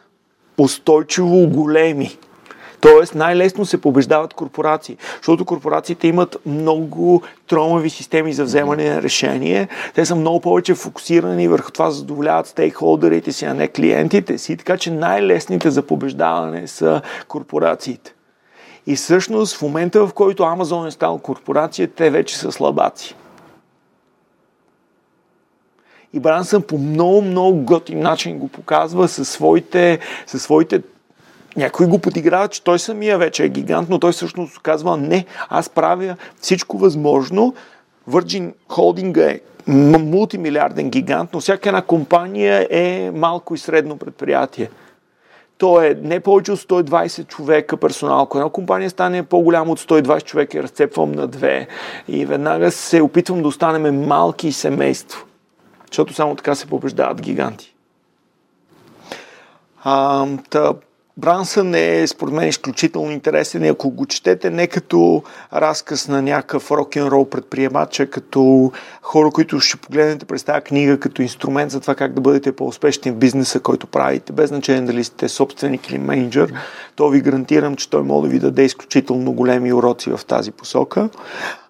устойчиво 0.59 1.49
големи. 1.49 2.19
Тоест 2.83 3.15
най-лесно 3.15 3.67
се 3.67 3.81
побеждават 3.81 4.35
корпорации, 4.35 4.97
защото 5.17 5.45
корпорациите 5.45 6.09
имат 6.09 6.37
много 6.47 7.23
тромави 7.47 7.91
системи 7.91 8.33
за 8.33 8.45
вземане 8.45 8.91
на 8.91 9.03
решение. 9.03 9.69
Те 9.95 10.07
са 10.07 10.15
много 10.17 10.41
повече 10.41 10.75
фокусирани 10.75 11.49
върху 11.49 11.71
това 11.71 11.91
задоволяват 11.91 12.47
стейкхолдерите 12.47 13.33
си, 13.33 13.45
а 13.45 13.55
не 13.55 13.69
клиентите 13.69 14.39
си, 14.39 14.57
така 14.57 14.77
че 14.77 14.91
най-лесните 14.91 15.71
за 15.71 15.83
побеждаване 15.83 16.67
са 16.67 17.01
корпорациите. 17.29 18.15
И 18.87 18.97
всъщност 18.97 19.57
в 19.57 19.63
момента, 19.63 20.07
в 20.07 20.13
който 20.13 20.43
Амазон 20.43 20.87
е 20.87 20.91
стал 20.91 21.19
корпорация, 21.19 21.89
те 21.89 22.11
вече 22.11 22.39
са 22.39 22.53
слабаци. 22.53 23.15
И 26.13 26.21
Брансън 26.21 26.63
по 26.63 26.79
много, 26.79 27.23
много 27.23 27.59
готин 27.59 28.01
начин 28.01 28.39
го 28.39 28.49
показва 28.49 29.09
със 29.09 29.29
своите, 29.29 29.99
със 30.27 30.43
своите 30.43 30.83
някой 31.57 31.87
го 31.87 31.99
подиграва, 31.99 32.49
че 32.49 32.65
той 32.65 32.79
самия 32.79 33.19
вече 33.19 33.45
е 33.45 33.49
гигант, 33.49 33.89
но 33.89 33.99
той 33.99 34.13
всъщност 34.13 34.59
казва, 34.59 34.97
не, 34.97 35.25
аз 35.49 35.69
правя 35.69 36.17
всичко 36.41 36.79
възможно. 36.79 37.55
Virgin 38.11 38.53
Holding 38.69 39.17
е 39.17 39.41
мултимилиарден 39.67 40.91
гигант, 40.91 41.31
но 41.33 41.41
всяка 41.41 41.69
една 41.69 41.83
компания 41.83 42.67
е 42.71 43.11
малко 43.15 43.55
и 43.55 43.59
средно 43.59 43.97
предприятие. 43.97 44.71
То 45.59 45.83
е 45.83 45.99
не 46.03 46.21
повече 46.21 46.53
от 46.53 46.59
120 46.59 47.27
човека 47.27 47.77
персонал. 47.77 48.23
Ако 48.23 48.39
една 48.39 48.51
компания 48.51 48.91
стане 48.91 49.23
по-голяма 49.23 49.73
от 49.73 49.81
120 49.81 50.25
човека, 50.25 50.59
я 50.59 50.63
разцепвам 50.63 51.13
на 51.13 51.27
две 51.27 51.69
и 52.09 52.27
веднага 52.27 52.71
се 52.71 53.03
опитвам 53.03 53.43
да 53.43 53.49
останем 53.49 54.07
малки 54.07 54.53
семейство. 54.53 55.27
Защото 55.91 56.15
само 56.15 56.35
така 56.35 56.55
се 56.55 56.67
побеждават 56.67 57.21
гиганти. 57.21 57.75
А, 59.85 60.27
та, 60.51 60.73
Брансън 61.17 61.75
е, 61.75 62.07
според 62.07 62.35
мен, 62.35 62.49
изключително 62.49 63.11
интересен 63.11 63.65
и 63.65 63.69
ако 63.69 63.91
го 63.91 64.07
четете 64.07 64.51
не 64.51 64.67
като 64.67 65.23
разказ 65.53 66.09
на 66.09 66.23
някакъв 66.23 66.71
рок-н-рол 66.71 67.29
предприемач, 67.29 68.01
а 68.01 68.07
като 68.07 68.73
хора, 69.03 69.31
които 69.31 69.61
ще 69.61 69.77
погледнете 69.77 70.25
през 70.25 70.45
тази 70.45 70.61
книга 70.61 71.01
като 71.01 71.23
инструмент 71.23 71.71
за 71.71 71.81
това 71.81 71.95
как 71.95 72.13
да 72.13 72.21
бъдете 72.21 72.57
по-успешни 72.57 73.11
в 73.11 73.17
бизнеса, 73.17 73.61
който 73.61 73.87
правите, 73.87 74.33
без 74.33 74.49
значение 74.49 74.83
дали 74.83 75.05
сте 75.05 75.29
собственик 75.29 75.91
или 75.91 75.99
менеджер, 75.99 76.53
то 76.97 77.09
ви 77.09 77.21
гарантирам, 77.21 77.77
че 77.77 77.91
той 77.91 78.03
може 78.03 78.29
да 78.29 78.33
ви 78.33 78.39
даде 78.39 78.65
изключително 78.65 79.33
големи 79.33 79.73
уроци 79.73 80.11
в 80.11 80.21
тази 80.27 80.51
посока. 80.51 81.09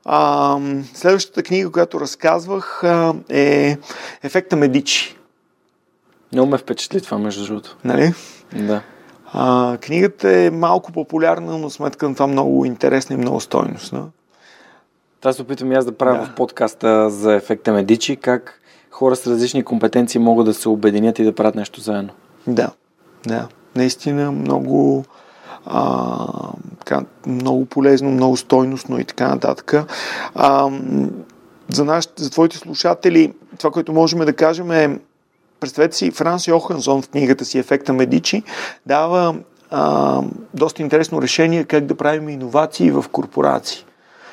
А, 0.04 0.58
следващата 0.94 1.42
книга, 1.42 1.70
която 1.70 2.00
разказвах 2.00 2.82
е 3.28 3.76
Ефекта 4.22 4.56
Медичи. 4.56 5.16
Много 6.32 6.50
ме 6.50 6.58
впечатли 6.58 7.00
това, 7.00 7.18
между 7.18 7.46
другото. 7.46 7.76
Нали? 7.84 8.12
Да. 8.52 8.82
А, 9.32 9.78
книгата 9.80 10.36
е 10.36 10.50
малко 10.50 10.92
популярна, 10.92 11.58
но 11.58 11.70
сметка 11.70 12.08
на 12.08 12.14
това 12.14 12.26
много 12.26 12.64
интересна 12.64 13.14
и 13.14 13.18
много 13.18 13.40
стойностна. 13.40 14.06
Това 15.20 15.32
се 15.32 15.42
опитвам 15.42 15.72
и 15.72 15.74
аз 15.74 15.84
да 15.84 15.92
правя 15.92 16.18
да. 16.18 16.26
в 16.26 16.34
подкаста 16.34 17.10
за 17.10 17.34
ефекта 17.34 17.72
Медичи, 17.72 18.16
как 18.16 18.60
хора 18.90 19.16
с 19.16 19.26
различни 19.26 19.62
компетенции 19.62 20.20
могат 20.20 20.46
да 20.46 20.54
се 20.54 20.68
обединят 20.68 21.18
и 21.18 21.24
да 21.24 21.34
правят 21.34 21.54
нещо 21.54 21.80
заедно. 21.80 22.10
Да, 22.46 22.70
да. 23.26 23.48
Наистина 23.76 24.32
много, 24.32 25.04
а, 25.66 26.26
така, 26.78 27.04
много 27.26 27.64
полезно, 27.64 28.10
много 28.10 28.36
стойностно 28.36 29.00
и 29.00 29.04
така 29.04 29.28
нататък. 29.28 29.74
А, 30.34 30.70
за, 31.68 31.84
наш, 31.84 32.08
за 32.16 32.30
твоите 32.30 32.58
слушатели, 32.58 33.32
това, 33.58 33.70
което 33.70 33.92
можем 33.92 34.18
да 34.18 34.32
кажем 34.32 34.70
е 34.70 34.98
Представете 35.62 35.96
си, 35.96 36.10
Франс 36.10 36.48
Йохансон 36.48 37.02
в 37.02 37.08
книгата 37.08 37.44
си 37.44 37.58
Ефекта 37.58 37.92
Медичи 37.92 38.42
дава 38.86 39.34
а, 39.70 40.20
доста 40.54 40.82
интересно 40.82 41.22
решение 41.22 41.64
как 41.64 41.84
да 41.84 41.94
правим 41.94 42.28
иновации 42.28 42.90
в 42.90 43.04
корпорации. 43.12 43.84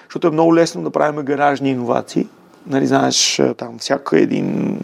Защото 0.08 0.28
е 0.28 0.32
много 0.32 0.56
лесно 0.56 0.84
да 0.84 0.90
правим 0.90 1.26
гаражни 1.26 1.70
иновации. 1.70 2.28
Нали, 2.68 2.88
знаеш, 2.88 3.42
там 3.58 3.80
всяка 3.80 4.20
един 4.20 4.80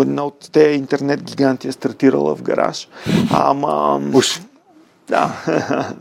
една 0.00 0.24
от 0.24 0.48
те 0.52 0.62
интернет 0.62 1.22
гиганти 1.22 1.68
е 1.68 1.72
стартирала 1.72 2.36
в 2.36 2.42
гараж. 2.42 2.88
Ама... 3.30 4.00
Уж. 4.14 4.40
Да. 5.08 5.32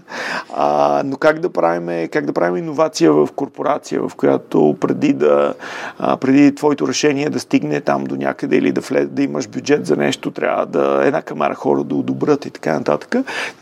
а, 0.56 1.02
но 1.06 1.18
как 1.18 1.40
да 1.40 1.50
правим, 1.50 2.10
как 2.12 2.26
да 2.26 2.34
правим 2.34 2.58
иновация 2.58 3.14
в 3.14 3.30
корпорация, 3.36 4.10
в 4.10 4.16
която 4.16 4.78
преди 4.80 5.14
да 5.14 5.54
а, 6.00 6.18
преди 6.18 6.56
твоето 6.56 6.88
решение 6.88 7.30
да 7.30 7.40
стигне 7.40 7.82
там 7.82 8.04
до 8.04 8.16
някъде 8.16 8.58
или 8.58 8.72
да, 8.72 8.82
влез, 8.82 9.08
да 9.08 9.24
имаш 9.24 9.48
бюджет 9.48 9.86
за 9.86 9.96
нещо, 9.96 10.32
трябва 10.32 10.66
да 10.66 11.02
една 11.04 11.22
камара 11.22 11.56
хора 11.56 11.84
да 11.84 11.96
одобрят 11.96 12.46
и 12.46 12.50
така 12.50 12.74
нататък. 12.74 13.16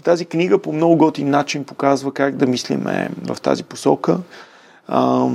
Тази 0.03 0.25
книга 0.25 0.59
по 0.59 0.73
много 0.73 0.97
готин 0.97 1.29
начин 1.29 1.63
показва 1.63 2.13
как 2.13 2.35
да 2.35 2.47
мислиме 2.47 3.09
в 3.27 3.41
тази 3.41 3.63
посока. 3.63 4.17
А, 4.87 5.27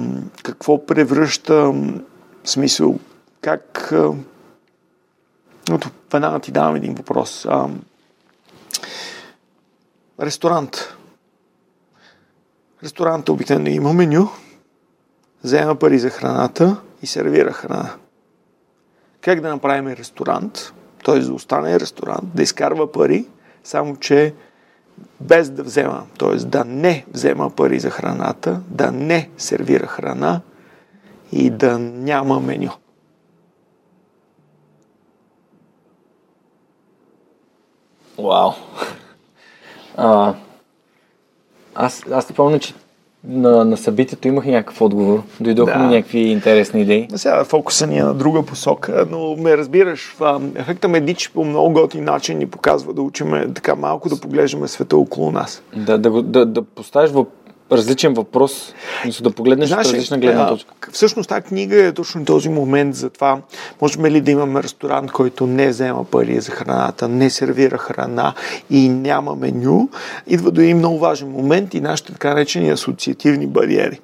какво 0.42 0.86
превръща 0.86 1.74
смисъл, 2.44 2.98
как 3.40 3.92
веднага 6.12 6.38
ти 6.38 6.52
давам 6.52 6.76
един 6.76 6.94
въпрос. 6.94 7.46
А, 7.50 7.68
ресторант. 10.20 10.96
Ресторанта 12.82 13.32
обикновено 13.32 13.68
има 13.68 13.92
меню, 13.92 14.28
взема 15.44 15.74
пари 15.74 15.98
за 15.98 16.10
храната 16.10 16.76
и 17.02 17.06
сервира 17.06 17.52
храна. 17.52 17.94
Как 19.20 19.40
да 19.40 19.48
направим 19.48 19.88
ресторант, 19.88 20.72
т.е. 21.04 21.18
да 21.18 21.34
остане 21.34 21.80
ресторант, 21.80 22.34
да 22.34 22.42
изкарва 22.42 22.92
пари, 22.92 23.26
само 23.64 23.96
че 23.96 24.34
без 25.20 25.50
да 25.50 25.62
взема, 25.62 26.06
т.е. 26.18 26.36
да 26.36 26.64
не 26.64 27.04
взема 27.12 27.50
пари 27.50 27.80
за 27.80 27.90
храната, 27.90 28.60
да 28.68 28.92
не 28.92 29.30
сервира 29.36 29.86
храна 29.86 30.40
и 31.32 31.50
да 31.50 31.78
няма 31.78 32.40
меню. 32.40 32.70
Вау! 38.18 38.52
А, 39.96 40.34
аз, 41.74 42.02
аз 42.10 42.28
не 42.28 42.34
помня, 42.34 42.58
че 42.58 42.74
на, 43.28 43.64
на 43.64 43.76
събитието 43.76 44.28
имах 44.28 44.46
някакъв 44.46 44.80
отговор. 44.80 45.22
Дойдоха 45.40 45.72
да. 45.72 45.78
ми 45.78 45.94
някакви 45.94 46.18
интересни 46.18 46.80
идеи. 46.80 47.08
Сега 47.16 47.44
фокуса 47.44 47.86
ни 47.86 47.98
е 47.98 48.02
на 48.02 48.14
друга 48.14 48.42
посока, 48.42 49.06
но 49.10 49.36
ме 49.36 49.56
разбираш. 49.56 50.16
Ефекта 50.54 50.88
Медич 50.88 51.30
по 51.34 51.44
много 51.44 51.72
готин 51.72 52.04
начин 52.04 52.38
ни 52.38 52.46
показва 52.46 52.94
да 52.94 53.02
учиме 53.02 53.52
така 53.54 53.74
малко 53.74 54.08
да 54.08 54.20
поглеждаме 54.20 54.68
света 54.68 54.96
около 54.96 55.30
нас. 55.30 55.62
Да, 55.76 55.98
да, 55.98 56.22
да, 56.22 56.46
да 56.46 56.62
поставиш 56.62 57.10
в 57.10 57.24
различен 57.72 58.14
въпрос, 58.14 58.74
да 59.20 59.30
погледнеш 59.30 59.68
Знаеш, 59.68 59.86
различна 59.86 60.18
гледна 60.18 60.46
точка. 60.46 60.74
Всъщност 60.92 61.28
тази 61.28 61.42
книга 61.42 61.84
е 61.84 61.92
точно 61.92 62.24
този 62.24 62.48
момент 62.48 62.94
за 62.94 63.10
това. 63.10 63.40
Можем 63.80 64.06
ли 64.06 64.20
да 64.20 64.30
имаме 64.30 64.62
ресторант, 64.62 65.12
който 65.12 65.46
не 65.46 65.68
взема 65.68 66.04
пари 66.04 66.40
за 66.40 66.52
храната, 66.52 67.08
не 67.08 67.30
сервира 67.30 67.78
храна 67.78 68.34
и 68.70 68.88
няма 68.88 69.34
меню? 69.34 69.88
Идва 70.26 70.50
до 70.50 70.60
един 70.60 70.78
много 70.78 70.98
важен 70.98 71.28
момент 71.28 71.74
и 71.74 71.80
нашите 71.80 72.12
така 72.12 72.28
наречени 72.28 72.70
асоциативни 72.70 73.46
бариери. 73.46 74.00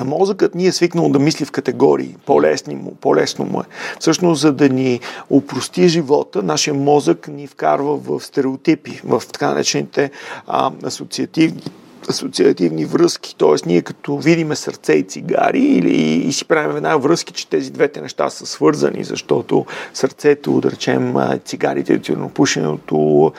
А 0.00 0.04
мозъкът 0.04 0.54
ни 0.54 0.66
е 0.66 0.72
свикнал 0.72 1.08
да 1.08 1.18
мисли 1.18 1.44
в 1.44 1.50
категории. 1.50 2.16
По-лесно 2.26 2.74
му, 2.74 2.94
по-лесно 3.00 3.44
му 3.44 3.60
е. 3.60 3.64
Всъщност, 4.00 4.40
за 4.40 4.52
да 4.52 4.68
ни 4.68 5.00
упрости 5.30 5.88
живота, 5.88 6.42
нашия 6.42 6.74
мозък 6.74 7.28
ни 7.28 7.46
вкарва 7.46 7.96
в 7.96 8.20
стереотипи, 8.20 9.00
в 9.04 9.22
така 9.32 9.48
наречените 9.48 10.10
а, 10.46 10.70
асоциативни 10.84 11.62
асоциативни 12.08 12.84
връзки, 12.84 13.36
т.е. 13.38 13.66
ние 13.66 13.82
като 13.82 14.18
видиме 14.18 14.56
сърце 14.56 14.92
и 14.92 15.02
цигари 15.02 15.60
или 15.60 15.94
и 16.28 16.32
си 16.32 16.44
правим 16.44 16.76
една 16.76 16.96
връзки, 16.96 17.32
че 17.32 17.48
тези 17.48 17.70
двете 17.70 18.00
неща 18.00 18.30
са 18.30 18.46
свързани, 18.46 19.04
защото 19.04 19.66
сърцето, 19.94 20.60
да 20.60 20.70
речем, 20.70 21.14
цигарите, 21.44 21.98
тютюнопушенето 21.98 23.32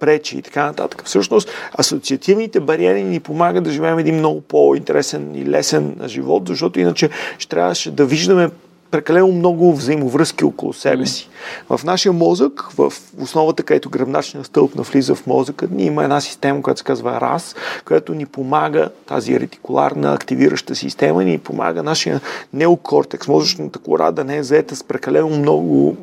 пречи 0.00 0.38
и 0.38 0.42
така 0.42 0.66
нататък. 0.66 1.02
Всъщност, 1.04 1.50
асоциативните 1.78 2.60
бариери 2.60 3.04
ни 3.04 3.20
помагат 3.20 3.64
да 3.64 3.70
живеем 3.70 3.98
един 3.98 4.14
много 4.14 4.40
по-интересен 4.40 5.34
и 5.34 5.46
лесен 5.46 5.96
живот, 6.06 6.48
защото 6.48 6.80
иначе 6.80 7.10
ще 7.38 7.48
трябваше 7.48 7.90
да 7.90 8.06
виждаме 8.06 8.50
прекалено 8.96 9.32
много 9.32 9.72
взаимовръзки 9.74 10.44
около 10.44 10.72
себе 10.72 11.06
си. 11.06 11.28
В 11.70 11.80
нашия 11.84 12.12
мозък, 12.12 12.68
в 12.78 12.92
основата, 13.20 13.62
където 13.62 13.90
гръбначния 13.90 14.44
стълб 14.44 14.74
навлиза 14.74 15.14
в 15.14 15.26
мозъка, 15.26 15.68
ни 15.70 15.84
има 15.84 16.04
една 16.04 16.20
система, 16.20 16.62
която 16.62 16.78
се 16.78 16.84
казва 16.84 17.20
РАС, 17.20 17.56
която 17.84 18.14
ни 18.14 18.26
помага, 18.26 18.90
тази 19.06 19.40
ретикуларна 19.40 20.12
активираща 20.12 20.74
система, 20.74 21.24
ни 21.24 21.38
помага 21.38 21.82
нашия 21.82 22.20
неокортекс, 22.52 23.28
мозъчната 23.28 23.78
кора 23.78 24.10
да 24.10 24.24
не 24.24 24.36
е 24.36 24.42
заета 24.42 24.76
с 24.76 24.84
прекалено 24.84 25.28
много 25.28 25.96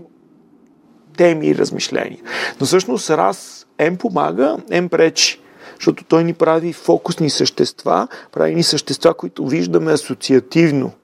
теми 1.18 1.48
и 1.48 1.56
размишления. 1.56 2.20
Но 2.60 2.66
всъщност 2.66 3.10
РАС 3.10 3.66
М 3.80 3.98
помага, 3.98 4.58
М 4.82 4.90
пречи 4.90 5.40
защото 5.76 6.04
той 6.04 6.24
ни 6.24 6.34
прави 6.34 6.74
фокусни 6.74 7.30
същества, 7.30 8.08
прави 8.32 8.56
ни 8.56 8.64
същества, 8.64 9.14
които 9.14 9.48
виждаме 9.48 9.92
асоциативно– 9.92 10.92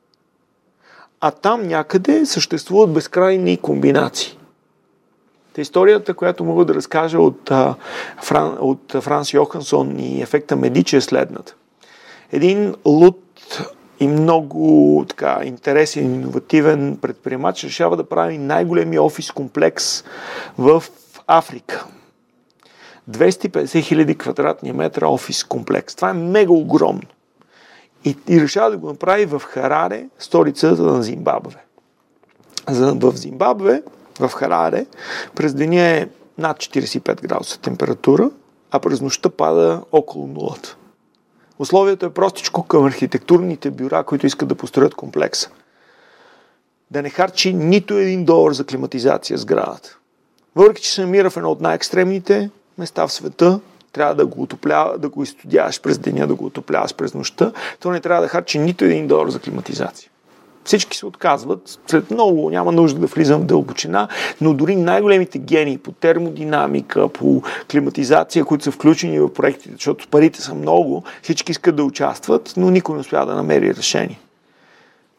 а 1.21 1.31
там 1.31 1.67
някъде 1.67 2.25
съществуват 2.25 2.93
безкрайни 2.93 3.57
комбинации. 3.57 4.37
Та 5.53 5.61
историята, 5.61 6.13
която 6.13 6.43
мога 6.43 6.65
да 6.65 6.75
разкажа 6.75 7.19
от, 7.19 7.51
Фран, 8.21 8.57
от 8.59 8.95
Франс 8.99 9.33
Йохансон 9.33 9.99
и 9.99 10.21
ефекта 10.21 10.55
Медичи 10.55 10.95
е 10.95 11.01
следната. 11.01 11.55
Един 12.31 12.75
луд 12.85 13.25
и 13.99 14.07
много 14.07 15.05
така, 15.09 15.39
интересен, 15.43 16.15
иновативен 16.15 16.97
предприемач 17.01 17.63
решава 17.63 17.97
да 17.97 18.09
прави 18.09 18.37
най-големия 18.37 19.03
офис 19.03 19.31
комплекс 19.31 20.03
в 20.57 20.83
Африка. 21.27 21.85
250 23.11 23.81
хиляди 23.81 24.15
квадратни 24.15 24.71
метра 24.71 25.07
офис 25.07 25.43
комплекс. 25.43 25.95
Това 25.95 26.09
е 26.09 26.13
мега 26.13 26.51
огромно. 26.51 27.01
И, 28.05 28.17
и 28.27 28.41
решава 28.41 28.71
да 28.71 28.77
го 28.77 28.87
направи 28.87 29.25
в 29.25 29.39
Хараре, 29.39 30.09
столицата 30.19 30.81
на 30.81 31.03
Зимбабве. 31.03 31.65
В 32.67 33.17
Зимбабве, 33.17 33.83
в 34.19 34.29
Хараре, 34.29 34.85
през 35.35 35.53
деня 35.53 35.81
е 35.81 36.07
над 36.37 36.57
45 36.57 37.21
градуса 37.21 37.59
температура, 37.59 38.31
а 38.71 38.79
през 38.79 39.01
нощта 39.01 39.29
пада 39.29 39.81
около 39.91 40.27
нулата. 40.27 40.77
Условието 41.59 42.05
е 42.05 42.13
простичко 42.13 42.63
към 42.63 42.85
архитектурните 42.85 43.71
бюра, 43.71 44.03
които 44.03 44.25
искат 44.25 44.49
да 44.49 44.55
построят 44.55 44.95
комплекса. 44.95 45.49
Да 46.91 47.01
не 47.01 47.09
харчи 47.09 47.53
нито 47.53 47.93
един 47.93 48.25
долар 48.25 48.51
за 48.51 48.65
климатизация 48.65 49.37
сградата. 49.37 49.97
Въпреки, 50.55 50.81
че 50.81 50.93
се 50.93 51.01
намира 51.01 51.29
в 51.29 51.37
едно 51.37 51.51
от 51.51 51.61
най-екстремните 51.61 52.49
места 52.77 53.07
в 53.07 53.11
света, 53.11 53.59
трябва 53.91 54.15
да 54.15 54.25
го 54.25 54.41
отоплява, 54.41 54.97
да 54.97 55.09
го 55.09 55.23
изтодяваш 55.23 55.81
през 55.81 55.97
деня, 55.97 56.27
да 56.27 56.35
го 56.35 56.45
отопляваш 56.45 56.95
през 56.95 57.13
нощта, 57.13 57.51
то 57.79 57.91
не 57.91 57.99
трябва 57.99 58.21
да 58.21 58.27
харчи 58.27 58.59
нито 58.59 58.85
един 58.85 59.07
долар 59.07 59.29
за 59.29 59.39
климатизация. 59.39 60.09
Всички 60.63 60.97
се 60.97 61.05
отказват, 61.05 61.79
след 61.87 62.11
много 62.11 62.49
няма 62.49 62.71
нужда 62.71 62.99
да 62.99 63.07
влизам 63.07 63.41
в 63.41 63.45
дълбочина, 63.45 64.07
но 64.41 64.53
дори 64.53 64.75
най-големите 64.75 65.39
гении 65.39 65.77
по 65.77 65.91
термодинамика, 65.91 67.09
по 67.09 67.41
климатизация, 67.71 68.45
които 68.45 68.63
са 68.63 68.71
включени 68.71 69.19
в 69.19 69.33
проектите, 69.33 69.71
защото 69.71 70.07
парите 70.07 70.41
са 70.41 70.55
много, 70.55 71.03
всички 71.21 71.51
искат 71.51 71.75
да 71.75 71.83
участват, 71.83 72.53
но 72.57 72.69
никой 72.69 72.95
не 72.95 73.01
успя 73.01 73.25
да 73.25 73.35
намери 73.35 73.75
решение. 73.75 74.19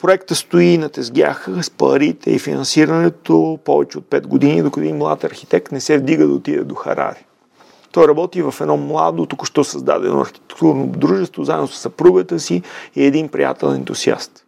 Проектът 0.00 0.38
стои 0.38 0.78
на 0.78 0.88
тезгяха 0.88 1.62
с 1.62 1.70
парите 1.70 2.30
и 2.30 2.38
финансирането 2.38 3.58
повече 3.64 3.98
от 3.98 4.04
5 4.04 4.26
години, 4.26 4.62
докато 4.62 4.80
един 4.80 4.96
млад 4.96 5.24
архитект 5.24 5.72
не 5.72 5.80
се 5.80 5.98
вдига 5.98 6.26
да 6.26 6.34
отиде 6.34 6.64
до 6.64 6.74
Харари. 6.74 7.24
Той 7.92 8.08
работи 8.08 8.42
в 8.42 8.54
едно 8.60 8.76
младо, 8.76 9.26
току-що 9.26 9.64
създадено 9.64 10.20
архитектурно 10.20 10.86
дружество, 10.86 11.44
заедно 11.44 11.68
с 11.68 11.78
съпругата 11.78 12.40
си 12.40 12.62
и 12.96 13.04
един 13.04 13.28
приятел 13.28 13.66
ентусиаст. 13.66 14.46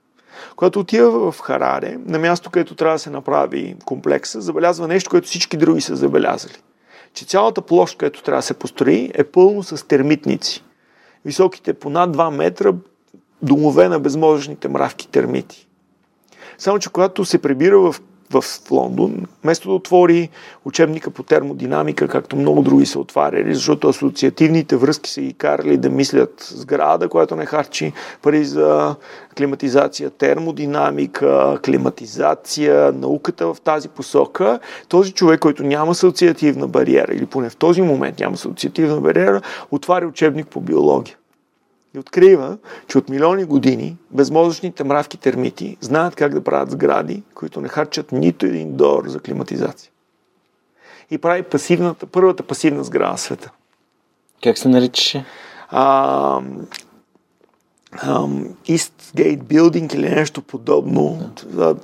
Когато 0.56 0.81
отива 0.81 1.32
в 1.32 1.40
Хараре, 1.40 1.98
на 2.06 2.19
място, 2.19 2.51
където 2.51 2.74
трябва 2.74 2.94
да 2.94 2.98
се 2.98 3.10
направи 3.10 3.77
комплекса, 3.85 4.40
забелязва 4.40 4.89
нещо, 4.89 5.10
което 5.10 5.27
всички 5.27 5.56
други 5.56 5.81
са 5.81 5.97
забелязали. 5.97 6.56
Че 7.14 7.24
цялата 7.24 7.62
площ, 7.62 7.98
където 7.98 8.23
трябва 8.23 8.39
да 8.39 8.47
се 8.47 8.55
построи, 8.55 9.10
е 9.14 9.24
пълно 9.24 9.62
с 9.62 9.89
термитници. 9.89 10.64
Високите 11.24 11.74
по 11.74 11.90
над 11.90 12.16
2 12.16 12.36
метра 12.36 12.73
домове 13.43 13.89
на 13.89 14.01
безможните 14.01 14.69
мравки 14.69 15.09
термити. 15.09 15.69
Само, 16.59 16.78
че 16.78 16.90
когато 16.90 17.24
се 17.24 17.43
прибира 17.43 17.78
в 17.78 17.94
в 18.33 18.45
Лондон, 18.71 19.27
вместо 19.43 19.69
да 19.69 19.75
отвори 19.75 20.29
учебника 20.65 21.11
по 21.11 21.23
термодинамика, 21.23 22.09
както 22.09 22.37
много 22.37 22.63
други 22.63 22.87
са 22.87 22.99
отваряли, 22.99 23.55
защото 23.55 23.89
асоциативните 23.89 24.77
връзки 24.77 25.11
са 25.11 25.21
ги 25.21 25.33
карали 25.33 25.77
да 25.77 25.91
мислят 25.91 26.53
сграда, 26.55 27.09
която 27.09 27.37
не 27.37 27.47
харчи 27.47 27.93
пари 28.23 28.45
за 28.45 28.97
климатизация, 29.39 30.11
термодинамика, 30.11 31.59
климатизация, 31.65 32.93
науката 32.93 33.55
в 33.55 33.61
тази 33.65 33.89
посока, 33.89 34.59
този 34.89 35.13
човек, 35.13 35.41
който 35.41 35.63
няма 35.63 35.91
асоциативна 35.91 36.69
бариера, 36.69 37.15
или 37.15 37.27
поне 37.27 37.51
в 37.51 37.57
този 37.57 37.83
момент 37.83 38.19
няма 38.19 38.35
асоциативна 38.35 39.01
бариера, 39.01 39.41
отваря 39.71 40.07
учебник 40.07 40.47
по 40.47 40.61
биология 40.61 41.17
и 41.94 41.98
открива, 41.98 42.59
че 42.89 42.98
от 42.98 43.09
милиони 43.09 43.44
години 43.44 43.97
безмозъчните 44.10 44.85
мравки 44.85 45.16
термити 45.16 45.77
знаят 45.81 46.14
как 46.14 46.35
да 46.35 46.44
правят 46.44 46.70
сгради, 46.70 47.23
които 47.35 47.60
не 47.60 47.69
харчат 47.69 48.12
нито 48.12 48.47
един 48.47 48.77
долар 48.77 49.09
за 49.09 49.20
климатизация. 49.20 49.90
И 51.10 51.19
прави 51.19 51.43
пасивната, 51.43 52.06
първата 52.06 52.43
пасивна 52.43 52.85
сграда 52.85 53.16
в 53.16 53.20
света. 53.20 53.51
Как 54.43 54.59
се 54.59 54.69
наричаше? 54.69 55.24
А, 55.70 56.40
ам, 58.02 58.48
Eastgate 58.69 59.43
Building 59.43 59.94
или 59.94 60.10
нещо 60.10 60.43
подобно. 60.43 61.31
Да. 61.47 61.77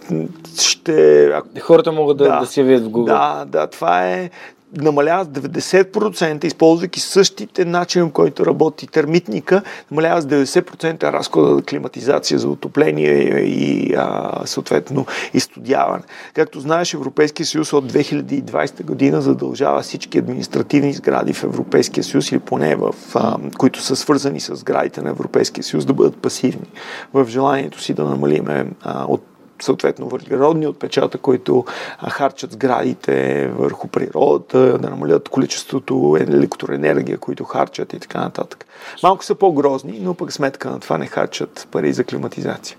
Ще, 0.61 1.33
Хората 1.61 1.93
могат 1.93 2.17
да, 2.17 2.25
да. 2.25 2.41
да 2.41 2.47
си 2.47 2.61
явят 2.61 2.85
в 2.85 2.89
Google. 2.89 3.05
Да, 3.05 3.45
да, 3.45 3.67
това 3.67 4.09
е 4.09 4.31
намалява 4.77 5.25
с 5.25 5.29
90%, 5.29 6.45
използвайки 6.45 7.01
същите 7.01 7.65
начини, 7.65 8.05
в 8.05 8.11
който 8.11 8.47
работи 8.47 8.87
термитника, 8.87 9.63
намалява 9.91 10.23
с 10.23 10.27
90% 10.27 11.03
разхода 11.03 11.55
за 11.55 11.63
климатизация, 11.63 12.39
за 12.39 12.49
отопление 12.49 13.41
и 13.41 13.95
а, 13.95 14.33
съответно 14.45 15.07
изстудяване. 15.35 16.03
Както 16.35 16.61
знаеш, 16.61 16.95
Европейския 16.95 17.47
съюз 17.47 17.73
от 17.73 17.93
2020 17.93 18.85
година 18.85 19.21
задължава 19.21 19.81
всички 19.81 20.19
административни 20.19 20.93
сгради 20.93 21.33
в 21.33 21.45
Европейския 21.45 22.05
съюз 22.05 22.33
или 22.33 22.39
поне 22.39 22.77
в, 22.77 22.95
а, 23.15 23.37
които 23.59 23.83
са 23.83 23.97
свързани 23.97 24.41
с 24.41 24.57
сградите 24.57 25.03
на 25.03 25.11
Европейския 25.11 25.65
съюз 25.65 25.85
да 25.85 25.93
бъдат 25.93 26.17
пасивни 26.17 26.67
в 27.15 27.27
желанието 27.29 27.81
си 27.83 27.95
да 27.95 28.05
намалиме 28.05 28.67
а, 28.83 29.05
от 29.05 29.25
съответно 29.63 30.09
въглеродния 30.09 30.71
отпечатък, 30.71 31.21
който 31.21 31.65
харчат 32.11 32.53
сградите 32.53 33.49
върху 33.49 33.89
природата, 33.89 34.79
да 34.79 34.91
намалят 34.91 35.29
количеството 35.29 36.17
електроенергия, 36.21 37.19
които 37.19 37.45
харчат 37.45 37.93
и 37.93 38.01
така 38.01 38.21
нататък. 38.21 38.67
Малко 39.03 39.25
са 39.25 39.35
по-грозни, 39.35 39.99
но 40.03 40.15
пък 40.15 40.33
сметка 40.33 40.71
на 40.71 40.81
това 40.81 40.99
не 40.99 41.07
харчат 41.07 41.69
пари 41.71 41.93
за 41.93 42.05
климатизация. 42.05 42.79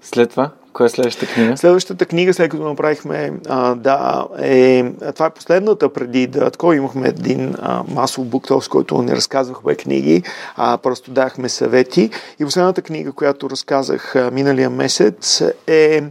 След 0.00 0.30
това? 0.30 0.50
Коя 0.72 0.86
е 0.86 0.88
следващата 0.88 1.32
книга? 1.32 1.56
Следващата 1.56 2.06
книга, 2.06 2.34
след 2.34 2.50
като 2.50 2.62
направихме, 2.62 3.32
а, 3.48 3.74
да, 3.74 4.26
е, 4.38 4.92
това 5.14 5.26
е 5.26 5.30
последната 5.30 5.92
преди 5.92 6.26
да 6.26 6.50
такова 6.50 6.76
имахме 6.76 7.08
един 7.08 7.54
а, 7.58 7.82
масов 7.88 8.26
буктов, 8.26 8.64
с 8.64 8.68
който 8.68 9.02
не 9.02 9.16
разказвахме 9.16 9.74
книги, 9.74 10.22
а 10.56 10.78
просто 10.78 11.10
дахме 11.10 11.48
съвети. 11.48 12.10
И 12.40 12.44
последната 12.44 12.82
книга, 12.82 13.12
която 13.12 13.50
разказах 13.50 14.16
а, 14.16 14.30
миналия 14.30 14.70
месец 14.70 15.42
е 15.66 16.02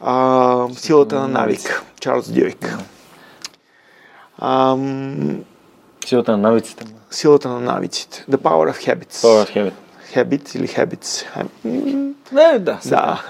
а, 0.00 0.66
Силата 0.72 1.20
на 1.20 1.28
навик, 1.28 1.82
Чарлз 2.00 2.30
Дюик. 2.30 2.78
Силата 6.06 6.32
на 6.32 6.38
навиците. 6.38 6.84
Силата 7.10 7.48
на 7.48 7.60
навиците. 7.60 8.24
The 8.30 8.36
Power 8.36 8.72
of 8.72 8.86
Habits. 8.86 9.12
Power 9.12 9.46
of 9.46 9.56
Habits. 9.56 9.87
Habits 10.14 10.56
или 10.56 10.66
Habits. 10.66 11.26
Не, 12.32 12.58
да. 12.58 12.78
Да. 12.84 13.24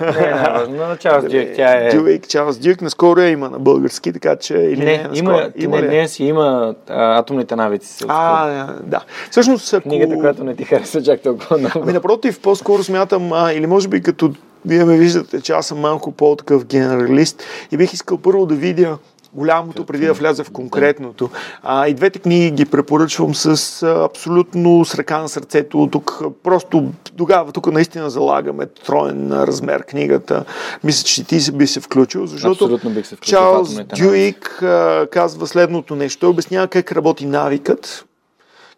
Не, 0.68 0.88
не, 0.88 0.96
Чарлз 0.96 1.24
Дюк, 1.24 1.48
тя 1.56 1.74
е... 1.74 1.90
Дюк, 1.90 2.28
Чарлз 2.28 2.58
Дюк, 2.58 2.80
наскоро 2.80 3.20
я 3.20 3.28
има 3.28 3.50
на 3.50 3.58
български, 3.58 4.12
така 4.12 4.36
че... 4.36 4.54
Или 4.54 4.84
не, 4.84 5.08
не 5.12 5.18
има, 5.18 5.50
има, 5.56 5.80
не, 5.80 5.88
не, 5.88 6.08
си 6.08 6.24
има 6.24 6.74
а, 6.88 7.18
атомните 7.18 7.56
навици. 7.56 8.04
А, 8.08 8.66
да. 8.82 9.04
Всъщност, 9.30 9.74
ако... 9.74 9.88
Книгата, 9.88 10.18
която 10.18 10.44
не 10.44 10.56
ти 10.56 10.64
харесва 10.64 11.02
чак 11.02 11.20
толкова 11.20 11.58
много. 11.58 11.80
Ами, 11.82 11.92
напротив, 11.92 12.40
по-скоро 12.40 12.84
смятам, 12.84 13.32
а, 13.32 13.52
или 13.52 13.66
може 13.66 13.88
би 13.88 14.02
като 14.02 14.32
вие 14.66 14.84
ме 14.84 14.96
виждате, 14.96 15.40
че 15.40 15.52
аз 15.52 15.66
съм 15.66 15.78
малко 15.78 16.12
по-такъв 16.12 16.64
генералист 16.64 17.42
и 17.72 17.76
бих 17.76 17.92
искал 17.92 18.18
първо 18.18 18.46
да 18.46 18.54
видя 18.54 18.98
голямото, 19.32 19.86
преди 19.86 20.06
да 20.06 20.12
вляза 20.12 20.44
в 20.44 20.50
конкретното. 20.50 21.30
А, 21.62 21.88
и 21.88 21.94
двете 21.94 22.18
книги 22.18 22.50
ги 22.50 22.64
препоръчвам 22.64 23.34
с 23.34 23.82
а, 23.82 24.04
абсолютно 24.04 24.84
с 24.84 24.94
ръка 24.94 25.18
на 25.18 25.28
сърцето. 25.28 25.88
Тук 25.92 26.22
просто 26.42 26.92
тогава 27.16 27.52
тук 27.52 27.72
наистина 27.72 28.10
залагаме 28.10 28.66
троен 28.66 29.32
размер 29.32 29.82
книгата. 29.82 30.44
Мисля, 30.84 31.04
че 31.04 31.24
ти 31.24 31.40
се 31.40 31.52
би 31.52 31.66
се 31.66 31.80
включил, 31.80 32.26
защото 32.26 32.90
бих 32.90 33.06
се 33.06 33.16
включил 33.16 33.38
Чарлз 33.38 33.74
Дюик 33.98 34.62
а, 34.62 35.06
казва 35.12 35.46
следното 35.46 35.96
нещо. 35.96 36.20
Той 36.20 36.30
обяснява 36.30 36.68
как 36.68 36.92
работи 36.92 37.26
навикът 37.26 38.07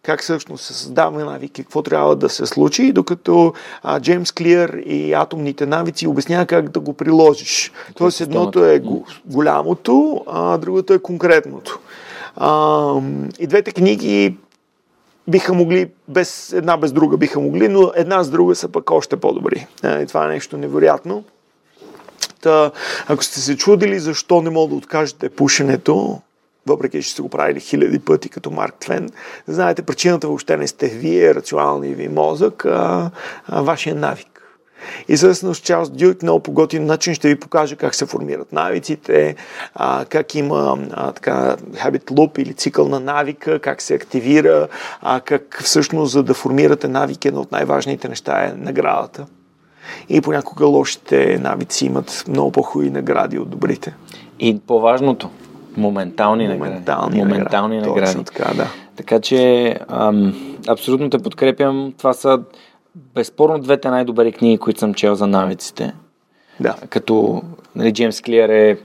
как 0.03 0.23
всъщност 0.23 0.65
се 0.65 0.75
създава 0.75 1.25
навики, 1.25 1.63
какво 1.63 1.83
трябва 1.83 2.17
да 2.17 2.29
се 2.29 2.47
случи, 2.47 2.93
докато 2.93 3.53
а, 3.83 4.01
Джеймс 4.01 4.33
Клиър 4.33 4.83
и 4.87 5.13
атомните 5.13 5.67
навици 5.67 6.07
обяснява 6.07 6.47
как 6.47 6.69
да 6.69 6.81
го 6.81 6.93
приложиш. 6.93 7.73
Тоест 7.95 8.21
едното 8.21 8.65
е 8.65 8.83
голямото, 9.27 10.25
а 10.27 10.59
другото 10.59 10.93
е 10.93 10.99
конкретното. 10.99 11.79
А, 12.37 12.95
и 13.39 13.47
двете 13.47 13.73
книги 13.73 14.37
биха 15.29 15.55
могли, 15.55 15.91
без 16.09 16.53
една 16.53 16.77
без 16.77 16.93
друга 16.93 17.17
биха 17.17 17.41
могли, 17.41 17.69
но 17.69 17.93
една 17.97 18.23
с 18.23 18.31
друга 18.31 18.55
са 18.55 18.69
пък 18.69 18.91
още 18.91 19.17
по-добри. 19.17 19.67
И 19.85 20.07
това 20.09 20.25
е 20.25 20.29
нещо 20.29 20.57
невероятно. 20.57 21.25
Та, 22.41 22.71
ако 23.09 23.25
сте 23.25 23.41
се 23.41 23.57
чудили 23.57 23.99
защо 23.99 24.43
не 24.43 24.51
мога 24.51 24.69
да 24.69 24.75
откажете 24.75 25.31
пушенето, 25.31 26.21
въпреки 26.67 27.03
че 27.03 27.11
сте 27.11 27.23
го 27.23 27.29
правили 27.29 27.61
хиляди 27.61 27.99
пъти 27.99 28.29
като 28.29 28.51
Марк 28.51 28.75
Твен, 28.75 29.11
знаете, 29.47 29.83
причината 29.83 30.27
въобще 30.27 30.57
не 30.57 30.67
сте 30.67 30.87
вие, 30.89 31.35
рационалния 31.35 31.95
ви 31.95 32.09
мозък, 32.09 32.65
а, 32.65 33.11
а 33.49 33.63
вашия 33.63 33.95
навик. 33.95 34.27
И 35.09 35.17
всъщност 35.17 35.65
Чарлз 35.65 35.91
Дюк 35.91 36.23
много 36.23 36.41
по 36.41 36.53
готин 36.53 36.87
начин 36.87 37.15
ще 37.15 37.29
ви 37.29 37.41
покаже 37.41 37.77
как 37.77 37.95
се 37.95 38.07
формират 38.07 38.53
навиците, 38.53 39.37
а, 39.75 40.05
как 40.09 40.35
има 40.35 40.79
а, 40.91 41.13
така 41.13 41.57
habit 41.73 42.05
loop 42.05 42.39
или 42.39 42.55
цикъл 42.55 42.89
на 42.89 43.01
навика, 43.01 43.59
как 43.59 43.83
се 43.83 43.95
активира, 43.95 44.69
а, 45.01 45.21
как 45.21 45.61
всъщност 45.63 46.13
за 46.13 46.23
да 46.23 46.35
формирате 46.35 46.89
навики 46.89 47.29
едно 47.29 47.41
от 47.41 47.53
най-важните 47.53 48.09
неща 48.09 48.45
е 48.45 48.53
наградата. 48.57 49.27
И 50.09 50.21
понякога 50.21 50.67
лошите 50.67 51.39
навици 51.39 51.87
имат 51.87 52.25
много 52.29 52.53
по-хубави 52.53 52.91
награди 52.91 53.39
от 53.39 53.51
добрите. 53.51 53.95
И 54.39 54.61
по-важното, 54.67 55.31
Моментални, 55.77 56.49
моментални 56.49 57.17
награди. 57.19 57.19
Моментални 57.19 57.77
награди. 57.77 57.91
награди. 57.91 58.13
Точно 58.13 58.25
така, 58.25 58.55
да. 58.55 58.67
Така 58.97 59.21
че 59.21 59.77
ам, 59.89 60.35
абсолютно 60.69 61.11
те 61.11 61.19
подкрепям. 61.19 61.95
Това 61.99 62.13
са 62.13 62.41
безспорно 63.15 63.59
двете 63.59 63.91
най-добри 63.91 64.33
книги, 64.33 64.59
които 64.59 64.81
съм 64.81 64.95
чел 64.95 65.15
за 65.15 65.27
навиците. 65.27 65.93
Да. 66.61 66.77
Като 66.89 67.43
нали, 67.77 67.93
Джеймс 67.93 68.21
Клиер 68.21 68.49
е 68.49 68.79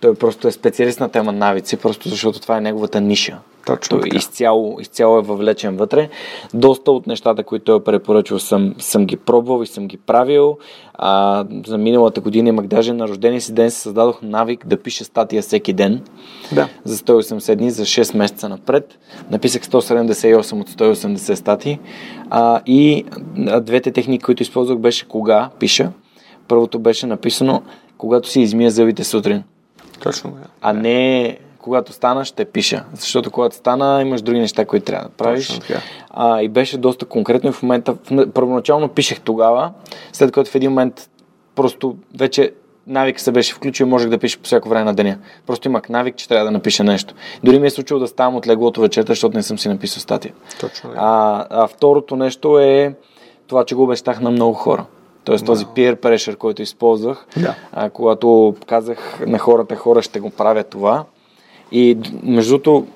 той 0.00 0.14
просто 0.14 0.48
е 0.48 0.52
специалист 0.52 1.00
на 1.00 1.08
тема 1.08 1.32
навици, 1.32 1.76
просто 1.76 2.08
защото 2.08 2.40
това 2.40 2.56
е 2.56 2.60
неговата 2.60 3.00
ниша. 3.00 3.38
Точно 3.66 4.00
той 4.00 4.08
изцяло, 4.14 4.80
изцяло 4.80 5.18
е 5.18 5.22
въвлечен 5.22 5.76
вътре. 5.76 6.08
Доста 6.54 6.92
от 6.92 7.06
нещата, 7.06 7.44
които 7.44 7.64
той 7.64 7.76
е 7.76 7.84
препоръчал, 7.84 8.38
съм, 8.38 8.74
съм 8.78 9.06
ги 9.06 9.16
пробвал 9.16 9.62
и 9.62 9.66
съм 9.66 9.88
ги 9.88 9.96
правил. 9.96 10.58
А, 10.94 11.44
за 11.66 11.78
миналата 11.78 12.20
година 12.20 12.48
имах 12.48 12.66
даже 12.66 12.92
на 12.92 13.08
рождения 13.08 13.40
си 13.40 13.54
ден 13.54 13.70
се 13.70 13.80
създадох 13.80 14.22
навик 14.22 14.66
да 14.66 14.76
пиша 14.76 15.04
статия 15.04 15.42
всеки 15.42 15.72
ден. 15.72 16.02
Да. 16.52 16.68
За 16.84 16.96
180 16.96 17.54
дни, 17.54 17.70
за 17.70 17.84
6 17.84 18.16
месеца 18.16 18.48
напред. 18.48 18.98
Написах 19.30 19.62
178 19.62 20.60
от 20.60 20.70
180 20.70 21.34
статии. 21.34 21.78
А, 22.30 22.60
и 22.66 23.04
двете 23.60 23.92
техники, 23.92 24.24
които 24.24 24.42
използвах, 24.42 24.78
беше 24.78 25.08
кога 25.08 25.50
пиша. 25.58 25.90
Първото 26.48 26.78
беше 26.78 27.06
написано, 27.06 27.62
когато 27.98 28.28
си 28.28 28.40
измия 28.40 28.70
зъбите 28.70 29.04
сутрин. 29.04 29.42
Точно. 30.00 30.30
Да. 30.30 30.48
А 30.60 30.72
не 30.72 31.38
когато 31.58 31.92
стана, 31.92 32.24
ще 32.24 32.44
пиша. 32.44 32.84
Защото 32.94 33.30
когато 33.30 33.56
стана, 33.56 34.02
имаш 34.02 34.22
други 34.22 34.40
неща, 34.40 34.64
които 34.64 34.86
трябва 34.86 35.08
да 35.08 35.14
правиш. 35.14 35.60
А, 36.10 36.42
и 36.42 36.48
беше 36.48 36.78
доста 36.78 37.06
конкретно 37.06 37.50
и 37.50 37.52
в 37.52 37.62
момента, 37.62 37.94
в, 37.94 38.30
първоначално 38.30 38.88
пишех 38.88 39.20
тогава, 39.20 39.72
след 40.12 40.32
като 40.32 40.50
в 40.50 40.54
един 40.54 40.70
момент 40.70 41.10
просто 41.54 41.96
вече 42.18 42.52
навик 42.86 43.20
се 43.20 43.32
беше 43.32 43.54
включил 43.54 43.84
и 43.84 43.88
можех 43.88 44.08
да 44.08 44.18
пиша 44.18 44.38
по 44.38 44.44
всяко 44.44 44.68
време 44.68 44.84
на 44.84 44.94
деня. 44.94 45.18
Просто 45.46 45.68
имах 45.68 45.88
навик, 45.88 46.16
че 46.16 46.28
трябва 46.28 46.44
да 46.44 46.50
напиша 46.50 46.84
нещо. 46.84 47.14
Дори 47.44 47.58
ми 47.58 47.66
е 47.66 47.70
случило 47.70 48.00
да 48.00 48.08
ставам 48.08 48.36
от 48.36 48.46
леглото 48.46 48.80
вечерта, 48.80 49.12
защото 49.12 49.36
не 49.36 49.42
съм 49.42 49.58
си 49.58 49.68
написал 49.68 50.00
статия. 50.00 50.34
Точно. 50.60 50.90
А, 50.96 51.46
а 51.50 51.66
второто 51.66 52.16
нещо 52.16 52.58
е 52.58 52.94
това, 53.46 53.64
че 53.64 53.74
го 53.74 53.82
обещах 53.82 54.20
на 54.20 54.30
много 54.30 54.54
хора. 54.54 54.84
Тоест 55.26 55.44
wow. 55.44 55.46
този 55.46 55.64
peer 55.64 55.96
pressure, 55.96 56.36
който 56.36 56.62
използвах, 56.62 57.26
да. 57.36 57.54
а, 57.72 57.90
когато 57.90 58.54
казах 58.66 59.20
на 59.26 59.38
хората, 59.38 59.76
хора 59.76 60.02
ще 60.02 60.20
го 60.20 60.30
правят 60.30 60.66
това, 60.66 61.04
и 61.72 61.98
между 62.22 62.58
другото, 62.58 62.86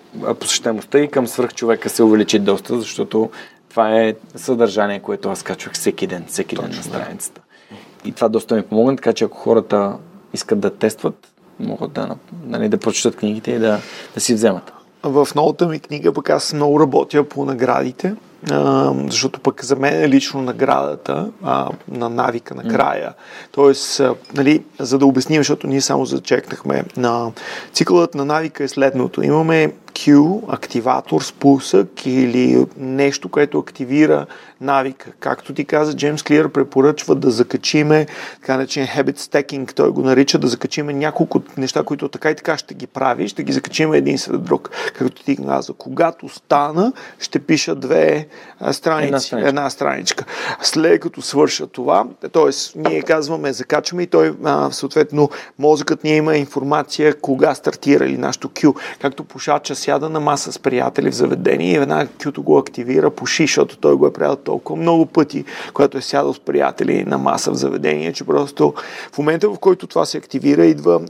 посещаемостта 0.41 0.99
и 0.99 1.09
към 1.09 1.27
свръхчовека 1.27 1.89
се 1.89 2.03
увеличи 2.03 2.39
доста, 2.39 2.79
защото 2.79 3.31
това 3.69 4.01
е 4.01 4.15
съдържание, 4.37 5.01
което 5.01 5.29
аз 5.29 5.43
качвах 5.43 5.75
всеки 5.75 6.07
ден, 6.07 6.25
всеки 6.29 6.57
Точно, 6.57 6.69
ден 6.69 6.77
на 6.77 6.83
страницата. 6.83 7.41
Да. 7.71 7.77
И 8.09 8.13
това 8.13 8.29
доста 8.29 8.55
ми 8.55 8.63
помогна, 8.63 8.97
така 8.97 9.13
че 9.13 9.25
ако 9.25 9.39
хората 9.39 9.97
искат 10.33 10.61
да 10.61 10.71
тестват, 10.71 11.29
могат 11.61 11.93
да, 11.93 12.17
нали, 12.47 12.69
да 12.69 12.79
прочитат 12.79 13.17
книгите 13.17 13.51
и 13.51 13.59
да, 13.59 13.79
да 14.15 14.21
си 14.21 14.35
вземат. 14.35 14.73
В 15.03 15.29
новата 15.35 15.69
ми 15.69 15.81
книга 15.81 16.13
пък 16.13 16.31
аз 16.31 16.53
много 16.53 16.81
работя 16.81 17.25
по 17.25 17.45
наградите 17.45 18.15
а, 18.51 18.93
защото 19.07 19.41
пък 19.41 19.65
за 19.65 19.77
мен 19.77 20.03
е 20.03 20.09
лично 20.09 20.43
наградата 20.43 21.31
а, 21.43 21.69
на 21.89 22.09
навика 22.09 22.55
на 22.55 22.69
края. 22.69 23.15
Тоест, 23.53 24.01
а, 24.01 24.15
нали, 24.35 24.65
за 24.79 24.99
да 24.99 25.07
обясним, 25.07 25.41
защото 25.41 25.67
ние 25.67 25.81
само 25.81 26.05
зачекнахме, 26.05 26.85
на 26.97 27.33
цикълът 27.73 28.15
на 28.15 28.25
навика 28.25 28.65
е 28.65 28.69
следното. 28.69 29.23
Имаме 29.23 29.73
Q, 29.93 30.41
активатор, 30.49 31.23
спусък 31.23 32.07
или 32.07 32.67
нещо, 32.77 33.29
което 33.29 33.59
активира 33.59 34.27
навика. 34.61 35.13
Както 35.21 35.55
ти 35.55 35.65
каза, 35.65 35.97
Джеймс 35.97 36.23
Клиър 36.23 36.49
препоръчва 36.49 37.15
да 37.15 37.31
закачиме 37.31 38.07
така 38.35 38.57
наречен 38.57 38.87
habit 38.87 39.19
stacking, 39.19 39.75
той 39.75 39.91
го 39.91 40.03
нарича 40.03 40.39
да 40.39 40.49
закачиме 40.49 40.93
няколко 40.93 41.43
неща, 41.57 41.83
които 41.83 42.09
така 42.09 42.31
и 42.31 42.35
така 42.35 42.59
ще 42.59 42.75
ги 42.75 42.87
прави, 42.87 43.29
ще 43.29 43.43
ги 43.43 43.53
закачиме 43.53 43.97
един 43.97 44.19
след 44.19 44.43
друг. 44.43 44.71
Както 44.95 45.25
ти 45.25 45.37
каза, 45.37 45.73
когато 45.73 46.29
стана, 46.29 46.93
ще 47.19 47.39
пиша 47.39 47.75
две 47.75 48.27
страници, 48.73 49.07
една, 49.07 49.21
страничка. 49.21 49.49
една 49.49 49.71
страничка. 49.71 50.25
След 50.63 51.01
като 51.01 51.23
свърша 51.23 51.67
това, 51.67 52.07
т.е. 52.33 52.79
ние 52.79 53.03
казваме, 53.03 53.53
закачваме 53.53 54.03
и 54.03 54.07
той 54.07 54.35
а, 54.45 54.71
съответно 54.71 55.31
мозъкът 55.59 56.05
ни 56.05 56.17
има 56.17 56.37
информация 56.37 57.21
кога 57.21 57.55
стартира 57.55 58.05
или 58.05 58.19
нашото 58.19 58.49
Q. 58.49 58.75
Както 59.01 59.25
пушача 59.25 59.75
сяда 59.75 60.09
на 60.09 60.21
маса 60.21 60.53
с 60.53 60.59
приятели 60.59 61.11
в 61.11 61.15
заведение 61.15 61.75
и 61.75 61.79
веднага 61.79 62.11
Q-то 62.19 62.43
го 62.43 62.59
активира, 62.59 63.11
пуши, 63.11 63.43
защото 63.43 63.79
той 63.79 63.97
го 63.97 64.07
е 64.07 64.13
правил 64.13 64.37
толкова 64.37 64.81
много 64.81 65.07
пъти, 65.07 65.45
когато 65.75 65.99
е 65.99 66.03
сядал 66.03 66.35
с 66.35 66.41
приятели 66.41 67.05
на 67.05 67.19
маса 67.19 67.51
в 67.51 67.55
заведение, 67.55 68.13
че 68.13 68.25
просто 68.25 68.75
в 69.13 69.19
момента, 69.19 69.49
в 69.49 69.59
който 69.59 69.87
това 69.87 70.05
се 70.05 70.19
активира, 70.19 70.67
идва 70.67 71.01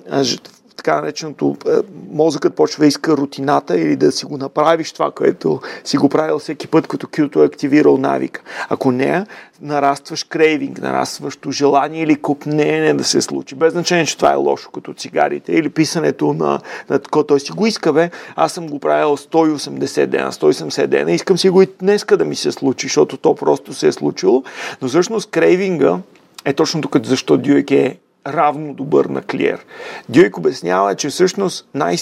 така 0.85 1.01
нареченото 1.01 1.57
е, 1.67 1.71
мозъкът 2.11 2.55
почва 2.55 2.81
да 2.81 2.87
иска 2.87 3.17
рутината 3.17 3.79
или 3.81 3.97
да 3.97 4.13
си 4.13 4.25
го 4.25 4.37
направиш 4.37 4.93
това, 4.93 5.11
което 5.11 5.61
си 5.85 5.97
го 5.97 6.09
правил 6.09 6.39
всеки 6.39 6.69
път, 6.69 6.87
като 6.87 7.07
кюто 7.17 7.43
е 7.43 7.47
активирал 7.47 7.99
навика. 7.99 8.41
Ако 8.69 8.93
не, 8.93 9.27
нарастваш 9.61 10.25
крейвинг, 10.25 10.81
нарастващо 10.81 11.51
желание 11.51 12.03
или 12.03 12.17
купнение 12.17 12.95
да 12.95 13.05
се 13.05 13.21
случи. 13.21 13.55
Без 13.55 13.73
значение, 13.73 14.07
че 14.07 14.17
това 14.17 14.33
е 14.33 14.37
лошо, 14.37 14.71
като 14.71 14.95
цигарите 14.95 15.53
или 15.53 15.71
писането 15.71 16.33
на, 16.33 16.61
на 16.91 16.99
такова. 16.99 17.27
Той 17.27 17.41
си 17.41 17.53
го 17.53 17.67
иска, 17.67 17.93
бе. 17.93 18.11
Аз 18.37 18.53
съм 18.53 18.69
го 18.69 18.79
правил 18.79 19.17
180 19.17 20.07
дена, 20.07 20.33
180 20.33 20.87
дена. 20.87 21.13
Искам 21.13 21.39
си 21.39 21.49
го 21.49 21.63
и 21.63 21.69
днеска 21.81 22.17
да 22.17 22.25
ми 22.25 22.37
се 22.37 22.53
случи, 22.53 22.87
защото 22.87 23.17
то 23.17 23.35
просто 23.35 23.75
се 23.75 23.89
е 23.89 23.93
случило. 23.93 24.43
Но 24.83 24.89
всъщност 24.89 25.31
крейвинга 25.31 25.99
е 26.45 26.53
точно 26.53 26.81
тук, 26.81 27.07
защо 27.07 27.37
Дюек 27.37 27.71
е 27.71 27.99
равно 28.27 28.75
добър 28.75 29.05
на 29.05 29.23
Клиер. 29.23 29.67
Дюйк 30.09 30.39
обяснява, 30.39 30.95
че 30.95 31.09
всъщност 31.09 31.69
най- 31.75 31.97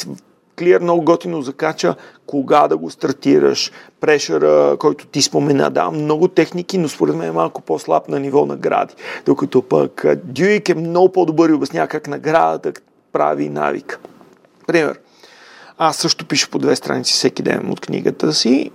Клиер 0.58 0.80
много 0.80 1.02
готино 1.02 1.42
закача 1.42 1.94
кога 2.26 2.68
да 2.68 2.76
го 2.76 2.90
стартираш, 2.90 3.72
прешера, 4.00 4.76
който 4.78 5.06
ти 5.06 5.22
спомена, 5.22 5.70
да, 5.70 5.90
много 5.90 6.28
техники, 6.28 6.78
но 6.78 6.88
според 6.88 7.16
мен 7.16 7.28
е 7.28 7.32
малко 7.32 7.62
по-слаб 7.62 8.08
на 8.08 8.20
ниво 8.20 8.46
награди. 8.46 8.94
Докато 9.26 9.62
пък 9.62 10.04
Дюйк 10.24 10.68
е 10.68 10.74
много 10.74 11.12
по-добър 11.12 11.50
и 11.50 11.52
обяснява 11.52 11.88
как 11.88 12.08
наградата 12.08 12.72
прави 13.12 13.48
навик. 13.48 14.00
Пример, 14.66 15.00
аз 15.78 15.96
също 15.96 16.26
пиша 16.26 16.50
по 16.50 16.58
две 16.58 16.76
страници 16.76 17.12
всеки 17.12 17.42
ден 17.42 17.70
от 17.70 17.80
книгата 17.80 18.32
си 18.32 18.70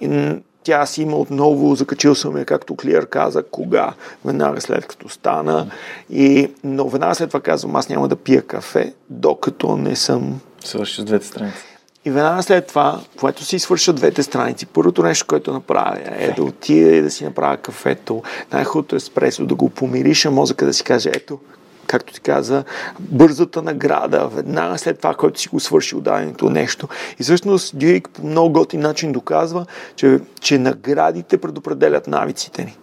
тя 0.64 0.86
си 0.86 1.02
има 1.02 1.18
отново, 1.18 1.76
закачил 1.76 2.16
съм 2.16 2.38
я, 2.38 2.46
както 2.46 2.76
Клиер 2.76 3.06
каза, 3.10 3.44
кога, 3.44 3.94
веднага 4.26 4.62
след 4.62 4.86
като 4.86 5.10
стана. 5.10 5.72
И, 6.10 6.52
но 6.64 6.90
веднага 6.90 7.16
след 7.16 7.30
това 7.30 7.40
казвам, 7.40 7.76
аз 7.76 7.90
няма 7.90 8.08
да 8.08 8.16
пия 8.16 8.42
кафе, 8.42 8.94
докато 9.10 9.78
не 9.78 9.96
съм... 9.96 10.40
Свършиш 10.64 11.04
двете 11.04 11.26
страници. 11.26 11.64
И 12.06 12.12
веднага 12.12 12.44
след 12.44 12.68
това, 12.68 13.00
когато 13.20 13.44
си 13.44 13.60
свърша 13.60 13.94
двете 13.94 14.24
страници, 14.24 14.66
първото 14.66 15.04
нещо, 15.04 15.26
което 15.28 15.54
направя 15.54 16.00
е 16.06 16.32
да 16.32 16.44
отида 16.44 16.96
и 16.96 17.02
да 17.02 17.12
си 17.12 17.24
направя 17.24 17.58
кафето, 17.58 18.24
най-хубавото 18.54 18.96
еспресо, 18.96 19.46
да 19.46 19.56
го 19.56 19.70
помириш, 19.70 20.26
а 20.26 20.32
мозъка 20.32 20.66
да 20.66 20.74
си 20.74 20.84
каже, 20.84 21.12
ето, 21.14 21.40
както 21.88 22.14
ти 22.14 22.20
каза, 22.20 22.64
бързата 23.00 23.62
награда, 23.62 24.28
веднага 24.28 24.78
след 24.78 24.98
това, 24.98 25.14
който 25.14 25.40
си 25.40 25.48
го 25.48 25.60
свършил 25.60 26.02
даденото 26.02 26.50
нещо. 26.50 26.88
И 27.20 27.24
всъщност 27.24 27.78
Дюик 27.78 28.10
по 28.10 28.26
много 28.26 28.54
готин 28.54 28.80
начин 28.80 29.12
доказва, 29.12 29.66
че, 29.96 30.20
че 30.42 30.58
наградите 30.58 31.38
предопределят 31.38 32.08
навиците 32.08 32.64
ни. 32.64 32.78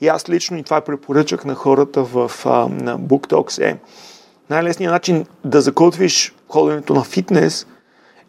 И 0.00 0.08
аз 0.08 0.28
лично 0.28 0.56
и 0.56 0.62
това 0.62 0.80
препоръчах 0.80 1.44
на 1.44 1.54
хората 1.54 2.02
в 2.02 2.30
а, 2.44 2.50
на 2.68 2.98
BookTalks 2.98 3.62
е 3.62 3.78
най-лесният 4.50 4.92
начин 4.92 5.26
да 5.44 5.60
закотвиш 5.60 6.34
ходенето 6.48 6.94
на 6.94 7.04
фитнес 7.04 7.66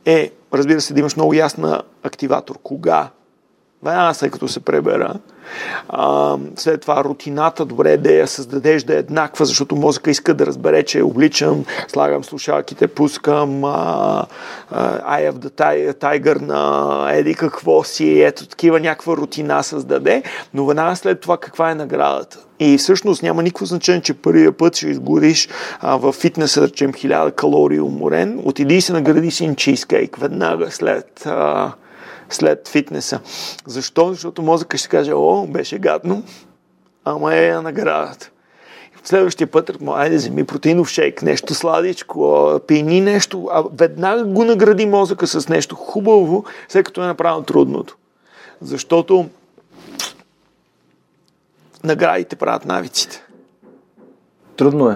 е, 0.06 0.32
разбира 0.54 0.82
се, 0.82 0.94
да 0.94 1.00
имаш 1.00 1.16
много 1.16 1.34
ясна 1.34 1.82
активатор. 2.04 2.58
Кога, 2.64 3.10
веднага 3.84 4.14
след 4.14 4.32
като 4.32 4.48
се 4.48 4.60
пребера. 4.60 5.14
А, 5.90 6.38
след 6.56 6.82
това 6.82 7.04
рутината, 7.04 7.66
добре 7.66 7.92
е 7.92 7.98
да 7.98 8.12
я 8.12 8.28
създадеш 8.28 8.84
да 8.84 8.94
е 8.94 8.98
еднаква, 8.98 9.46
защото 9.46 9.76
мозъка 9.76 10.12
иска 10.12 10.34
да 10.34 10.46
разбере, 10.46 10.84
че 10.84 11.02
обличам, 11.02 11.66
слагам 11.88 12.24
слушалките, 12.24 12.88
пускам 12.88 13.64
а, 13.66 14.26
а, 14.72 15.20
Eye 15.20 15.32
of 15.32 15.34
the 15.34 15.94
Tiger 15.94 16.42
на 16.42 17.12
еди 17.14 17.36
какво 17.36 17.84
си, 17.84 18.22
ето 18.22 18.48
такива 18.48 18.80
някаква 18.80 19.18
рутина 19.18 19.64
създаде, 19.64 20.24
но 20.54 20.66
веднага 20.66 20.96
след 20.96 21.22
това 21.22 21.38
каква 21.38 21.72
е 21.72 21.76
наградата. 21.76 22.40
И 22.60 22.78
всъщност 22.78 23.24
няма 23.24 23.44
никакво 23.44 23.66
значение, 23.66 24.02
че 24.02 24.14
първия 24.14 24.52
път 24.52 24.76
ще 24.76 24.88
изгориш 24.88 25.50
а, 25.80 25.96
в 25.96 26.12
фитнеса, 26.12 26.68
речем, 26.68 26.94
1000 26.94 27.36
калории 27.36 27.80
уморен, 27.80 28.42
отиди 28.44 28.76
и 28.76 28.82
се 28.82 28.94
награди 28.94 29.32
си 29.32 29.54
чизкейк 29.58 30.18
веднага 30.18 30.72
след 30.72 31.26
а, 31.26 31.72
след 32.34 32.68
фитнеса. 32.68 33.20
Защо? 33.66 34.10
Защото 34.10 34.41
мозъка 34.41 34.78
ще 34.78 34.90
каже, 34.90 35.14
о, 35.14 35.48
беше 35.48 35.80
гадно, 35.80 36.24
ама 37.06 37.36
е 37.36 37.52
наградата. 37.52 38.30
Следващия 39.03 39.48
път, 39.48 39.72
айде 39.88 40.16
вземи 40.16 40.44
протеинов 40.44 40.90
шейк, 40.90 41.22
нещо 41.22 41.53
сладичко, 41.53 42.60
пини 42.68 43.02
нещо, 43.02 43.49
а 43.52 43.64
веднага 43.74 44.24
го 44.24 44.44
награди 44.44 44.86
мозъка 44.86 45.28
с 45.28 45.49
нещо 45.49 45.76
хубаво, 45.76 46.44
след 46.68 46.86
като 46.86 47.03
е 47.03 47.08
направил 47.08 47.44
трудното. 47.44 47.98
Защото 48.62 49.30
наградите 51.84 52.36
правят 52.36 52.66
навиците. 52.66 53.24
Трудно 54.58 54.90
е. 54.90 54.95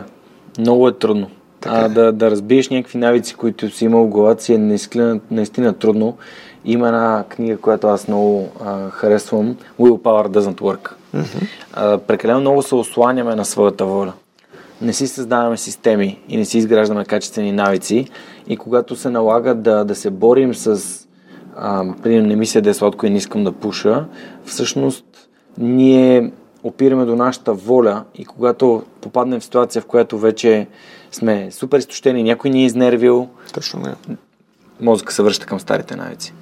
Много 0.60 0.88
е 0.88 0.98
трудно. 0.98 1.30
Така 1.60 1.76
а, 1.76 1.86
е. 1.86 1.90
да, 1.90 2.12
да 2.12 2.32
разбиеш 2.32 2.70
някакви 2.70 2.98
навици, 2.98 3.36
които 3.36 3.70
си 3.70 3.86
имал 3.86 4.06
в 4.06 4.10
главата 4.10 4.44
си 4.44 4.53
е 4.53 4.57
наистина, 4.57 5.20
наистина 5.32 5.74
трудно. 5.74 6.18
Има 6.66 6.88
една 6.88 7.24
книга, 7.30 7.58
която 7.58 7.88
аз 7.88 8.08
много 8.08 8.50
а, 8.66 8.90
харесвам. 8.90 9.58
Willpower 9.80 10.28
Doesn't 10.28 10.62
Work. 10.62 10.92
Mm-hmm. 11.16 11.48
А, 11.74 11.98
прекалено 11.98 12.40
много 12.40 12.62
се 12.62 12.76
осланяме 12.76 13.36
на 13.36 13.46
своята 13.46 13.86
воля. 13.86 14.14
Не 14.82 14.94
си 14.94 15.08
създаваме 15.08 15.58
системи 15.58 16.20
и 16.30 16.38
не 16.38 16.46
си 16.46 16.58
изграждаме 16.58 17.06
качествени 17.06 17.52
навици. 17.52 18.08
И 18.48 18.58
когато 18.58 18.96
се 18.96 19.10
налага 19.10 19.56
да, 19.56 19.86
да 19.86 19.96
се 19.96 20.10
борим 20.10 20.56
с 20.56 21.06
примерно 22.04 22.28
не 22.28 22.36
ми 22.36 22.46
се 22.46 22.62
да 22.62 22.70
е 22.70 22.74
сладко 22.74 23.06
и 23.06 23.10
не 23.10 23.18
искам 23.18 23.44
да 23.44 23.52
пуша, 23.52 24.06
всъщност 24.46 25.06
ние 25.58 26.32
опираме 26.64 27.06
до 27.06 27.16
нашата 27.16 27.54
воля 27.54 28.04
и 28.16 28.26
когато 28.26 28.84
попаднем 29.02 29.40
в 29.40 29.44
ситуация, 29.44 29.82
в 29.82 29.86
която 29.86 30.20
вече 30.20 30.68
сме 31.12 31.52
супер 31.52 31.80
изтощени, 31.80 32.24
някой 32.24 32.52
ни 32.52 32.62
е 32.62 32.66
изнервил, 32.66 33.30
Точно 33.54 33.80
не. 33.80 34.16
мозъка 34.82 35.14
се 35.14 35.24
връща 35.24 35.46
към 35.46 35.60
старите 35.60 35.96
навици. 35.96 36.34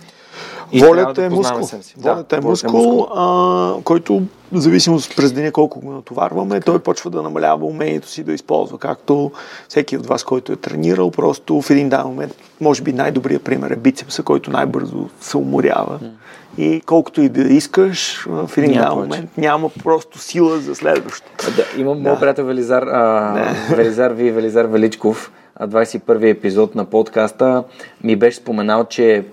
И 0.73 0.81
волята 0.81 1.13
да 1.13 1.25
е 1.25 1.29
мускул. 1.29 1.69
Волята 1.97 2.35
е, 2.35 2.39
да, 2.39 2.47
е 2.47 2.49
мускул, 2.49 2.77
е 2.77 2.81
мускул. 2.81 3.07
А, 3.15 3.75
който, 3.83 4.21
в 4.51 4.59
зависимост 4.59 5.15
през 5.15 5.33
деня 5.33 5.51
колко 5.51 5.79
го 5.79 5.91
натоварваме, 5.91 6.61
той 6.61 6.79
почва 6.79 7.09
да 7.09 7.21
намалява 7.21 7.65
умението 7.65 8.07
си 8.07 8.23
да 8.23 8.33
използва. 8.33 8.77
Както 8.77 9.31
всеки 9.69 9.97
от 9.97 10.05
вас, 10.05 10.23
който 10.23 10.51
е 10.51 10.55
тренирал, 10.55 11.11
просто 11.11 11.61
в 11.61 11.69
един 11.69 11.89
дан 11.89 12.07
момент, 12.07 12.35
може 12.61 12.81
би 12.81 12.93
най-добрият 12.93 13.43
пример 13.43 13.71
е 13.71 13.75
бицепса, 13.75 14.23
който 14.23 14.51
най-бързо 14.51 15.09
се 15.21 15.37
уморява. 15.37 15.99
Mm. 15.99 16.09
И 16.57 16.81
колкото 16.85 17.21
и 17.21 17.29
да 17.29 17.41
искаш, 17.41 18.25
в 18.29 18.49
един 18.57 18.73
дан 18.73 18.95
момент 18.95 19.37
няма 19.37 19.69
просто 19.83 20.19
сила 20.19 20.57
за 20.57 20.75
следващото. 20.75 21.51
Да, 21.55 21.81
имам 21.81 21.97
да. 21.97 22.03
моят 22.03 22.19
приятел 22.19 22.45
Велизар, 22.45 22.83
а, 22.83 23.55
Велизар 23.75 24.11
Ви, 24.11 24.31
Велизар 24.31 24.65
Величков, 24.65 25.31
21 25.61 26.29
епизод 26.29 26.75
на 26.75 26.85
подкаста, 26.85 27.63
ми 28.03 28.15
беше 28.15 28.37
споменал, 28.37 28.85
че 28.85 29.23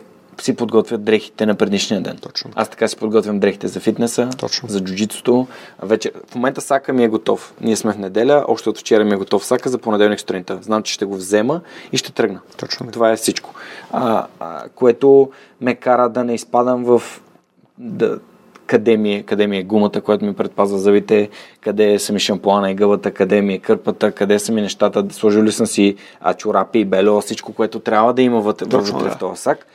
си 0.43 0.57
подготвят 0.57 1.05
дрехите 1.05 1.47
на 1.47 1.55
предишния 1.55 2.01
ден. 2.01 2.19
Точно. 2.23 2.51
Аз 2.55 2.69
така 2.69 2.89
си 2.89 2.97
подготвям 2.97 3.39
дрехите 3.39 3.69
за 3.69 3.81
фитнеса, 3.81 4.31
Точно. 4.39 4.69
за 4.69 4.81
джуджитото. 4.81 5.47
Вече, 5.83 6.13
в 6.31 6.35
момента 6.35 6.61
сака 6.61 6.93
ми 6.93 7.05
е 7.05 7.09
готов. 7.09 7.55
Ние 7.61 7.77
сме 7.77 7.93
в 7.93 7.99
неделя, 7.99 8.45
още 8.49 8.69
от 8.69 8.79
вчера 8.79 9.05
ми 9.05 9.13
е 9.13 9.17
готов 9.17 9.45
сака 9.45 9.69
за 9.69 9.79
понеделник 9.79 10.21
сутринта. 10.21 10.59
Знам, 10.63 10.83
че 10.83 10.93
ще 10.93 11.05
го 11.05 11.17
взема 11.17 11.61
и 11.93 11.97
ще 11.97 12.13
тръгна. 12.13 12.41
Точно. 12.57 12.91
Това 12.93 13.13
е 13.13 13.17
всичко. 13.17 13.55
А, 13.93 14.27
а, 14.41 14.69
което 14.75 15.31
ме 15.61 15.75
кара 15.75 16.09
да 16.09 16.25
не 16.25 16.35
изпадам 16.35 16.85
в 16.85 17.03
да, 17.79 18.19
къде 18.71 18.97
ми, 18.97 19.15
е, 19.15 19.23
къде 19.23 19.47
ми 19.47 19.59
е 19.59 19.63
гумата, 19.63 20.01
която 20.05 20.25
ми 20.25 20.35
предпазва 20.35 20.79
зъбите, 20.79 21.29
къде 21.61 21.99
са 21.99 22.13
ми 22.13 22.21
шампуана 22.21 22.71
и 22.71 22.75
гъбата, 22.75 23.11
къде 23.11 23.43
ми 23.43 23.55
е 23.55 23.59
кърпата, 23.59 24.13
къде 24.13 24.39
са 24.39 24.53
ми 24.53 24.63
нещата, 24.63 25.07
сложил 25.11 25.43
ли 25.43 25.53
съм 25.53 25.67
си 25.67 25.97
а, 26.21 26.35
чорапи 26.35 26.79
и 26.79 26.85
бело, 26.85 27.21
всичко, 27.21 27.53
което 27.53 27.81
трябва 27.81 28.15
да 28.15 28.23
има 28.23 28.41
вътре, 28.41 28.67
вътре 28.67 29.11
в 29.11 29.19
този 29.19 29.43
сак 29.43 29.67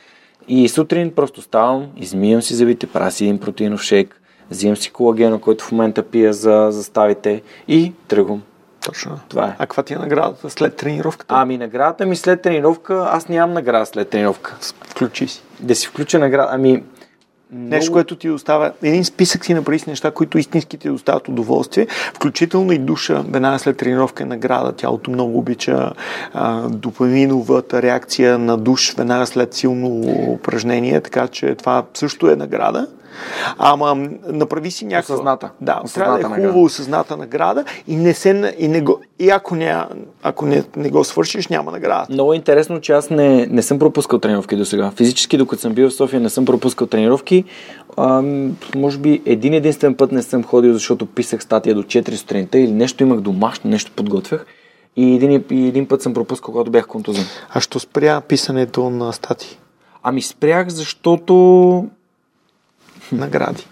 И 0.48 0.68
сутрин 0.68 1.14
просто 1.14 1.42
ставам, 1.42 1.86
измиям 1.96 2.42
си 2.42 2.54
зъбите, 2.54 2.86
правя 2.86 3.10
си 3.10 3.24
един 3.24 3.38
протеинов 3.38 3.82
шейк, 3.82 4.20
взимам 4.50 4.76
си 4.76 4.90
колагена, 4.90 5.40
който 5.40 5.64
в 5.64 5.72
момента 5.72 6.02
пия 6.02 6.32
за, 6.32 6.68
за 6.70 6.84
ставите 6.84 7.42
и 7.68 7.92
тръгвам. 8.08 8.42
Точно. 8.86 9.20
Това 9.28 9.46
е. 9.48 9.56
А 9.58 9.66
каква 9.66 9.82
ти 9.82 9.94
е 9.94 9.96
наградата 9.96 10.50
след 10.50 10.76
тренировката? 10.76 11.34
Ами 11.38 11.58
наградата 11.58 12.06
ми 12.06 12.16
след 12.16 12.42
тренировка, 12.42 13.08
аз 13.12 13.28
нямам 13.28 13.54
награда 13.54 13.86
след 13.86 14.08
тренировка. 14.08 14.56
Включи 14.88 15.28
си. 15.28 15.42
Да 15.60 15.74
си 15.74 15.86
включа 15.86 16.18
награда, 16.18 16.48
ами... 16.52 16.82
Нещо, 17.52 17.92
което 17.92 18.16
ти 18.16 18.30
остава, 18.30 18.72
един 18.82 19.04
списък 19.04 19.44
си 19.44 19.54
направи 19.54 19.78
с 19.78 19.86
неща, 19.86 20.10
които 20.10 20.38
истински 20.38 20.78
ти 20.78 20.88
доставят 20.88 21.28
удоволствие, 21.28 21.86
включително 22.14 22.72
и 22.72 22.78
душа, 22.78 23.24
веднага 23.28 23.58
след 23.58 23.76
тренировка 23.76 24.22
е 24.22 24.26
награда. 24.26 24.72
Тялото 24.72 25.10
много 25.10 25.38
обича 25.38 25.92
а, 26.34 26.68
допаминовата 26.68 27.82
реакция 27.82 28.38
на 28.38 28.56
душ 28.56 28.94
веднага 28.94 29.26
след 29.26 29.54
силно 29.54 29.88
упражнение, 30.28 31.00
така 31.00 31.28
че 31.28 31.54
това 31.54 31.84
също 31.94 32.30
е 32.30 32.36
награда. 32.36 32.88
Ама 33.58 34.08
направи 34.26 34.70
си 34.70 34.84
някаква... 34.84 35.14
Осъзната. 35.14 35.50
Да, 35.60 35.80
Осъзната 35.84 36.20
трябва 36.20 36.36
да 36.36 36.42
е 36.42 36.46
хубаво 36.46 36.64
осъзната 36.64 37.16
награда 37.16 37.64
и 37.88 37.96
не 37.96 38.14
се... 38.14 38.54
И, 38.58 38.68
не 38.68 38.80
го, 38.80 39.00
и 39.18 39.30
ако, 39.30 39.54
не, 39.54 39.84
ако 40.22 40.46
не, 40.46 40.64
не 40.76 40.90
го 40.90 41.04
свършиш, 41.04 41.48
няма 41.48 41.72
награда. 41.72 42.06
Много 42.10 42.32
е 42.32 42.36
интересно, 42.36 42.80
че 42.80 42.92
аз 42.92 43.10
не, 43.10 43.46
не 43.46 43.62
съм 43.62 43.78
пропускал 43.78 44.18
тренировки 44.18 44.56
до 44.56 44.64
сега. 44.64 44.90
Физически, 44.90 45.36
докато 45.36 45.62
съм 45.62 45.74
бил 45.74 45.88
в 45.90 45.94
София, 45.94 46.20
не 46.20 46.30
съм 46.30 46.44
пропускал 46.44 46.86
тренировки. 46.86 47.44
Ам, 47.96 48.56
може 48.74 48.98
би 48.98 49.22
един 49.26 49.54
единствен 49.54 49.94
път 49.94 50.12
не 50.12 50.22
съм 50.22 50.44
ходил, 50.44 50.72
защото 50.72 51.06
писах 51.06 51.42
статия 51.42 51.74
до 51.74 51.82
4 51.82 52.14
сутринта 52.14 52.58
или 52.58 52.72
нещо 52.72 53.02
имах 53.02 53.20
домашно, 53.20 53.70
нещо 53.70 53.92
подготвях. 53.96 54.46
И 54.96 55.14
един, 55.14 55.44
и 55.50 55.68
един 55.68 55.88
път 55.88 56.02
съм 56.02 56.14
пропускал, 56.14 56.52
когато 56.52 56.70
бях 56.70 56.86
контузен. 56.86 57.24
А 57.50 57.60
що 57.60 57.80
спря 57.80 58.20
писането 58.20 58.90
на 58.90 59.12
статии? 59.12 59.58
Ами 60.02 60.22
спрях, 60.22 60.68
защото... 60.68 61.86
Награди. 63.12 63.66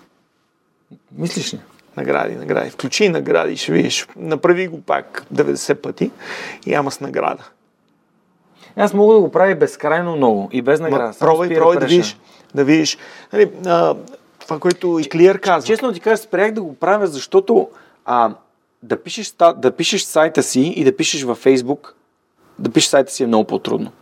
Мислиш 1.19 1.55
ли? 1.55 1.61
Награди, 1.97 2.35
награди. 2.35 2.70
Включи 2.70 3.09
награди, 3.09 3.56
ще 3.56 3.73
видиш. 3.73 4.06
Направи 4.16 4.69
го 4.69 4.81
пак 4.81 5.27
90 5.35 5.74
пъти 5.74 6.11
и 6.66 6.74
ама 6.74 6.90
с 6.90 7.01
награда. 7.01 7.44
Аз 8.77 8.94
мога 8.94 9.15
да 9.15 9.20
го 9.20 9.31
правя 9.31 9.55
безкрайно 9.55 10.16
много 10.16 10.48
и 10.52 10.62
без 10.62 10.81
награда. 10.81 11.09
Ма, 11.09 11.15
пробвай, 11.19 11.55
пробвай 11.55 11.78
да 11.78 11.86
видиш. 11.86 12.16
Да 12.55 12.65
видиш. 12.65 12.98
Нали, 13.32 13.51
а, 13.66 13.94
това, 14.39 14.59
което 14.59 14.98
и 14.98 15.09
Клиер 15.09 15.40
казва. 15.40 15.66
Честно 15.66 15.93
ти 15.93 16.01
кажа, 16.01 16.16
спрях 16.16 16.52
да 16.52 16.62
го 16.62 16.74
правя, 16.74 17.06
защото 17.06 17.69
а, 18.05 18.35
да, 18.82 19.02
пишеш, 19.02 19.35
да 19.56 19.73
пишеш 19.77 20.02
сайта 20.02 20.43
си 20.43 20.61
и 20.61 20.85
да 20.85 20.97
пишеш 20.97 21.23
във 21.23 21.39
Фейсбук, 21.39 21.94
да 22.59 22.70
пишеш 22.70 22.90
сайта 22.90 23.12
си 23.12 23.23
е 23.23 23.27
много 23.27 23.44
по-трудно. 23.44 23.93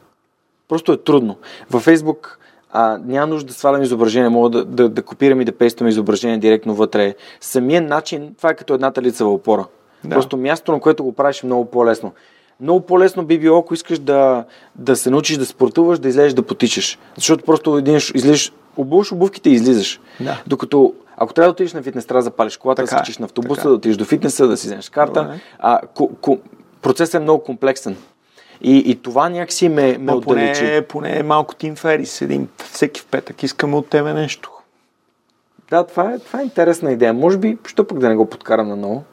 Просто 0.68 0.92
е 0.92 1.02
трудно. 1.02 1.36
Във 1.70 1.82
Фейсбук 1.82 2.38
а, 2.72 2.98
няма 3.04 3.26
нужда 3.26 3.46
да 3.46 3.54
свалям 3.54 3.82
изображение, 3.82 4.28
мога 4.28 4.50
да, 4.50 4.64
да, 4.64 4.88
да 4.88 5.02
копирам 5.02 5.40
и 5.40 5.44
да 5.44 5.52
пействам 5.52 5.88
изображение 5.88 6.38
директно 6.38 6.74
вътре. 6.74 7.14
Самия 7.40 7.82
начин, 7.82 8.34
това 8.36 8.50
е 8.50 8.54
като 8.54 8.74
едната 8.74 9.02
лицева 9.02 9.30
опора. 9.30 9.66
Да. 10.04 10.14
Просто 10.14 10.36
мястото, 10.36 10.72
на 10.72 10.80
което 10.80 11.04
го 11.04 11.12
правиш 11.12 11.42
е 11.42 11.46
много 11.46 11.64
по-лесно. 11.64 12.12
Много 12.60 12.80
по-лесно 12.80 13.24
би 13.24 13.38
било, 13.38 13.58
ако 13.58 13.74
искаш 13.74 13.98
да, 13.98 14.44
да 14.76 14.96
се 14.96 15.10
научиш 15.10 15.36
да 15.36 15.46
спортуваш, 15.46 15.98
да 15.98 16.08
излезеш 16.08 16.32
да 16.32 16.42
потичаш. 16.42 16.98
Защото 17.16 17.44
просто 17.44 17.76
един, 17.76 17.96
излезеш, 17.96 18.52
обуваш 18.76 19.12
обувките 19.12 19.50
и 19.50 19.52
излизаш. 19.52 20.00
Да. 20.20 20.42
Докато 20.46 20.94
ако 21.16 21.34
трябва 21.34 21.48
да 21.48 21.52
отидеш 21.52 21.72
на 21.72 21.82
фитнес, 21.82 22.06
трябва 22.06 22.18
да 22.18 22.24
запалиш 22.24 22.56
колата, 22.56 22.82
Така 22.82 22.94
да 22.94 22.96
е, 22.96 22.98
скачиш 22.98 23.18
на 23.18 23.24
автобуса, 23.24 23.54
така 23.54 23.68
е. 23.68 23.70
да 23.70 23.74
отидеш 23.74 23.96
до 23.96 24.04
фитнеса, 24.04 24.46
да 24.46 24.56
си 24.56 24.66
вземеш 24.66 24.90
карта. 24.90 25.22
Добре. 25.22 25.40
А, 25.58 25.80
ко, 25.94 26.08
ко, 26.20 26.38
процесът 26.82 27.14
е 27.14 27.18
много 27.18 27.44
комплексен. 27.44 27.96
И, 28.62 28.76
и 28.76 29.02
това 29.02 29.28
някакси 29.28 29.68
ме, 29.68 29.98
ме 29.98 30.12
отдалечи. 30.12 30.60
поне, 30.60 30.82
поне 30.82 31.22
малко 31.22 31.54
Тим 31.54 31.76
Ферис. 31.76 32.22
Един, 32.22 32.48
всеки 32.72 33.00
в 33.00 33.06
петък 33.06 33.42
искаме 33.42 33.76
от 33.76 33.88
тебе 33.88 34.12
нещо. 34.12 34.50
Да, 35.70 35.86
това 35.86 36.12
е, 36.12 36.18
това 36.18 36.40
е 36.40 36.42
интересна 36.42 36.92
идея. 36.92 37.14
Може 37.14 37.38
би, 37.38 37.58
що 37.66 37.86
пък 37.86 37.98
да 37.98 38.08
не 38.08 38.16
го 38.16 38.30
подкарам 38.30 38.68
на 38.68 38.76
ново? 38.76 39.04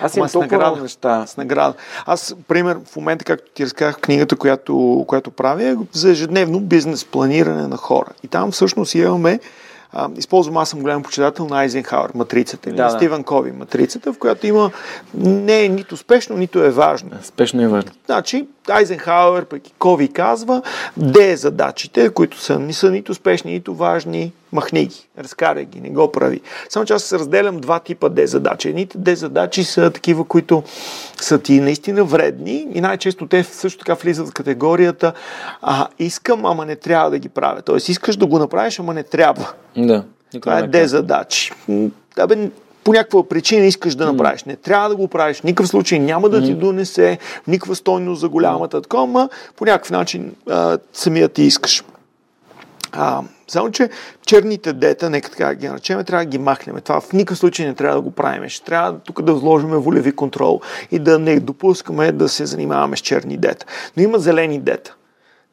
Аз 0.00 0.16
имам 0.16 0.28
толкова 0.28 0.56
награда. 0.56 0.82
неща. 0.82 1.26
С 1.26 1.36
награда. 1.36 1.74
Аз, 2.06 2.36
пример, 2.48 2.78
в 2.86 2.96
момента, 2.96 3.24
както 3.24 3.50
ти 3.54 3.64
разказах, 3.64 4.00
книгата, 4.00 4.36
която, 4.36 5.04
която 5.08 5.30
правя, 5.30 5.64
е 5.64 5.76
за 5.92 6.10
ежедневно 6.10 6.60
бизнес 6.60 7.04
планиране 7.04 7.68
на 7.68 7.76
хора. 7.76 8.08
И 8.22 8.28
там 8.28 8.50
всъщност 8.50 8.94
имаме 8.94 9.40
а, 9.92 10.08
използвам, 10.16 10.56
аз 10.56 10.68
съм 10.68 10.80
голям 10.80 11.02
почитател 11.02 11.46
на 11.46 11.60
Айзенхауер, 11.60 12.10
матрицата, 12.14 12.68
или 12.68 12.76
Да, 12.76 12.82
на 12.82 12.88
да. 12.90 12.96
Стивен 12.96 13.24
Кови, 13.24 13.52
матрицата, 13.52 14.12
в 14.12 14.18
която 14.18 14.46
има 14.46 14.70
не 15.14 15.64
е 15.64 15.68
нито 15.68 15.96
спешно, 15.96 16.36
нито 16.36 16.64
е 16.64 16.70
важно. 16.70 17.10
Спешно 17.22 17.62
и 17.62 17.66
важно. 17.66 17.90
Значи, 18.06 18.46
Айзенхауер, 18.68 19.44
пък 19.44 19.68
и 19.68 19.72
Кови 19.78 20.12
казва, 20.12 20.62
де 20.96 21.36
задачите, 21.36 22.10
които 22.10 22.40
са, 22.40 22.58
не 22.58 22.72
са 22.72 22.90
нито 22.90 23.14
спешни, 23.14 23.52
нито 23.52 23.74
важни, 23.74 24.32
махни 24.52 24.86
ги, 24.86 25.08
разкарай 25.18 25.64
ги, 25.64 25.80
не 25.80 25.90
го 25.90 26.12
прави. 26.12 26.40
Само 26.68 26.86
че 26.86 26.92
аз 26.92 27.12
разделям 27.12 27.60
два 27.60 27.80
типа 27.80 28.08
де 28.08 28.26
задачи. 28.26 28.68
Едните 28.68 28.98
де 28.98 29.16
задачи 29.16 29.64
са 29.64 29.90
такива, 29.90 30.24
които 30.24 30.62
са 31.20 31.38
ти 31.38 31.60
наистина 31.60 32.04
вредни 32.04 32.68
и 32.74 32.80
най-често 32.80 33.26
те 33.26 33.44
също 33.44 33.78
така 33.78 33.94
влизат 33.94 34.28
в 34.28 34.32
категорията 34.32 35.12
а, 35.62 35.88
искам, 35.98 36.46
ама 36.46 36.66
не 36.66 36.76
трябва 36.76 37.10
да 37.10 37.18
ги 37.18 37.28
правя. 37.28 37.62
Тоест 37.62 37.88
искаш 37.88 38.16
да 38.16 38.26
го 38.26 38.38
направиш, 38.38 38.78
ама 38.78 38.94
не 38.94 39.02
трябва. 39.02 39.52
Да. 39.76 40.04
Това 40.40 40.58
е 40.58 40.62
де 40.62 40.86
задачи. 40.88 41.52
М, 41.68 41.88
Да 42.16 42.26
бе, 42.26 42.50
по 42.84 42.92
някаква 42.92 43.28
причина 43.28 43.66
искаш 43.66 43.94
да 43.94 44.12
направиш. 44.12 44.44
Не 44.44 44.56
трябва 44.56 44.88
да 44.88 44.96
го 44.96 45.08
правиш. 45.08 45.40
В 45.40 45.44
никакъв 45.44 45.68
случай 45.68 45.98
няма 45.98 46.28
да 46.28 46.42
ти 46.42 46.54
донесе 46.54 47.18
никаква 47.46 47.76
стойност 47.76 48.20
за 48.20 48.28
голямата 48.28 48.82
такова, 48.82 49.28
по 49.56 49.64
някакъв 49.64 49.90
начин 49.90 50.34
а, 50.50 50.78
самият 50.92 51.32
ти 51.32 51.42
искаш. 51.42 51.84
А, 52.92 53.22
само, 53.52 53.70
че 53.70 53.90
черните 54.26 54.72
дета, 54.72 55.10
нека 55.10 55.30
така 55.30 55.54
ги 55.54 55.68
наречем, 55.68 56.04
трябва 56.04 56.24
да 56.24 56.30
ги 56.30 56.38
махнем. 56.38 56.76
Това 56.84 57.00
в 57.00 57.12
никакъв 57.12 57.38
случай 57.38 57.66
не 57.66 57.74
трябва 57.74 57.96
да 57.96 58.02
го 58.02 58.10
правим. 58.10 58.48
Ще 58.48 58.64
трябва 58.64 58.98
тук 58.98 59.22
да 59.22 59.34
вложим 59.34 59.70
волеви 59.70 60.12
контрол 60.12 60.60
и 60.90 60.98
да 60.98 61.18
не 61.18 61.40
допускаме 61.40 62.12
да 62.12 62.28
се 62.28 62.46
занимаваме 62.46 62.96
с 62.96 63.00
черни 63.00 63.36
дета. 63.36 63.66
Но 63.96 64.02
има 64.02 64.18
зелени 64.18 64.60
дета. 64.60 64.94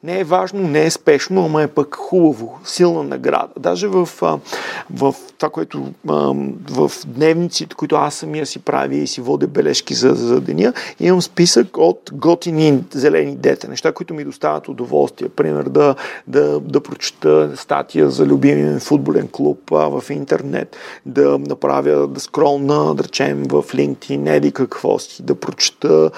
Не 0.04 0.20
е 0.20 0.24
важно, 0.24 0.68
не 0.68 0.84
е 0.84 0.90
спешно, 0.90 1.44
ама 1.44 1.62
е 1.62 1.66
пък 1.66 1.94
хубаво, 1.94 2.58
силна 2.64 3.02
награда. 3.02 3.52
Даже 3.58 3.88
в, 3.88 4.08
в 4.90 5.14
това, 5.38 5.50
което 5.50 5.84
в 6.70 6.92
дневниците, 7.06 7.74
които 7.74 7.96
аз 7.96 8.14
самия 8.14 8.46
си 8.46 8.58
правя 8.58 8.94
и 8.94 9.06
си 9.06 9.20
водя 9.20 9.46
бележки 9.46 9.94
за, 9.94 10.14
за 10.14 10.40
деня, 10.40 10.72
имам 11.00 11.22
списък 11.22 11.76
от 11.76 12.10
готини 12.12 12.84
зелени 12.92 13.36
дета, 13.36 13.68
неща, 13.68 13.92
които 13.92 14.14
ми 14.14 14.24
доставят 14.24 14.68
удоволствие. 14.68 15.28
Пример, 15.28 15.64
да, 15.64 15.94
да, 16.26 16.60
да 16.60 16.80
прочета 16.80 17.52
статия 17.56 18.10
за 18.10 18.26
любимия 18.26 18.72
ми 18.72 18.80
футболен 18.80 19.28
клуб 19.28 19.58
в 19.70 20.04
интернет, 20.10 20.76
да 21.06 21.38
направя, 21.38 22.08
да 22.08 22.20
скролна, 22.20 22.94
да 22.94 23.04
речем, 23.04 23.42
в 23.42 23.62
LinkedIn, 23.62 24.36
еди 24.36 24.52
какво 24.52 24.98
си, 24.98 25.22
да 25.22 25.34
прочета 25.34 26.10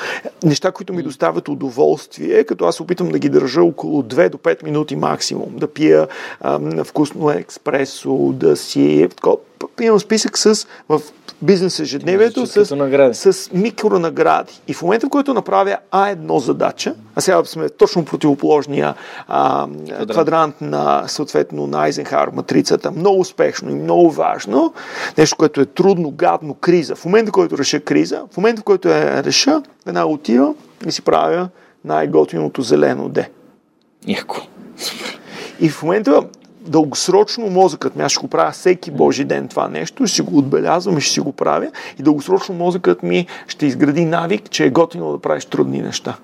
неща, 0.42 0.72
които 0.72 0.92
ми 0.92 1.02
доставят 1.02 1.48
удоволствие, 1.48 2.44
като 2.44 2.64
аз 2.64 2.80
опитам 2.80 3.08
да 3.08 3.18
ги 3.18 3.28
държа 3.28 3.71
около 3.72 4.02
2 4.02 4.28
до 4.28 4.38
5 4.38 4.64
минути 4.64 4.96
максимум, 4.96 5.48
да 5.52 5.66
пия 5.66 6.08
а, 6.40 6.84
вкусно 6.84 7.30
експресо, 7.30 8.32
да 8.32 8.56
си... 8.56 9.08
тако- 9.16 9.38
Имам 9.80 10.00
списък 10.00 10.38
с 10.38 10.66
в 10.88 11.00
бизнес 11.42 11.80
ежедневието 11.80 12.46
с, 12.46 12.76
награди. 12.76 13.14
с 13.14 13.50
микронагради. 13.52 14.60
И 14.68 14.74
в 14.74 14.82
момента, 14.82 15.06
в 15.06 15.10
който 15.10 15.34
направя 15.34 15.76
А1 15.92 16.38
задача, 16.38 16.94
а 17.14 17.20
сега 17.20 17.44
сме 17.44 17.68
точно 17.68 18.04
противоположния 18.04 18.94
а, 19.28 19.66
квадрант. 19.86 20.10
квадрант 20.10 20.60
на, 20.60 21.04
съответно, 21.06 21.66
на 21.66 21.82
Айзенхауер 21.82 22.28
матрицата, 22.28 22.90
много 22.90 23.20
успешно 23.20 23.70
и 23.70 23.74
много 23.74 24.10
важно, 24.10 24.72
нещо, 25.18 25.36
което 25.36 25.60
е 25.60 25.66
трудно, 25.66 26.10
гадно, 26.10 26.54
криза. 26.54 26.94
В 26.94 27.04
момента, 27.04 27.28
в 27.28 27.32
който 27.32 27.58
реша 27.58 27.80
криза, 27.80 28.22
в 28.32 28.36
момента, 28.36 28.60
в 28.60 28.64
който 28.64 28.88
я 28.88 29.24
реша, 29.24 29.62
една 29.86 30.06
отива 30.06 30.54
и 30.86 30.92
си 30.92 31.02
правя 31.02 31.48
най-готиното 31.84 32.62
зелено 32.62 33.08
де. 33.08 33.30
Яко. 34.06 34.36
И 35.60 35.68
в 35.68 35.82
момента 35.82 36.22
дългосрочно 36.60 37.50
мозъкът 37.50 37.96
ми, 37.96 38.02
аз 38.02 38.12
ще 38.12 38.20
го 38.20 38.28
правя 38.28 38.50
всеки 38.50 38.90
божи 38.90 39.24
ден 39.24 39.48
това 39.48 39.68
нещо, 39.68 40.06
ще 40.06 40.14
си 40.14 40.22
го 40.22 40.38
отбелязвам 40.38 40.98
и 40.98 41.00
ще 41.00 41.12
си 41.12 41.20
го 41.20 41.32
правя 41.32 41.70
и 41.98 42.02
дългосрочно 42.02 42.54
мозъкът 42.54 43.02
ми 43.02 43.26
ще 43.46 43.66
изгради 43.66 44.04
навик, 44.04 44.50
че 44.50 44.64
е 44.64 44.70
готино 44.70 45.12
да 45.12 45.18
правиш 45.18 45.44
трудни 45.44 45.82
неща. 45.82 46.18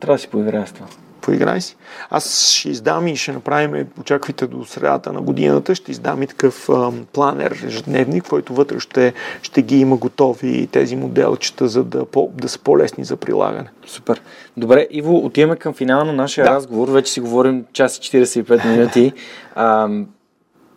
Трябва 0.00 0.14
да 0.14 0.18
си 0.18 0.28
поиграя 0.28 0.66
с 0.66 0.72
това. 0.72 0.86
Поиграй 1.24 1.60
си. 1.60 1.76
Аз 2.10 2.50
ще 2.50 2.68
издам 2.68 3.06
и 3.06 3.16
ще 3.16 3.32
направим, 3.32 3.86
очаквайте 4.00 4.46
до 4.46 4.64
средата 4.64 5.12
на 5.12 5.20
годината, 5.20 5.74
ще 5.74 5.90
издам 5.90 6.22
и 6.22 6.26
такъв 6.26 6.68
ам, 6.68 7.06
планер 7.12 7.62
ежедневник, 7.66 8.26
в 8.26 8.28
който 8.28 8.54
вътре 8.54 8.80
ще, 8.80 9.12
ще 9.42 9.62
ги 9.62 9.80
има 9.80 9.96
готови 9.96 10.66
тези 10.66 10.96
моделчета, 10.96 11.68
за 11.68 11.84
да, 11.84 12.04
по, 12.04 12.30
да 12.34 12.48
са 12.48 12.58
по-лесни 12.58 13.04
за 13.04 13.16
прилагане. 13.16 13.70
Супер. 13.86 14.22
Добре, 14.56 14.86
Иво, 14.90 15.16
отиваме 15.26 15.56
към 15.56 15.74
финала 15.74 16.04
на 16.04 16.12
нашия 16.12 16.44
Да. 16.44 16.50
разговор. 16.50 16.88
Вече 16.88 17.12
си 17.12 17.20
говорим 17.20 17.64
час 17.72 17.96
и 17.96 18.00
45 18.00 18.70
минути. 18.70 19.12
А, 19.56 19.88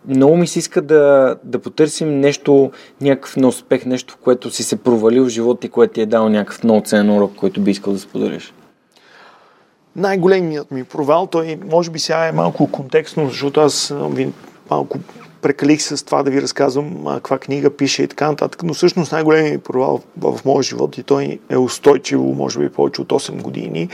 много 0.08 0.36
ми 0.36 0.46
се 0.46 0.58
иска 0.58 0.82
да, 0.82 1.36
да 1.44 1.58
потърсим 1.58 2.20
нещо, 2.20 2.70
някакъв 3.00 3.36
неуспех, 3.36 3.86
нещо, 3.86 4.14
в 4.14 4.16
което 4.16 4.50
си 4.50 4.62
се 4.62 4.76
провалил 4.76 5.24
в 5.24 5.28
живота 5.28 5.66
и 5.66 5.70
което 5.70 5.92
ти 5.92 6.00
е 6.00 6.06
дал 6.06 6.28
някакъв 6.28 6.64
много 6.64 6.82
ценен 6.86 7.10
урок, 7.10 7.32
който 7.36 7.60
би 7.60 7.70
искал 7.70 7.92
да 7.92 7.98
споделиш. 7.98 8.52
Най-големият 9.98 10.70
ми 10.70 10.84
провал, 10.84 11.26
той 11.26 11.58
може 11.70 11.90
би 11.90 11.98
сега 11.98 12.26
е 12.26 12.32
малко 12.32 12.72
контекстно, 12.72 13.28
защото 13.28 13.60
аз 13.60 13.94
ви 14.10 14.32
малко 14.70 14.98
прекалих 15.42 15.82
с 15.82 16.04
това 16.04 16.22
да 16.22 16.30
ви 16.30 16.42
разказвам 16.42 17.04
каква 17.14 17.38
книга 17.38 17.70
пише 17.70 18.02
и 18.02 18.08
така 18.08 18.28
нататък, 18.28 18.62
но 18.62 18.74
всъщност 18.74 19.12
най-големият 19.12 19.64
провал 19.64 20.00
в, 20.16 20.36
в 20.36 20.44
моя 20.44 20.62
живот 20.62 20.98
и 20.98 21.02
той 21.02 21.38
е 21.50 21.56
устойчиво, 21.56 22.34
може 22.34 22.58
би 22.58 22.68
повече 22.68 23.02
от 23.02 23.08
8 23.08 23.42
години, 23.42 23.88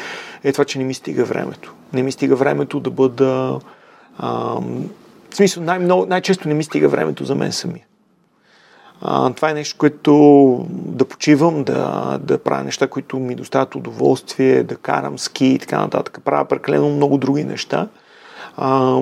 е 0.45 0.53
това, 0.53 0.65
че 0.65 0.79
не 0.79 0.85
ми 0.85 0.95
стига 0.95 1.25
времето. 1.25 1.75
Не 1.93 2.03
ми 2.03 2.13
стига 2.13 2.37
времето 2.37 2.81
да 2.81 2.91
бъда... 2.91 3.61
А, 4.19 4.29
в 5.31 5.37
смисъл, 5.37 5.63
най- 5.63 5.79
най-често 6.09 6.49
не 6.49 6.55
ми 6.55 6.65
стига 6.65 6.89
времето 6.89 7.25
за 7.25 7.35
мен 7.35 7.53
самия. 7.53 7.85
Това 9.37 9.51
е 9.51 9.55
нещо, 9.55 9.79
което 9.79 10.67
да 10.71 11.05
почивам, 11.05 11.65
да, 11.65 12.19
да 12.23 12.39
правя 12.39 12.65
неща, 12.65 12.87
които 12.87 13.19
ми 13.19 13.35
доставят 13.35 13.75
удоволствие, 13.75 14.63
да 14.63 14.77
карам 14.77 15.19
ски 15.19 15.47
и 15.47 15.59
така 15.59 15.79
нататък. 15.81 16.19
Правя 16.25 16.45
прекалено 16.45 16.91
много 16.91 17.19
други 17.19 17.45
неща. 17.45 17.89
А, 18.57 19.01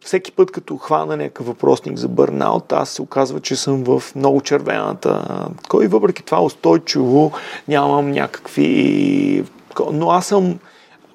всеки 0.00 0.32
път, 0.32 0.50
като 0.50 0.76
хвана 0.76 1.16
някакъв 1.16 1.46
въпросник 1.46 1.96
за 1.96 2.08
бърнаут, 2.08 2.72
аз 2.72 2.90
се 2.90 3.02
оказва, 3.02 3.40
че 3.40 3.56
съм 3.56 3.84
в 3.84 4.02
много 4.16 4.40
червената. 4.40 5.48
Кой 5.68 5.86
въпреки 5.86 6.22
това 6.22 6.44
устойчиво 6.44 7.32
нямам 7.68 8.10
някакви... 8.10 9.44
Но 9.92 10.10
аз 10.10 10.26
съм 10.26 10.58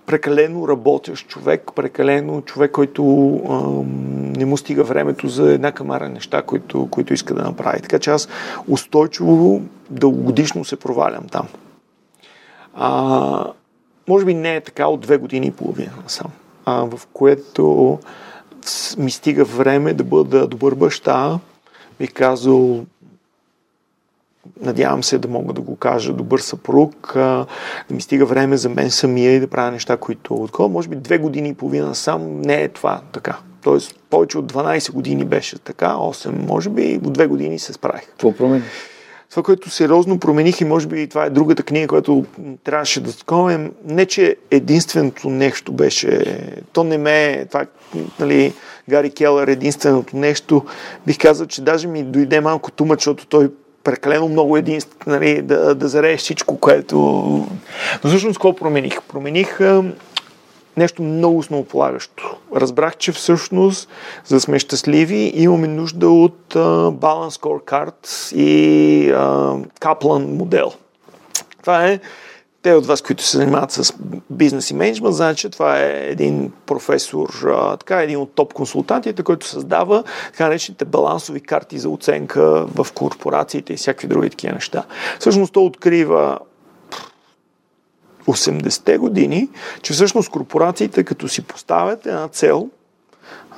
прекалено 0.07 0.67
работещ 0.67 1.27
човек, 1.27 1.71
прекалено 1.75 2.41
човек, 2.41 2.71
който 2.71 3.03
ам, 3.49 4.33
не 4.33 4.45
му 4.45 4.57
стига 4.57 4.83
времето 4.83 5.27
за 5.27 5.53
една 5.53 5.71
камара 5.71 6.09
неща, 6.09 6.41
които, 6.41 6.87
които 6.91 7.13
иска 7.13 7.33
да 7.33 7.43
направи. 7.43 7.81
Така 7.81 7.99
че 7.99 8.09
аз 8.09 8.27
устойчиво, 8.67 9.61
дългогодишно 9.89 10.65
се 10.65 10.75
провалям 10.75 11.27
там. 11.31 11.47
А, 12.75 13.53
може 14.07 14.25
би 14.25 14.33
не 14.33 14.55
е 14.55 14.61
така 14.61 14.87
от 14.87 14.99
две 14.99 15.17
години 15.17 15.47
и 15.47 15.51
половина 15.51 15.91
сам, 16.07 16.31
а, 16.65 16.85
в 16.85 17.07
което 17.13 17.99
ми 18.97 19.11
стига 19.11 19.45
време 19.45 19.93
да 19.93 20.03
бъда 20.03 20.47
добър 20.47 20.75
баща, 20.75 21.39
бих 21.99 22.13
казал 22.13 22.85
надявам 24.61 25.03
се 25.03 25.17
да 25.17 25.27
мога 25.27 25.53
да 25.53 25.61
го 25.61 25.75
кажа, 25.75 26.13
добър 26.13 26.39
съпруг, 26.39 27.11
да 27.15 27.45
ми 27.91 28.01
стига 28.01 28.25
време 28.25 28.57
за 28.57 28.69
мен 28.69 28.91
самия 28.91 29.31
и 29.31 29.39
да 29.39 29.47
правя 29.47 29.71
неща, 29.71 29.97
които 29.97 30.35
откова. 30.35 30.69
Може 30.69 30.89
би 30.89 30.95
две 30.95 31.17
години 31.17 31.49
и 31.49 31.53
половина 31.53 31.95
сам 31.95 32.41
не 32.41 32.61
е 32.61 32.67
това 32.67 33.01
така. 33.11 33.37
Тоест 33.63 33.99
повече 34.09 34.37
от 34.37 34.53
12 34.53 34.91
години 34.91 35.25
беше 35.25 35.59
така, 35.59 35.87
8 35.87 36.47
може 36.47 36.69
би, 36.69 36.99
от 37.05 37.13
две 37.13 37.27
години 37.27 37.59
се 37.59 37.73
справих. 37.73 38.05
Какво 38.07 38.31
промени? 38.31 38.63
Това, 39.29 39.43
което 39.43 39.69
сериозно 39.69 40.19
промених 40.19 40.61
и 40.61 40.65
може 40.65 40.87
би 40.87 41.07
това 41.07 41.25
е 41.25 41.29
другата 41.29 41.63
книга, 41.63 41.87
която 41.87 42.25
трябваше 42.63 43.01
да 43.01 43.17
такова, 43.17 43.69
не 43.85 44.05
че 44.05 44.35
единственото 44.51 45.29
нещо 45.29 45.71
беше, 45.71 46.39
то 46.73 46.83
не 46.83 46.97
ме 46.97 47.25
е, 47.25 47.45
това, 47.45 47.65
нали, 48.19 48.53
Гари 48.89 49.11
Келър 49.11 49.47
единственото 49.47 50.17
нещо, 50.17 50.65
бих 51.05 51.17
казал, 51.17 51.47
че 51.47 51.61
даже 51.61 51.87
ми 51.87 52.03
дойде 52.03 52.41
малко 52.41 52.71
тума, 52.71 52.93
защото 52.93 53.27
той 53.27 53.49
прекалено 53.87 54.27
много 54.27 54.57
единство, 54.57 54.97
нали, 55.07 55.41
да, 55.41 55.75
да 55.75 55.87
зарееш 55.87 56.19
всичко, 56.19 56.57
което... 56.59 56.97
Но 58.03 58.09
всъщност 58.09 58.37
какво 58.37 58.55
промених? 58.55 59.01
Промених 59.01 59.59
нещо 60.77 61.01
много 61.01 61.37
основополагащо. 61.37 62.35
Разбрах, 62.55 62.97
че 62.97 63.11
всъщност, 63.11 63.89
за 64.25 64.35
да 64.35 64.39
сме 64.41 64.59
щастливи, 64.59 65.31
имаме 65.35 65.67
нужда 65.67 66.09
от 66.09 66.55
а, 66.55 66.59
Balance 66.91 67.41
Scorecard 67.41 68.35
и 68.35 69.09
а, 69.09 69.55
Kaplan 69.81 70.25
модел. 70.25 70.71
Това 71.61 71.87
е 71.87 71.99
те 72.67 72.73
от 72.73 72.85
вас, 72.85 73.01
които 73.01 73.23
се 73.23 73.37
занимават 73.37 73.71
с 73.71 73.93
бизнес 74.29 74.69
и 74.69 74.73
менеджмент, 74.73 75.15
знаят, 75.15 75.37
че 75.37 75.49
това 75.49 75.79
е 75.79 76.07
един 76.09 76.51
професор, 76.65 77.29
така, 77.79 78.01
един 78.01 78.17
от 78.17 78.31
топ 78.35 78.53
консултантите, 78.53 79.23
който 79.23 79.47
създава 79.47 80.03
така 80.25 80.43
наречените 80.43 80.85
балансови 80.85 81.41
карти 81.41 81.79
за 81.79 81.89
оценка 81.89 82.65
в 82.65 82.87
корпорациите 82.93 83.73
и 83.73 83.77
всякакви 83.77 84.07
други 84.07 84.29
такива 84.29 84.53
неща. 84.53 84.83
Всъщност 85.19 85.53
то 85.53 85.65
открива 85.65 86.39
80-те 88.27 88.97
години, 88.97 89.49
че 89.81 89.93
всъщност 89.93 90.29
корпорациите, 90.29 91.03
като 91.03 91.27
си 91.27 91.41
поставят 91.41 92.05
една 92.05 92.27
цел, 92.27 92.69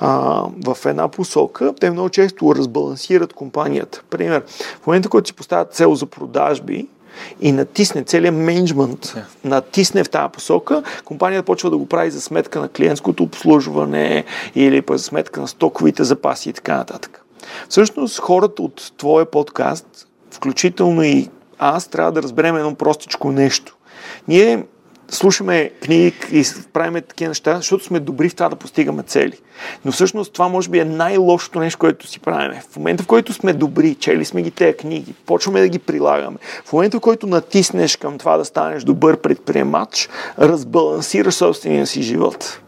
а, 0.00 0.44
в 0.66 0.76
една 0.86 1.08
посока, 1.08 1.74
те 1.80 1.90
много 1.90 2.08
често 2.08 2.54
разбалансират 2.54 3.32
компанията. 3.32 4.02
Пример, 4.10 4.42
в 4.82 4.86
момента, 4.86 5.08
който 5.08 5.26
си 5.26 5.34
поставят 5.34 5.74
цел 5.74 5.94
за 5.94 6.06
продажби, 6.06 6.88
и 7.40 7.52
натисне 7.52 8.04
целият 8.04 8.34
менеджмент, 8.34 9.06
yeah. 9.06 9.22
натисне 9.44 10.04
в 10.04 10.10
тази 10.10 10.32
посока, 10.32 10.82
компанията 11.04 11.44
почва 11.44 11.70
да 11.70 11.76
го 11.76 11.86
прави 11.86 12.10
за 12.10 12.20
сметка 12.20 12.60
на 12.60 12.68
клиентското 12.68 13.22
обслужване 13.22 14.24
или 14.54 14.82
за 14.90 14.98
сметка 14.98 15.40
на 15.40 15.48
стоковите 15.48 16.04
запаси 16.04 16.50
и 16.50 16.52
така 16.52 16.76
нататък. 16.76 17.24
Всъщност 17.68 18.18
хората 18.18 18.62
от 18.62 18.92
твоя 18.96 19.26
подкаст, 19.26 20.08
включително 20.30 21.02
и 21.02 21.28
аз, 21.58 21.88
трябва 21.88 22.12
да 22.12 22.22
разберем 22.22 22.56
едно 22.56 22.74
простичко 22.74 23.32
нещо. 23.32 23.76
Ние 24.28 24.64
слушаме 25.10 25.70
книги 25.82 26.14
и 26.32 26.44
правим 26.72 26.94
такива 26.94 27.28
неща, 27.28 27.56
защото 27.56 27.84
сме 27.84 28.00
добри 28.00 28.28
в 28.28 28.34
това 28.34 28.48
да 28.48 28.56
постигаме 28.56 29.02
цели. 29.02 29.38
Но 29.84 29.92
всъщност 29.92 30.32
това 30.32 30.48
може 30.48 30.68
би 30.68 30.78
е 30.78 30.84
най-лошото 30.84 31.58
нещо, 31.58 31.78
което 31.78 32.06
си 32.06 32.20
правим. 32.20 32.60
В 32.70 32.76
момента, 32.76 33.02
в 33.02 33.06
който 33.06 33.32
сме 33.32 33.52
добри, 33.52 33.94
чели 33.94 34.24
сме 34.24 34.42
ги 34.42 34.50
тези 34.50 34.76
книги, 34.76 35.14
почваме 35.26 35.60
да 35.60 35.68
ги 35.68 35.78
прилагаме. 35.78 36.36
В 36.64 36.72
момента, 36.72 36.96
в 36.96 37.00
който 37.00 37.26
натиснеш 37.26 37.96
към 37.96 38.18
това 38.18 38.36
да 38.36 38.44
станеш 38.44 38.84
добър 38.84 39.16
предприемач, 39.16 40.08
разбалансираш 40.38 41.34
собствения 41.34 41.86
си 41.86 42.02
живот. 42.02 42.60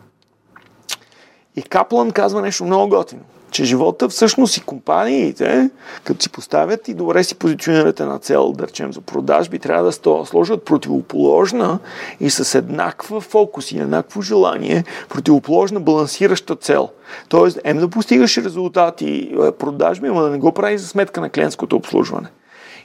И 1.56 1.62
Каплан 1.62 2.10
казва 2.10 2.42
нещо 2.42 2.64
много 2.64 2.88
готино 2.88 3.22
че 3.52 3.64
живота 3.64 4.08
всъщност 4.08 4.56
и 4.56 4.60
компаниите, 4.60 5.70
като 6.04 6.22
си 6.22 6.28
поставят 6.28 6.88
и 6.88 6.94
добре 6.94 7.24
си 7.24 7.34
позиционират 7.34 8.00
една 8.00 8.18
цел, 8.18 8.52
да 8.52 8.66
речем 8.66 8.92
за 8.92 9.00
продажби, 9.00 9.58
трябва 9.58 9.84
да 9.84 9.92
сложат 10.26 10.64
противоположна 10.64 11.78
и 12.20 12.30
с 12.30 12.58
еднаква 12.58 13.20
фокус 13.20 13.72
и 13.72 13.78
еднакво 13.78 14.22
желание, 14.22 14.84
противоположна 15.08 15.80
балансираща 15.80 16.56
цел. 16.56 16.88
Тоест, 17.28 17.58
ем 17.64 17.78
да 17.78 17.88
постигаш 17.88 18.36
резултати 18.36 19.34
е, 19.42 19.52
продажби, 19.52 20.08
но 20.08 20.20
да 20.20 20.30
не 20.30 20.38
го 20.38 20.52
прави 20.52 20.78
за 20.78 20.88
сметка 20.88 21.20
на 21.20 21.30
клиентското 21.30 21.76
обслужване. 21.76 22.28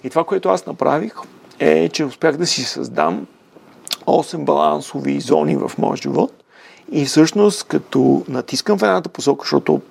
И 0.03 0.09
това, 0.09 0.23
което 0.23 0.49
аз 0.49 0.65
направих, 0.65 1.13
е, 1.59 1.89
че 1.89 2.05
успях 2.05 2.37
да 2.37 2.45
си 2.45 2.63
създам 2.63 3.27
8 4.05 4.43
балансови 4.43 5.19
зони 5.19 5.55
в 5.55 5.71
моя 5.77 5.97
живот. 5.97 6.43
И 6.91 7.05
всъщност, 7.05 7.63
като 7.63 8.23
натискам 8.27 8.77
в 8.77 8.83
едната 8.83 9.09
посока, 9.09 9.43
защото 9.43 9.81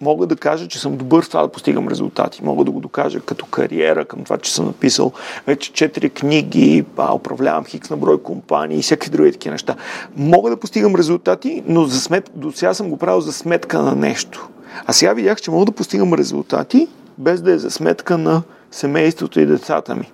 мога 0.00 0.26
да 0.26 0.36
кажа, 0.36 0.68
че 0.68 0.78
съм 0.78 0.96
добър 0.96 1.24
в 1.24 1.28
това 1.28 1.42
да 1.42 1.48
постигам 1.48 1.88
резултати. 1.88 2.44
Мога 2.44 2.64
да 2.64 2.70
го 2.70 2.80
докажа 2.80 3.20
като 3.20 3.46
кариера, 3.46 4.04
към 4.04 4.24
това, 4.24 4.38
че 4.38 4.54
съм 4.54 4.66
написал 4.66 5.12
вече 5.46 5.72
четири 5.72 6.10
книги, 6.10 6.84
а, 6.96 7.14
управлявам 7.14 7.64
хикс 7.64 7.90
на 7.90 7.96
брой 7.96 8.22
компании 8.22 8.78
и 8.78 8.82
всякакви 8.82 9.10
други 9.10 9.32
такива 9.32 9.52
неща. 9.52 9.76
Мога 10.16 10.50
да 10.50 10.56
постигам 10.56 10.94
резултати, 10.94 11.62
но 11.66 11.84
за 11.84 12.00
смет... 12.00 12.30
до 12.34 12.52
сега 12.52 12.74
съм 12.74 12.90
го 12.90 12.96
правил 12.96 13.20
за 13.20 13.32
сметка 13.32 13.82
на 13.82 13.94
нещо. 13.94 14.48
А 14.86 14.92
сега 14.92 15.12
видях, 15.12 15.40
че 15.40 15.50
мога 15.50 15.64
да 15.64 15.72
постигам 15.72 16.14
резултати, 16.14 16.88
без 17.18 17.42
да 17.42 17.52
е 17.52 17.58
за 17.58 17.70
сметка 17.70 18.18
на 18.18 18.42
семейството 18.70 19.40
и 19.40 19.46
децата 19.46 19.94
ми. 19.94 20.12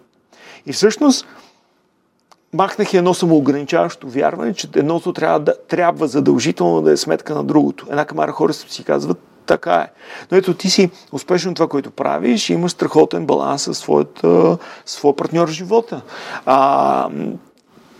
И 0.66 0.72
всъщност, 0.72 1.26
махнах 2.52 2.94
едно 2.94 3.14
самоограничаващо 3.14 4.09
вярване, 4.09 4.54
че 4.54 4.68
едното 4.76 5.12
трябва, 5.12 5.40
да, 5.40 5.54
трябва 5.68 6.06
задължително 6.06 6.82
да 6.82 6.92
е 6.92 6.96
сметка 6.96 7.34
на 7.34 7.44
другото. 7.44 7.86
Една 7.90 8.04
камара 8.04 8.32
хора 8.32 8.52
си 8.52 8.84
казват, 8.84 9.18
така 9.47 9.74
е. 9.74 9.89
Но 10.31 10.39
ето 10.39 10.55
ти 10.55 10.70
си 10.70 10.90
успешен 11.12 11.55
това, 11.55 11.69
което 11.69 11.90
правиш 11.90 12.51
и 12.51 12.52
имаш 12.52 12.73
страхотен 12.73 13.27
баланс 13.27 13.62
с 13.62 13.74
своята, 13.74 14.59
своя 14.86 15.16
партньор 15.16 15.48
в 15.48 15.52
живота. 15.52 16.01
А, 16.47 17.09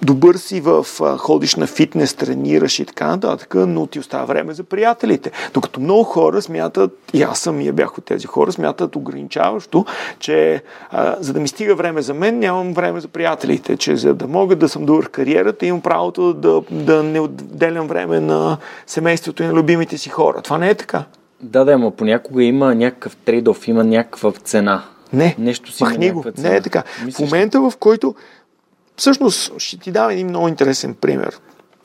добър 0.03 0.35
си 0.35 0.61
в 0.61 0.87
ходиш 1.19 1.55
на 1.55 1.67
фитнес, 1.67 2.15
тренираш 2.15 2.79
и 2.79 2.85
така 2.85 3.07
нататък, 3.07 3.55
но 3.55 3.87
ти 3.87 3.99
остава 3.99 4.25
време 4.25 4.55
за 4.55 4.65
приятелите. 4.65 5.31
Докато 5.55 5.81
много 5.81 6.05
хора 6.05 6.43
смятат, 6.43 6.91
и 7.13 7.23
аз 7.23 7.39
самия 7.39 7.73
бях 7.73 7.99
от 7.99 8.05
тези 8.05 8.27
хора, 8.27 8.53
смятат 8.53 8.97
ограничаващо, 8.97 9.85
че 10.19 10.63
а, 10.91 11.17
за 11.21 11.33
да 11.33 11.41
ми 11.41 11.49
стига 11.49 11.75
време 11.75 12.03
за 12.03 12.15
мен, 12.15 12.39
нямам 12.39 12.73
време 12.73 13.01
за 13.01 13.09
приятелите, 13.09 13.77
че 13.77 13.97
за 13.97 14.15
да 14.15 14.29
мога 14.29 14.57
да 14.57 14.69
съм 14.69 14.87
добър 14.87 15.05
в 15.05 15.09
кариерата, 15.09 15.67
имам 15.67 15.81
правото 15.81 16.35
да, 16.35 16.63
да 16.71 17.03
не 17.03 17.21
отделям 17.21 17.87
време 17.87 18.21
на 18.21 18.59
семейството 18.87 19.43
и 19.43 19.47
на 19.47 19.53
любимите 19.53 19.99
си 19.99 20.09
хора. 20.09 20.43
Това 20.43 20.59
не 20.59 20.71
е 20.71 20.75
така. 20.75 21.05
Да, 21.43 21.65
да, 21.65 21.79
но 21.79 21.91
понякога 21.91 22.45
има 22.45 22.75
някакъв 22.75 23.17
трейдов, 23.17 23.69
има 23.69 23.85
някаква 23.85 24.33
цена. 24.33 24.85
Не, 25.13 25.37
Нещо 25.39 25.73
си 25.73 25.85
махни 25.85 26.11
го. 26.11 26.25
Не 26.39 26.57
е 26.57 26.61
така. 26.61 26.83
Мислиш, 27.05 27.29
в 27.29 27.31
момента, 27.31 27.61
в 27.61 27.73
който... 27.81 28.15
Всъщност, 28.97 29.53
ще 29.59 29.79
ти 29.79 29.91
дам 29.91 30.11
един 30.11 30.27
много 30.27 30.49
интересен 30.49 30.95
пример. 30.95 31.39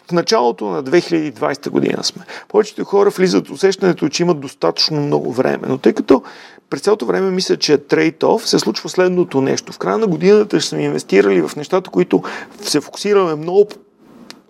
В 0.08 0.12
началото 0.12 0.66
на 0.66 0.84
2020 0.84 1.70
година 1.70 2.04
сме. 2.04 2.24
Повечето 2.48 2.84
хора 2.84 3.10
влизат 3.10 3.50
усещането, 3.50 4.10
че 4.10 4.24
имат 4.24 4.40
достатъчно 4.40 5.02
много 5.02 5.34
време. 5.34 5.68
Но 5.68 5.78
тъй 5.78 5.94
като 5.94 6.24
през 6.70 6.82
цялото 6.82 7.06
време 7.06 7.32
мисля, 7.32 7.58
че 7.58 7.74
е 7.74 7.78
трейд-оф, 7.78 8.46
се 8.46 8.60
случва 8.60 8.90
следното 8.90 9.42
нещо. 9.42 9.74
В 9.74 9.78
края 9.78 9.98
на 9.98 10.08
годината 10.08 10.60
ще 10.60 10.70
сме 10.70 10.84
инвестирали 10.84 11.42
в 11.42 11.56
нещата, 11.56 11.90
които 11.90 12.24
се 12.62 12.82
фокусираме 12.82 13.36
много 13.36 13.68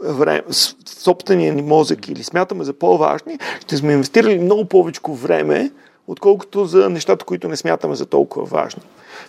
време, 0.04 0.44
собствения 0.86 1.54
ни 1.54 1.62
мозък 1.62 2.08
или 2.08 2.24
смятаме 2.24 2.64
за 2.64 2.74
по-важни, 2.74 3.40
ще 3.62 3.78
сме 3.78 3.94
инвестирали 3.94 4.40
много 4.40 4.66
повече 4.66 5.02
време, 5.10 5.72
отколкото 6.08 6.66
за 6.66 6.90
нещата, 6.90 7.26
които 7.26 7.48
не 7.48 7.56
смятаме 7.56 7.96
за 7.96 8.06
толкова 8.06 8.46
важни. 8.46 8.82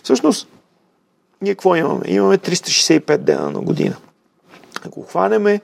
Всъщност, 0.03 0.47
ние 1.41 1.53
какво 1.53 1.75
имаме? 1.75 2.01
Имаме 2.07 2.37
365 2.37 3.17
дена 3.17 3.51
на 3.51 3.61
година. 3.61 3.95
Ако 4.85 5.01
хванеме 5.01 5.61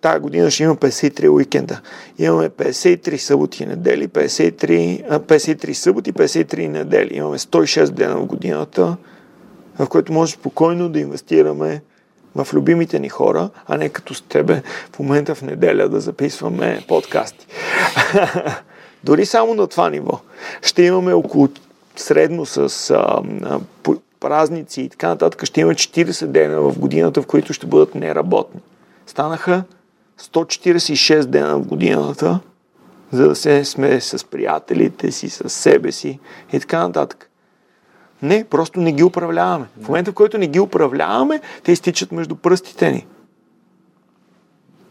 тази 0.00 0.20
година 0.20 0.50
ще 0.50 0.62
има 0.62 0.76
53 0.76 1.32
уикенда. 1.32 1.80
Имаме 2.18 2.48
53 2.50 3.16
съботи 3.16 3.62
и 3.62 3.66
недели, 3.66 4.08
53, 4.08 5.18
53 5.18 5.72
съботи, 5.72 6.12
53 6.12 6.68
недели. 6.68 7.16
Имаме 7.16 7.38
106 7.38 7.90
дена 7.90 8.16
в 8.16 8.26
годината, 8.26 8.96
в 9.78 9.86
което 9.86 10.12
може 10.12 10.32
спокойно 10.32 10.88
да 10.88 10.98
инвестираме 10.98 11.82
в 12.36 12.48
любимите 12.52 12.98
ни 12.98 13.08
хора, 13.08 13.50
а 13.66 13.76
не 13.76 13.88
като 13.88 14.14
с 14.14 14.22
тебе 14.22 14.62
в 14.92 14.98
момента 14.98 15.34
в 15.34 15.42
неделя 15.42 15.88
да 15.88 16.00
записваме 16.00 16.84
подкасти. 16.88 17.46
Дори 19.04 19.26
само 19.26 19.54
на 19.54 19.66
това 19.66 19.90
ниво 19.90 20.20
ще 20.62 20.82
имаме 20.82 21.12
около 21.12 21.48
средно 21.96 22.46
с 22.46 22.90
а, 22.90 23.22
празници 24.20 24.82
и 24.82 24.88
така 24.88 25.08
нататък, 25.08 25.44
ще 25.44 25.60
имаме 25.60 25.74
40 25.74 26.26
дена 26.26 26.60
в 26.60 26.78
годината, 26.78 27.22
в 27.22 27.26
които 27.26 27.52
ще 27.52 27.66
бъдат 27.66 27.94
неработни. 27.94 28.60
Станаха 29.06 29.64
146 30.20 31.24
дена 31.24 31.58
в 31.58 31.66
годината, 31.66 32.40
за 33.12 33.28
да 33.28 33.34
се 33.36 33.64
сме 33.64 34.00
с 34.00 34.24
приятелите 34.24 35.12
си, 35.12 35.30
с 35.30 35.48
себе 35.48 35.92
си 35.92 36.18
и 36.52 36.60
така 36.60 36.86
нататък. 36.86 37.30
Не, 38.22 38.44
просто 38.44 38.80
не 38.80 38.92
ги 38.92 39.02
управляваме. 39.02 39.66
В 39.80 39.88
момента, 39.88 40.10
в 40.10 40.14
който 40.14 40.38
не 40.38 40.46
ги 40.46 40.60
управляваме, 40.60 41.40
те 41.62 41.72
изтичат 41.72 42.12
между 42.12 42.34
пръстите 42.34 42.90
ни. 42.90 43.06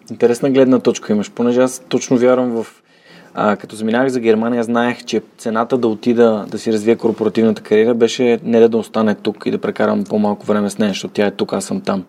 Интересна 0.10 0.50
гледна 0.50 0.80
точка 0.80 1.14
имаш, 1.14 1.32
понеже 1.32 1.62
аз 1.62 1.80
точно 1.90 2.18
вярвам 2.18 2.64
в... 2.64 2.68
А, 3.34 3.56
като 3.56 3.76
заминах 3.76 4.10
за 4.10 4.20
Германия, 4.20 4.64
знаех, 4.64 5.04
че 5.04 5.22
цената 5.38 5.78
да 5.78 5.88
отида 5.88 6.46
да 6.50 6.60
си 6.60 6.74
развия 6.74 6.98
корпоративната 6.98 7.62
кариера 7.62 7.94
беше 7.94 8.40
не 8.44 8.68
да, 8.68 8.78
остане 8.78 9.16
тук 9.16 9.44
и 9.46 9.52
да 9.52 9.58
прекарам 9.58 10.04
по-малко 10.04 10.46
време 10.46 10.70
с 10.70 10.78
нея, 10.78 10.90
защото 10.90 11.14
тя 11.14 11.26
е 11.26 11.32
тук, 11.32 11.54
аз 11.54 11.66
съм 11.66 11.82
там. 11.82 12.04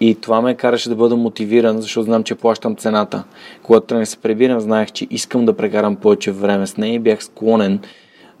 И 0.00 0.14
това 0.14 0.40
ме 0.40 0.54
караше 0.54 0.88
да 0.88 0.96
бъда 0.96 1.16
мотивиран, 1.16 1.80
защото 1.80 2.04
знам, 2.04 2.24
че 2.24 2.34
плащам 2.34 2.76
цената. 2.76 3.24
Когато 3.62 3.94
не 3.94 4.06
се 4.06 4.16
пребирам, 4.16 4.60
знаех, 4.60 4.92
че 4.92 5.06
искам 5.10 5.46
да 5.46 5.56
прекарам 5.56 5.96
повече 5.96 6.32
време 6.32 6.66
с 6.66 6.76
нея 6.76 6.94
и 6.94 6.98
бях 6.98 7.24
склонен 7.24 7.80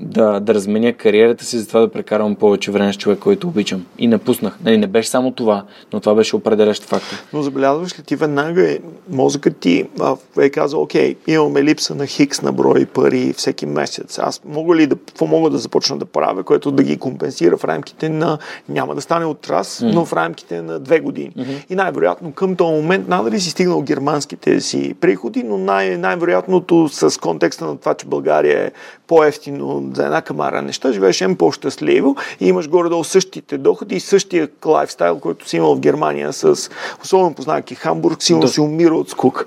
да, 0.00 0.40
да 0.40 0.54
разменя 0.54 0.92
кариерата 0.92 1.44
си, 1.44 1.58
за 1.58 1.68
това 1.68 1.80
да 1.80 1.90
прекарам 1.90 2.34
повече 2.34 2.70
време 2.70 2.92
с 2.92 2.96
човек, 2.96 3.18
който 3.18 3.48
обичам. 3.48 3.86
И 3.98 4.06
напуснах. 4.06 4.58
Нали, 4.64 4.76
не 4.76 4.86
беше 4.86 5.08
само 5.08 5.30
това, 5.30 5.64
но 5.92 6.00
това 6.00 6.14
беше 6.14 6.36
определящ 6.36 6.82
фактор. 6.82 7.16
Но 7.32 7.42
забелязваш 7.42 7.98
ли 7.98 8.02
ти 8.02 8.16
веднага 8.16 8.78
мозъкът 9.10 9.56
ти 9.56 9.84
а, 10.00 10.16
е 10.40 10.50
казал, 10.50 10.82
окей, 10.82 11.14
имаме 11.26 11.64
липса 11.64 11.94
на 11.94 12.06
хикс 12.06 12.42
на 12.42 12.52
брой 12.52 12.86
пари 12.86 13.32
всеки 13.36 13.66
месец. 13.66 14.18
Аз 14.18 14.40
мога 14.44 14.76
ли 14.76 14.86
да, 14.86 14.96
какво 14.96 15.26
мога 15.26 15.50
да 15.50 15.58
започна 15.58 15.98
да 15.98 16.04
правя, 16.04 16.42
което 16.42 16.70
да 16.70 16.82
ги 16.82 16.96
компенсира 16.96 17.56
в 17.56 17.64
рамките 17.64 18.08
на, 18.08 18.38
няма 18.68 18.94
да 18.94 19.00
стане 19.00 19.24
от 19.24 19.50
раз, 19.50 19.80
mm-hmm. 19.80 19.92
но 19.92 20.04
в 20.04 20.12
рамките 20.12 20.62
на 20.62 20.78
две 20.78 21.00
години. 21.00 21.32
Mm-hmm. 21.38 21.70
И 21.70 21.74
най-вероятно 21.74 22.32
към 22.32 22.56
този 22.56 22.74
момент 22.74 23.08
надали 23.08 23.40
си 23.40 23.50
стигнал 23.50 23.82
германските 23.82 24.60
си 24.60 24.94
приходи, 25.00 25.42
но 25.42 25.58
най- 25.58 25.96
най-вероятното 25.96 26.88
с 26.88 27.20
контекста 27.20 27.64
на 27.64 27.76
това, 27.76 27.94
че 27.94 28.06
България 28.06 28.66
е 28.66 28.70
по-ефтино 29.12 29.90
за 29.94 30.04
една 30.04 30.22
камара 30.22 30.62
неща, 30.62 30.92
живееш 30.92 31.20
ем 31.20 31.36
по-щастливо 31.36 32.16
и 32.40 32.48
имаш 32.48 32.68
горе-долу 32.68 33.04
същите 33.04 33.58
доходи 33.58 33.94
и 33.94 34.00
същия 34.00 34.48
лайфстайл, 34.66 35.18
който 35.18 35.48
си 35.48 35.56
имал 35.56 35.74
в 35.74 35.80
Германия 35.80 36.32
с, 36.32 36.70
особено 37.02 37.34
познавайки 37.34 37.74
Хамбург, 37.74 38.22
силно 38.22 38.48
си 38.48 38.60
умира 38.60 38.94
от 38.94 39.10
скук. 39.10 39.46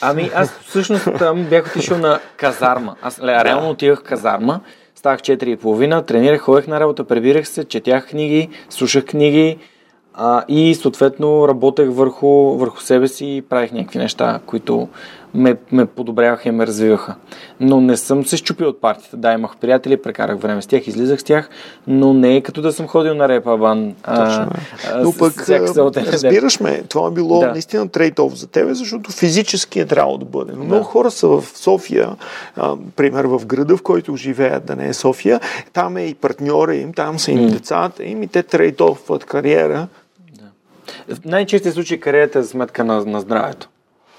Ами 0.00 0.30
аз 0.34 0.50
всъщност 0.66 1.08
там 1.18 1.44
бях 1.44 1.66
отишъл 1.66 1.98
на 1.98 2.20
казарма. 2.36 2.96
Аз 3.02 3.20
реално 3.20 3.70
отивах 3.70 4.00
в 4.00 4.02
казарма, 4.02 4.60
ставах 4.94 5.20
4.30, 5.20 6.06
тренирах, 6.06 6.40
ходех 6.40 6.66
на 6.66 6.80
работа, 6.80 7.04
пребирах 7.04 7.48
се, 7.48 7.64
четях 7.64 8.08
книги, 8.08 8.48
слушах 8.70 9.04
книги, 9.04 9.58
а, 10.14 10.44
и 10.48 10.74
съответно 10.74 11.48
работех 11.48 11.88
върху, 11.90 12.28
върху 12.56 12.80
себе 12.80 13.08
си 13.08 13.36
и 13.36 13.42
правих 13.42 13.72
някакви 13.72 13.98
неща, 13.98 14.40
които 14.46 14.88
ме, 15.34 15.56
ме 15.72 15.86
подобряваха 15.86 16.48
и 16.48 16.52
ме 16.52 16.66
развиваха. 16.66 17.14
Но 17.60 17.80
не 17.80 17.96
съм 17.96 18.26
се 18.26 18.36
щупил 18.36 18.68
от 18.68 18.80
партията. 18.80 19.16
Да, 19.16 19.32
имах 19.32 19.56
приятели, 19.56 20.02
прекарах 20.02 20.38
време 20.38 20.62
с 20.62 20.66
тях, 20.66 20.86
излизах 20.86 21.20
с 21.20 21.24
тях, 21.24 21.48
но 21.86 22.14
не 22.14 22.36
е 22.36 22.40
като 22.40 22.62
да 22.62 22.72
съм 22.72 22.86
ходил 22.86 23.14
на 23.14 23.28
репа 23.28 23.56
бан. 23.56 23.94
А, 24.02 24.48
но 25.02 25.12
пък, 25.12 25.48
разбираш 25.48 26.60
ме, 26.60 26.82
това 26.82 27.08
е 27.08 27.10
било 27.10 27.40
да. 27.40 27.50
наистина 27.50 27.88
трейд-оф 27.88 28.34
за 28.34 28.46
тебе, 28.46 28.74
защото 28.74 29.12
физически 29.12 29.80
е 29.80 29.86
трябвало 29.86 30.18
да 30.18 30.24
бъде. 30.24 30.52
Но 30.52 30.58
да. 30.58 30.64
много 30.64 30.84
хора 30.84 31.10
са 31.10 31.28
в 31.28 31.44
София, 31.54 32.08
а, 32.56 32.76
пример 32.96 33.24
в 33.24 33.46
града, 33.46 33.76
в 33.76 33.82
който 33.82 34.16
живеят, 34.16 34.66
да 34.66 34.76
не 34.76 34.88
е 34.88 34.92
София, 34.92 35.40
там 35.72 35.96
е 35.96 36.02
и 36.02 36.14
партньора 36.14 36.74
им, 36.74 36.92
там 36.92 37.18
са 37.18 37.32
им 37.32 37.38
mm. 37.38 37.50
децата 37.50 38.04
им 38.04 38.22
и 38.22 38.26
те 38.26 38.42
трейд-офват 38.42 39.24
кариера 39.24 39.88
в 41.08 41.24
най-честия 41.24 41.72
случай 41.72 42.00
кариерата 42.00 42.38
е 42.38 42.42
за 42.42 42.48
сметка 42.48 42.84
на, 42.84 43.04
на 43.04 43.20
здравето. 43.20 43.68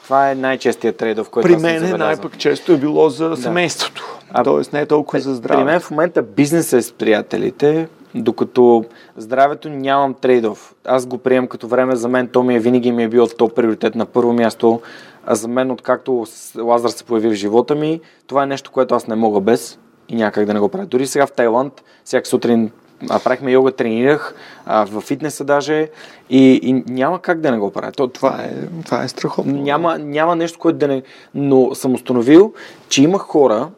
Това 0.06 0.32
е 0.32 0.36
най-честият 0.36 0.98
трейд, 0.98 1.18
в 1.20 1.30
който 1.30 1.48
При 1.48 1.58
мен 1.58 1.86
е 1.86 1.98
най-пък 1.98 2.38
често 2.38 2.72
е 2.72 2.78
било 2.78 3.10
за 3.10 3.30
да. 3.30 3.38
семейството. 3.38 4.20
А, 4.32 4.44
Тоест 4.44 4.74
не 4.74 4.82
е 4.82 4.86
толкова 4.86 5.20
за 5.20 5.36
здраве. 5.36 5.62
При 5.62 5.66
мен 5.66 5.80
в 5.80 5.92
момента 5.92 6.22
бизнес 6.22 6.74
е 6.74 6.82
с 6.82 6.94
приятелите, 6.94 7.88
докато 8.16 8.86
здравето 9.18 9.70
нямам 9.70 10.14
трейдов. 10.14 10.76
Аз 10.86 11.06
го 11.06 11.18
приемам 11.18 11.48
като 11.48 11.68
време 11.68 11.96
за 11.96 12.08
мен, 12.08 12.28
то 12.28 12.44
ми 12.44 12.56
е 12.56 12.60
винаги 12.60 12.92
ми 12.92 13.04
е 13.04 13.08
било 13.08 13.28
то 13.28 13.50
приоритет 13.50 13.96
на 13.96 14.06
първо 14.06 14.34
място. 14.34 14.82
А 15.26 15.36
за 15.36 15.48
мен, 15.48 15.72
откакто 15.72 16.26
Лазар 16.58 16.90
се 16.90 17.04
появи 17.04 17.30
в 17.30 17.34
живота 17.34 17.76
ми, 17.76 18.02
това 18.28 18.44
е 18.44 18.48
нещо, 18.48 18.72
което 18.72 18.96
аз 18.96 19.08
не 19.08 19.16
мога 19.16 19.40
без 19.40 19.80
и 20.10 20.16
някак 20.16 20.46
да 20.46 20.54
не 20.54 20.60
го 20.60 20.70
правя. 20.70 20.86
Дори 20.86 21.08
сега 21.08 21.28
в 21.28 21.32
Тайланд, 21.32 21.84
всяка 22.04 22.28
сутрин 22.28 22.72
а, 23.10 23.20
правихме 23.20 23.52
йога, 23.52 23.72
тренирах 23.72 24.36
а, 24.66 24.86
в 24.86 25.02
фитнеса 25.02 25.44
даже 25.44 25.90
и, 26.30 26.60
и 26.64 26.74
няма 26.74 27.20
как 27.20 27.42
да 27.42 27.52
не 27.52 27.58
го 27.58 27.72
правя. 27.72 27.92
То, 27.92 28.08
това, 28.08 28.44
е, 28.44 28.54
това 28.86 29.04
е 29.04 29.08
страхотно. 29.08 29.54
Няма, 29.54 29.98
няма 29.98 30.36
нещо, 30.36 30.60
което 30.60 30.78
да 30.78 30.88
не... 30.88 31.04
Но 31.36 31.76
съм 31.76 31.94
установил, 31.94 32.54
че 32.90 33.04
има 33.04 33.20
хора, 33.20 33.70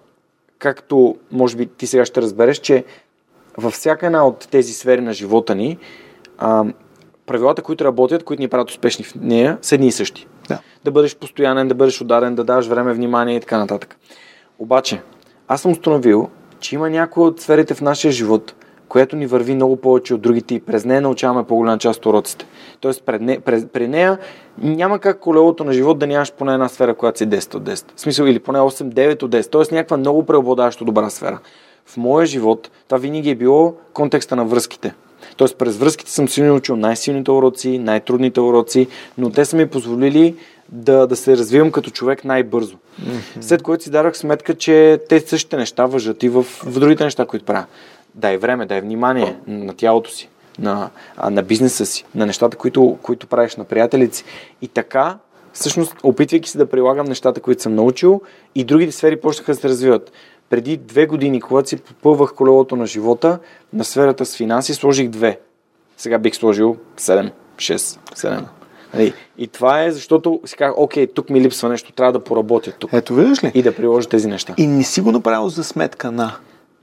както 0.60 1.16
може 1.32 1.58
би 1.58 1.66
ти 1.66 1.88
сега 1.88 2.06
ще 2.06 2.22
разбереш, 2.22 2.58
че 2.58 2.84
във 3.58 3.74
всяка 3.74 4.06
една 4.06 4.28
от 4.28 4.48
тези 4.52 4.74
сфери 4.74 5.02
на 5.02 5.14
живота 5.14 5.56
ни, 5.56 5.78
а, 6.38 6.66
правилата, 7.26 7.62
които 7.62 7.86
работят, 7.86 8.24
които 8.24 8.42
ни 8.42 8.48
правят 8.48 8.70
успешни 8.70 9.06
в 9.06 9.16
нея, 9.16 9.58
са 9.62 9.76
едни 9.76 9.88
и 9.88 9.92
същи. 9.92 10.28
Да. 10.48 10.60
да 10.84 10.92
бъдеш 10.92 11.16
постоянен, 11.16 11.68
да 11.68 11.76
бъдеш 11.76 12.02
ударен, 12.02 12.36
да 12.36 12.44
даваш 12.44 12.68
време, 12.68 12.94
внимание 12.94 13.36
и 13.36 13.40
така 13.40 13.58
нататък. 13.58 13.98
Обаче, 14.60 15.02
аз 15.48 15.62
съм 15.62 15.72
установил, 15.72 16.30
че 16.60 16.76
има 16.76 16.90
някои 16.90 17.24
от 17.24 17.42
сферите 17.42 17.74
в 17.74 17.82
нашия 17.82 18.12
живот, 18.12 18.54
която 18.90 19.16
ни 19.16 19.28
върви 19.28 19.56
много 19.56 19.76
повече 19.76 20.14
от 20.14 20.22
другите 20.22 20.56
и 20.56 20.60
през 20.60 20.86
нея 20.86 21.02
научаваме 21.02 21.44
по-голяма 21.44 21.78
част 21.78 22.00
от 22.00 22.06
уроците. 22.06 22.46
Тоест, 22.80 23.04
пред 23.06 23.22
не, 23.22 23.40
през, 23.40 23.66
при 23.74 23.88
нея 23.88 24.18
няма 24.58 25.00
как 25.00 25.20
колелото 25.20 25.64
на 25.64 25.74
живот 25.74 26.00
да 26.00 26.08
нямаш 26.08 26.32
поне 26.32 26.54
една 26.54 26.70
сфера, 26.70 26.96
която 26.96 27.18
си 27.18 27.28
10 27.28 27.56
от 27.56 27.64
10. 27.64 27.86
В 27.96 28.02
смисъл, 28.02 28.26
или 28.26 28.40
поне 28.40 28.60
8-9 28.60 29.24
от 29.24 29.32
10. 29.32 29.52
Тоест, 29.52 29.72
някаква 29.72 29.98
много 29.98 30.26
преобладаващо 30.26 30.86
добра 30.86 31.10
сфера. 31.10 31.40
В 31.86 31.98
моя 31.98 32.26
живот 32.26 32.72
това 32.88 32.98
винаги 32.98 33.30
е 33.30 33.36
било 33.36 33.74
контекста 33.94 34.36
на 34.36 34.46
връзките. 34.46 34.94
Тоест, 35.38 35.58
през 35.58 35.78
връзките 35.78 36.12
съм 36.12 36.28
си 36.30 36.42
научил 36.42 36.76
най-силните 36.76 37.32
уроци, 37.32 37.80
най-трудните 37.80 38.40
уроци, 38.40 38.88
но 39.18 39.30
те 39.30 39.46
са 39.46 39.58
ми 39.58 39.68
позволили 39.68 40.36
да, 40.70 41.08
да 41.08 41.16
се 41.16 41.38
развивам 41.38 41.72
като 41.72 41.90
човек 41.90 42.26
най-бързо. 42.26 42.76
Mm-hmm. 42.76 43.42
След 43.42 43.64
което 43.64 43.84
си 43.84 43.90
дарах 43.90 44.18
сметка, 44.18 44.56
че 44.56 45.00
те 45.10 45.20
същите 45.20 45.58
неща 45.58 45.86
въжат 45.86 46.24
и 46.24 46.30
в, 46.30 46.44
в 46.44 46.80
другите 46.80 47.04
неща, 47.04 47.26
които 47.26 47.46
правя 47.46 47.66
дай 48.18 48.38
време, 48.38 48.66
дай 48.66 48.82
внимание 48.82 49.36
на 49.48 49.74
тялото 49.74 50.12
си, 50.12 50.30
на, 50.60 50.90
на 51.30 51.44
бизнеса 51.44 51.86
си, 51.86 52.06
на 52.16 52.26
нещата, 52.26 52.58
които, 52.58 52.98
които 53.02 53.28
правиш 53.28 53.56
на 53.56 53.64
приятелици. 53.64 54.24
И 54.62 54.68
така, 54.68 55.18
всъщност, 55.54 55.96
опитвайки 56.04 56.50
се 56.50 56.58
да 56.58 56.70
прилагам 56.70 57.06
нещата, 57.06 57.42
които 57.42 57.62
съм 57.62 57.76
научил, 57.76 58.22
и 58.56 58.64
другите 58.64 58.92
сфери 58.92 59.22
почнаха 59.22 59.52
да 59.52 59.60
се 59.60 59.70
развиват. 59.70 60.12
Преди 60.50 60.78
две 60.78 61.06
години, 61.06 61.42
когато 61.42 61.70
си 61.70 61.78
попълвах 61.78 62.34
колелото 62.34 62.76
на 62.76 62.86
живота, 62.86 63.40
на 63.74 63.84
сферата 63.84 64.26
с 64.26 64.38
финанси 64.38 64.74
сложих 64.74 65.10
две. 65.10 65.40
Сега 65.98 66.18
бих 66.18 66.36
сложил 66.36 66.78
7, 66.98 67.32
6, 67.56 68.00
7. 68.16 68.44
Нали? 68.94 69.14
И 69.38 69.48
това 69.48 69.84
е 69.84 69.92
защото 69.92 70.42
си 70.46 70.56
казах, 70.56 70.78
окей, 70.78 71.08
тук 71.08 71.30
ми 71.30 71.42
липсва 71.42 71.70
нещо, 71.70 71.92
трябва 71.92 72.14
да 72.14 72.20
поработя 72.20 72.72
тук. 72.72 72.90
Ето, 72.94 73.16
виждаш 73.16 73.44
ли? 73.44 73.52
И 73.54 73.64
да 73.64 73.76
приложа 73.76 74.10
тези 74.10 74.28
неща. 74.28 74.54
И 74.58 74.68
не 74.68 74.84
си 74.84 75.02
го 75.02 75.12
направил 75.12 75.50
за 75.50 75.64
сметка 75.64 76.12
на. 76.12 76.36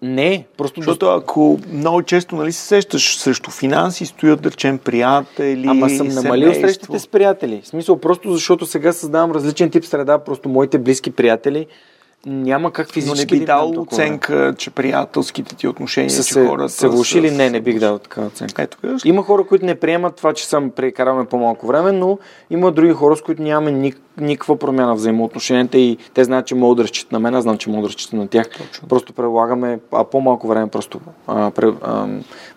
Не, 0.07 0.47
просто... 0.57 0.81
Защото 0.81 1.07
ако 1.07 1.61
много 1.73 2.03
често 2.03 2.37
нали, 2.37 2.53
се 2.53 2.63
сещаш 2.63 3.17
срещу 3.17 3.51
финанси, 3.51 4.07
стоят 4.07 4.43
да 4.43 4.51
речем 4.51 4.79
приятели, 4.79 5.67
Ама 5.69 5.91
съм 5.91 6.09
намалил 6.09 6.55
срещите 6.55 6.99
с 6.99 7.09
приятели. 7.09 7.61
В 7.65 7.69
смисъл, 7.69 7.97
просто 7.97 8.33
защото 8.33 8.67
сега 8.67 8.93
създавам 8.93 9.33
различен 9.33 9.71
тип 9.71 9.85
среда, 9.85 10.19
просто 10.19 10.49
моите 10.49 10.79
близки 10.79 11.11
приятели 11.11 11.67
няма 12.27 12.71
как 12.71 12.87
Но 12.87 12.93
физически 12.93 13.35
не 13.35 13.41
би 13.41 13.41
да 13.41 13.47
дал 13.49 13.69
време. 13.69 13.81
оценка, 13.83 14.55
че 14.59 14.71
приятелските 14.71 15.55
ти 15.55 15.69
отношения, 15.69 16.11
Са 16.11 16.25
че 16.25 16.33
се, 16.33 16.47
хората 16.47 16.69
се 16.69 16.89
влушили? 16.89 17.29
са- 17.29 17.35
Не, 17.35 17.51
не 17.51 17.61
бих 17.61 17.79
дал 17.79 17.99
такава 17.99 18.27
оценка. 18.27 18.63
Ето, 18.63 18.79
ли? 18.85 18.97
Има 19.05 19.23
хора, 19.23 19.45
които 19.45 19.67
не 19.67 19.75
приемат 19.75 20.17
това, 20.17 20.33
че 20.33 20.47
съм 20.47 20.71
прекараме 20.71 21.25
по-малко 21.25 21.67
време, 21.67 21.93
но 21.93 22.19
има 22.51 22.73
други 22.73 22.93
хора, 22.93 23.17
с 23.17 23.23
които 23.23 23.43
нямаме 23.43 23.71
ник- 23.73 24.01
никаква 24.19 24.57
промяна 24.57 24.95
в 24.95 24.99
взаимоотношенията 24.99 25.79
и 25.79 25.99
те 26.15 26.25
знаят, 26.25 26.47
че 26.47 26.55
могат 26.55 26.77
да 26.77 26.83
разчитат 26.83 27.13
на 27.13 27.21
мен, 27.21 27.35
аз 27.35 27.43
знам, 27.43 27.59
че 27.59 27.71
могат 27.71 27.83
да 27.83 27.89
разчитат 27.89 28.13
на 28.13 28.29
тях. 28.29 28.49
Точно. 28.49 28.89
Просто 28.89 29.13
предлагаме 29.13 29.79
а, 29.93 30.05
по-малко 30.05 30.49
време, 30.49 30.67
просто 30.67 31.01
а, 31.27 31.51
пре, 31.51 31.67
а, 31.83 32.07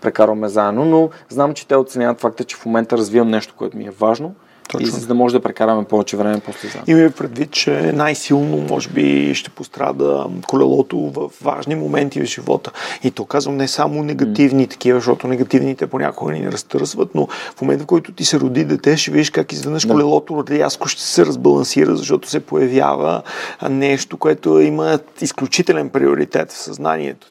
прекарваме 0.02 0.48
заедно, 0.48 0.85
но 0.85 1.10
знам, 1.30 1.53
че 1.53 1.68
те 1.68 1.76
оценяват 1.76 2.22
факта, 2.22 2.44
че 2.44 2.56
в 2.56 2.65
момента 2.65 2.98
развивам 2.98 3.30
нещо, 3.30 3.53
което 3.57 3.77
ми 3.77 3.85
е 3.85 3.91
важно 3.91 4.35
и 4.73 4.84
Точно. 4.84 4.99
за 4.99 5.07
да 5.07 5.14
може 5.14 5.34
да 5.34 5.39
прекараме 5.39 5.84
повече 5.84 6.18
време 6.18 6.39
после 6.45 6.68
заедно. 6.68 6.91
Имаме 6.91 7.11
предвид, 7.11 7.52
че 7.52 7.72
най-силно, 7.72 8.57
може 8.57 8.89
би, 8.89 9.35
ще 9.35 9.49
пострада 9.49 10.26
колелото 10.48 10.98
в 10.98 11.30
важни 11.41 11.76
моменти 11.76 12.22
в 12.22 12.26
живота. 12.26 12.72
И 13.03 13.11
то 13.11 13.26
казвам 13.26 13.57
не 13.57 13.68
само 13.68 14.03
негативни 14.03 14.68
такива, 14.68 14.99
защото 14.99 15.27
негативните 15.27 15.88
понякога 15.88 16.31
ни 16.31 16.52
разтърсват, 16.52 17.15
но 17.15 17.27
в 17.56 17.61
момента, 17.61 17.84
в 17.84 17.88
който 17.88 18.11
ти 18.11 18.26
се 18.26 18.39
роди 18.39 18.65
дете, 18.65 18.98
ще 18.98 19.11
видиш 19.11 19.30
как 19.30 19.52
изведнъж 19.52 19.85
Да. 19.85 19.94
колелото 19.94 20.44
рязко 20.49 20.88
ще 20.88 21.02
се 21.02 21.26
разбалансира, 21.26 21.95
защото 21.95 22.30
се 22.30 22.39
появява 22.39 23.22
нещо, 23.69 24.18
което 24.18 24.60
има 24.60 24.99
изключителен 25.22 25.89
приоритет 25.89 26.52
в 26.52 26.57
съзнанието. 26.57 27.27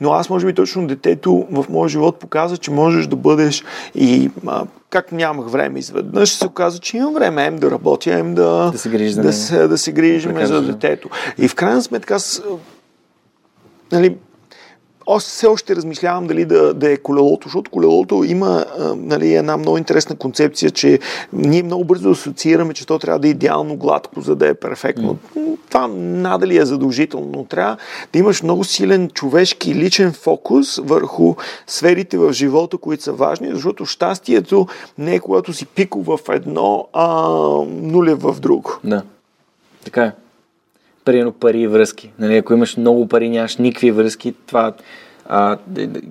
Но 0.00 0.12
аз, 0.12 0.30
може 0.30 0.46
би, 0.46 0.54
точно 0.54 0.86
детето 0.86 1.46
в 1.50 1.66
моя 1.68 1.88
живот 1.88 2.18
показва, 2.18 2.56
че 2.56 2.70
можеш 2.70 3.06
да 3.06 3.16
бъдеш 3.16 3.64
и 3.94 4.30
а, 4.46 4.64
как 4.90 5.12
нямах 5.12 5.48
време 5.48 5.78
изведнъж, 5.78 6.30
се 6.30 6.46
оказа, 6.46 6.78
че 6.78 6.96
имам 6.96 7.14
време 7.14 7.46
ем 7.46 7.56
да 7.56 7.70
работя, 7.70 8.12
ем 8.12 8.34
да, 8.34 8.70
Да 8.72 8.78
се 8.78 8.88
грижиш 8.88 9.12
за 9.12 9.22
да, 9.22 9.32
се, 9.32 9.68
да 9.68 9.78
се 9.78 9.92
грижиме 9.92 10.46
за 10.46 10.62
детето. 10.62 11.08
И 11.38 11.48
в 11.48 11.54
крайна 11.54 11.82
сметка 11.82 12.14
аз 12.14 12.42
нали, 13.92 14.16
аз 15.06 15.24
все 15.24 15.46
още 15.46 15.76
размишлявам 15.76 16.26
дали 16.26 16.44
да, 16.44 16.74
да 16.74 16.92
е 16.92 16.96
колелото, 16.96 17.48
защото 17.48 17.70
колелото 17.70 18.24
има 18.24 18.64
а, 18.78 18.94
нали, 18.96 19.34
една 19.34 19.56
много 19.56 19.78
интересна 19.78 20.16
концепция, 20.16 20.70
че 20.70 20.98
ние 21.32 21.62
много 21.62 21.84
бързо 21.84 22.10
асоциираме, 22.10 22.74
че 22.74 22.86
то 22.86 22.98
трябва 22.98 23.18
да 23.18 23.28
е 23.28 23.30
идеално 23.30 23.76
гладко, 23.76 24.20
за 24.20 24.36
да 24.36 24.48
е 24.48 24.54
перфектно. 24.54 25.18
Mm. 25.36 25.56
Това 25.68 25.88
надали 25.96 26.56
е 26.56 26.64
задължително, 26.64 27.28
но 27.36 27.44
трябва 27.44 27.76
да 28.12 28.18
имаш 28.18 28.42
много 28.42 28.64
силен 28.64 29.10
човешки 29.10 29.74
личен 29.74 30.12
фокус 30.12 30.76
върху 30.76 31.34
сферите 31.66 32.18
в 32.18 32.32
живота, 32.32 32.78
които 32.78 33.02
са 33.02 33.12
важни, 33.12 33.50
защото 33.52 33.86
щастието 33.86 34.66
не 34.98 35.14
е 35.14 35.20
когато 35.20 35.52
си 35.52 35.66
пико 35.66 36.02
в 36.02 36.18
едно, 36.28 36.88
а 36.92 37.28
нулев 37.66 38.18
в 38.22 38.40
друго. 38.40 38.72
Да. 38.84 39.02
Така 39.84 40.04
е. 40.04 40.12
Примерно 41.06 41.32
пари 41.32 41.60
и 41.60 41.66
връзки. 41.66 42.12
Нали, 42.18 42.36
ако 42.36 42.52
имаш 42.52 42.76
много 42.76 43.08
пари, 43.08 43.28
нямаш 43.28 43.56
никакви 43.56 43.90
връзки, 43.90 44.34
това 44.46 44.72
а, 45.28 45.56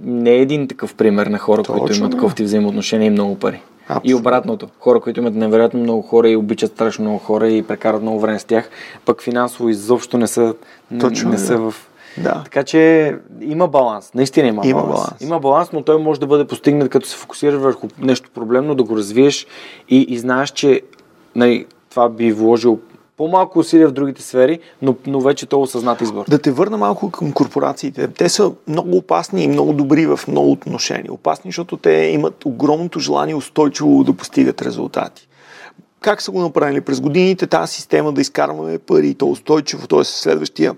не 0.03 0.31
е 0.31 0.41
един 0.41 0.67
такъв 0.67 0.95
пример 0.95 1.27
на 1.27 1.37
хора, 1.37 1.63
които 1.63 1.85
Точно, 1.85 1.99
имат 1.99 2.11
да. 2.11 2.17
кофти 2.17 2.43
взаимоотношения 2.43 3.07
и 3.07 3.09
много 3.09 3.35
пари. 3.39 3.61
Абсолютно. 3.87 4.11
И 4.11 4.13
обратното. 4.13 4.67
Хора, 4.79 4.99
които 4.99 5.19
имат 5.19 5.35
невероятно 5.35 5.79
много 5.79 6.01
хора 6.01 6.29
и 6.29 6.35
обичат 6.35 6.71
страшно 6.71 7.05
много 7.05 7.19
хора 7.19 7.49
и 7.49 7.63
прекарат 7.63 8.01
много 8.01 8.19
време 8.19 8.39
с 8.39 8.43
тях, 8.43 8.69
пък 9.05 9.21
финансово 9.21 9.69
изобщо 9.69 10.17
не 10.17 10.27
са, 10.27 10.53
не, 10.91 10.99
Точно, 10.99 11.29
не 11.29 11.35
да. 11.35 11.41
са 11.41 11.57
в... 11.57 11.73
Да. 12.17 12.41
Така 12.43 12.63
че 12.63 13.13
има 13.41 13.67
баланс. 13.67 14.13
Наистина 14.13 14.47
има, 14.47 14.61
Има 14.65 14.81
баланс. 14.81 14.95
баланс. 14.95 15.21
Има 15.21 15.39
баланс, 15.39 15.71
но 15.71 15.81
той 15.81 15.99
може 15.99 16.19
да 16.19 16.27
бъде 16.27 16.45
постигнат 16.47 16.89
като 16.89 17.07
се 17.07 17.17
фокусираш 17.17 17.61
върху 17.61 17.87
нещо 17.99 18.29
проблемно, 18.33 18.75
да 18.75 18.83
го 18.83 18.97
развиеш 18.97 19.47
и, 19.89 20.01
и 20.09 20.17
знаеш, 20.17 20.49
че 20.49 20.81
нали, 21.35 21.65
това 21.89 22.09
би 22.09 22.31
вложил 22.31 22.79
по-малко 23.17 23.59
усилия 23.59 23.87
в 23.87 23.91
другите 23.91 24.21
сфери, 24.21 24.59
но, 24.81 24.95
но 25.07 25.21
вече 25.21 25.45
то 25.45 25.55
е 25.55 25.59
осъзнат 25.59 26.01
избор. 26.01 26.25
Да 26.29 26.39
те 26.39 26.51
върна 26.51 26.77
малко 26.77 27.11
към 27.11 27.31
корпорациите. 27.31 28.07
Те 28.07 28.29
са 28.29 28.51
много 28.67 28.97
опасни 28.97 29.43
и 29.43 29.47
много 29.47 29.73
добри 29.73 30.05
в 30.05 30.19
много 30.27 30.51
отношения. 30.51 31.13
Опасни, 31.13 31.51
защото 31.51 31.77
те 31.77 31.91
имат 31.91 32.45
огромното 32.45 32.99
желание 32.99 33.35
устойчиво 33.35 34.03
да 34.03 34.13
постигат 34.13 34.61
резултати. 34.61 35.27
Как 36.01 36.21
са 36.21 36.31
го 36.31 36.41
направили 36.41 36.81
през 36.81 37.01
годините 37.01 37.47
тази 37.47 37.73
система 37.73 38.11
да 38.13 38.21
изкарваме 38.21 38.77
пари, 38.77 39.09
и 39.09 39.13
то 39.13 39.27
устойчиво, 39.27 39.87
т.е. 39.87 40.03
следващия 40.03 40.75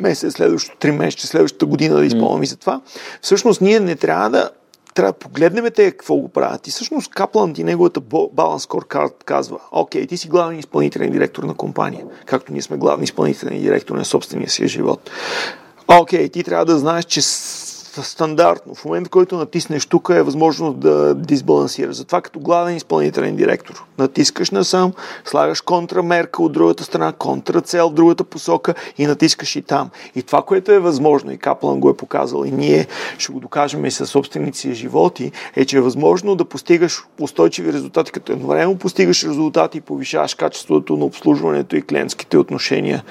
месец, 0.00 0.32
следващото 0.32 0.78
три 0.78 0.90
месеца, 0.90 1.26
следващата 1.26 1.66
година 1.66 1.96
да 1.96 2.06
изпълним 2.06 2.42
и 2.42 2.46
за 2.46 2.56
това. 2.56 2.80
Всъщност 3.20 3.60
ние 3.60 3.80
не 3.80 3.96
трябва 3.96 4.30
да 4.30 4.50
трябва 4.98 5.12
да 5.12 5.18
погледнем 5.18 5.64
те 5.74 5.90
какво 5.90 6.16
го 6.16 6.28
правят. 6.28 6.66
И 6.66 6.70
всъщност 6.70 7.10
Капланд 7.10 7.58
и 7.58 7.64
неговата 7.64 8.00
баланс 8.32 8.66
scorecard 8.66 9.24
казва, 9.24 9.58
окей, 9.72 10.06
ти 10.06 10.16
си 10.16 10.28
главен 10.28 10.58
изпълнителен 10.58 11.10
директор 11.10 11.42
на 11.42 11.54
компания, 11.54 12.04
както 12.26 12.52
ние 12.52 12.62
сме 12.62 12.76
главни 12.76 13.04
изпълнителен 13.04 13.60
директор 13.60 13.96
на 13.96 14.04
собствения 14.04 14.50
си 14.50 14.68
живот. 14.68 15.10
Окей, 15.88 16.28
ти 16.28 16.44
трябва 16.44 16.64
да 16.64 16.78
знаеш, 16.78 17.04
че 17.04 17.22
стандартно, 18.02 18.74
в 18.74 18.84
момента, 18.84 19.08
в 19.08 19.10
който 19.10 19.36
натиснеш 19.36 19.86
тук, 19.86 20.08
е 20.12 20.22
възможно 20.22 20.72
да 20.72 21.14
дисбалансира. 21.14 21.92
Затова 21.92 22.20
като 22.20 22.40
главен 22.40 22.76
изпълнителен 22.76 23.36
директор 23.36 23.84
натискаш 23.98 24.50
насам, 24.50 24.92
слагаш 25.24 25.60
контрамерка 25.60 26.42
от 26.42 26.52
другата 26.52 26.84
страна, 26.84 27.12
контрацел 27.12 27.88
в 27.88 27.94
другата 27.94 28.24
посока 28.24 28.74
и 28.98 29.06
натискаш 29.06 29.56
и 29.56 29.62
там. 29.62 29.90
И 30.14 30.22
това, 30.22 30.42
което 30.42 30.72
е 30.72 30.78
възможно, 30.78 31.32
и 31.32 31.38
Каплан 31.38 31.80
го 31.80 31.90
е 31.90 31.96
показал, 31.96 32.44
и 32.44 32.50
ние 32.50 32.86
ще 33.18 33.32
го 33.32 33.40
докажем 33.40 33.84
и 33.84 33.90
със 33.90 34.10
собствените 34.10 34.58
си 34.58 34.74
животи, 34.74 35.32
е, 35.56 35.64
че 35.64 35.76
е 35.76 35.80
възможно 35.80 36.36
да 36.36 36.44
постигаш 36.44 37.04
устойчиви 37.20 37.72
резултати, 37.72 38.12
като 38.12 38.32
едновременно 38.32 38.78
постигаш 38.78 39.24
резултати 39.24 39.78
и 39.78 39.80
повишаваш 39.80 40.34
качеството 40.34 40.96
на 40.96 41.04
обслужването 41.04 41.76
и 41.76 41.82
клиентските 41.82 42.38
отношения 42.38 43.04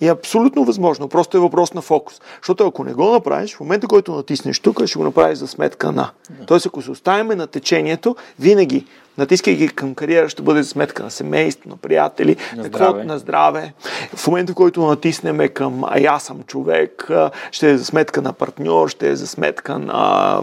е 0.00 0.08
абсолютно 0.08 0.64
възможно. 0.64 1.08
Просто 1.08 1.36
е 1.36 1.40
въпрос 1.40 1.74
на 1.74 1.80
фокус. 1.80 2.20
Защото 2.40 2.66
ако 2.66 2.84
не 2.84 2.92
го 2.92 3.12
направиш, 3.12 3.56
в 3.56 3.60
момента, 3.60 3.86
който 3.86 4.14
натиснеш 4.14 4.60
тук, 4.60 4.86
ще 4.86 4.98
го 4.98 5.04
направиш 5.04 5.38
за 5.38 5.46
сметка 5.46 5.92
на. 5.92 6.10
Тоест, 6.46 6.66
ако 6.66 6.82
се 6.82 6.90
оставяме 6.90 7.34
на 7.34 7.46
течението, 7.46 8.16
винаги, 8.38 8.86
натискайки 9.18 9.68
към 9.68 9.94
кариера, 9.94 10.28
ще 10.28 10.42
бъде 10.42 10.62
за 10.62 10.68
сметка 10.68 11.02
на 11.02 11.10
семейство, 11.10 11.68
на 11.68 11.76
приятели, 11.76 12.36
На 12.56 12.64
здраве. 12.64 13.04
на 13.04 13.18
здраве. 13.18 13.72
В 14.16 14.26
момента, 14.26 14.52
в 14.52 14.54
който 14.54 14.86
натиснем 14.86 15.48
към 15.48 15.84
а 15.84 16.00
аз 16.00 16.22
съм 16.22 16.42
човек, 16.42 17.08
ще 17.50 17.70
е 17.70 17.78
за 17.78 17.84
сметка 17.84 18.22
на 18.22 18.32
партньор, 18.32 18.88
ще 18.88 19.08
е 19.08 19.16
за 19.16 19.26
сметка 19.26 19.78
на 19.78 20.42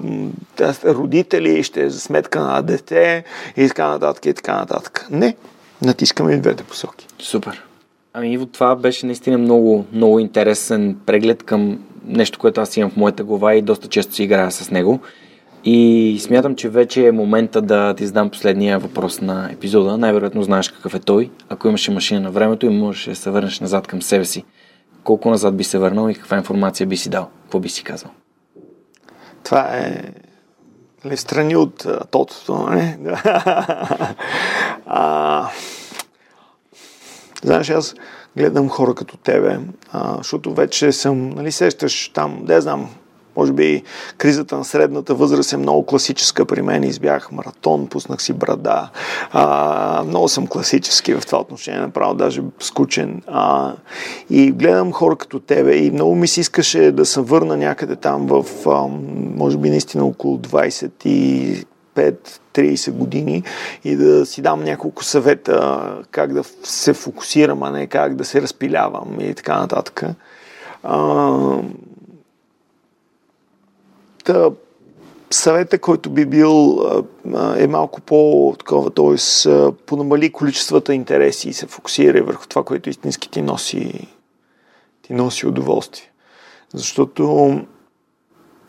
да, 0.57 0.75
родители, 0.85 1.63
ще 1.63 1.81
е 1.81 1.89
за 1.89 1.99
сметка 1.99 2.41
на 2.41 2.61
дете 2.61 3.23
и 3.57 3.67
така 3.67 3.87
нататък 3.87 4.25
и 4.25 4.33
така 4.33 4.55
нататък. 4.55 5.07
Не, 5.09 5.35
натискаме 5.81 6.33
и 6.33 6.37
двете 6.37 6.63
посоки. 6.63 7.07
Супер. 7.19 7.63
Ами 8.13 8.33
Иво, 8.33 8.45
това 8.45 8.75
беше 8.75 9.05
наистина 9.05 9.37
много, 9.37 9.85
много 9.93 10.19
интересен 10.19 10.97
преглед 11.05 11.43
към 11.43 11.79
нещо, 12.05 12.39
което 12.39 12.61
аз 12.61 12.77
имам 12.77 12.91
в 12.91 12.97
моята 12.97 13.23
глава 13.23 13.55
и 13.55 13.61
доста 13.61 13.87
често 13.87 14.13
си 14.13 14.23
играя 14.23 14.51
с 14.51 14.71
него. 14.71 14.99
И 15.63 16.17
смятам, 16.21 16.55
че 16.55 16.69
вече 16.69 17.07
е 17.07 17.11
момента 17.11 17.61
да 17.61 17.93
ти 17.93 18.05
задам 18.05 18.29
последния 18.29 18.79
въпрос 18.79 19.21
на 19.21 19.49
епизода. 19.51 19.97
Най-вероятно 19.97 20.43
знаеш 20.43 20.69
какъв 20.69 20.95
е 20.95 20.99
той. 20.99 21.29
Ако 21.49 21.67
имаше 21.67 21.91
машина 21.91 22.21
на 22.21 22.31
времето 22.31 22.65
и 22.65 22.69
можеш 22.69 23.05
да 23.05 23.15
се 23.15 23.29
върнеш 23.29 23.59
назад 23.59 23.87
към 23.87 24.01
себе 24.01 24.25
си, 24.25 24.45
колко 25.03 25.29
назад 25.29 25.57
би 25.57 25.63
се 25.63 25.77
върнал 25.77 26.09
и 26.09 26.15
каква 26.15 26.37
информация 26.37 26.87
би 26.87 26.97
си 26.97 27.09
дал? 27.09 27.29
Какво 27.41 27.59
би 27.59 27.69
си 27.69 27.83
казал? 27.83 28.11
Това 29.43 29.77
е 29.77 30.03
нали, 31.05 31.17
страни 31.17 31.55
от 31.55 31.87
тотото, 32.11 32.53
нали? 32.53 32.95
а, 34.85 35.47
знаеш, 37.43 37.69
аз 37.69 37.95
гледам 38.37 38.69
хора 38.69 38.93
като 38.93 39.17
тебе, 39.17 39.59
а, 39.91 40.17
защото 40.17 40.53
вече 40.53 40.91
съм, 40.91 41.29
нали, 41.29 41.51
сещаш 41.51 42.11
там, 42.13 42.39
да 42.43 42.61
знам, 42.61 42.89
може 43.37 43.53
би 43.53 43.83
кризата 44.17 44.57
на 44.57 44.65
средната 44.65 45.15
възраст 45.15 45.53
е 45.53 45.57
много 45.57 45.85
класическа 45.85 46.45
при 46.45 46.61
мен. 46.61 46.83
Избях 46.83 47.31
маратон, 47.31 47.87
пуснах 47.87 48.21
си 48.21 48.33
брада. 48.33 48.89
А, 49.31 50.03
много 50.07 50.27
съм 50.27 50.47
класически 50.47 51.13
в 51.13 51.25
това 51.25 51.39
отношение, 51.39 51.79
направо 51.79 52.13
даже 52.13 52.41
скучен. 52.59 53.21
А, 53.27 53.73
и 54.29 54.51
гледам 54.51 54.91
хора 54.91 55.15
като 55.15 55.39
тебе 55.39 55.77
и 55.77 55.91
много 55.91 56.15
ми 56.15 56.27
се 56.27 56.39
искаше 56.39 56.91
да 56.91 57.05
се 57.05 57.21
върна 57.21 57.57
някъде 57.57 57.95
там 57.95 58.27
в, 58.27 58.45
а, 58.67 58.87
може 59.35 59.57
би 59.57 59.69
наистина 59.69 60.05
около 60.05 60.37
20 60.37 60.91
и 61.05 61.65
5-30 61.95 62.91
години 62.91 63.43
и 63.83 63.95
да 63.95 64.25
си 64.25 64.41
дам 64.41 64.63
няколко 64.63 65.03
съвета 65.03 65.83
как 66.11 66.33
да 66.33 66.43
се 66.63 66.93
фокусирам, 66.93 67.63
а 67.63 67.71
не 67.71 67.87
как 67.87 68.15
да 68.15 68.25
се 68.25 68.41
разпилявам 68.41 69.17
и 69.19 69.33
така 69.33 69.59
нататък. 69.59 70.03
А, 70.83 71.57
Та, 74.23 74.49
съвета, 75.31 75.79
който 75.79 76.09
би 76.09 76.25
бил 76.25 76.81
е 77.57 77.67
малко 77.67 78.01
по-такова, 78.01 78.91
т.е. 78.91 79.17
понамали 79.85 80.31
количествата 80.31 80.93
интереси 80.93 81.49
и 81.49 81.53
се 81.53 81.67
фокусира 81.67 82.23
върху 82.23 82.47
това, 82.47 82.63
което 82.63 82.89
истински 82.89 83.29
ти 83.29 83.41
носи, 83.41 84.07
ти 85.01 85.13
носи 85.13 85.47
удоволствие. 85.47 86.11
Защото 86.73 87.61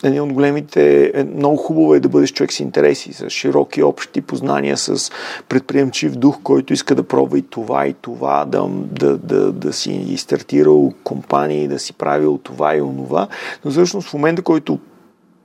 един 0.07 0.21
от 0.21 0.33
големите, 0.33 1.11
е, 1.13 1.23
много 1.23 1.57
хубаво 1.57 1.95
е 1.95 1.99
да 1.99 2.09
бъдеш 2.09 2.31
човек 2.31 2.53
с 2.53 2.59
интереси, 2.59 3.13
с 3.13 3.29
широки 3.29 3.83
общи 3.83 4.21
познания, 4.21 4.77
с 4.77 5.11
предприемчив 5.49 6.15
дух, 6.15 6.39
който 6.43 6.73
иска 6.73 6.95
да 6.95 7.03
пробва 7.03 7.37
и 7.37 7.41
това, 7.41 7.87
и 7.87 7.93
това, 7.93 8.45
да, 8.45 8.67
да, 8.69 9.17
да, 9.17 9.51
да 9.51 9.73
си 9.73 10.17
стартирал 10.17 10.93
компании, 11.03 11.67
да 11.67 11.79
си 11.79 11.93
правил 11.93 12.39
това 12.43 12.75
и 12.75 12.81
онова. 12.81 13.27
Но 13.65 13.71
всъщност 13.71 14.09
в 14.09 14.13
момента, 14.13 14.41
който 14.41 14.79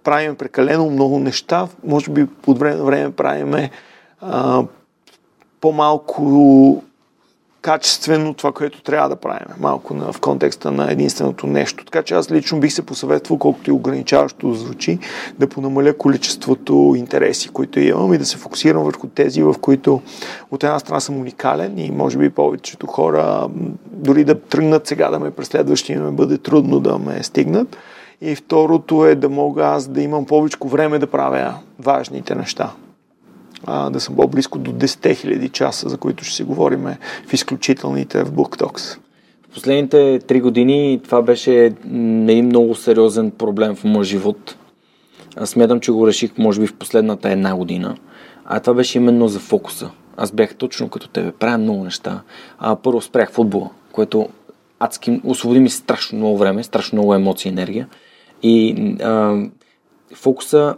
правим 0.04 0.34
прекалено 0.34 0.90
много 0.90 1.18
неща, 1.18 1.68
може 1.84 2.10
би 2.10 2.26
от 2.46 2.58
време 2.58 2.76
на 2.76 2.84
време 2.84 3.10
правиме 3.10 3.70
по-малко 5.60 6.82
качествено 7.62 8.34
това, 8.34 8.52
което 8.52 8.82
трябва 8.82 9.08
да 9.08 9.16
правим. 9.16 9.46
Малко 9.58 9.94
на, 9.94 10.12
в 10.12 10.20
контекста 10.20 10.70
на 10.70 10.92
единственото 10.92 11.46
нещо. 11.46 11.84
Така 11.84 12.02
че 12.02 12.14
аз 12.14 12.30
лично 12.30 12.60
бих 12.60 12.72
се 12.72 12.86
посъветвал, 12.86 13.38
колкото 13.38 13.70
и 13.70 13.72
ограничаващо 13.72 14.54
звучи, 14.54 14.98
да 15.38 15.48
понамаля 15.48 15.92
количеството 15.92 16.94
интереси, 16.96 17.48
които 17.48 17.80
имам 17.80 18.14
и 18.14 18.18
да 18.18 18.26
се 18.26 18.36
фокусирам 18.36 18.84
върху 18.84 19.06
тези, 19.06 19.42
в 19.42 19.54
които 19.60 20.00
от 20.50 20.64
една 20.64 20.78
страна 20.78 21.00
съм 21.00 21.20
уникален 21.20 21.78
и 21.78 21.90
може 21.90 22.18
би 22.18 22.30
повечето 22.30 22.86
хора 22.86 23.48
дори 23.86 24.24
да 24.24 24.40
тръгнат 24.40 24.86
сега 24.86 25.10
да 25.10 25.18
ме 25.18 25.30
преследват, 25.30 25.78
ще 25.78 25.92
им 25.92 26.16
бъде 26.16 26.38
трудно 26.38 26.80
да 26.80 26.98
ме 26.98 27.22
стигнат. 27.22 27.76
И 28.20 28.34
второто 28.36 29.06
е 29.06 29.14
да 29.14 29.28
мога 29.28 29.64
аз 29.64 29.88
да 29.88 30.02
имам 30.02 30.26
повече 30.26 30.56
време 30.64 30.98
да 30.98 31.06
правя 31.06 31.54
важните 31.78 32.34
неща 32.34 32.72
а, 33.66 33.90
да 33.90 34.00
съм 34.00 34.16
по-близко 34.16 34.58
до 34.58 34.72
10 34.72 34.86
000 34.86 35.52
часа, 35.52 35.88
за 35.88 35.96
които 35.96 36.24
ще 36.24 36.34
си 36.36 36.42
говорим 36.42 36.86
в 37.26 37.32
изключителните 37.32 38.24
в 38.24 38.32
BookTalks. 38.32 38.98
В 39.50 39.54
последните 39.54 40.20
три 40.26 40.40
години 40.40 41.00
това 41.04 41.22
беше 41.22 41.64
един 41.94 42.46
много 42.46 42.74
сериозен 42.74 43.30
проблем 43.30 43.74
в 43.74 43.84
моя 43.84 44.04
живот. 44.04 44.56
Аз 45.36 45.50
смятам, 45.50 45.80
че 45.80 45.92
го 45.92 46.06
реших 46.06 46.38
може 46.38 46.60
би 46.60 46.66
в 46.66 46.74
последната 46.74 47.30
една 47.30 47.56
година. 47.56 47.96
А 48.44 48.60
това 48.60 48.74
беше 48.74 48.98
именно 48.98 49.28
за 49.28 49.38
фокуса. 49.38 49.90
Аз 50.16 50.32
бях 50.32 50.54
точно 50.54 50.88
като 50.88 51.08
тебе. 51.08 51.32
Правя 51.32 51.58
много 51.58 51.84
неща. 51.84 52.20
А, 52.58 52.76
първо 52.76 53.00
спрях 53.00 53.32
футбола, 53.32 53.70
което 53.92 54.28
адски, 54.78 55.20
освободи 55.24 55.60
ми 55.60 55.70
страшно 55.70 56.18
много 56.18 56.38
време, 56.38 56.64
страшно 56.64 56.96
много 56.96 57.14
емоции 57.14 57.48
и 57.48 57.52
енергия. 57.52 57.88
И 58.42 58.74
а, 59.02 59.42
фокуса 60.14 60.76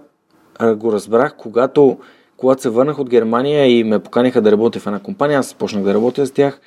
а, 0.58 0.74
го 0.74 0.92
разбрах, 0.92 1.34
когато 1.38 1.98
когато 2.42 2.62
се 2.62 2.70
върнах 2.70 2.98
от 2.98 3.10
Германия 3.10 3.78
и 3.78 3.84
ме 3.84 3.98
поканиха 3.98 4.40
да 4.40 4.52
работя 4.52 4.80
в 4.80 4.86
една 4.86 4.98
компания, 4.98 5.38
аз 5.38 5.54
почнах 5.54 5.82
да 5.82 5.94
работя 5.94 6.26
с 6.26 6.30
тях, 6.30 6.60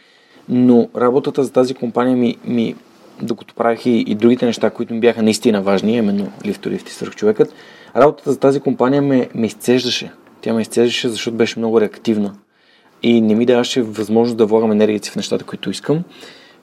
но 0.50 0.90
работата 0.98 1.44
за 1.44 1.52
тази 1.52 1.74
компания 1.74 2.18
ми, 2.18 2.38
ми 2.46 2.76
докато 3.22 3.56
правих 3.56 3.86
и, 3.86 4.04
и 4.08 4.16
другите 4.16 4.46
неща, 4.46 4.70
които 4.70 4.94
ми 4.94 5.00
бяха 5.00 5.24
наистина 5.24 5.62
важни, 5.62 5.98
именно 5.98 6.32
лифто, 6.46 6.70
лифт 6.70 6.90
и 6.90 6.92
свърхчовекът, 6.92 7.54
работата 7.96 8.32
за 8.32 8.40
тази 8.40 8.60
компания 8.60 9.02
ме, 9.02 9.30
ме 9.36 9.46
изцеждаше. 9.46 10.12
Тя 10.42 10.54
ме 10.54 10.62
изцеждаше, 10.62 11.10
защото 11.10 11.38
беше 11.38 11.60
много 11.60 11.82
реактивна 11.82 12.36
и 13.04 13.22
не 13.22 13.36
ми 13.36 13.46
даваше 13.46 13.82
възможност 13.82 14.38
да 14.38 14.46
влагам 14.46 14.72
енергията 14.72 15.12
в 15.12 15.16
нещата, 15.16 15.46
които 15.46 15.70
искам. 15.70 16.04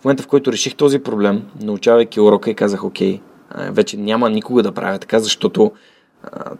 В 0.01 0.05
момента, 0.05 0.23
в 0.23 0.27
който 0.27 0.53
реших 0.53 0.75
този 0.75 0.99
проблем, 0.99 1.43
научавайки 1.63 2.21
урока 2.21 2.51
и 2.51 2.55
казах, 2.55 2.85
окей, 2.85 3.21
вече 3.59 3.97
няма 3.97 4.31
никога 4.31 4.63
да 4.63 4.73
правя 4.73 4.99
така, 4.99 5.19
защото 5.19 5.73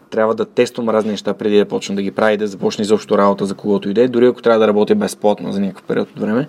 трябва 0.09 0.35
да 0.35 0.45
тествам 0.45 0.89
разни 0.89 1.11
неща 1.11 1.33
преди 1.33 1.57
да 1.57 1.65
почна 1.65 1.95
да 1.95 2.01
ги 2.01 2.11
правя 2.11 2.33
и 2.33 2.37
да 2.37 2.47
започне 2.47 2.81
изобщо 2.81 3.17
работа 3.17 3.45
за 3.45 3.55
когото 3.55 3.89
иде, 3.89 4.07
дори 4.07 4.25
ако 4.25 4.41
трябва 4.41 4.59
да 4.59 4.67
работя 4.67 4.95
безплатно 4.95 5.51
за 5.51 5.59
някакъв 5.59 5.83
период 5.83 6.09
от 6.11 6.19
време, 6.19 6.47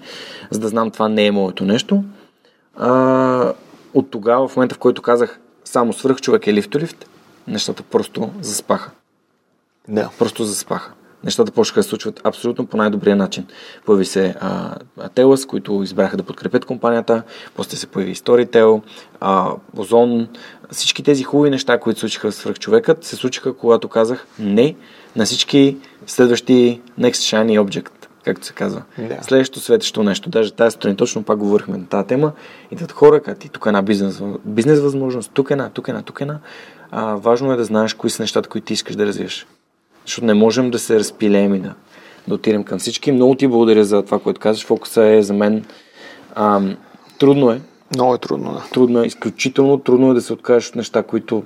за 0.50 0.60
да 0.60 0.68
знам 0.68 0.90
това 0.90 1.08
не 1.08 1.26
е 1.26 1.30
моето 1.30 1.64
нещо. 1.64 2.04
А, 2.76 3.52
от 3.94 4.10
тогава, 4.10 4.48
в 4.48 4.56
момента 4.56 4.74
в 4.74 4.78
който 4.78 5.02
казах 5.02 5.40
само 5.64 5.92
свръх 5.92 6.20
човек 6.20 6.46
е 6.46 6.52
лифтолифт, 6.52 7.08
нещата 7.48 7.82
просто 7.82 8.30
заспаха. 8.40 8.90
Да. 9.88 10.10
Просто 10.18 10.44
заспаха 10.44 10.92
нещата 11.24 11.52
почнаха 11.52 11.80
да 11.80 11.82
се 11.82 11.88
случват 11.88 12.20
абсолютно 12.24 12.66
по 12.66 12.76
най-добрия 12.76 13.16
начин. 13.16 13.46
Появи 13.86 14.04
се 14.04 14.34
а, 14.40 14.74
Ателас, 15.00 15.46
които 15.46 15.82
избраха 15.82 16.16
да 16.16 16.22
подкрепят 16.22 16.64
компанията, 16.64 17.22
после 17.54 17.76
се 17.76 17.86
появи 17.86 18.14
Storytel, 18.14 18.82
а, 19.20 19.50
Озон, 19.76 20.28
всички 20.70 21.02
тези 21.02 21.22
хубави 21.22 21.50
неща, 21.50 21.80
които 21.80 21.98
се 21.98 22.00
случиха 22.00 22.30
в 22.30 22.34
свръхчовекът, 22.34 23.04
се 23.04 23.16
случиха, 23.16 23.56
когато 23.56 23.88
казах 23.88 24.26
не 24.38 24.74
на 25.16 25.24
всички 25.24 25.76
следващи 26.06 26.80
Next 27.00 27.10
Shiny 27.10 27.60
Object 27.60 27.90
както 28.24 28.46
се 28.46 28.52
казва. 28.52 28.82
Да. 28.98 29.18
Следващото 29.22 29.60
светещо 29.60 30.02
нещо. 30.02 30.30
Даже 30.30 30.52
тази 30.52 30.74
сутрин 30.74 30.96
точно 30.96 31.22
пак 31.22 31.38
говорихме 31.38 31.78
на 31.78 31.86
тази 31.86 32.06
тема. 32.06 32.32
Идват 32.70 32.92
хора, 32.92 33.22
като 33.22 33.40
ти 33.40 33.48
тук 33.48 33.66
е 33.66 33.68
една 33.68 33.82
бизнес, 33.82 34.22
бизнес 34.44 34.80
възможност, 34.80 35.30
тук 35.34 35.50
е 35.50 35.52
една, 35.52 35.70
тук 35.70 35.88
е 35.88 35.90
една, 35.90 36.02
тук 36.02 36.20
една. 36.20 36.38
А, 36.90 37.14
важно 37.14 37.52
е 37.52 37.56
да 37.56 37.64
знаеш 37.64 37.94
кои 37.94 38.10
са 38.10 38.22
нещата, 38.22 38.48
които 38.48 38.64
ти 38.64 38.72
искаш 38.72 38.96
да 38.96 39.06
развиеш. 39.06 39.46
Защото 40.06 40.26
не 40.26 40.34
можем 40.34 40.70
да 40.70 40.78
се 40.78 40.98
разпилеем 40.98 41.54
и 41.54 41.58
да, 41.58 41.74
да 42.28 42.34
отидем 42.34 42.64
към 42.64 42.78
всички. 42.78 43.12
Много 43.12 43.34
ти 43.34 43.46
благодаря 43.46 43.84
за 43.84 44.02
това, 44.02 44.18
което 44.18 44.40
казваш. 44.40 44.66
Фокуса 44.66 45.04
е 45.04 45.22
за 45.22 45.34
мен 45.34 45.64
ам, 46.34 46.76
трудно 47.18 47.50
е. 47.50 47.60
Много 47.94 48.14
е 48.14 48.18
трудно, 48.18 48.52
да. 48.52 48.62
Трудно 48.72 49.02
е, 49.02 49.06
изключително 49.06 49.78
трудно 49.78 50.10
е 50.10 50.14
да 50.14 50.20
се 50.20 50.32
откажеш 50.32 50.68
от 50.68 50.76
неща, 50.76 51.02
които 51.02 51.42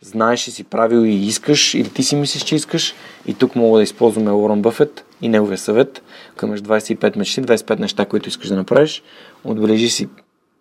знаеш 0.00 0.48
и 0.48 0.50
си 0.50 0.64
правил 0.64 1.06
и 1.06 1.14
искаш, 1.14 1.74
или 1.74 1.88
ти 1.88 2.02
си 2.02 2.16
мислиш, 2.16 2.42
че 2.42 2.54
искаш. 2.54 2.94
И 3.26 3.34
тук 3.34 3.56
мога 3.56 3.78
да 3.78 3.82
използваме 3.82 4.30
Уорън 4.30 4.62
Бъфет 4.62 5.04
и 5.22 5.28
неговия 5.28 5.58
съвет. 5.58 6.02
Към 6.36 6.56
25 6.56 7.16
мечти, 7.16 7.42
25 7.42 7.78
неща, 7.78 8.04
които 8.04 8.28
искаш 8.28 8.48
да 8.48 8.56
направиш. 8.56 9.02
Отбележи 9.44 9.88
си 9.88 10.08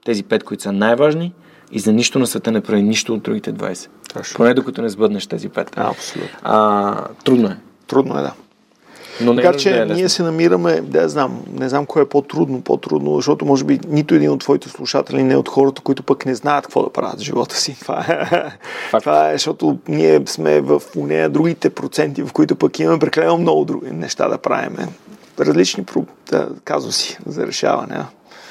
тези 0.06 0.24
5, 0.24 0.44
които 0.44 0.64
са 0.64 0.72
най-важни 0.72 1.34
и 1.72 1.80
за 1.80 1.94
нищо 1.94 2.20
на 2.20 2.28
света 2.28 2.52
не 2.52 2.62
прави 2.62 2.84
нищо 2.84 3.14
от 3.14 3.22
другите 3.24 3.54
20. 3.54 3.88
Точно. 4.14 4.38
Поне 4.38 4.54
докато 4.54 4.82
не 4.82 4.90
сбъднеш 4.90 5.28
тези 5.28 5.50
5. 5.50 5.70
Абсолютно. 5.76 6.38
А, 6.44 7.08
трудно 7.24 7.48
е. 7.48 7.58
Трудно 7.88 8.20
е, 8.20 8.22
да. 8.22 8.34
Но 9.22 9.36
Така 9.36 9.50
е 9.50 9.58
че 9.58 9.70
да 9.70 9.82
е 9.82 9.86
ние 9.86 10.10
се 10.10 10.24
намираме, 10.24 10.82
да 10.82 11.10
знам, 11.10 11.44
не 11.60 11.70
знам 11.70 11.86
кое 11.86 12.02
е 12.02 12.06
по-трудно, 12.06 12.62
по-трудно, 12.62 13.16
защото 13.16 13.46
може 13.46 13.64
би 13.64 13.80
нито 13.88 14.16
един 14.16 14.32
от 14.32 14.40
твоите 14.40 14.70
слушатели 14.70 15.24
не 15.24 15.34
е 15.34 15.38
от 15.38 15.50
хората, 15.50 15.82
които 15.82 16.04
пък 16.04 16.26
не 16.26 16.36
знаят 16.36 16.66
какво 16.66 16.84
да 16.84 16.90
правят 16.90 17.20
в 17.20 17.24
живота 17.24 17.56
си. 17.56 17.78
Това 17.82 18.06
е, 18.94 19.00
това 19.00 19.30
е 19.30 19.34
защото 19.34 19.78
ние 19.88 20.22
сме 20.26 20.62
в 20.62 20.82
нея 20.96 21.30
другите 21.30 21.70
проценти, 21.70 22.24
в 22.24 22.34
които 22.34 22.56
пък 22.56 22.80
имаме 22.80 23.00
прекалено 23.00 23.38
много 23.38 23.66
други 23.66 23.92
неща 23.92 24.28
да 24.28 24.38
правим. 24.38 24.78
Различни 25.40 25.86
да, 26.32 26.50
казуси 26.64 27.18
за 27.26 27.48
решаване. 27.48 28.06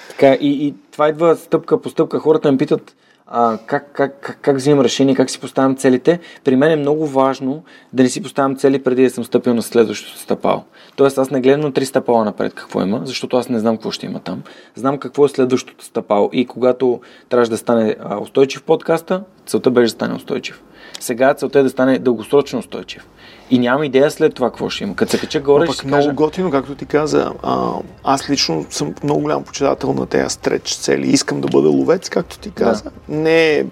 Така, 0.08 0.34
и, 0.34 0.66
и 0.66 0.74
това 0.92 1.08
идва 1.08 1.36
стъпка 1.36 1.80
по 1.80 1.88
стъпка. 1.88 2.18
Хората 2.18 2.52
ме 2.52 2.58
питат, 2.58 2.94
а, 3.30 3.58
как, 3.66 3.92
как, 3.92 4.20
как, 4.20 4.38
как 4.40 4.56
взимам 4.56 4.84
решение, 4.84 5.14
как 5.14 5.30
си 5.30 5.40
поставям 5.40 5.76
целите. 5.76 6.20
При 6.44 6.56
мен 6.56 6.70
е 6.70 6.76
много 6.76 7.06
важно 7.06 7.62
да 7.92 8.02
не 8.02 8.08
си 8.08 8.22
поставям 8.22 8.56
цели 8.56 8.82
преди 8.82 9.02
да 9.02 9.10
съм 9.10 9.24
стъпил 9.24 9.54
на 9.54 9.62
следващото 9.62 10.18
стъпало. 10.18 10.64
Тоест 10.96 11.18
аз 11.18 11.30
не 11.30 11.40
гледам 11.40 11.60
на 11.60 11.72
три 11.72 11.86
стъпала 11.86 12.24
напред 12.24 12.54
какво 12.54 12.82
има, 12.82 13.00
защото 13.04 13.36
аз 13.36 13.48
не 13.48 13.58
знам 13.58 13.76
какво 13.76 13.90
ще 13.90 14.06
има 14.06 14.20
там. 14.20 14.42
Знам 14.74 14.98
какво 14.98 15.24
е 15.24 15.28
следващото 15.28 15.84
стъпало 15.84 16.30
и 16.32 16.46
когато 16.46 17.00
трябваше 17.28 17.50
да 17.50 17.56
стане 17.56 17.96
устойчив 18.22 18.62
подкаста, 18.62 19.22
целта 19.46 19.70
беше 19.70 19.84
да 19.84 19.90
стане 19.90 20.14
устойчив. 20.14 20.62
Сега 21.00 21.34
целта 21.34 21.58
е 21.58 21.62
да 21.62 21.70
стане 21.70 21.98
дългосрочно 21.98 22.58
устойчив 22.58 23.06
и 23.50 23.58
нямам 23.58 23.84
идея 23.84 24.10
след 24.10 24.34
това 24.34 24.50
какво 24.50 24.68
ще 24.68 24.84
има. 24.84 24.96
Като 24.96 25.10
се 25.10 25.18
кача 25.18 25.40
горе, 25.40 25.66
пък 25.66 25.74
ще 25.74 25.86
много 25.86 26.02
кажа... 26.02 26.14
готино, 26.14 26.50
както 26.50 26.74
ти 26.74 26.86
каза. 26.86 27.32
А, 27.42 27.72
аз 28.04 28.30
лично 28.30 28.66
съм 28.70 28.94
много 29.04 29.20
голям 29.20 29.44
почитател 29.44 29.92
на 29.92 30.06
тези 30.06 30.30
стреч 30.30 30.74
цели. 30.74 31.10
Искам 31.10 31.40
да 31.40 31.48
бъда 31.48 31.68
ловец, 31.68 32.08
както 32.08 32.38
ти 32.38 32.50
каза. 32.50 32.84
Да. 32.84 32.90
Не 33.08 33.52
е... 33.54 33.64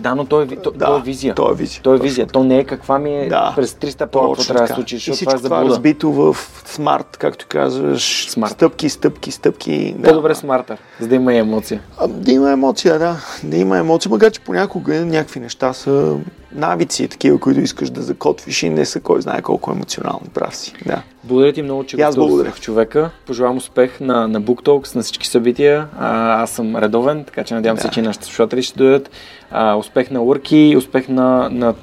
Да, 0.00 0.14
но 0.14 0.24
той 0.24 0.44
е, 0.44 0.46
то, 0.46 0.70
да, 0.70 0.86
то 0.86 0.98
е 0.98 1.02
визия. 1.02 1.34
То 1.34 1.50
е 1.50 1.54
визия. 1.54 1.82
То 1.82 1.94
е 1.94 1.98
визия. 1.98 2.26
То 2.26 2.44
не 2.44 2.58
е 2.58 2.64
каква 2.64 2.98
ми 2.98 3.16
е 3.16 3.28
да. 3.28 3.52
през 3.56 3.72
300 3.72 4.06
по 4.06 4.36
трябва 4.36 4.66
да 4.66 4.74
случи, 4.74 4.96
защото 4.96 5.18
това 5.18 5.32
е 5.32 5.36
това 5.36 5.62
е 5.62 5.64
разбито 5.64 6.12
в 6.12 6.36
смарт, 6.66 7.16
както 7.16 7.46
казваш. 7.48 8.30
Смарт. 8.30 8.52
Стъпки, 8.52 8.88
стъпки, 8.88 9.30
стъпки. 9.30 9.96
По-добре 10.04 10.28
да. 10.28 10.34
смартър, 10.34 10.78
за 11.00 11.08
да 11.08 11.14
има 11.14 11.34
емоция. 11.34 11.80
А, 11.98 12.08
да 12.08 12.32
има 12.32 12.50
емоция, 12.50 12.98
да. 12.98 13.16
Да 13.44 13.56
има 13.56 13.78
емоция, 13.78 14.10
макар 14.10 14.30
че 14.30 14.40
понякога 14.40 14.94
някакви 15.04 15.40
неща 15.40 15.72
са 15.72 16.16
навици, 16.54 17.08
такива, 17.08 17.38
които 17.38 17.60
искаш 17.60 17.90
да 17.90 18.02
закотвиш 18.02 18.62
и 18.62 18.70
не 18.70 18.84
са 18.84 19.00
кой 19.00 19.22
знае 19.22 19.42
колко 19.42 19.70
емоционални. 19.70 20.28
Прав 20.34 20.56
си. 20.56 20.74
Да. 20.86 21.02
Благодаря 21.24 21.52
ти 21.52 21.62
много, 21.62 21.84
че 21.84 21.96
гостувах 21.96 22.54
в 22.54 22.60
човека. 22.60 23.10
Пожелавам 23.26 23.56
успех 23.56 24.00
на, 24.00 24.28
на 24.28 24.42
Book 24.42 24.66
Talks, 24.66 24.96
на 24.96 25.02
всички 25.02 25.26
събития. 25.26 25.88
А, 25.98 26.42
аз 26.42 26.50
съм 26.50 26.76
редовен, 26.76 27.24
така 27.24 27.44
че 27.44 27.54
надявам 27.54 27.76
да. 27.76 27.82
се, 27.82 27.90
че 27.90 28.02
нашите 28.02 28.24
слушатели 28.24 28.62
ще 28.62 28.78
дойдат. 28.78 29.10
А, 29.50 29.74
успех 29.74 30.10
на 30.10 30.20
Worky, 30.20 30.76
успех 30.76 31.08
на, 31.08 31.48
на 31.50 31.74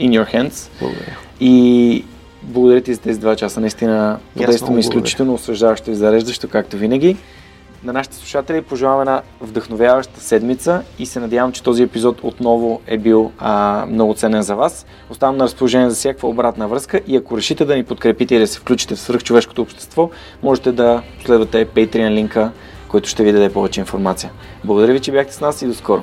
In 0.00 0.10
Your 0.10 0.34
Hands. 0.34 0.70
Благодаря. 0.80 1.16
И 1.40 2.04
благодаря 2.42 2.80
ти 2.80 2.94
за 2.94 3.00
тези 3.00 3.20
два 3.20 3.36
часа. 3.36 3.60
Наистина 3.60 4.18
подейства 4.36 4.70
ми 4.70 4.80
изключително 4.80 5.34
освежаващо 5.34 5.90
и 5.90 5.94
зареждащо, 5.94 6.48
както 6.48 6.76
винаги. 6.76 7.16
На 7.86 7.92
нашите 7.92 8.16
слушатели 8.16 8.62
пожелавам 8.62 9.00
една 9.00 9.22
вдъхновяваща 9.40 10.20
седмица 10.20 10.82
и 10.98 11.06
се 11.06 11.20
надявам, 11.20 11.52
че 11.52 11.62
този 11.62 11.82
епизод 11.82 12.20
отново 12.22 12.80
е 12.86 12.98
бил 12.98 13.32
а, 13.38 13.86
много 13.88 14.14
ценен 14.14 14.42
за 14.42 14.54
вас. 14.54 14.86
Оставам 15.10 15.36
на 15.36 15.44
разположение 15.44 15.90
за 15.90 15.96
всякаква 15.96 16.28
обратна 16.28 16.68
връзка 16.68 17.00
и 17.06 17.16
ако 17.16 17.36
решите 17.36 17.64
да 17.64 17.76
ни 17.76 17.84
подкрепите 17.84 18.34
и 18.34 18.38
да 18.38 18.46
се 18.46 18.58
включите 18.58 18.94
в 18.94 19.00
свръхчовешкото 19.00 19.62
общество, 19.62 20.10
можете 20.42 20.72
да 20.72 21.02
последвате 21.18 21.66
Patreon 21.66 22.10
линка, 22.10 22.50
който 22.88 23.08
ще 23.08 23.24
ви 23.24 23.32
даде 23.32 23.52
повече 23.52 23.80
информация. 23.80 24.30
Благодаря 24.64 24.92
ви, 24.92 25.00
че 25.00 25.12
бяхте 25.12 25.34
с 25.34 25.40
нас 25.40 25.62
и 25.62 25.66
до 25.66 25.74
скоро! 25.74 26.02